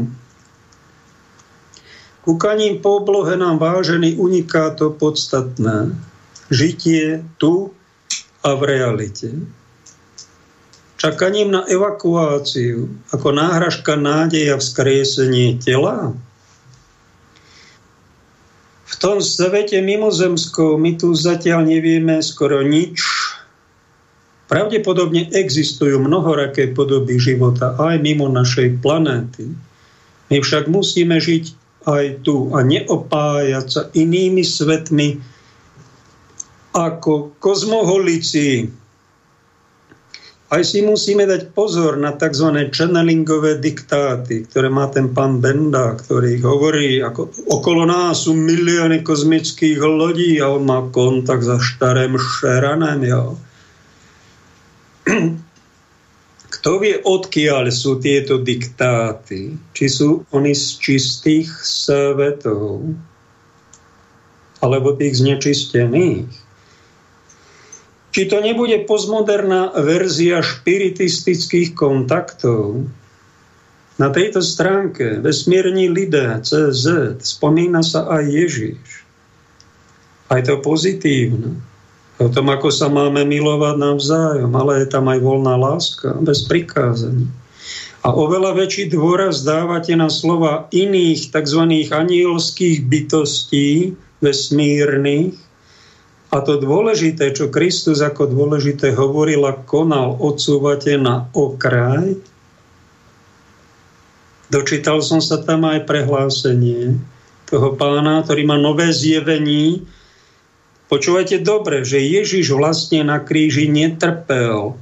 Kúkaním 2.20 2.84
po 2.84 3.00
oblohe 3.00 3.32
nám 3.38 3.62
vážený 3.62 4.20
uniká 4.20 4.74
to 4.76 4.92
podstatné. 4.92 5.96
Žitie 6.50 7.24
tu 7.38 7.72
a 8.42 8.50
v 8.58 8.62
realite 8.66 9.30
čakaním 11.00 11.48
na 11.48 11.64
evakuáciu 11.64 12.92
ako 13.08 13.32
náhražka 13.32 13.96
nádeja 13.96 14.60
vzkriesenie 14.60 15.56
tela? 15.56 16.12
V 18.84 18.94
tom 19.00 19.24
svete 19.24 19.80
mimozemskom 19.80 20.76
my 20.76 21.00
tu 21.00 21.16
zatiaľ 21.16 21.64
nevieme 21.64 22.20
skoro 22.20 22.60
nič. 22.60 23.00
Pravdepodobne 24.44 25.32
existujú 25.32 26.04
mnohoraké 26.04 26.76
podoby 26.76 27.16
života 27.16 27.80
aj 27.80 27.96
mimo 28.04 28.28
našej 28.28 28.84
planéty. 28.84 29.56
My 30.28 30.42
však 30.44 30.68
musíme 30.68 31.16
žiť 31.16 31.44
aj 31.88 32.28
tu 32.28 32.52
a 32.52 32.60
neopájať 32.60 33.66
sa 33.72 33.82
inými 33.96 34.44
svetmi 34.44 35.16
ako 36.76 37.34
kozmoholici, 37.40 38.68
aj 40.50 40.62
si 40.66 40.82
musíme 40.82 41.30
dať 41.30 41.54
pozor 41.54 41.94
na 41.94 42.10
tzv. 42.18 42.74
channelingové 42.74 43.62
diktáty, 43.62 44.50
ktoré 44.50 44.66
má 44.66 44.90
ten 44.90 45.14
pán 45.14 45.38
Benda, 45.38 45.94
ktorý 45.94 46.42
hovorí, 46.42 46.98
ako 46.98 47.30
okolo 47.46 47.86
nás 47.86 48.26
sú 48.26 48.34
milióny 48.34 49.06
kozmických 49.06 49.78
lodí 49.78 50.42
a 50.42 50.50
on 50.50 50.66
má 50.66 50.82
kontakt 50.90 51.46
za 51.46 51.62
štarém 51.62 52.18
Šeranem. 52.18 53.00
Jo. 53.06 53.38
Kto 56.60 56.82
vie, 56.82 56.98
odkiaľ 56.98 57.70
sú 57.70 58.02
tieto 58.02 58.42
diktáty? 58.42 59.54
Či 59.70 59.86
sú 59.86 60.26
oni 60.34 60.50
z 60.50 60.66
čistých 60.82 61.46
svetov? 61.62 62.90
Alebo 64.60 64.98
tých 64.98 65.14
znečistených? 65.22 66.49
Či 68.10 68.26
to 68.26 68.42
nebude 68.42 68.74
postmoderná 68.90 69.70
verzia 69.78 70.42
špiritistických 70.42 71.78
kontaktov? 71.78 72.90
Na 74.00 74.08
tejto 74.10 74.40
stránke 74.40 75.20
vesmírni 75.20 75.92
lidé 75.92 76.40
CZ 76.42 77.20
spomína 77.22 77.84
sa 77.84 78.08
aj 78.10 78.24
Ježiš. 78.26 78.80
Aj 80.32 80.40
to 80.42 80.58
pozitívne. 80.58 81.60
O 82.20 82.28
tom, 82.28 82.52
ako 82.52 82.68
sa 82.68 82.88
máme 82.92 83.24
milovať 83.24 83.76
navzájom, 83.80 84.52
ale 84.52 84.84
je 84.84 84.86
tam 84.88 85.08
aj 85.08 85.20
voľná 85.24 85.54
láska, 85.56 86.16
bez 86.20 86.44
prikázania. 86.44 87.28
A 88.00 88.16
oveľa 88.16 88.56
väčší 88.56 88.88
dôraz 88.88 89.44
dávate 89.44 89.92
na 89.92 90.08
slova 90.08 90.68
iných 90.72 91.32
tzv. 91.32 91.62
anielských 91.92 92.88
bytostí 92.88 93.92
vesmírnych, 94.24 95.36
a 96.30 96.36
to 96.46 96.62
dôležité, 96.62 97.34
čo 97.34 97.50
Kristus 97.50 97.98
ako 97.98 98.30
dôležité 98.30 98.94
hovoril 98.94 99.42
a 99.50 99.54
konal, 99.66 100.14
odsúvate 100.14 100.94
na 100.94 101.26
okraj. 101.34 102.14
Dočítal 104.46 105.02
som 105.02 105.18
sa 105.18 105.42
tam 105.42 105.66
aj 105.66 105.90
prehlásenie 105.90 107.02
toho 107.50 107.74
pána, 107.74 108.22
ktorý 108.22 108.46
má 108.46 108.54
nové 108.62 108.94
zjevení. 108.94 109.82
Počúvajte 110.86 111.42
dobre, 111.42 111.82
že 111.82 111.98
Ježiš 111.98 112.54
vlastne 112.54 113.02
na 113.02 113.18
kríži 113.18 113.66
netrpel. 113.66 114.78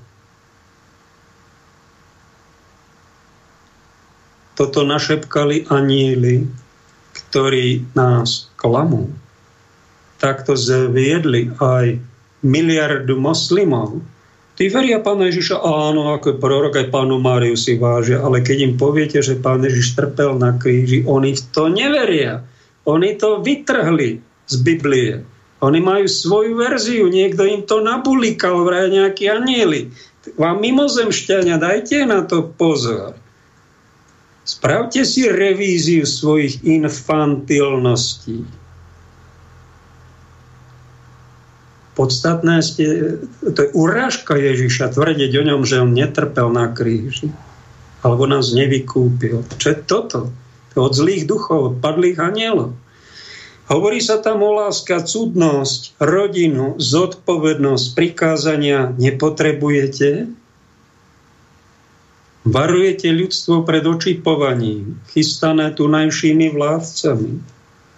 Toto 4.53 4.85
našepkali 4.85 5.65
anieli, 5.73 6.45
ktorí 7.17 7.89
nás 7.97 8.53
klamú 8.61 9.09
takto 10.19 10.59
zviedli 10.59 11.55
aj 11.63 11.99
miliardu 12.43 13.19
moslimov, 13.19 14.03
tí 14.59 14.67
veria 14.71 14.99
pána 14.99 15.31
Ježiša, 15.31 15.63
áno, 15.63 16.15
ako 16.15 16.39
prorok 16.43 16.83
aj 16.83 16.87
pánu 16.91 17.23
Máriu 17.23 17.55
si 17.55 17.79
vážia, 17.79 18.23
ale 18.23 18.43
keď 18.43 18.59
im 18.67 18.75
poviete, 18.75 19.23
že 19.23 19.39
pán 19.39 19.63
Ježiš 19.63 19.95
trpel 19.95 20.35
na 20.39 20.55
kríži, 20.59 21.07
oni 21.07 21.35
to 21.55 21.71
neveria. 21.71 22.43
Oni 22.89 23.15
to 23.15 23.45
vytrhli 23.45 24.19
z 24.49 24.55
Biblie. 24.65 25.23
Oni 25.59 25.83
majú 25.83 26.07
svoju 26.07 26.55
verziu, 26.55 27.11
niekto 27.11 27.43
im 27.43 27.67
to 27.67 27.83
nabulikal, 27.83 28.63
vraj 28.63 28.89
nejakí 28.91 29.27
anieli. 29.27 29.91
Vám 30.39 30.63
mimozemšťania, 30.63 31.59
dajte 31.59 32.07
na 32.07 32.23
to 32.23 32.47
pozor. 32.47 33.19
Spravte 34.47 35.05
si 35.05 35.29
revíziu 35.29 36.09
svojich 36.09 36.65
infantilností 36.65 38.47
podstatné, 41.99 42.63
ste, 42.63 43.19
to 43.43 43.59
je 43.59 43.75
urážka 43.75 44.39
Ježiša 44.39 44.95
tvrdiť 44.95 45.35
o 45.35 45.43
ňom, 45.43 45.61
že 45.67 45.83
on 45.83 45.91
netrpel 45.91 46.55
na 46.55 46.71
kríži 46.71 47.35
alebo 48.07 48.31
nás 48.31 48.55
nevykúpil. 48.55 49.43
Čo 49.59 49.67
je 49.75 49.79
toto? 49.83 50.21
To 50.75 50.77
od 50.79 50.95
zlých 50.95 51.27
duchov, 51.27 51.59
od 51.59 51.75
padlých 51.83 52.23
anielov. 52.23 52.79
Hovorí 53.67 53.99
sa 53.99 54.23
tam 54.23 54.41
o 54.47 54.55
láska, 54.55 55.03
cudnosť, 55.03 55.99
rodinu, 56.01 56.79
zodpovednosť, 56.79 57.87
prikázania 57.93 58.95
nepotrebujete. 58.97 60.31
Varujete 62.49 63.13
ľudstvo 63.13 63.67
pred 63.67 63.85
očipovaním, 63.85 65.03
chystané 65.13 65.69
tunajšími 65.75 66.49
vládcami. 66.55 67.33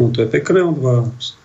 No 0.01 0.11
to 0.11 0.25
je 0.25 0.29
pekné 0.33 0.65
od 0.65 0.81
vás 0.81 1.39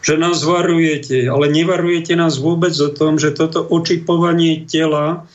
že 0.00 0.16
nás 0.16 0.40
varujete, 0.44 1.28
ale 1.28 1.52
nevarujete 1.52 2.16
nás 2.16 2.40
vôbec 2.40 2.72
o 2.80 2.88
tom, 2.88 3.20
že 3.20 3.36
toto 3.36 3.60
očipovanie 3.60 4.64
tela 4.64 5.28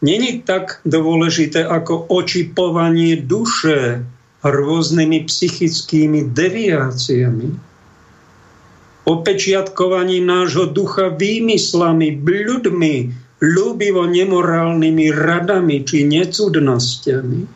není 0.00 0.40
tak 0.40 0.80
dôležité 0.88 1.64
ako 1.64 2.08
očipovanie 2.08 3.20
duše 3.20 4.04
rôznymi 4.40 5.26
psychickými 5.26 6.32
deviáciami. 6.32 7.48
Opečiatkovaním 9.06 10.26
nášho 10.26 10.66
ducha 10.66 11.14
výmyslami, 11.14 12.18
bľudmi, 12.18 12.96
ľúbivo 13.38 14.02
nemorálnymi 14.08 15.06
radami 15.14 15.86
či 15.86 16.02
necudnosťami. 16.08 17.55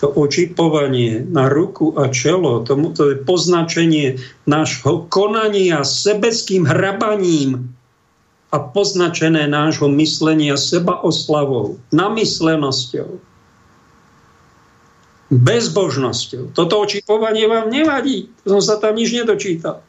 To 0.00 0.08
očipovanie 0.08 1.28
na 1.28 1.52
ruku 1.52 1.92
a 1.92 2.08
čelo, 2.08 2.64
to, 2.64 2.72
to 2.96 3.12
je 3.12 3.16
poznačenie 3.20 4.16
nášho 4.48 5.04
konania 5.12 5.84
sebeckým 5.84 6.64
hrabaním 6.64 7.68
a 8.48 8.56
poznačené 8.56 9.44
nášho 9.44 9.92
myslenia 9.92 10.56
seba 10.56 10.96
oslavou, 11.04 11.76
namyslenosťou, 11.92 13.20
bezbožnosťou. 15.30 16.56
Toto 16.56 16.80
očipovanie 16.80 17.44
vám 17.44 17.68
nevadí, 17.68 18.32
som 18.48 18.64
sa 18.64 18.80
tam 18.80 18.96
nič 18.96 19.12
nedočítal. 19.12 19.84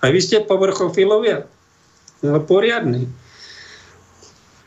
A 0.00 0.08
vy 0.08 0.16
ste 0.16 0.40
povrchofilovia, 0.40 1.44
ale 2.24 2.40
poriadný 2.40 3.04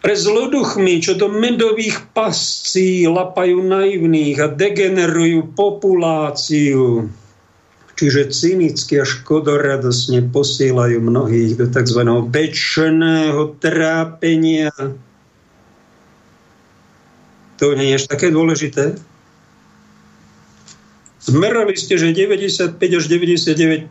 pre 0.04 0.20
zloduchmi, 0.20 1.00
čo 1.00 1.16
do 1.16 1.32
medových 1.32 2.12
pascí 2.12 3.08
lapajú 3.08 3.64
naivných 3.64 4.36
a 4.44 4.52
degenerujú 4.52 5.56
populáciu. 5.56 7.08
Čiže 7.96 8.36
cynicky 8.36 9.00
a 9.00 9.08
škodoradosne 9.08 10.28
posielajú 10.28 11.00
mnohých 11.00 11.56
do 11.56 11.72
tzv. 11.72 12.04
väčšného 12.28 13.56
trápenia. 13.64 14.76
To 17.64 17.72
nie 17.72 17.96
je 17.96 18.04
až 18.04 18.06
také 18.12 18.28
dôležité. 18.28 19.00
Zmerali 21.24 21.80
ste, 21.80 21.96
že 21.96 22.12
95 22.12 22.76
až 22.76 23.04
99 23.08 23.88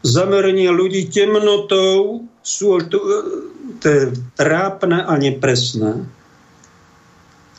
zamerania 0.00 0.72
ľudí 0.72 1.04
temnotou 1.12 2.24
sú 2.40 2.80
trápne 4.38 4.98
a 5.02 5.14
nepresné. 5.18 6.06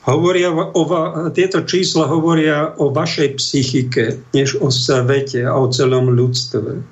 Hovoria 0.03 0.51
o, 0.51 0.83
tieto 1.31 1.63
čísla 1.63 2.11
hovoria 2.11 2.75
o 2.75 2.91
vašej 2.91 3.39
psychike, 3.39 4.19
než 4.35 4.59
o 4.59 4.67
svete 4.67 5.47
a 5.47 5.55
o 5.55 5.71
celom 5.71 6.11
ľudstve. 6.11 6.83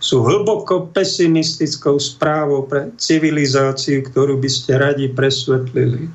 Sú 0.00 0.24
hlboko 0.24 0.88
pesimistickou 0.88 2.00
správou 2.00 2.64
pre 2.64 2.92
civilizáciu, 2.96 4.04
ktorú 4.08 4.40
by 4.40 4.48
ste 4.48 4.72
radi 4.76 5.12
presvetlili. 5.12 6.08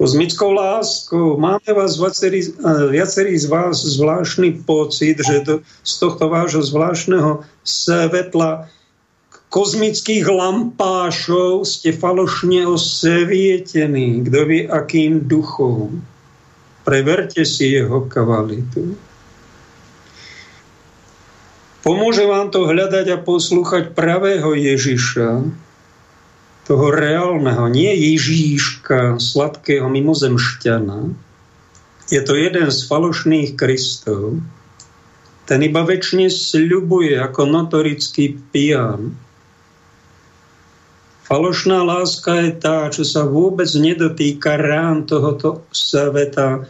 Kozmickou 0.00 0.56
láskou 0.56 1.36
máme 1.36 1.76
vás 1.76 2.00
viacerí, 2.00 2.56
viacerí 2.88 3.36
z 3.36 3.52
vás 3.52 3.84
zvláštny 3.84 4.64
pocit, 4.64 5.20
že 5.20 5.44
do, 5.44 5.54
z 5.84 5.92
tohto 6.00 6.32
vášho 6.32 6.64
zvláštneho 6.64 7.44
svetla 7.64 8.68
kozmických 9.50 10.30
lampášov 10.30 11.66
ste 11.66 11.90
falošne 11.90 12.70
osvietení, 12.70 14.22
kto 14.30 14.38
vie 14.46 14.62
akým 14.70 15.26
duchom. 15.26 16.06
Preverte 16.86 17.42
si 17.42 17.74
jeho 17.74 18.06
kvalitu. 18.06 18.94
Pomôže 21.82 22.24
vám 22.30 22.54
to 22.54 22.70
hľadať 22.70 23.06
a 23.10 23.18
poslúchať 23.18 23.96
pravého 23.98 24.54
Ježiša, 24.54 25.42
toho 26.70 26.86
reálneho, 26.94 27.66
nie 27.66 27.90
Ježíška, 27.90 29.18
sladkého 29.18 29.90
mimozemšťana. 29.90 31.10
Je 32.14 32.20
to 32.22 32.38
jeden 32.38 32.70
z 32.70 32.78
falošných 32.86 33.58
Kristov. 33.58 34.38
Ten 35.50 35.66
iba 35.66 35.82
väčšine 35.82 36.30
sľubuje 36.30 37.18
ako 37.18 37.50
notorický 37.50 38.38
pijan 38.54 39.18
Falošná 41.30 41.86
láska 41.86 42.42
je 42.42 42.58
tá, 42.58 42.90
čo 42.90 43.06
sa 43.06 43.22
vôbec 43.22 43.70
nedotýka 43.78 44.58
rán 44.58 45.06
tohoto 45.06 45.62
sveta 45.70 46.66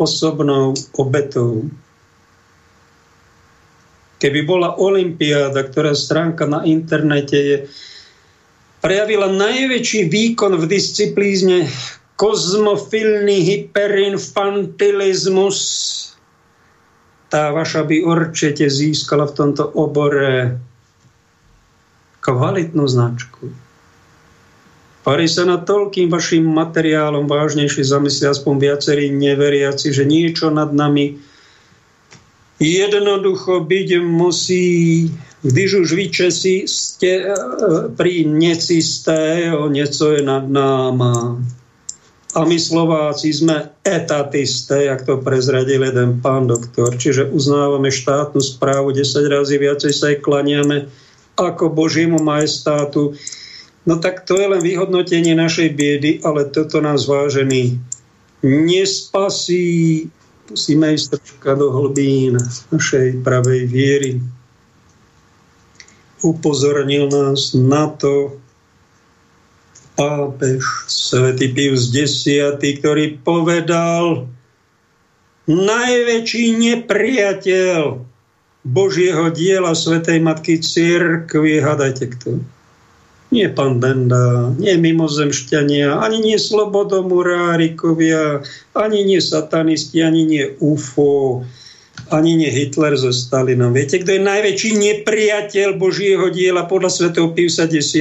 osobnou 0.00 0.72
obetou. 0.96 1.68
Keby 4.16 4.48
bola 4.48 4.80
Olympiáda, 4.80 5.60
ktorá 5.60 5.92
stránka 5.92 6.48
na 6.48 6.64
internete 6.64 7.36
je, 7.36 7.68
prejavila 8.80 9.28
najväčší 9.28 10.08
výkon 10.08 10.56
v 10.56 10.64
disciplíne 10.64 11.68
kozmofilný 12.16 13.44
hyperinfantilizmus, 13.44 15.58
tá 17.28 17.52
vaša 17.52 17.84
by 17.84 18.08
určite 18.08 18.72
získala 18.72 19.28
v 19.28 19.36
tomto 19.36 19.68
obore 19.76 20.56
kvalitnú 22.24 22.88
značku. 22.88 23.67
Pari 25.08 25.24
sa 25.24 25.48
nad 25.48 25.64
toľkým 25.64 26.12
vašim 26.12 26.44
materiálom 26.44 27.24
vážnejšie 27.24 27.80
zamyslia 27.80 28.28
aspoň 28.28 28.54
viacerí 28.60 29.08
neveriaci, 29.08 29.88
že 29.88 30.04
niečo 30.04 30.52
nad 30.52 30.68
nami 30.68 31.16
jednoducho 32.60 33.64
byť 33.64 33.88
musí, 34.04 35.08
když 35.40 35.70
už 35.80 35.88
vy 35.96 36.04
Česi 36.12 36.56
ste 36.68 37.24
e, 37.24 37.26
pri 37.96 38.28
necisté, 38.28 39.48
o 39.48 39.72
nieco 39.72 40.12
je 40.12 40.20
nad 40.20 40.44
náma. 40.44 41.40
A 42.36 42.44
my 42.44 42.60
Slováci 42.60 43.32
sme 43.32 43.80
etatisté, 43.80 44.92
jak 44.92 45.08
to 45.08 45.24
prezradil 45.24 45.88
jeden 45.88 46.20
pán 46.20 46.44
doktor. 46.44 46.92
Čiže 46.92 47.32
uznávame 47.32 47.88
štátnu 47.88 48.44
správu 48.44 48.92
10 48.92 49.24
razy 49.24 49.56
viacej 49.56 49.92
sa 49.96 50.12
aj 50.12 50.20
klaniame 50.20 50.92
ako 51.40 51.72
Božiemu 51.72 52.20
majestátu 52.20 53.16
No 53.88 53.96
tak 53.96 54.28
to 54.28 54.36
je 54.36 54.44
len 54.44 54.60
vyhodnotenie 54.60 55.32
našej 55.32 55.72
biedy, 55.72 56.20
ale 56.20 56.52
toto 56.52 56.84
nás 56.84 57.08
vážený 57.08 57.80
nespasí. 58.44 60.12
Musíme 60.52 60.92
ísť 60.92 61.16
troška 61.16 61.56
do 61.56 61.72
hlbín 61.72 62.36
našej 62.68 63.24
pravej 63.24 63.64
viery. 63.64 64.12
Upozornil 66.20 67.08
nás 67.08 67.56
na 67.56 67.88
to 67.88 68.36
pápež 69.96 70.62
svätý 70.84 71.48
Pius 71.48 71.88
X, 71.88 72.28
ktorý 72.60 73.24
povedal, 73.24 74.28
najväčší 75.48 76.44
nepriateľ 76.60 78.04
Božieho 78.68 79.32
diela 79.32 79.72
Svetej 79.72 80.20
Matky 80.20 80.60
Církvy, 80.60 81.64
hadajte 81.64 82.12
kto? 82.12 82.57
Nie 83.28 83.52
pán 83.52 83.76
Benda, 83.76 84.56
nie 84.56 84.80
mimozemšťania, 84.80 86.00
ani 86.00 86.24
nie 86.24 86.40
slobodomurárikovia, 86.40 88.40
ani 88.72 89.04
nie 89.04 89.20
satanisti, 89.20 90.00
ani 90.00 90.24
nie 90.24 90.56
UFO, 90.64 91.44
ani 92.08 92.40
nie 92.40 92.48
Hitler 92.48 92.96
so 92.96 93.12
Stalinom. 93.12 93.76
Viete, 93.76 94.00
kto 94.00 94.16
je 94.16 94.24
najväčší 94.24 94.80
nepriateľ 94.80 95.76
Božieho 95.76 96.32
diela 96.32 96.64
podľa 96.64 96.88
svätého 96.88 97.28
Piusa 97.36 97.68
X. 97.68 98.00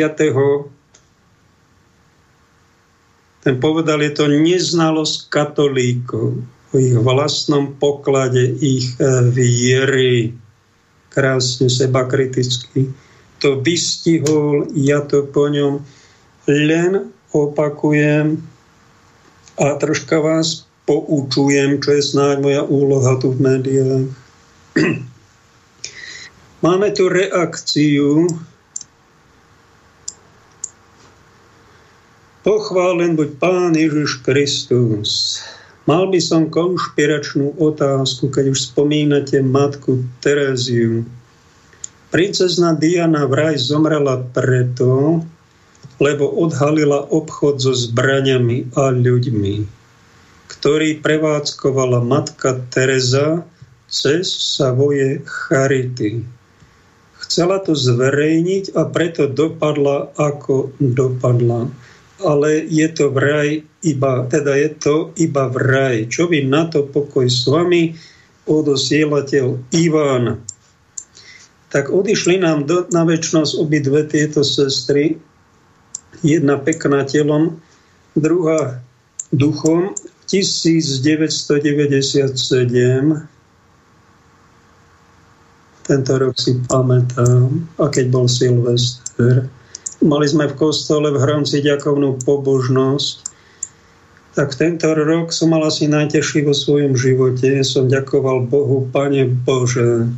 Ten 3.43 3.55
povedal, 3.59 3.99
je 4.07 4.11
to 4.15 4.31
neznalosť 4.31 5.27
katolíkov 5.27 6.39
o 6.71 6.75
ich 6.79 6.95
vlastnom 6.95 7.75
poklade 7.75 8.47
ich 8.63 8.95
eh, 8.95 9.27
viery. 9.27 10.31
Krásne 11.11 11.67
seba 11.67 12.07
kriticky 12.07 13.06
to 13.37 13.61
vystihol, 13.61 14.69
ja 14.73 15.01
to 15.05 15.25
po 15.29 15.49
ňom 15.49 15.85
len 16.47 17.11
opakujem 17.35 18.41
a 19.57 19.65
troška 19.77 20.21
vás 20.21 20.67
poučujem, 20.87 21.83
čo 21.83 21.89
je 21.97 22.01
snáď 22.01 22.35
moja 22.39 22.63
úloha 22.63 23.19
tu 23.19 23.35
v 23.35 23.39
médiách. 23.43 24.07
Máme 26.65 26.89
tu 26.95 27.11
reakciu. 27.11 28.31
Pochválen 32.47 33.19
buď 33.19 33.29
Pán 33.43 33.75
Ježiš 33.75 34.23
Kristus. 34.23 35.43
Mal 35.83 36.07
by 36.07 36.19
som 36.23 36.47
konšpiračnú 36.47 37.59
otázku, 37.59 38.31
keď 38.31 38.55
už 38.55 38.71
spomínate 38.71 39.43
matku 39.43 40.07
Tereziu. 40.23 41.03
Princezna 42.07 42.71
Diana 42.71 43.27
vraj 43.27 43.59
zomrela 43.59 44.23
preto, 44.31 45.19
lebo 45.99 46.25
odhalila 46.39 47.03
obchod 47.03 47.59
so 47.59 47.75
zbraniami 47.75 48.71
a 48.79 48.95
ľuďmi, 48.95 49.55
ktorý 50.47 51.03
prevádzkovala 51.03 51.99
matka 51.99 52.63
Teresa 52.71 53.43
cez 53.91 54.31
svoje 54.31 55.19
charity. 55.27 56.23
Chcela 57.27 57.59
to 57.59 57.75
zverejniť 57.75 58.71
a 58.71 58.87
preto 58.87 59.27
dopadla, 59.27 60.07
ako 60.15 60.71
dopadla. 60.79 61.67
Ale 62.23 62.63
je 62.71 62.87
to 62.87 63.11
vraj 63.11 63.67
iba, 63.83 64.23
teda 64.31 64.55
je 64.55 64.69
to 64.79 64.95
iba 65.19 65.51
vraj. 65.51 66.07
Čo 66.07 66.31
by 66.31 66.39
na 66.47 66.71
to 66.71 66.87
pokoj 66.87 67.27
s 67.27 67.43
vami, 67.43 67.99
odosielateľ 68.47 69.75
Ivan 69.75 70.39
tak 71.67 71.91
odišli 71.91 72.39
nám 72.39 72.63
do, 72.63 72.87
na 72.91 73.03
väčšnosť 73.03 73.59
obidve 73.59 74.03
tieto 74.07 74.43
sestry. 74.43 75.19
Jedna 76.23 76.57
pekná 76.57 77.03
telom, 77.03 77.59
druhá 78.15 78.79
duchom. 79.31 79.95
1997 80.27 83.27
tento 85.87 86.19
rok 86.19 86.35
si 86.35 86.59
pamätám, 86.67 87.63
a 87.79 87.87
keď 87.87 88.05
bol 88.11 88.27
Silvester, 88.27 89.47
mali 90.03 90.27
sme 90.27 90.51
v 90.51 90.59
kostole 90.59 91.15
v 91.15 91.21
Hronci 91.23 91.63
ďakovnú 91.63 92.19
pobožnosť, 92.27 93.23
tak 94.35 94.53
tento 94.59 94.91
rok 94.93 95.31
som 95.31 95.55
mal 95.55 95.63
asi 95.63 95.87
najtežší 95.87 96.45
vo 96.45 96.53
svojom 96.53 96.93
živote. 96.93 97.65
Som 97.65 97.89
ďakoval 97.89 98.51
Bohu, 98.51 98.85
Pane 98.91 99.25
Bože, 99.25 100.11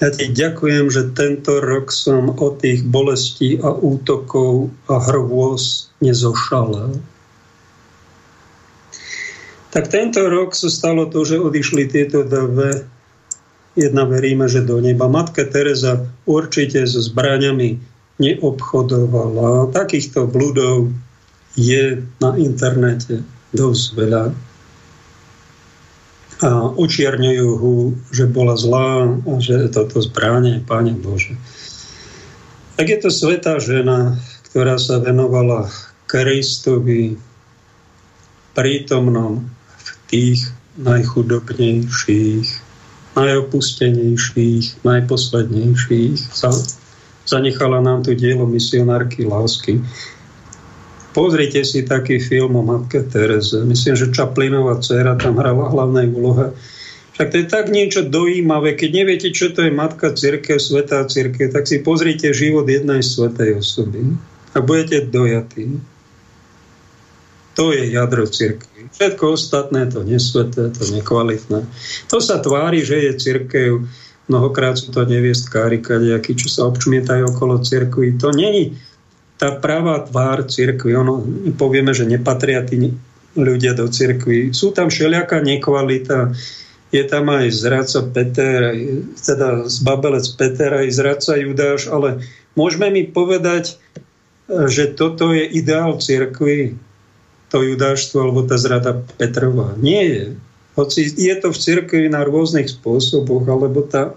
ja 0.00 0.08
ti 0.08 0.32
ďakujem, 0.32 0.88
že 0.88 1.12
tento 1.12 1.60
rok 1.60 1.92
som 1.92 2.32
od 2.32 2.64
tých 2.64 2.88
bolestí 2.88 3.60
a 3.60 3.68
útokov 3.68 4.72
a 4.88 4.96
hrôz 4.96 5.92
nezošalel. 6.00 6.96
Tak 9.70 9.86
tento 9.86 10.26
rok 10.26 10.56
sa 10.56 10.66
stalo 10.66 11.06
to, 11.06 11.22
že 11.22 11.38
odišli 11.38 11.86
tieto 11.86 12.26
dve. 12.26 12.88
Jedna 13.78 14.02
veríme, 14.02 14.50
že 14.50 14.66
do 14.66 14.82
neba. 14.82 15.06
Matka 15.06 15.46
Teresa 15.46 16.10
určite 16.26 16.82
so 16.88 16.98
zbraňami 16.98 17.78
neobchodovala. 18.18 19.70
Takýchto 19.70 20.26
bludov 20.26 20.90
je 21.54 22.02
na 22.18 22.30
internete 22.34 23.22
dosť 23.54 23.84
veľa 23.94 24.22
a 26.40 26.72
učierňujú 26.72 27.48
ho, 27.60 27.72
že 28.16 28.24
bola 28.24 28.56
zlá 28.56 29.12
a 29.12 29.32
že 29.40 29.68
toto 29.68 30.00
zbráne, 30.00 30.64
Páne 30.64 30.96
Bože. 30.96 31.36
Tak 32.80 32.88
je 32.88 32.98
to 33.04 33.10
svetá 33.12 33.60
žena, 33.60 34.16
ktorá 34.48 34.80
sa 34.80 35.04
venovala 35.04 35.68
Kristovi 36.08 37.20
prítomnom 38.56 39.44
v 39.78 39.88
tých 40.08 40.48
najchudobnejších, 40.80 42.48
najopustenejších, 43.20 44.80
najposlednejších. 44.80 46.18
Zanechala 47.28 47.84
nám 47.84 48.02
tu 48.02 48.16
dielo 48.16 48.48
misionárky 48.48 49.28
lásky. 49.28 49.84
Pozrite 51.10 51.66
si 51.66 51.82
taký 51.82 52.22
film 52.22 52.54
o 52.54 52.62
matke 52.62 53.02
Tereze. 53.02 53.66
Myslím, 53.66 53.98
že 53.98 54.14
Čaplinová 54.14 54.78
dcera 54.78 55.18
tam 55.18 55.42
hrala 55.42 55.66
hlavnej 55.66 56.06
úlohe. 56.14 56.54
Však 57.18 57.28
to 57.34 57.36
je 57.36 57.46
tak 57.50 57.66
niečo 57.68 58.06
dojímavé. 58.06 58.78
Keď 58.78 58.90
neviete, 58.94 59.28
čo 59.34 59.50
to 59.50 59.66
je 59.66 59.74
matka 59.74 60.14
církev, 60.14 60.62
svetá 60.62 61.02
církev, 61.04 61.50
tak 61.50 61.66
si 61.66 61.82
pozrite 61.82 62.30
život 62.30 62.64
jednej 62.64 63.02
svetej 63.02 63.58
osoby 63.58 64.16
a 64.54 64.58
budete 64.62 65.10
dojatí. 65.10 65.82
To 67.58 67.74
je 67.74 67.90
jadro 67.90 68.24
církvy. 68.24 68.88
Všetko 68.94 69.36
ostatné, 69.36 69.90
to 69.90 70.06
nesveté, 70.06 70.70
to 70.70 70.82
nekvalitné. 70.94 71.66
To 72.08 72.16
sa 72.22 72.38
tvári, 72.38 72.86
že 72.86 73.10
je 73.10 73.12
církev. 73.18 73.84
Mnohokrát 74.30 74.78
sú 74.78 74.94
to 74.94 75.02
neviestkári, 75.02 75.82
kadejakí, 75.82 76.38
čo 76.38 76.46
sa 76.46 76.70
občmietajú 76.70 77.34
okolo 77.34 77.58
církvy. 77.60 78.16
To 78.22 78.30
není 78.30 78.78
tá 79.40 79.56
pravá 79.56 80.04
tvár 80.04 80.44
cirkvi, 80.44 80.92
ono, 80.92 81.24
povieme, 81.56 81.96
že 81.96 82.04
nepatria 82.04 82.60
tí 82.60 82.92
ľudia 83.32 83.72
do 83.72 83.88
cirkvi. 83.88 84.52
Sú 84.52 84.76
tam 84.76 84.92
všelijaká 84.92 85.40
nekvalita, 85.40 86.36
je 86.92 87.04
tam 87.08 87.32
aj 87.32 87.48
zradca 87.48 88.04
Peter, 88.12 88.76
teda 89.16 89.64
zbabelec 89.64 90.26
Peter, 90.36 90.84
aj 90.84 90.88
zradca 90.92 91.40
Judáš, 91.40 91.88
ale 91.88 92.20
môžeme 92.52 92.92
mi 92.92 93.08
povedať, 93.08 93.80
že 94.50 94.92
toto 94.92 95.30
je 95.30 95.46
ideál 95.46 95.96
cirkvi, 95.96 96.76
to 97.48 97.62
judáštvo 97.62 98.18
alebo 98.20 98.44
tá 98.44 98.58
zrada 98.60 99.06
Petrova. 99.16 99.72
Nie 99.78 100.02
je. 100.04 100.24
Hoci 100.74 101.06
je 101.06 101.34
to 101.38 101.54
v 101.54 101.58
cirkvi 101.58 102.06
na 102.10 102.26
rôznych 102.26 102.70
spôsoboch, 102.70 103.46
alebo 103.46 103.86
tá 103.86 104.14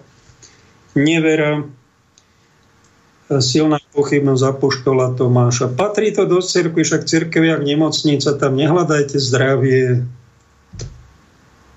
nevera 0.97 1.65
silná 3.41 3.82
pochybnosť 3.93 4.43
apoštola 4.57 5.13
Tomáša. 5.13 5.69
Patrí 5.77 6.09
to 6.09 6.25
do 6.25 6.41
cirkvi, 6.41 6.81
však 6.81 7.05
cirkev 7.05 7.45
jak 7.45 7.61
nemocnica, 7.61 8.33
tam 8.35 8.57
nehľadajte 8.57 9.17
zdravie 9.21 10.01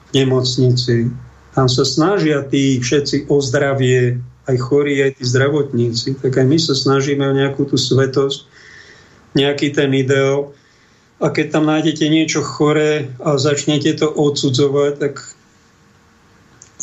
v 0.09 0.11
nemocnici. 0.17 1.13
Tam 1.53 1.69
sa 1.69 1.85
snažia 1.85 2.41
tí 2.45 2.81
všetci 2.81 3.29
o 3.29 3.41
zdravie, 3.41 4.21
aj 4.49 4.57
chorí, 4.57 5.05
aj 5.05 5.21
tí 5.21 5.25
zdravotníci. 5.29 6.17
Tak 6.21 6.33
aj 6.41 6.47
my 6.49 6.59
sa 6.61 6.73
snažíme 6.73 7.25
o 7.25 7.37
nejakú 7.37 7.69
tú 7.69 7.77
svetosť, 7.77 8.49
nejaký 9.37 9.77
ten 9.77 9.93
ideál. 9.93 10.57
A 11.21 11.33
keď 11.33 11.61
tam 11.61 11.65
nájdete 11.69 12.09
niečo 12.13 12.45
choré 12.45 13.13
a 13.21 13.41
začnete 13.41 13.93
to 13.97 14.09
odsudzovať, 14.09 14.93
tak 15.01 15.15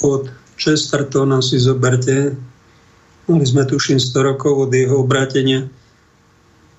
od 0.01 0.29
Chestertona 0.57 1.41
si 1.41 1.57
zoberte 1.61 2.33
Mali 3.23 3.45
sme 3.47 3.63
tuším 3.63 4.03
100 4.03 4.29
rokov 4.33 4.67
od 4.67 4.71
jeho 4.75 4.99
obratenia 4.99 5.71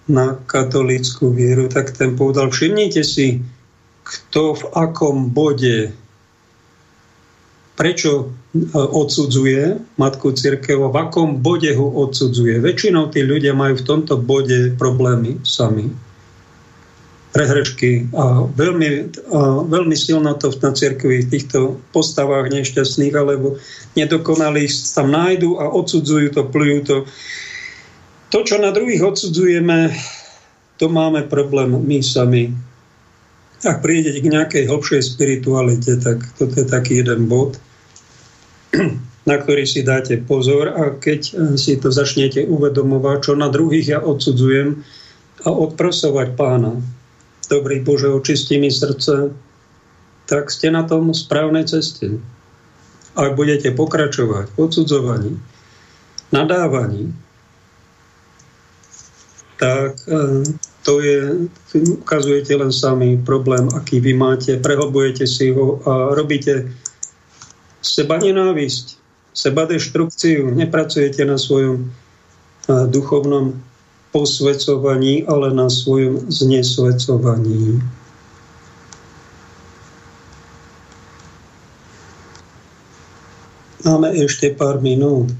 na 0.04 0.36
katolícku 0.36 1.32
vieru, 1.32 1.72
tak 1.72 1.96
ten 1.96 2.12
povedal, 2.12 2.52
všimnite 2.52 3.00
si, 3.00 3.40
kto 4.04 4.52
v 4.52 4.64
akom 4.76 5.32
bode 5.32 5.96
prečo 7.74 8.10
e, 8.14 8.24
odsudzuje 8.76 9.80
Matku 9.98 10.30
Církev, 10.30 10.78
v 10.78 10.94
akom 10.94 11.42
bode 11.42 11.74
ho 11.74 11.86
odsudzuje. 12.06 12.62
Väčšinou 12.62 13.10
tí 13.10 13.26
ľudia 13.26 13.50
majú 13.56 13.82
v 13.82 13.86
tomto 13.86 14.14
bode 14.20 14.78
problémy 14.78 15.42
sami 15.42 15.90
prehrešky 17.35 18.15
a 18.15 18.47
veľmi, 18.47 19.11
a 19.35 19.66
veľmi 19.66 19.97
silno 19.98 20.39
to 20.39 20.55
na 20.62 20.70
cirkvi 20.70 21.27
v 21.27 21.31
týchto 21.35 21.82
postavách 21.90 22.55
nešťastných 22.55 23.11
alebo 23.11 23.59
nedokonalých 23.98 24.70
tam 24.94 25.11
nájdu 25.11 25.59
a 25.59 25.66
odsudzujú 25.66 26.31
to, 26.31 26.47
plujú 26.47 26.78
to. 26.86 26.97
To, 28.31 28.39
čo 28.47 28.62
na 28.62 28.70
druhých 28.70 29.02
odsudzujeme, 29.02 29.90
to 30.78 30.86
máme 30.86 31.27
problém 31.27 31.74
my 31.74 31.98
sami. 32.06 32.55
Ak 33.66 33.82
prídete 33.82 34.23
k 34.23 34.31
nejakej 34.31 34.70
hlbšej 34.70 35.02
spiritualite, 35.02 35.98
tak 35.98 36.23
toto 36.39 36.55
je 36.55 36.66
taký 36.70 37.02
jeden 37.02 37.27
bod, 37.27 37.59
na 39.31 39.36
ktorý 39.43 39.66
si 39.66 39.82
dáte 39.82 40.23
pozor 40.23 40.70
a 40.70 40.94
keď 40.94 41.51
si 41.59 41.82
to 41.82 41.90
začnete 41.90 42.47
uvedomovať, 42.47 43.19
čo 43.27 43.32
na 43.35 43.51
druhých 43.51 43.98
ja 43.98 43.98
odsudzujem 43.98 44.86
a 45.43 45.51
odprosovať 45.51 46.39
pána, 46.39 46.78
dobrý 47.46 47.80
Bože, 47.80 48.08
očistí 48.08 48.58
mi 48.58 48.70
srdce, 48.70 49.32
tak 50.24 50.48
ste 50.50 50.72
na 50.72 50.84
tom 50.88 51.12
správnej 51.12 51.68
ceste. 51.68 52.20
Ak 53.14 53.38
budete 53.38 53.70
pokračovať 53.70 54.50
v 54.52 54.56
odsudzovaní, 54.58 55.32
nadávaní, 56.34 57.14
tak 59.54 59.94
e, 60.10 60.42
to 60.82 61.00
je, 61.00 61.48
ukazujete 62.02 62.52
len 62.58 62.74
sami 62.74 63.16
problém, 63.22 63.70
aký 63.70 64.02
vy 64.02 64.12
máte, 64.18 64.58
prehlbujete 64.58 65.30
si 65.30 65.54
ho 65.54 65.78
a 65.86 66.10
robíte 66.10 66.74
seba 67.78 68.18
nenávisť, 68.18 68.98
seba 69.30 69.64
deštrukciu, 69.70 70.50
nepracujete 70.50 71.22
na 71.22 71.38
svojom 71.38 71.86
e, 71.86 71.88
duchovnom 72.90 73.54
posvecovaní, 74.15 75.27
ale 75.27 75.51
na 75.51 75.66
svojom 75.66 76.31
znesvecovaní. 76.31 77.82
Máme 83.82 84.15
ešte 84.15 84.55
pár 84.55 84.78
minút. 84.78 85.35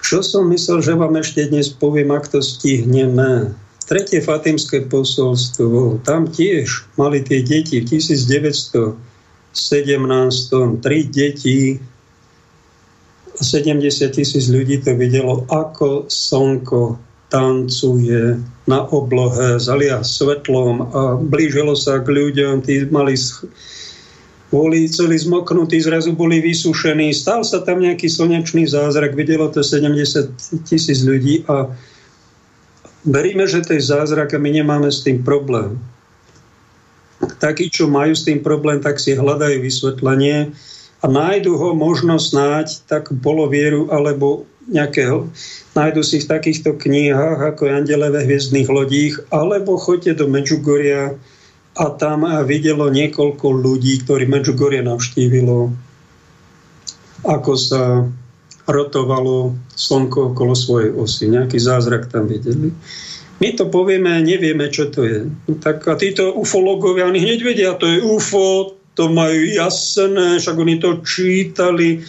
Čo 0.00 0.24
som 0.24 0.48
myslel, 0.50 0.80
že 0.80 0.96
vám 0.96 1.14
ešte 1.20 1.46
dnes 1.46 1.68
poviem, 1.70 2.10
ak 2.16 2.32
to 2.32 2.40
stihneme. 2.40 3.54
Tretie 3.86 4.24
Fatimské 4.24 4.88
posolstvo, 4.88 6.00
tam 6.02 6.26
tiež 6.26 6.88
mali 6.96 7.20
tie 7.20 7.44
deti 7.44 7.84
v 7.84 7.92
1917, 7.92 8.96
tri 10.80 10.98
deti 11.06 11.76
70 13.42 13.82
tisíc 14.14 14.46
ľudí 14.48 14.80
to 14.80 14.94
videlo, 14.94 15.44
ako 15.50 16.06
slnko 16.08 16.96
tancuje 17.32 18.38
na 18.68 18.80
oblohe, 18.92 19.56
zalia 19.58 20.04
svetlom 20.04 20.92
a 20.92 21.00
blížilo 21.16 21.72
sa 21.74 21.98
k 21.98 22.12
ľuďom, 22.12 22.62
tí 22.62 22.86
mali 22.92 23.16
boli 24.52 24.84
celí 24.84 25.16
zmoknutí, 25.16 25.80
zrazu 25.80 26.12
boli 26.12 26.44
vysušení. 26.44 27.08
Stal 27.16 27.40
sa 27.40 27.64
tam 27.64 27.80
nejaký 27.80 28.04
slnečný 28.04 28.68
zázrak, 28.68 29.16
videlo 29.16 29.48
to 29.48 29.64
70 29.64 30.68
tisíc 30.68 31.00
ľudí 31.00 31.48
a 31.48 31.72
veríme, 33.08 33.48
že 33.48 33.64
to 33.64 33.80
je 33.80 33.88
zázrak 33.88 34.36
a 34.36 34.38
my 34.38 34.52
nemáme 34.52 34.92
s 34.92 35.00
tým 35.00 35.24
problém. 35.24 35.80
Takí, 37.40 37.72
čo 37.72 37.88
majú 37.88 38.12
s 38.12 38.28
tým 38.28 38.44
problém, 38.44 38.84
tak 38.84 39.00
si 39.00 39.16
hľadajú 39.16 39.64
vysvetlenie 39.64 40.52
a 41.02 41.06
nájdu 41.10 41.58
ho 41.58 41.74
možno 41.74 42.16
snáď 42.22 42.86
tak 42.86 43.10
polovieru 43.10 43.90
alebo 43.90 44.46
nejakého, 44.70 45.26
nájdu 45.74 46.06
si 46.06 46.22
v 46.22 46.30
takýchto 46.30 46.78
knihách 46.78 47.42
ako 47.42 47.66
Andele 47.66 48.14
hviezdnych 48.14 48.70
lodích, 48.70 49.18
alebo 49.34 49.74
choďte 49.74 50.22
do 50.22 50.30
Medžugoria, 50.30 51.18
a 51.72 51.88
tam 51.96 52.28
videlo 52.44 52.92
niekoľko 52.92 53.48
ľudí, 53.48 54.04
ktorí 54.04 54.28
Medžugorie 54.28 54.84
navštívilo, 54.84 55.72
ako 57.24 57.52
sa 57.56 58.04
rotovalo 58.68 59.56
slnko 59.72 60.36
okolo 60.36 60.52
svojej 60.52 60.92
osy. 60.92 61.32
Nejaký 61.32 61.56
zázrak 61.56 62.12
tam 62.12 62.28
videli. 62.28 62.70
My 63.40 63.56
to 63.58 63.66
povieme, 63.66 64.22
nevieme, 64.22 64.70
čo 64.70 64.92
to 64.92 65.02
je. 65.02 65.26
Tak 65.58 65.82
a 65.88 65.98
títo 65.98 66.30
ufologovia, 66.30 67.08
oni 67.08 67.18
hneď 67.18 67.40
vedia, 67.42 67.74
to 67.74 67.90
je 67.90 67.98
UFO, 68.04 68.78
to 68.92 69.08
majú 69.08 69.40
jasné, 69.48 70.36
však 70.36 70.56
oni 70.56 70.76
to 70.76 71.00
čítali. 71.00 72.04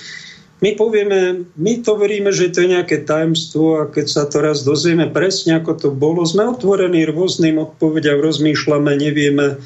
My 0.63 0.79
povieme, 0.79 1.43
my 1.59 1.73
to 1.83 1.99
veríme, 1.99 2.31
že 2.31 2.51
to 2.51 2.63
je 2.63 2.71
nejaké 2.71 3.03
tajemstvo 3.03 3.83
a 3.83 3.91
keď 3.91 4.05
sa 4.07 4.23
to 4.27 4.39
raz 4.39 4.63
dozvieme 4.63 5.11
presne, 5.11 5.59
ako 5.59 5.71
to 5.75 5.89
bolo, 5.91 6.23
sme 6.23 6.47
otvorení 6.47 7.03
rôznym 7.03 7.59
odpovediam, 7.59 8.23
rozmýšľame, 8.23 8.95
nevieme, 8.95 9.59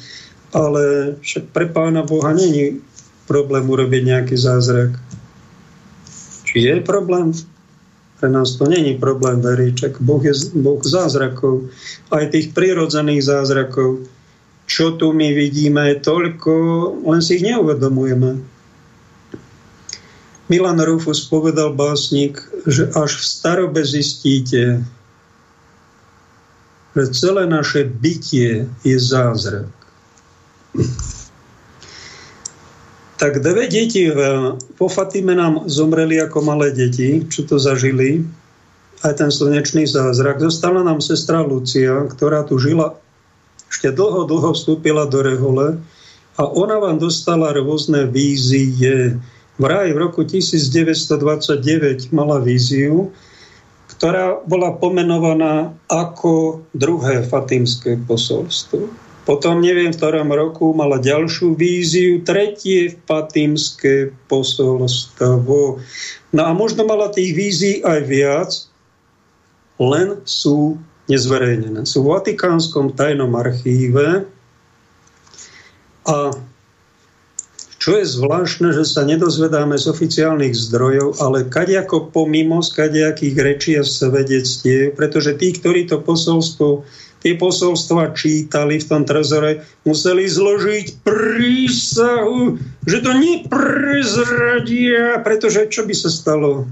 ale 0.50 1.14
však 1.22 1.54
pre 1.54 1.70
Pána 1.70 2.02
Boha 2.02 2.34
není 2.34 2.82
problém 3.30 3.70
urobiť 3.70 4.02
nejaký 4.10 4.34
zázrak. 4.34 4.98
Či 6.50 6.66
je 6.66 6.74
problém? 6.82 7.30
Pre 8.18 8.26
nás 8.26 8.58
to 8.58 8.66
není 8.66 8.98
problém 8.98 9.38
veriť, 9.38 9.72
čak 9.78 9.92
Boh 10.02 10.18
je 10.18 10.34
Boh 10.58 10.82
zázrakov, 10.82 11.70
aj 12.10 12.34
tých 12.34 12.50
prirodzených 12.50 13.22
zázrakov. 13.22 14.02
Čo 14.68 15.00
tu 15.00 15.16
my 15.16 15.32
vidíme 15.32 15.80
je 15.90 15.96
toľko, 16.04 16.52
len 17.08 17.20
si 17.24 17.40
ich 17.40 17.44
neuvedomujeme. 17.48 18.44
Milan 20.48 20.80
Rufus 20.80 21.24
povedal 21.28 21.72
básnik, 21.72 22.40
že 22.68 22.88
až 22.92 23.20
v 23.20 23.24
starobe 23.24 23.80
zistíte, 23.84 24.84
že 26.92 27.04
celé 27.16 27.48
naše 27.48 27.84
bytie 27.84 28.68
je 28.84 28.96
zázrak 28.96 29.72
tak 33.18 33.42
dve 33.42 33.66
deti 33.66 34.06
po 34.78 34.86
Fatime 34.86 35.34
nám 35.34 35.66
zomreli 35.66 36.22
ako 36.22 36.38
malé 36.46 36.70
deti, 36.70 37.26
čo 37.26 37.42
to 37.42 37.58
zažili, 37.58 38.22
aj 39.02 39.18
ten 39.18 39.30
slnečný 39.30 39.90
zázrak. 39.90 40.38
Zostala 40.38 40.86
nám 40.86 41.02
sestra 41.02 41.42
Lucia, 41.42 42.06
ktorá 42.06 42.46
tu 42.46 42.62
žila, 42.62 42.94
ešte 43.68 43.92
dlho, 43.92 44.24
dlho 44.24 44.50
vstúpila 44.56 45.04
do 45.06 45.20
Rehole 45.22 45.78
a 46.40 46.42
ona 46.44 46.80
vám 46.80 46.98
dostala 46.98 47.52
rôzne 47.52 48.08
vízie. 48.08 49.16
Vraj 49.60 49.92
v 49.92 49.98
roku 49.98 50.24
1929 50.24 52.10
mala 52.10 52.40
víziu, 52.40 53.12
ktorá 53.92 54.40
bola 54.46 54.72
pomenovaná 54.76 55.74
ako 55.90 56.64
druhé 56.72 57.26
fatimské 57.26 57.98
posolstvo 58.06 59.08
potom 59.28 59.60
neviem, 59.60 59.92
v 59.92 59.98
ktorom 60.00 60.32
roku 60.32 60.72
mala 60.72 60.96
ďalšiu 60.96 61.52
víziu, 61.52 62.24
tretie 62.24 62.96
fatimské 63.04 64.08
posolstvo. 64.24 65.84
No 66.32 66.40
a 66.40 66.50
možno 66.56 66.88
mala 66.88 67.12
tých 67.12 67.36
vízií 67.36 67.84
aj 67.84 68.00
viac, 68.08 68.50
len 69.76 70.24
sú 70.24 70.80
nezverejnené. 71.08 71.88
Sú 71.88 72.04
v 72.04 72.20
Vatikánskom 72.20 72.94
tajnom 72.94 73.32
archíve 73.34 74.28
a 76.08 76.16
čo 77.78 77.94
je 77.94 78.04
zvláštne, 78.04 78.74
že 78.74 78.84
sa 78.84 79.06
nedozvedáme 79.06 79.78
z 79.78 79.88
oficiálnych 79.88 80.52
zdrojov, 80.52 81.22
ale 81.22 81.48
kadejako 81.48 82.12
pomimo 82.12 82.60
z 82.60 82.74
kadejakých 82.74 83.36
rečí 83.38 83.72
a 83.78 83.86
svedectiev, 83.86 84.98
pretože 84.98 85.38
tí, 85.38 85.54
ktorí 85.56 85.88
to 85.88 86.02
posolstvo 86.02 86.84
tie 87.18 87.34
posolstva 87.34 88.14
čítali 88.14 88.78
v 88.78 88.86
tom 88.86 89.02
trezore, 89.02 89.66
museli 89.82 90.30
zložiť 90.30 91.02
prísahu, 91.02 92.54
že 92.86 93.02
to 93.02 93.10
neprezradia, 93.10 95.18
pretože 95.26 95.66
čo 95.66 95.82
by 95.82 95.94
sa 95.98 96.14
stalo? 96.14 96.70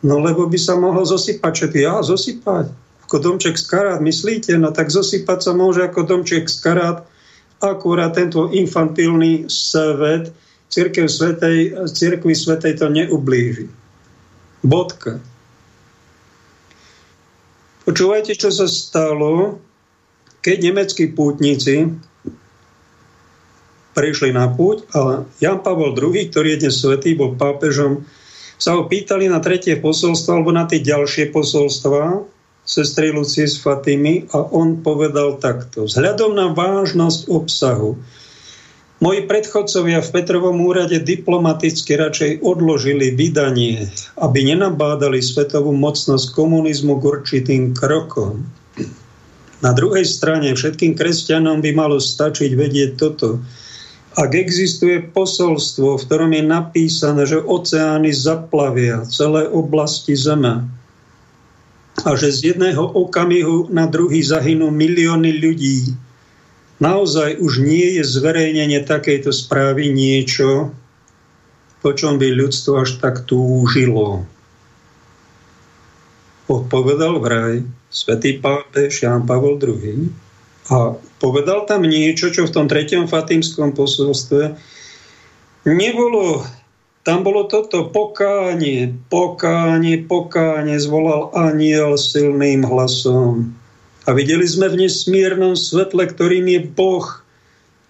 No 0.00 0.24
lebo 0.24 0.48
by 0.48 0.56
sa 0.56 0.80
mohol 0.80 1.04
zosypať, 1.04 1.52
čo 1.52 1.66
ja 1.72 2.00
zosypať, 2.00 2.85
ako 3.06 3.22
domček 3.22 3.54
z 3.54 3.64
karát, 3.70 4.02
myslíte? 4.02 4.58
No 4.58 4.74
tak 4.74 4.90
zosypať 4.90 5.38
sa 5.38 5.52
môže 5.54 5.86
ako 5.86 6.02
domček 6.02 6.50
z 6.50 6.58
karát, 6.58 7.06
akurát 7.62 8.18
tento 8.18 8.50
infantilný 8.50 9.46
svet, 9.46 10.34
církev 10.66 11.06
svetej, 11.06 11.86
církvi 11.86 12.34
svetej 12.34 12.82
to 12.82 12.90
neublíži. 12.90 13.70
Bodka. 14.66 15.22
Počúvajte, 17.86 18.34
čo 18.34 18.50
sa 18.50 18.66
stalo, 18.66 19.62
keď 20.42 20.56
nemeckí 20.66 21.14
pútnici 21.14 21.86
prišli 23.94 24.34
na 24.34 24.50
púť 24.50 24.82
a 24.90 25.22
Jan 25.38 25.62
Pavel 25.62 25.94
II, 25.94 26.26
ktorý 26.34 26.58
je 26.58 26.60
dnes 26.66 26.74
svetý, 26.74 27.14
bol 27.14 27.38
pápežom, 27.38 28.02
sa 28.58 28.74
ho 28.74 28.90
pýtali 28.90 29.30
na 29.30 29.38
tretie 29.38 29.78
posolstvo 29.78 30.42
alebo 30.42 30.50
na 30.50 30.66
tie 30.66 30.82
ďalšie 30.82 31.30
posolstva 31.30 32.34
sestry 32.66 33.14
Lucie 33.14 33.46
z 33.46 33.62
Fatimy 33.62 34.26
a 34.34 34.42
on 34.42 34.82
povedal 34.82 35.38
takto. 35.38 35.86
Vzhľadom 35.86 36.34
na 36.34 36.50
vážnosť 36.50 37.30
obsahu 37.30 37.94
Moji 38.96 39.28
predchodcovia 39.28 40.00
v 40.00 40.08
Petrovom 40.08 40.56
úrade 40.64 40.96
diplomaticky 40.96 42.00
radšej 42.00 42.40
odložili 42.40 43.12
vydanie, 43.12 43.92
aby 44.16 44.40
nenabádali 44.40 45.20
svetovú 45.20 45.76
mocnosť 45.76 46.32
komunizmu 46.32 46.96
k 46.96 47.02
určitým 47.04 47.62
krokom. 47.76 48.48
Na 49.60 49.76
druhej 49.76 50.08
strane 50.08 50.48
všetkým 50.56 50.96
kresťanom 50.96 51.60
by 51.60 51.76
malo 51.76 52.00
stačiť 52.00 52.56
vedieť 52.56 52.90
toto. 52.96 53.44
Ak 54.16 54.32
existuje 54.32 55.04
posolstvo, 55.04 56.00
v 56.00 56.04
ktorom 56.08 56.32
je 56.32 56.44
napísané, 56.48 57.28
že 57.28 57.44
oceány 57.44 58.16
zaplavia 58.16 59.04
celé 59.04 59.44
oblasti 59.44 60.16
Zeme 60.16 60.72
a 62.06 62.14
že 62.14 62.30
z 62.30 62.54
jedného 62.54 62.86
okamihu 62.86 63.66
na 63.74 63.90
druhý 63.90 64.22
zahynú 64.22 64.70
milióny 64.70 65.42
ľudí, 65.42 65.98
naozaj 66.78 67.42
už 67.42 67.66
nie 67.66 67.98
je 67.98 68.06
zverejnenie 68.06 68.86
takejto 68.86 69.34
správy 69.34 69.90
niečo, 69.90 70.70
po 71.82 71.90
čom 71.90 72.22
by 72.22 72.30
ľudstvo 72.30 72.86
až 72.86 73.02
tak 73.02 73.26
túžilo. 73.26 74.22
Odpovedal 76.46 77.18
vraj 77.18 77.66
svätý 77.90 78.38
pápež 78.38 79.02
Ján 79.02 79.26
Pavol 79.26 79.58
II 79.58 80.06
a 80.70 80.94
povedal 81.18 81.66
tam 81.66 81.82
niečo, 81.82 82.30
čo 82.30 82.46
v 82.46 82.54
tom 82.54 82.70
treťom 82.70 83.10
fatímskom 83.10 83.74
posolstve 83.74 84.54
nebolo 85.66 86.46
tam 87.06 87.22
bolo 87.22 87.46
toto 87.46 87.86
pokánie, 87.94 88.90
pokánie, 89.06 90.02
pokánie, 90.02 90.74
zvolal 90.82 91.30
aniel 91.38 91.94
silným 91.94 92.66
hlasom. 92.66 93.54
A 94.02 94.10
videli 94.10 94.42
sme 94.42 94.66
v 94.66 94.82
nesmiernom 94.82 95.54
svetle, 95.54 96.02
ktorým 96.02 96.50
je 96.50 96.66
Boh, 96.66 97.06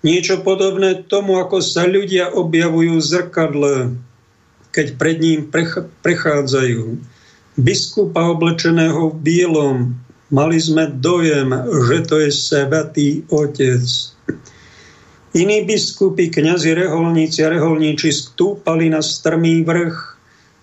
niečo 0.04 0.44
podobné 0.44 1.00
tomu, 1.08 1.40
ako 1.40 1.64
sa 1.64 1.88
ľudia 1.88 2.28
objavujú 2.28 3.00
v 3.00 3.08
zrkadle, 3.08 3.74
keď 4.76 4.86
pred 5.00 5.16
ním 5.16 5.48
prechádzajú. 6.04 7.00
Biskupa 7.56 8.20
oblečeného 8.36 9.16
v 9.16 9.20
bielom, 9.24 9.96
mali 10.28 10.60
sme 10.60 10.92
dojem, 10.92 11.56
že 11.88 12.04
to 12.04 12.20
je 12.20 12.28
svetý 12.28 13.24
otec. 13.32 13.80
Iní 15.36 15.68
biskupy, 15.68 16.32
kňazi, 16.32 16.72
reholníci 16.72 17.44
a 17.44 17.52
reholníči 17.52 18.08
stúpali 18.08 18.88
na 18.88 19.04
strmý 19.04 19.60
vrch, 19.68 20.16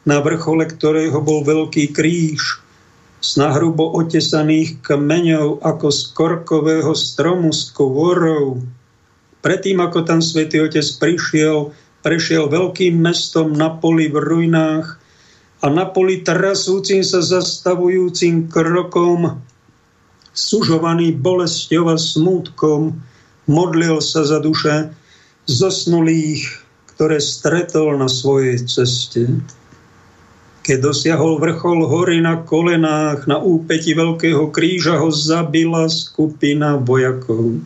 na 0.10 0.18
vrchole 0.18 0.66
ktorého 0.66 1.22
bol 1.22 1.46
veľký 1.46 1.94
kríž– 1.94 2.42
z 3.24 3.40
nahrubo 3.40 3.88
otesaných 3.96 4.84
kmeňov 4.84 5.64
ako 5.64 5.88
z 5.96 6.02
korkového 6.12 6.92
stromu 6.92 7.56
z 7.56 7.72
kôrov. 7.72 8.60
Predtým, 9.40 9.80
ako 9.80 10.04
tam 10.04 10.20
svätý 10.20 10.60
Otec 10.60 10.84
prišiel, 11.00 11.72
prešiel 12.04 12.52
veľkým 12.52 13.00
mestom 13.00 13.56
na 13.56 13.72
poli 13.72 14.12
v 14.12 14.20
ruinách 14.20 15.00
a 15.64 15.72
na 15.72 15.88
poli 15.88 16.20
trasúcim 16.20 17.00
sa 17.00 17.24
zastavujúcim 17.24 18.52
krokom, 18.52 19.40
sužovaný 20.36 21.16
bolesťou 21.16 21.88
a 21.88 21.96
smútkom, 21.96 23.00
modlil 23.48 24.00
sa 24.00 24.24
za 24.24 24.40
duše 24.40 24.92
zosnulých, 25.50 26.48
ktoré 26.96 27.20
stretol 27.20 28.00
na 28.00 28.08
svojej 28.08 28.64
ceste. 28.64 29.28
Keď 30.64 30.78
dosiahol 30.80 31.44
vrchol 31.44 31.84
hory 31.84 32.24
na 32.24 32.40
kolenách, 32.40 33.28
na 33.28 33.36
úpeti 33.36 33.92
veľkého 33.92 34.48
kríža 34.56 34.96
ho 34.96 35.12
zabila 35.12 35.92
skupina 35.92 36.80
vojakov, 36.80 37.60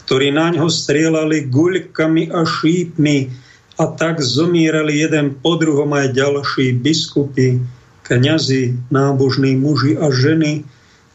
ktorí 0.00 0.32
na 0.32 0.48
ňo 0.56 0.72
strieľali 0.72 1.52
guľkami 1.52 2.32
a 2.32 2.40
šípmi 2.48 3.28
a 3.76 3.84
tak 3.92 4.24
zomírali 4.24 5.04
jeden 5.04 5.36
po 5.44 5.60
druhom 5.60 5.92
aj 5.92 6.16
ďalší 6.16 6.80
biskupy, 6.80 7.60
kňazi, 8.08 8.72
nábožní 8.88 9.60
muži 9.60 10.00
a 10.00 10.08
ženy 10.08 10.64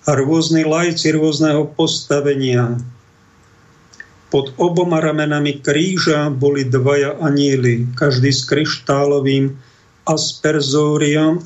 a 0.06 0.14
rôzni 0.14 0.62
lajci 0.70 1.18
rôzneho 1.18 1.66
postavenia. 1.74 2.78
Pod 4.32 4.56
oboma 4.56 5.04
ramenami 5.04 5.60
kríža 5.60 6.32
boli 6.32 6.64
dvaja 6.64 7.20
aníly, 7.20 7.84
každý 8.00 8.32
s 8.32 8.48
kryštálovým 8.48 9.52
asperzóriom, 10.08 11.44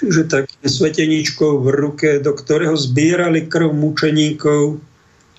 čiže 0.00 0.32
takým 0.32 0.64
sveteničkou 0.64 1.60
v 1.60 1.68
ruke, 1.68 2.16
do 2.24 2.32
ktorého 2.32 2.72
zbierali 2.72 3.44
krv 3.44 3.76
mučeníkov 3.76 4.80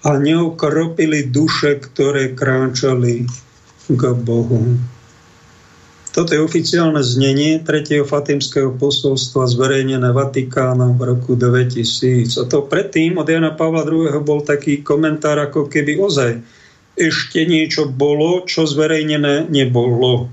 a 0.06 0.10
ňou 0.22 0.54
kropili 0.54 1.26
duše, 1.34 1.82
ktoré 1.82 2.38
kráčali 2.38 3.26
k 3.90 4.02
Bohu. 4.22 4.78
Toto 6.12 6.36
je 6.36 6.44
oficiálne 6.44 7.00
znenie 7.00 7.64
3. 7.64 8.04
Fatimského 8.04 8.76
posolstva 8.76 9.48
zverejnené 9.48 10.12
Vatikánom 10.12 11.00
v 11.00 11.16
roku 11.16 11.40
2000. 11.40 12.36
A 12.36 12.44
to 12.52 12.68
predtým 12.68 13.16
od 13.16 13.32
Jana 13.32 13.56
Pavla 13.56 13.88
II. 13.88 14.12
bol 14.20 14.44
taký 14.44 14.84
komentár, 14.84 15.40
ako 15.40 15.72
keby 15.72 15.96
ozaj 16.04 16.44
ešte 17.00 17.48
niečo 17.48 17.88
bolo, 17.88 18.44
čo 18.44 18.68
zverejnené 18.68 19.48
nebolo. 19.48 20.28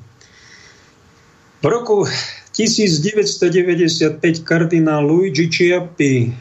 V 1.62 1.66
roku 1.70 2.10
1995 2.58 4.18
kardinál 4.42 5.06
Luigi 5.06 5.46
Ciappi 5.46 6.34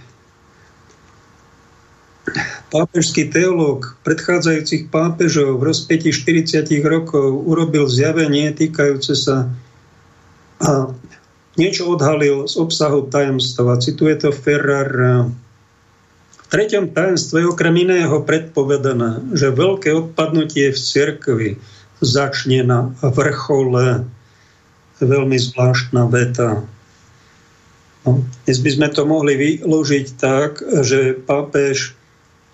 pápežský 2.67 3.31
teológ 3.31 3.95
predchádzajúcich 4.03 4.91
pápežov 4.91 5.59
v 5.59 5.71
rozpeti 5.71 6.11
40 6.11 6.67
rokov 6.83 7.47
urobil 7.47 7.87
zjavenie 7.87 8.51
týkajúce 8.51 9.15
sa 9.15 9.47
a 10.57 10.91
niečo 11.55 11.89
odhalil 11.89 12.49
z 12.49 12.55
obsahu 12.57 13.09
tajemstva. 13.09 13.77
Cituje 13.81 14.17
to 14.17 14.29
Ferrar. 14.33 14.89
V 16.33 16.45
treťom 16.49 16.93
tajemstve 16.93 17.43
je 17.43 17.51
okrem 17.51 17.75
iného 17.77 18.23
predpovedané, 18.23 19.21
že 19.35 19.53
veľké 19.53 19.93
odpadnutie 19.93 20.73
v 20.73 20.79
cirkvi 20.79 21.49
začne 22.01 22.61
na 22.65 22.79
vrchole. 23.01 24.05
Veľmi 24.97 25.37
zvláštna 25.37 26.09
veta. 26.09 26.65
No, 28.01 28.23
dnes 28.47 28.57
by 28.63 28.69
sme 28.73 28.87
to 28.89 29.03
mohli 29.05 29.37
vyložiť 29.37 30.05
tak, 30.17 30.63
že 30.63 31.13
pápež 31.13 31.96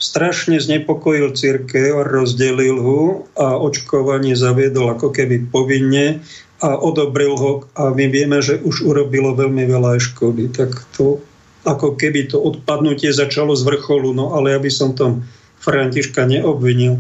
strašne 0.04 0.60
znepokojil 0.60 1.32
církev, 1.32 2.04
rozdelil 2.04 2.84
ho 2.84 3.02
a 3.40 3.56
očkovanie 3.56 4.36
zaviedol 4.36 4.92
ako 4.92 5.16
keby 5.16 5.48
povinne 5.48 6.20
a 6.60 6.76
odobril 6.76 7.40
ho 7.40 7.52
a 7.80 7.96
my 7.96 8.12
vieme, 8.12 8.44
že 8.44 8.60
už 8.60 8.84
urobilo 8.84 9.32
veľmi 9.32 9.64
veľa 9.64 10.04
škody. 10.04 10.52
Tak 10.52 10.76
to 11.00 11.24
ako 11.64 11.96
keby 11.96 12.28
to 12.28 12.36
odpadnutie 12.36 13.16
začalo 13.16 13.56
z 13.56 13.64
vrcholu, 13.64 14.12
no 14.12 14.36
ale 14.36 14.52
aby 14.60 14.68
som 14.68 14.92
tom 14.92 15.24
Františka 15.64 16.28
neobvinil, 16.28 17.00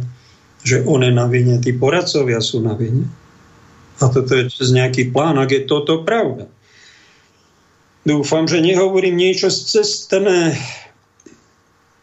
že 0.64 0.88
on 0.88 1.04
je 1.04 1.12
na 1.12 1.28
vine, 1.28 1.60
tí 1.60 1.76
poradcovia 1.76 2.40
sú 2.40 2.64
na 2.64 2.72
vine. 2.72 3.12
A 4.00 4.08
toto 4.08 4.32
je 4.32 4.48
cez 4.48 4.72
nejaký 4.72 5.12
plán, 5.12 5.36
ak 5.36 5.52
je 5.52 5.62
toto 5.68 6.08
pravda. 6.08 6.48
Dúfam, 8.08 8.48
že 8.48 8.64
nehovorím 8.64 9.20
niečo 9.20 9.52
cestné, 9.52 10.56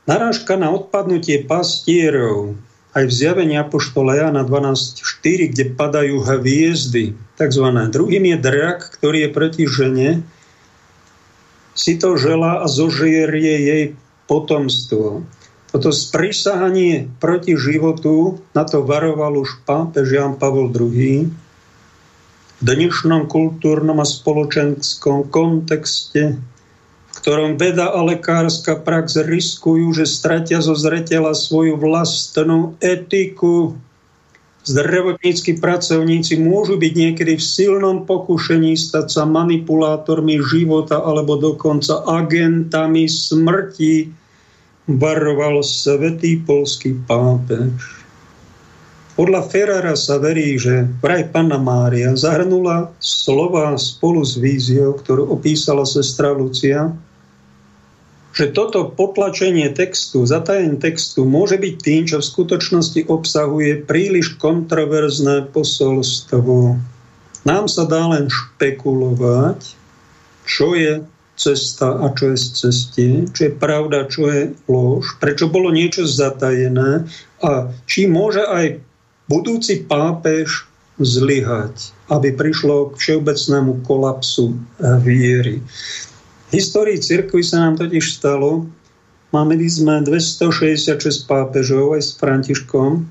Narážka 0.09 0.57
na 0.57 0.73
odpadnutie 0.73 1.45
pastierov 1.45 2.57
aj 2.91 3.07
v 3.07 3.13
zjavení 3.13 3.55
Apoštola 3.55 4.19
Jana 4.19 4.43
12.4, 4.43 5.53
kde 5.55 5.65
padajú 5.79 6.27
hviezdy, 6.27 7.15
takzvané. 7.39 7.87
Druhým 7.87 8.35
je 8.35 8.39
drak, 8.41 8.91
ktorý 8.99 9.27
je 9.27 9.31
proti 9.31 9.65
žene, 9.71 10.11
si 11.79 11.95
to 11.97 12.19
žela 12.19 12.61
a 12.61 12.67
zožierie 12.67 13.55
jej 13.63 13.85
potomstvo. 14.27 15.23
Toto 15.71 15.95
sprísahanie 15.95 17.07
proti 17.23 17.55
životu, 17.55 18.43
na 18.51 18.67
to 18.67 18.83
varoval 18.83 19.39
už 19.39 19.63
pápež 19.63 20.19
Jan 20.19 20.35
Pavol 20.35 20.75
II. 20.75 21.31
V 22.61 22.63
dnešnom 22.67 23.31
kultúrnom 23.31 24.03
a 24.03 24.07
spoločenskom 24.07 25.31
kontexte 25.31 26.43
ktorom 27.21 27.61
veda 27.61 27.93
a 27.93 28.01
lekárska 28.01 28.81
prax 28.81 29.21
riskujú, 29.21 29.93
že 29.93 30.09
stratia 30.09 30.65
zo 30.65 30.73
zretela 30.73 31.37
svoju 31.37 31.77
vlastnú 31.77 32.81
etiku. 32.81 33.77
Zdravotníckí 34.65 35.61
pracovníci 35.61 36.41
môžu 36.41 36.81
byť 36.81 36.93
niekedy 36.97 37.37
v 37.37 37.45
silnom 37.45 38.09
pokušení 38.09 38.73
stať 38.77 39.13
sa 39.13 39.23
manipulátormi 39.29 40.41
života 40.41 41.01
alebo 41.01 41.37
dokonca 41.37 42.05
agentami 42.09 43.05
smrti, 43.05 44.13
varoval 44.89 45.61
svetý 45.61 46.41
polský 46.41 46.97
pápež. 47.05 48.01
Podľa 49.21 49.43
Ferrara 49.53 49.95
sa 50.01 50.17
verí, 50.17 50.57
že 50.57 50.89
vraj 51.05 51.29
Panna 51.29 51.61
Mária 51.61 52.17
zahrnula 52.17 52.89
slova 53.05 53.77
spolu 53.77 54.25
s 54.25 54.41
víziou, 54.41 54.97
ktorú 54.97 55.29
opísala 55.37 55.85
sestra 55.85 56.33
Lucia, 56.33 56.89
že 58.31 58.55
toto 58.55 58.87
potlačenie 58.87 59.75
textu, 59.75 60.23
zatajenie 60.23 60.79
textu 60.79 61.27
môže 61.27 61.59
byť 61.59 61.75
tým, 61.83 62.03
čo 62.07 62.23
v 62.23 62.31
skutočnosti 62.31 63.01
obsahuje 63.11 63.83
príliš 63.83 64.39
kontroverzné 64.39 65.51
posolstvo. 65.51 66.79
Nám 67.43 67.65
sa 67.67 67.85
dá 67.91 68.07
len 68.07 68.31
špekulovať, 68.31 69.75
čo 70.47 70.79
je 70.79 71.03
cesta 71.41 71.97
a 72.05 72.13
čo 72.13 72.31
je 72.31 72.37
z 72.37 72.47
cesty, 72.53 73.07
čo 73.33 73.49
je 73.49 73.53
pravda, 73.57 74.07
čo 74.07 74.29
je 74.29 74.53
lož, 74.69 75.17
prečo 75.17 75.49
bolo 75.49 75.73
niečo 75.73 76.05
zatajené 76.05 77.09
a 77.41 77.73
či 77.89 78.05
môže 78.05 78.45
aj 78.45 78.79
budúci 79.25 79.89
pápež 79.89 80.69
zlyhať, 81.01 81.97
aby 82.13 82.37
prišlo 82.37 82.93
k 82.93 83.01
všeobecnému 83.01 83.81
kolapsu 83.89 84.53
viery 85.01 85.65
histórii 86.51 86.99
cirkvi 86.99 87.43
sa 87.47 87.67
nám 87.67 87.79
totiž 87.79 88.19
stalo, 88.19 88.67
máme 89.31 89.55
sme 89.71 90.03
266 90.03 91.31
pápežov 91.31 91.95
aj 91.95 92.03
s 92.03 92.11
Františkom 92.19 93.07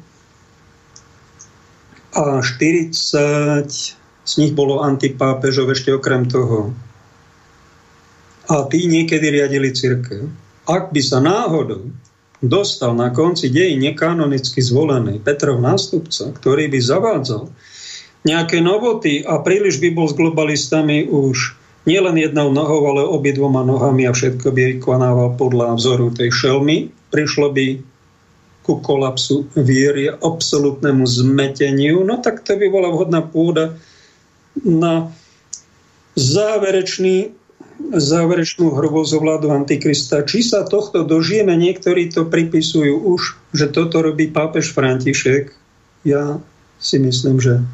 a 2.16 2.44
40 2.44 4.00
z 4.30 4.34
nich 4.38 4.54
bolo 4.54 4.86
antipápežov 4.86 5.74
ešte 5.74 5.90
okrem 5.90 6.30
toho. 6.30 6.70
A 8.46 8.66
tí 8.70 8.86
niekedy 8.86 9.26
riadili 9.34 9.74
církev. 9.74 10.30
Ak 10.70 10.94
by 10.94 11.02
sa 11.02 11.18
náhodou 11.18 11.90
dostal 12.40 12.94
na 12.94 13.10
konci 13.10 13.50
dejí 13.50 13.76
nekanonicky 13.82 14.62
zvolený 14.62 15.18
Petrov 15.20 15.58
nástupca, 15.60 16.30
ktorý 16.30 16.70
by 16.70 16.80
zavádzal 16.80 17.44
nejaké 18.24 18.62
novoty 18.62 19.26
a 19.26 19.42
príliš 19.42 19.82
by 19.82 19.90
bol 19.98 20.08
s 20.08 20.16
globalistami 20.16 21.10
už 21.10 21.59
nielen 21.90 22.22
jednou 22.22 22.54
nohou, 22.54 22.86
ale 22.94 23.02
obidvoma 23.02 23.66
nohami 23.66 24.06
a 24.06 24.14
všetko 24.14 24.54
by 24.54 24.78
vykonával 24.78 25.34
podľa 25.34 25.74
vzoru 25.74 26.14
tej 26.14 26.30
šelmy. 26.30 26.94
Prišlo 27.10 27.50
by 27.50 27.82
ku 28.62 28.78
kolapsu 28.78 29.50
viery, 29.58 30.14
absolútnemu 30.14 31.02
zmeteniu, 31.10 32.06
no 32.06 32.22
tak 32.22 32.46
to 32.46 32.54
by 32.54 32.70
bola 32.70 32.94
vhodná 32.94 33.26
pôda 33.26 33.74
na 34.62 35.10
záverečný, 36.14 37.34
záverečnú 37.98 38.78
hrobozovládu 38.78 39.50
Antikrista. 39.50 40.22
Či 40.22 40.46
sa 40.46 40.70
tohto 40.70 41.02
dožijeme, 41.02 41.58
niektorí 41.58 42.14
to 42.14 42.30
pripisujú 42.30 42.94
už, 43.18 43.40
že 43.58 43.74
toto 43.74 44.06
robí 44.06 44.30
pápež 44.30 44.70
František. 44.70 45.50
Ja 46.06 46.38
si 46.78 47.02
myslím, 47.02 47.42
že 47.42 47.66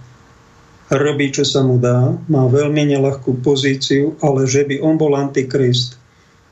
robí, 0.89 1.33
čo 1.33 1.41
sa 1.41 1.65
mu 1.65 1.81
dá, 1.81 2.13
má 2.29 2.45
veľmi 2.45 2.93
nelahkú 2.93 3.41
pozíciu, 3.41 4.13
ale 4.21 4.45
že 4.45 4.65
by 4.65 4.81
on 4.85 4.95
bol 5.01 5.17
antikrist, 5.17 5.97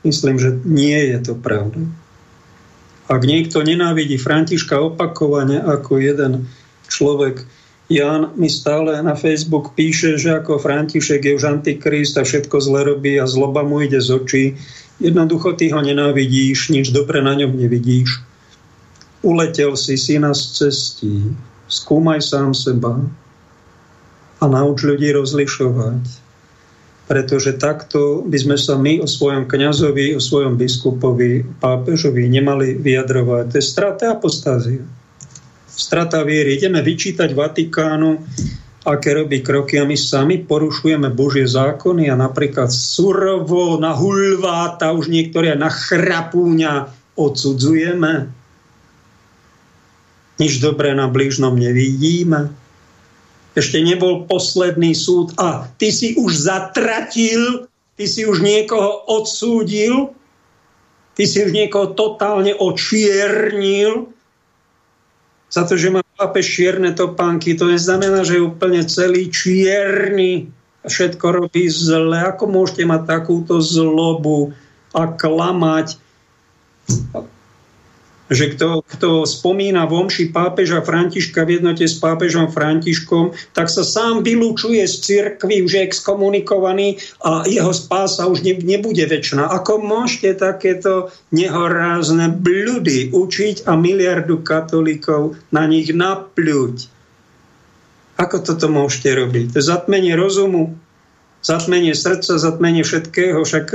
myslím, 0.02 0.36
že 0.42 0.58
nie 0.66 0.98
je 1.14 1.18
to 1.22 1.34
pravda. 1.38 1.86
Ak 3.06 3.22
niekto 3.22 3.60
nenávidí 3.60 4.16
Františka 4.16 4.80
opakovane 4.80 5.60
ako 5.60 6.00
jeden 6.00 6.48
človek, 6.88 7.44
Jan 7.92 8.32
mi 8.40 8.48
stále 8.48 8.96
na 9.04 9.12
Facebook 9.12 9.76
píše, 9.76 10.16
že 10.16 10.40
ako 10.40 10.56
František 10.56 11.20
je 11.20 11.36
už 11.36 11.44
antikrist 11.44 12.16
a 12.16 12.24
všetko 12.24 12.56
zle 12.64 12.80
robí 12.80 13.20
a 13.20 13.28
zloba 13.28 13.60
mu 13.60 13.84
ide 13.84 14.00
z 14.00 14.08
očí. 14.08 14.44
Jednoducho 15.04 15.52
ty 15.52 15.68
ho 15.68 15.84
nenávidíš, 15.84 16.72
nič 16.72 16.96
dobre 16.96 17.20
na 17.20 17.36
ňom 17.36 17.52
nevidíš. 17.52 18.24
Uletel 19.20 19.76
si 19.76 20.00
si 20.00 20.16
na 20.16 20.32
cestí. 20.32 21.36
Skúmaj 21.68 22.24
sám 22.24 22.56
seba, 22.56 23.04
a 24.44 24.52
nauč 24.52 24.84
ľudí 24.84 25.08
rozlišovať. 25.16 26.04
Pretože 27.04 27.56
takto 27.56 28.24
by 28.24 28.36
sme 28.36 28.56
sa 28.60 28.76
my 28.76 29.04
o 29.04 29.08
svojom 29.08 29.48
kňazovi, 29.48 30.16
o 30.16 30.20
svojom 30.20 30.56
biskupovi, 30.56 31.60
pápežovi 31.60 32.28
nemali 32.28 32.76
vyjadrovať. 32.76 33.44
To 33.52 33.56
je 33.60 33.64
strata 33.64 34.04
apostázia. 34.12 34.84
Strata 35.68 36.24
viery. 36.24 36.56
Ideme 36.56 36.80
vyčítať 36.80 37.32
Vatikánu, 37.36 38.24
aké 38.88 39.16
robí 39.16 39.44
kroky 39.44 39.80
a 39.80 39.88
my 39.88 39.96
sami 39.96 40.40
porušujeme 40.44 41.12
Božie 41.12 41.44
zákony 41.44 42.08
a 42.08 42.16
napríklad 42.16 42.72
surovo, 42.72 43.76
na 43.76 43.92
hulváta, 43.92 44.92
už 44.96 45.12
niektoré 45.12 45.52
na 45.56 45.68
chrapúňa 45.68 46.88
odsudzujeme. 47.16 48.32
Nič 50.40 50.58
dobré 50.58 50.96
na 50.96 51.06
blížnom 51.08 51.52
nevidíme. 51.52 52.63
Ešte 53.54 53.78
nebol 53.78 54.26
posledný 54.26 54.98
súd 54.98 55.38
a 55.38 55.70
ty 55.78 55.94
si 55.94 56.18
už 56.18 56.50
zatratil, 56.50 57.70
ty 57.94 58.04
si 58.10 58.26
už 58.26 58.42
niekoho 58.42 59.06
odsúdil, 59.06 60.10
ty 61.14 61.22
si 61.22 61.46
už 61.46 61.54
niekoho 61.54 61.94
totálne 61.94 62.50
očiernil 62.58 64.10
za 65.54 65.62
to, 65.70 65.78
že 65.78 65.94
má 65.94 66.02
pápež 66.18 66.50
čierne 66.50 66.90
topánky. 66.90 67.54
To 67.54 67.70
neznamená, 67.70 68.26
že 68.26 68.42
je 68.42 68.46
úplne 68.46 68.82
celý 68.90 69.30
čierny 69.30 70.50
a 70.82 70.90
všetko 70.90 71.22
robí 71.30 71.70
zle. 71.70 72.18
Ako 72.34 72.50
môžete 72.50 72.82
mať 72.82 73.06
takúto 73.06 73.62
zlobu 73.62 74.50
a 74.90 75.06
klamať? 75.14 75.94
Že 78.32 78.56
kto, 78.56 78.80
kto 78.88 79.28
spomína 79.28 79.84
vomši 79.84 80.32
pápeža 80.32 80.80
Františka 80.80 81.44
v 81.44 81.60
jednote 81.60 81.84
s 81.84 82.00
pápežom 82.00 82.48
Františkom, 82.48 83.36
tak 83.52 83.68
sa 83.68 83.84
sám 83.84 84.24
vylúčuje 84.24 84.80
z 84.88 84.94
cirkvy, 85.04 85.60
už 85.60 85.72
je 85.76 85.82
exkomunikovaný 85.84 86.96
a 87.20 87.44
jeho 87.44 87.68
spása 87.76 88.24
už 88.24 88.40
ne, 88.40 88.56
nebude 88.56 89.04
väčšina. 89.04 89.44
Ako 89.60 89.84
môžete 89.84 90.40
takéto 90.40 91.12
nehorázne 91.36 92.32
bludy 92.32 93.12
učiť 93.12 93.68
a 93.68 93.76
miliardu 93.76 94.40
katolíkov 94.40 95.36
na 95.52 95.68
nich 95.68 95.92
napľuť? 95.92 96.88
Ako 98.16 98.40
toto 98.40 98.72
môžete 98.72 99.10
robiť? 99.10 99.52
To 99.52 99.56
je 99.60 99.68
zatmenie 99.68 100.16
rozumu, 100.16 100.78
zatmenie 101.44 101.92
srdca, 101.92 102.40
zatmenie 102.40 102.86
všetkého. 102.86 103.42
Však 103.42 103.66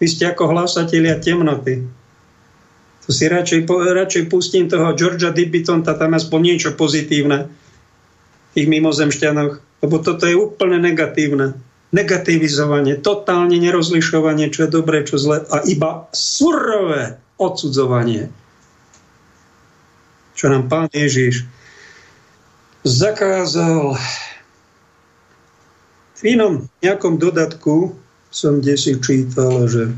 vy 0.00 0.06
ste 0.08 0.30
ako 0.30 0.56
hlásatelia 0.56 1.20
temnoty. 1.20 1.84
Si 3.12 3.28
radšej, 3.28 3.68
radšej 3.68 4.24
pustím 4.32 4.72
toho 4.72 4.96
Georgia 4.96 5.28
Dibitonta, 5.28 5.92
tam 5.94 6.16
aspoň 6.16 6.40
niečo 6.40 6.70
pozitívne 6.72 7.46
v 7.46 8.50
tých 8.56 8.66
mimozemšťanoch, 8.72 9.84
lebo 9.84 9.96
toto 10.00 10.24
je 10.24 10.34
úplne 10.36 10.80
negatívne. 10.80 11.54
Negativizovanie, 11.92 12.96
totálne 12.96 13.60
nerozlišovanie, 13.60 14.48
čo 14.48 14.64
je 14.64 14.70
dobré, 14.72 15.04
čo 15.04 15.20
zlé 15.20 15.44
a 15.52 15.60
iba 15.68 16.08
surové 16.16 17.20
odsudzovanie. 17.36 18.32
Čo 20.32 20.48
nám 20.48 20.72
pán 20.72 20.88
Ježiš 20.88 21.44
zakázal 22.82 23.94
v 26.18 26.20
inom 26.24 26.66
nejakom 26.82 27.18
dodatku 27.18 27.94
som 28.32 28.64
si 28.64 28.96
čítal, 28.96 29.68
že 29.68 29.92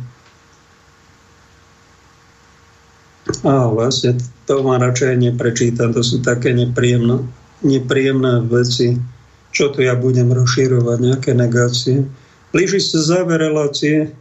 A 3.24 3.72
vlastne 3.72 4.20
to 4.44 4.60
ma 4.60 4.76
radšej 4.76 5.16
neprečítam, 5.16 5.96
to 5.96 6.04
sú 6.04 6.20
také 6.20 6.52
nepríjemné, 6.52 7.24
nepríjemné 7.64 8.44
veci, 8.44 9.00
čo 9.48 9.72
tu 9.72 9.80
ja 9.80 9.96
budem 9.96 10.28
rozširovať, 10.28 10.98
nejaké 11.00 11.30
negácie. 11.32 12.04
Blíži 12.52 12.84
sa 12.84 13.00
záver 13.00 13.40
relácie. 13.40 14.12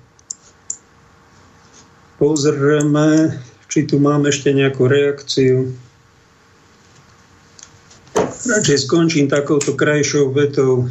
Pozrieme, 2.15 3.35
či 3.67 3.83
tu 3.83 3.99
mám 3.99 4.23
ešte 4.23 4.55
nejakú 4.55 4.87
reakciu. 4.87 5.75
Radšej 8.43 8.87
skončím 8.87 9.27
takouto 9.27 9.75
krajšou 9.75 10.31
vetou. 10.31 10.87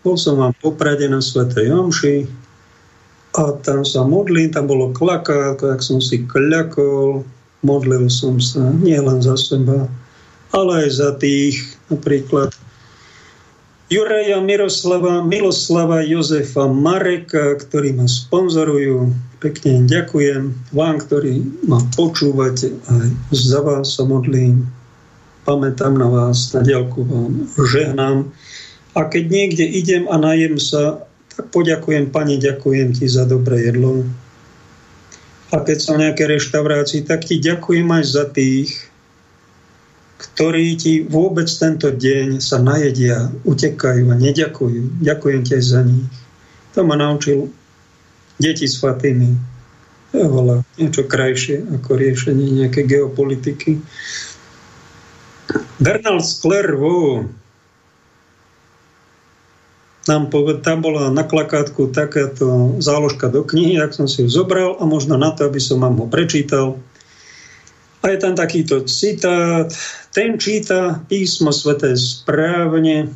Bol 0.00 0.16
som 0.16 0.40
vám 0.40 0.56
poprade 0.56 1.04
na 1.10 1.20
Svetej 1.20 1.68
Omši, 1.68 2.45
a 3.36 3.52
tam 3.60 3.84
sa 3.84 4.00
modlím, 4.02 4.48
tam 4.48 4.64
bolo 4.64 4.96
klakátko, 4.96 5.76
tak 5.76 5.84
som 5.84 6.00
si 6.00 6.24
kľakol, 6.24 7.20
modlil 7.60 8.08
som 8.08 8.40
sa 8.40 8.72
nielen 8.80 9.20
za 9.20 9.36
seba, 9.36 9.84
ale 10.56 10.88
aj 10.88 10.90
za 10.96 11.10
tých, 11.20 11.76
napríklad 11.92 12.48
Juraja 13.86 14.42
Miroslava, 14.42 15.22
Miloslava 15.22 16.02
Jozefa 16.02 16.66
Mareka, 16.66 17.54
ktorí 17.54 17.94
ma 17.94 18.10
sponzorujú. 18.10 19.14
Pekne 19.38 19.86
ďakujem 19.86 20.50
vám, 20.74 20.98
ktorí 21.06 21.46
ma 21.70 21.78
počúvate. 21.94 22.74
Aj 22.90 23.08
za 23.30 23.62
vás 23.62 23.94
sa 23.94 24.02
modlím. 24.02 24.66
Pamätám 25.46 25.94
na 25.94 26.10
vás, 26.10 26.50
na 26.50 26.66
ďalku 26.66 27.06
vám 27.06 27.46
žehnám. 27.54 28.26
A 28.98 29.06
keď 29.06 29.24
niekde 29.30 29.62
idem 29.62 30.10
a 30.10 30.18
najem 30.18 30.58
sa, 30.58 31.06
tak 31.36 31.52
poďakujem, 31.52 32.08
pani, 32.08 32.40
ďakujem 32.40 32.96
ti 32.96 33.04
za 33.04 33.28
dobré 33.28 33.68
jedlo. 33.68 34.08
A 35.52 35.62
keď 35.62 35.78
som 35.78 36.00
v 36.00 36.08
nejakej 36.08 36.40
reštaurácii, 36.40 37.00
tak 37.04 37.28
ti 37.28 37.38
ďakujem 37.38 37.86
aj 37.86 38.04
za 38.08 38.24
tých, 38.26 38.72
ktorí 40.16 40.80
ti 40.80 41.04
vôbec 41.04 41.46
tento 41.46 41.92
deň 41.92 42.40
sa 42.40 42.56
najedia, 42.56 43.28
utekajú 43.44 44.10
a 44.10 44.16
neďakujú. 44.16 45.04
Ďakujem 45.04 45.40
ti 45.44 45.52
aj 45.60 45.64
za 45.64 45.80
nich. 45.84 46.08
To 46.72 46.82
ma 46.88 46.96
naučil 46.96 47.52
deti 48.40 48.64
s 48.64 48.80
Fatými. 48.80 49.36
To 50.12 50.14
je 50.16 50.28
veľa 50.28 50.56
niečo 50.80 51.04
krajšie 51.04 51.68
ako 51.80 52.00
riešenie 52.00 52.64
nejakej 52.64 52.84
geopolitiky. 52.96 53.76
Bernard 55.76 56.24
Sklervo, 56.24 57.28
nám 60.06 60.30
poved, 60.30 60.62
tam 60.62 60.82
bola 60.82 61.10
na 61.10 61.26
klakátku 61.26 61.90
takáto 61.90 62.78
záložka 62.78 63.26
do 63.26 63.42
knihy, 63.42 63.78
ak 63.82 63.94
som 63.94 64.06
si 64.06 64.22
ju 64.22 64.28
zobral 64.30 64.78
a 64.78 64.86
možno 64.86 65.18
na 65.18 65.34
to, 65.34 65.50
aby 65.50 65.58
som 65.58 65.82
vám 65.82 65.98
ho 65.98 66.06
prečítal. 66.06 66.78
A 68.06 68.14
je 68.14 68.18
tam 68.22 68.38
takýto 68.38 68.86
citát. 68.86 69.66
Ten 70.14 70.38
číta 70.38 71.02
písmo 71.10 71.50
sveté 71.50 71.98
správne, 71.98 73.10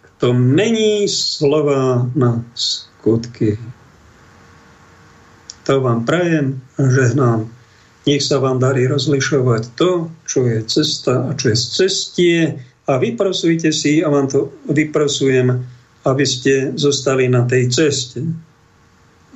kto 0.00 0.32
mení 0.32 1.04
slova 1.12 2.08
na 2.16 2.40
skutky. 2.56 3.60
To 5.68 5.84
vám 5.84 6.08
prajem 6.08 6.62
a 6.80 6.88
žehnám. 6.88 7.52
Nech 8.06 8.22
sa 8.22 8.38
vám 8.38 8.62
darí 8.62 8.86
rozlišovať 8.86 9.76
to, 9.76 10.08
čo 10.24 10.46
je 10.46 10.62
cesta 10.64 11.26
a 11.26 11.34
čo 11.34 11.52
je 11.52 11.56
z 11.58 11.66
cestie, 11.74 12.38
a 12.86 12.92
vyprosujte 12.98 13.74
si, 13.74 13.98
a 14.04 14.08
vám 14.08 14.30
to 14.30 14.54
vyprosujem, 14.70 15.66
aby 16.06 16.24
ste 16.26 16.78
zostali 16.78 17.26
na 17.26 17.42
tej 17.42 17.66
ceste 17.70 18.22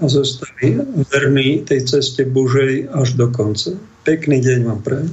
a 0.01 0.05
zostali 0.07 0.79
verní 1.11 1.67
tej 1.67 1.85
ceste 1.85 2.25
Božej 2.25 2.89
až 2.95 3.19
do 3.19 3.29
konca. 3.29 3.75
Pekný 4.07 4.41
deň 4.41 4.59
vám 4.65 4.81
prajem. 4.81 5.11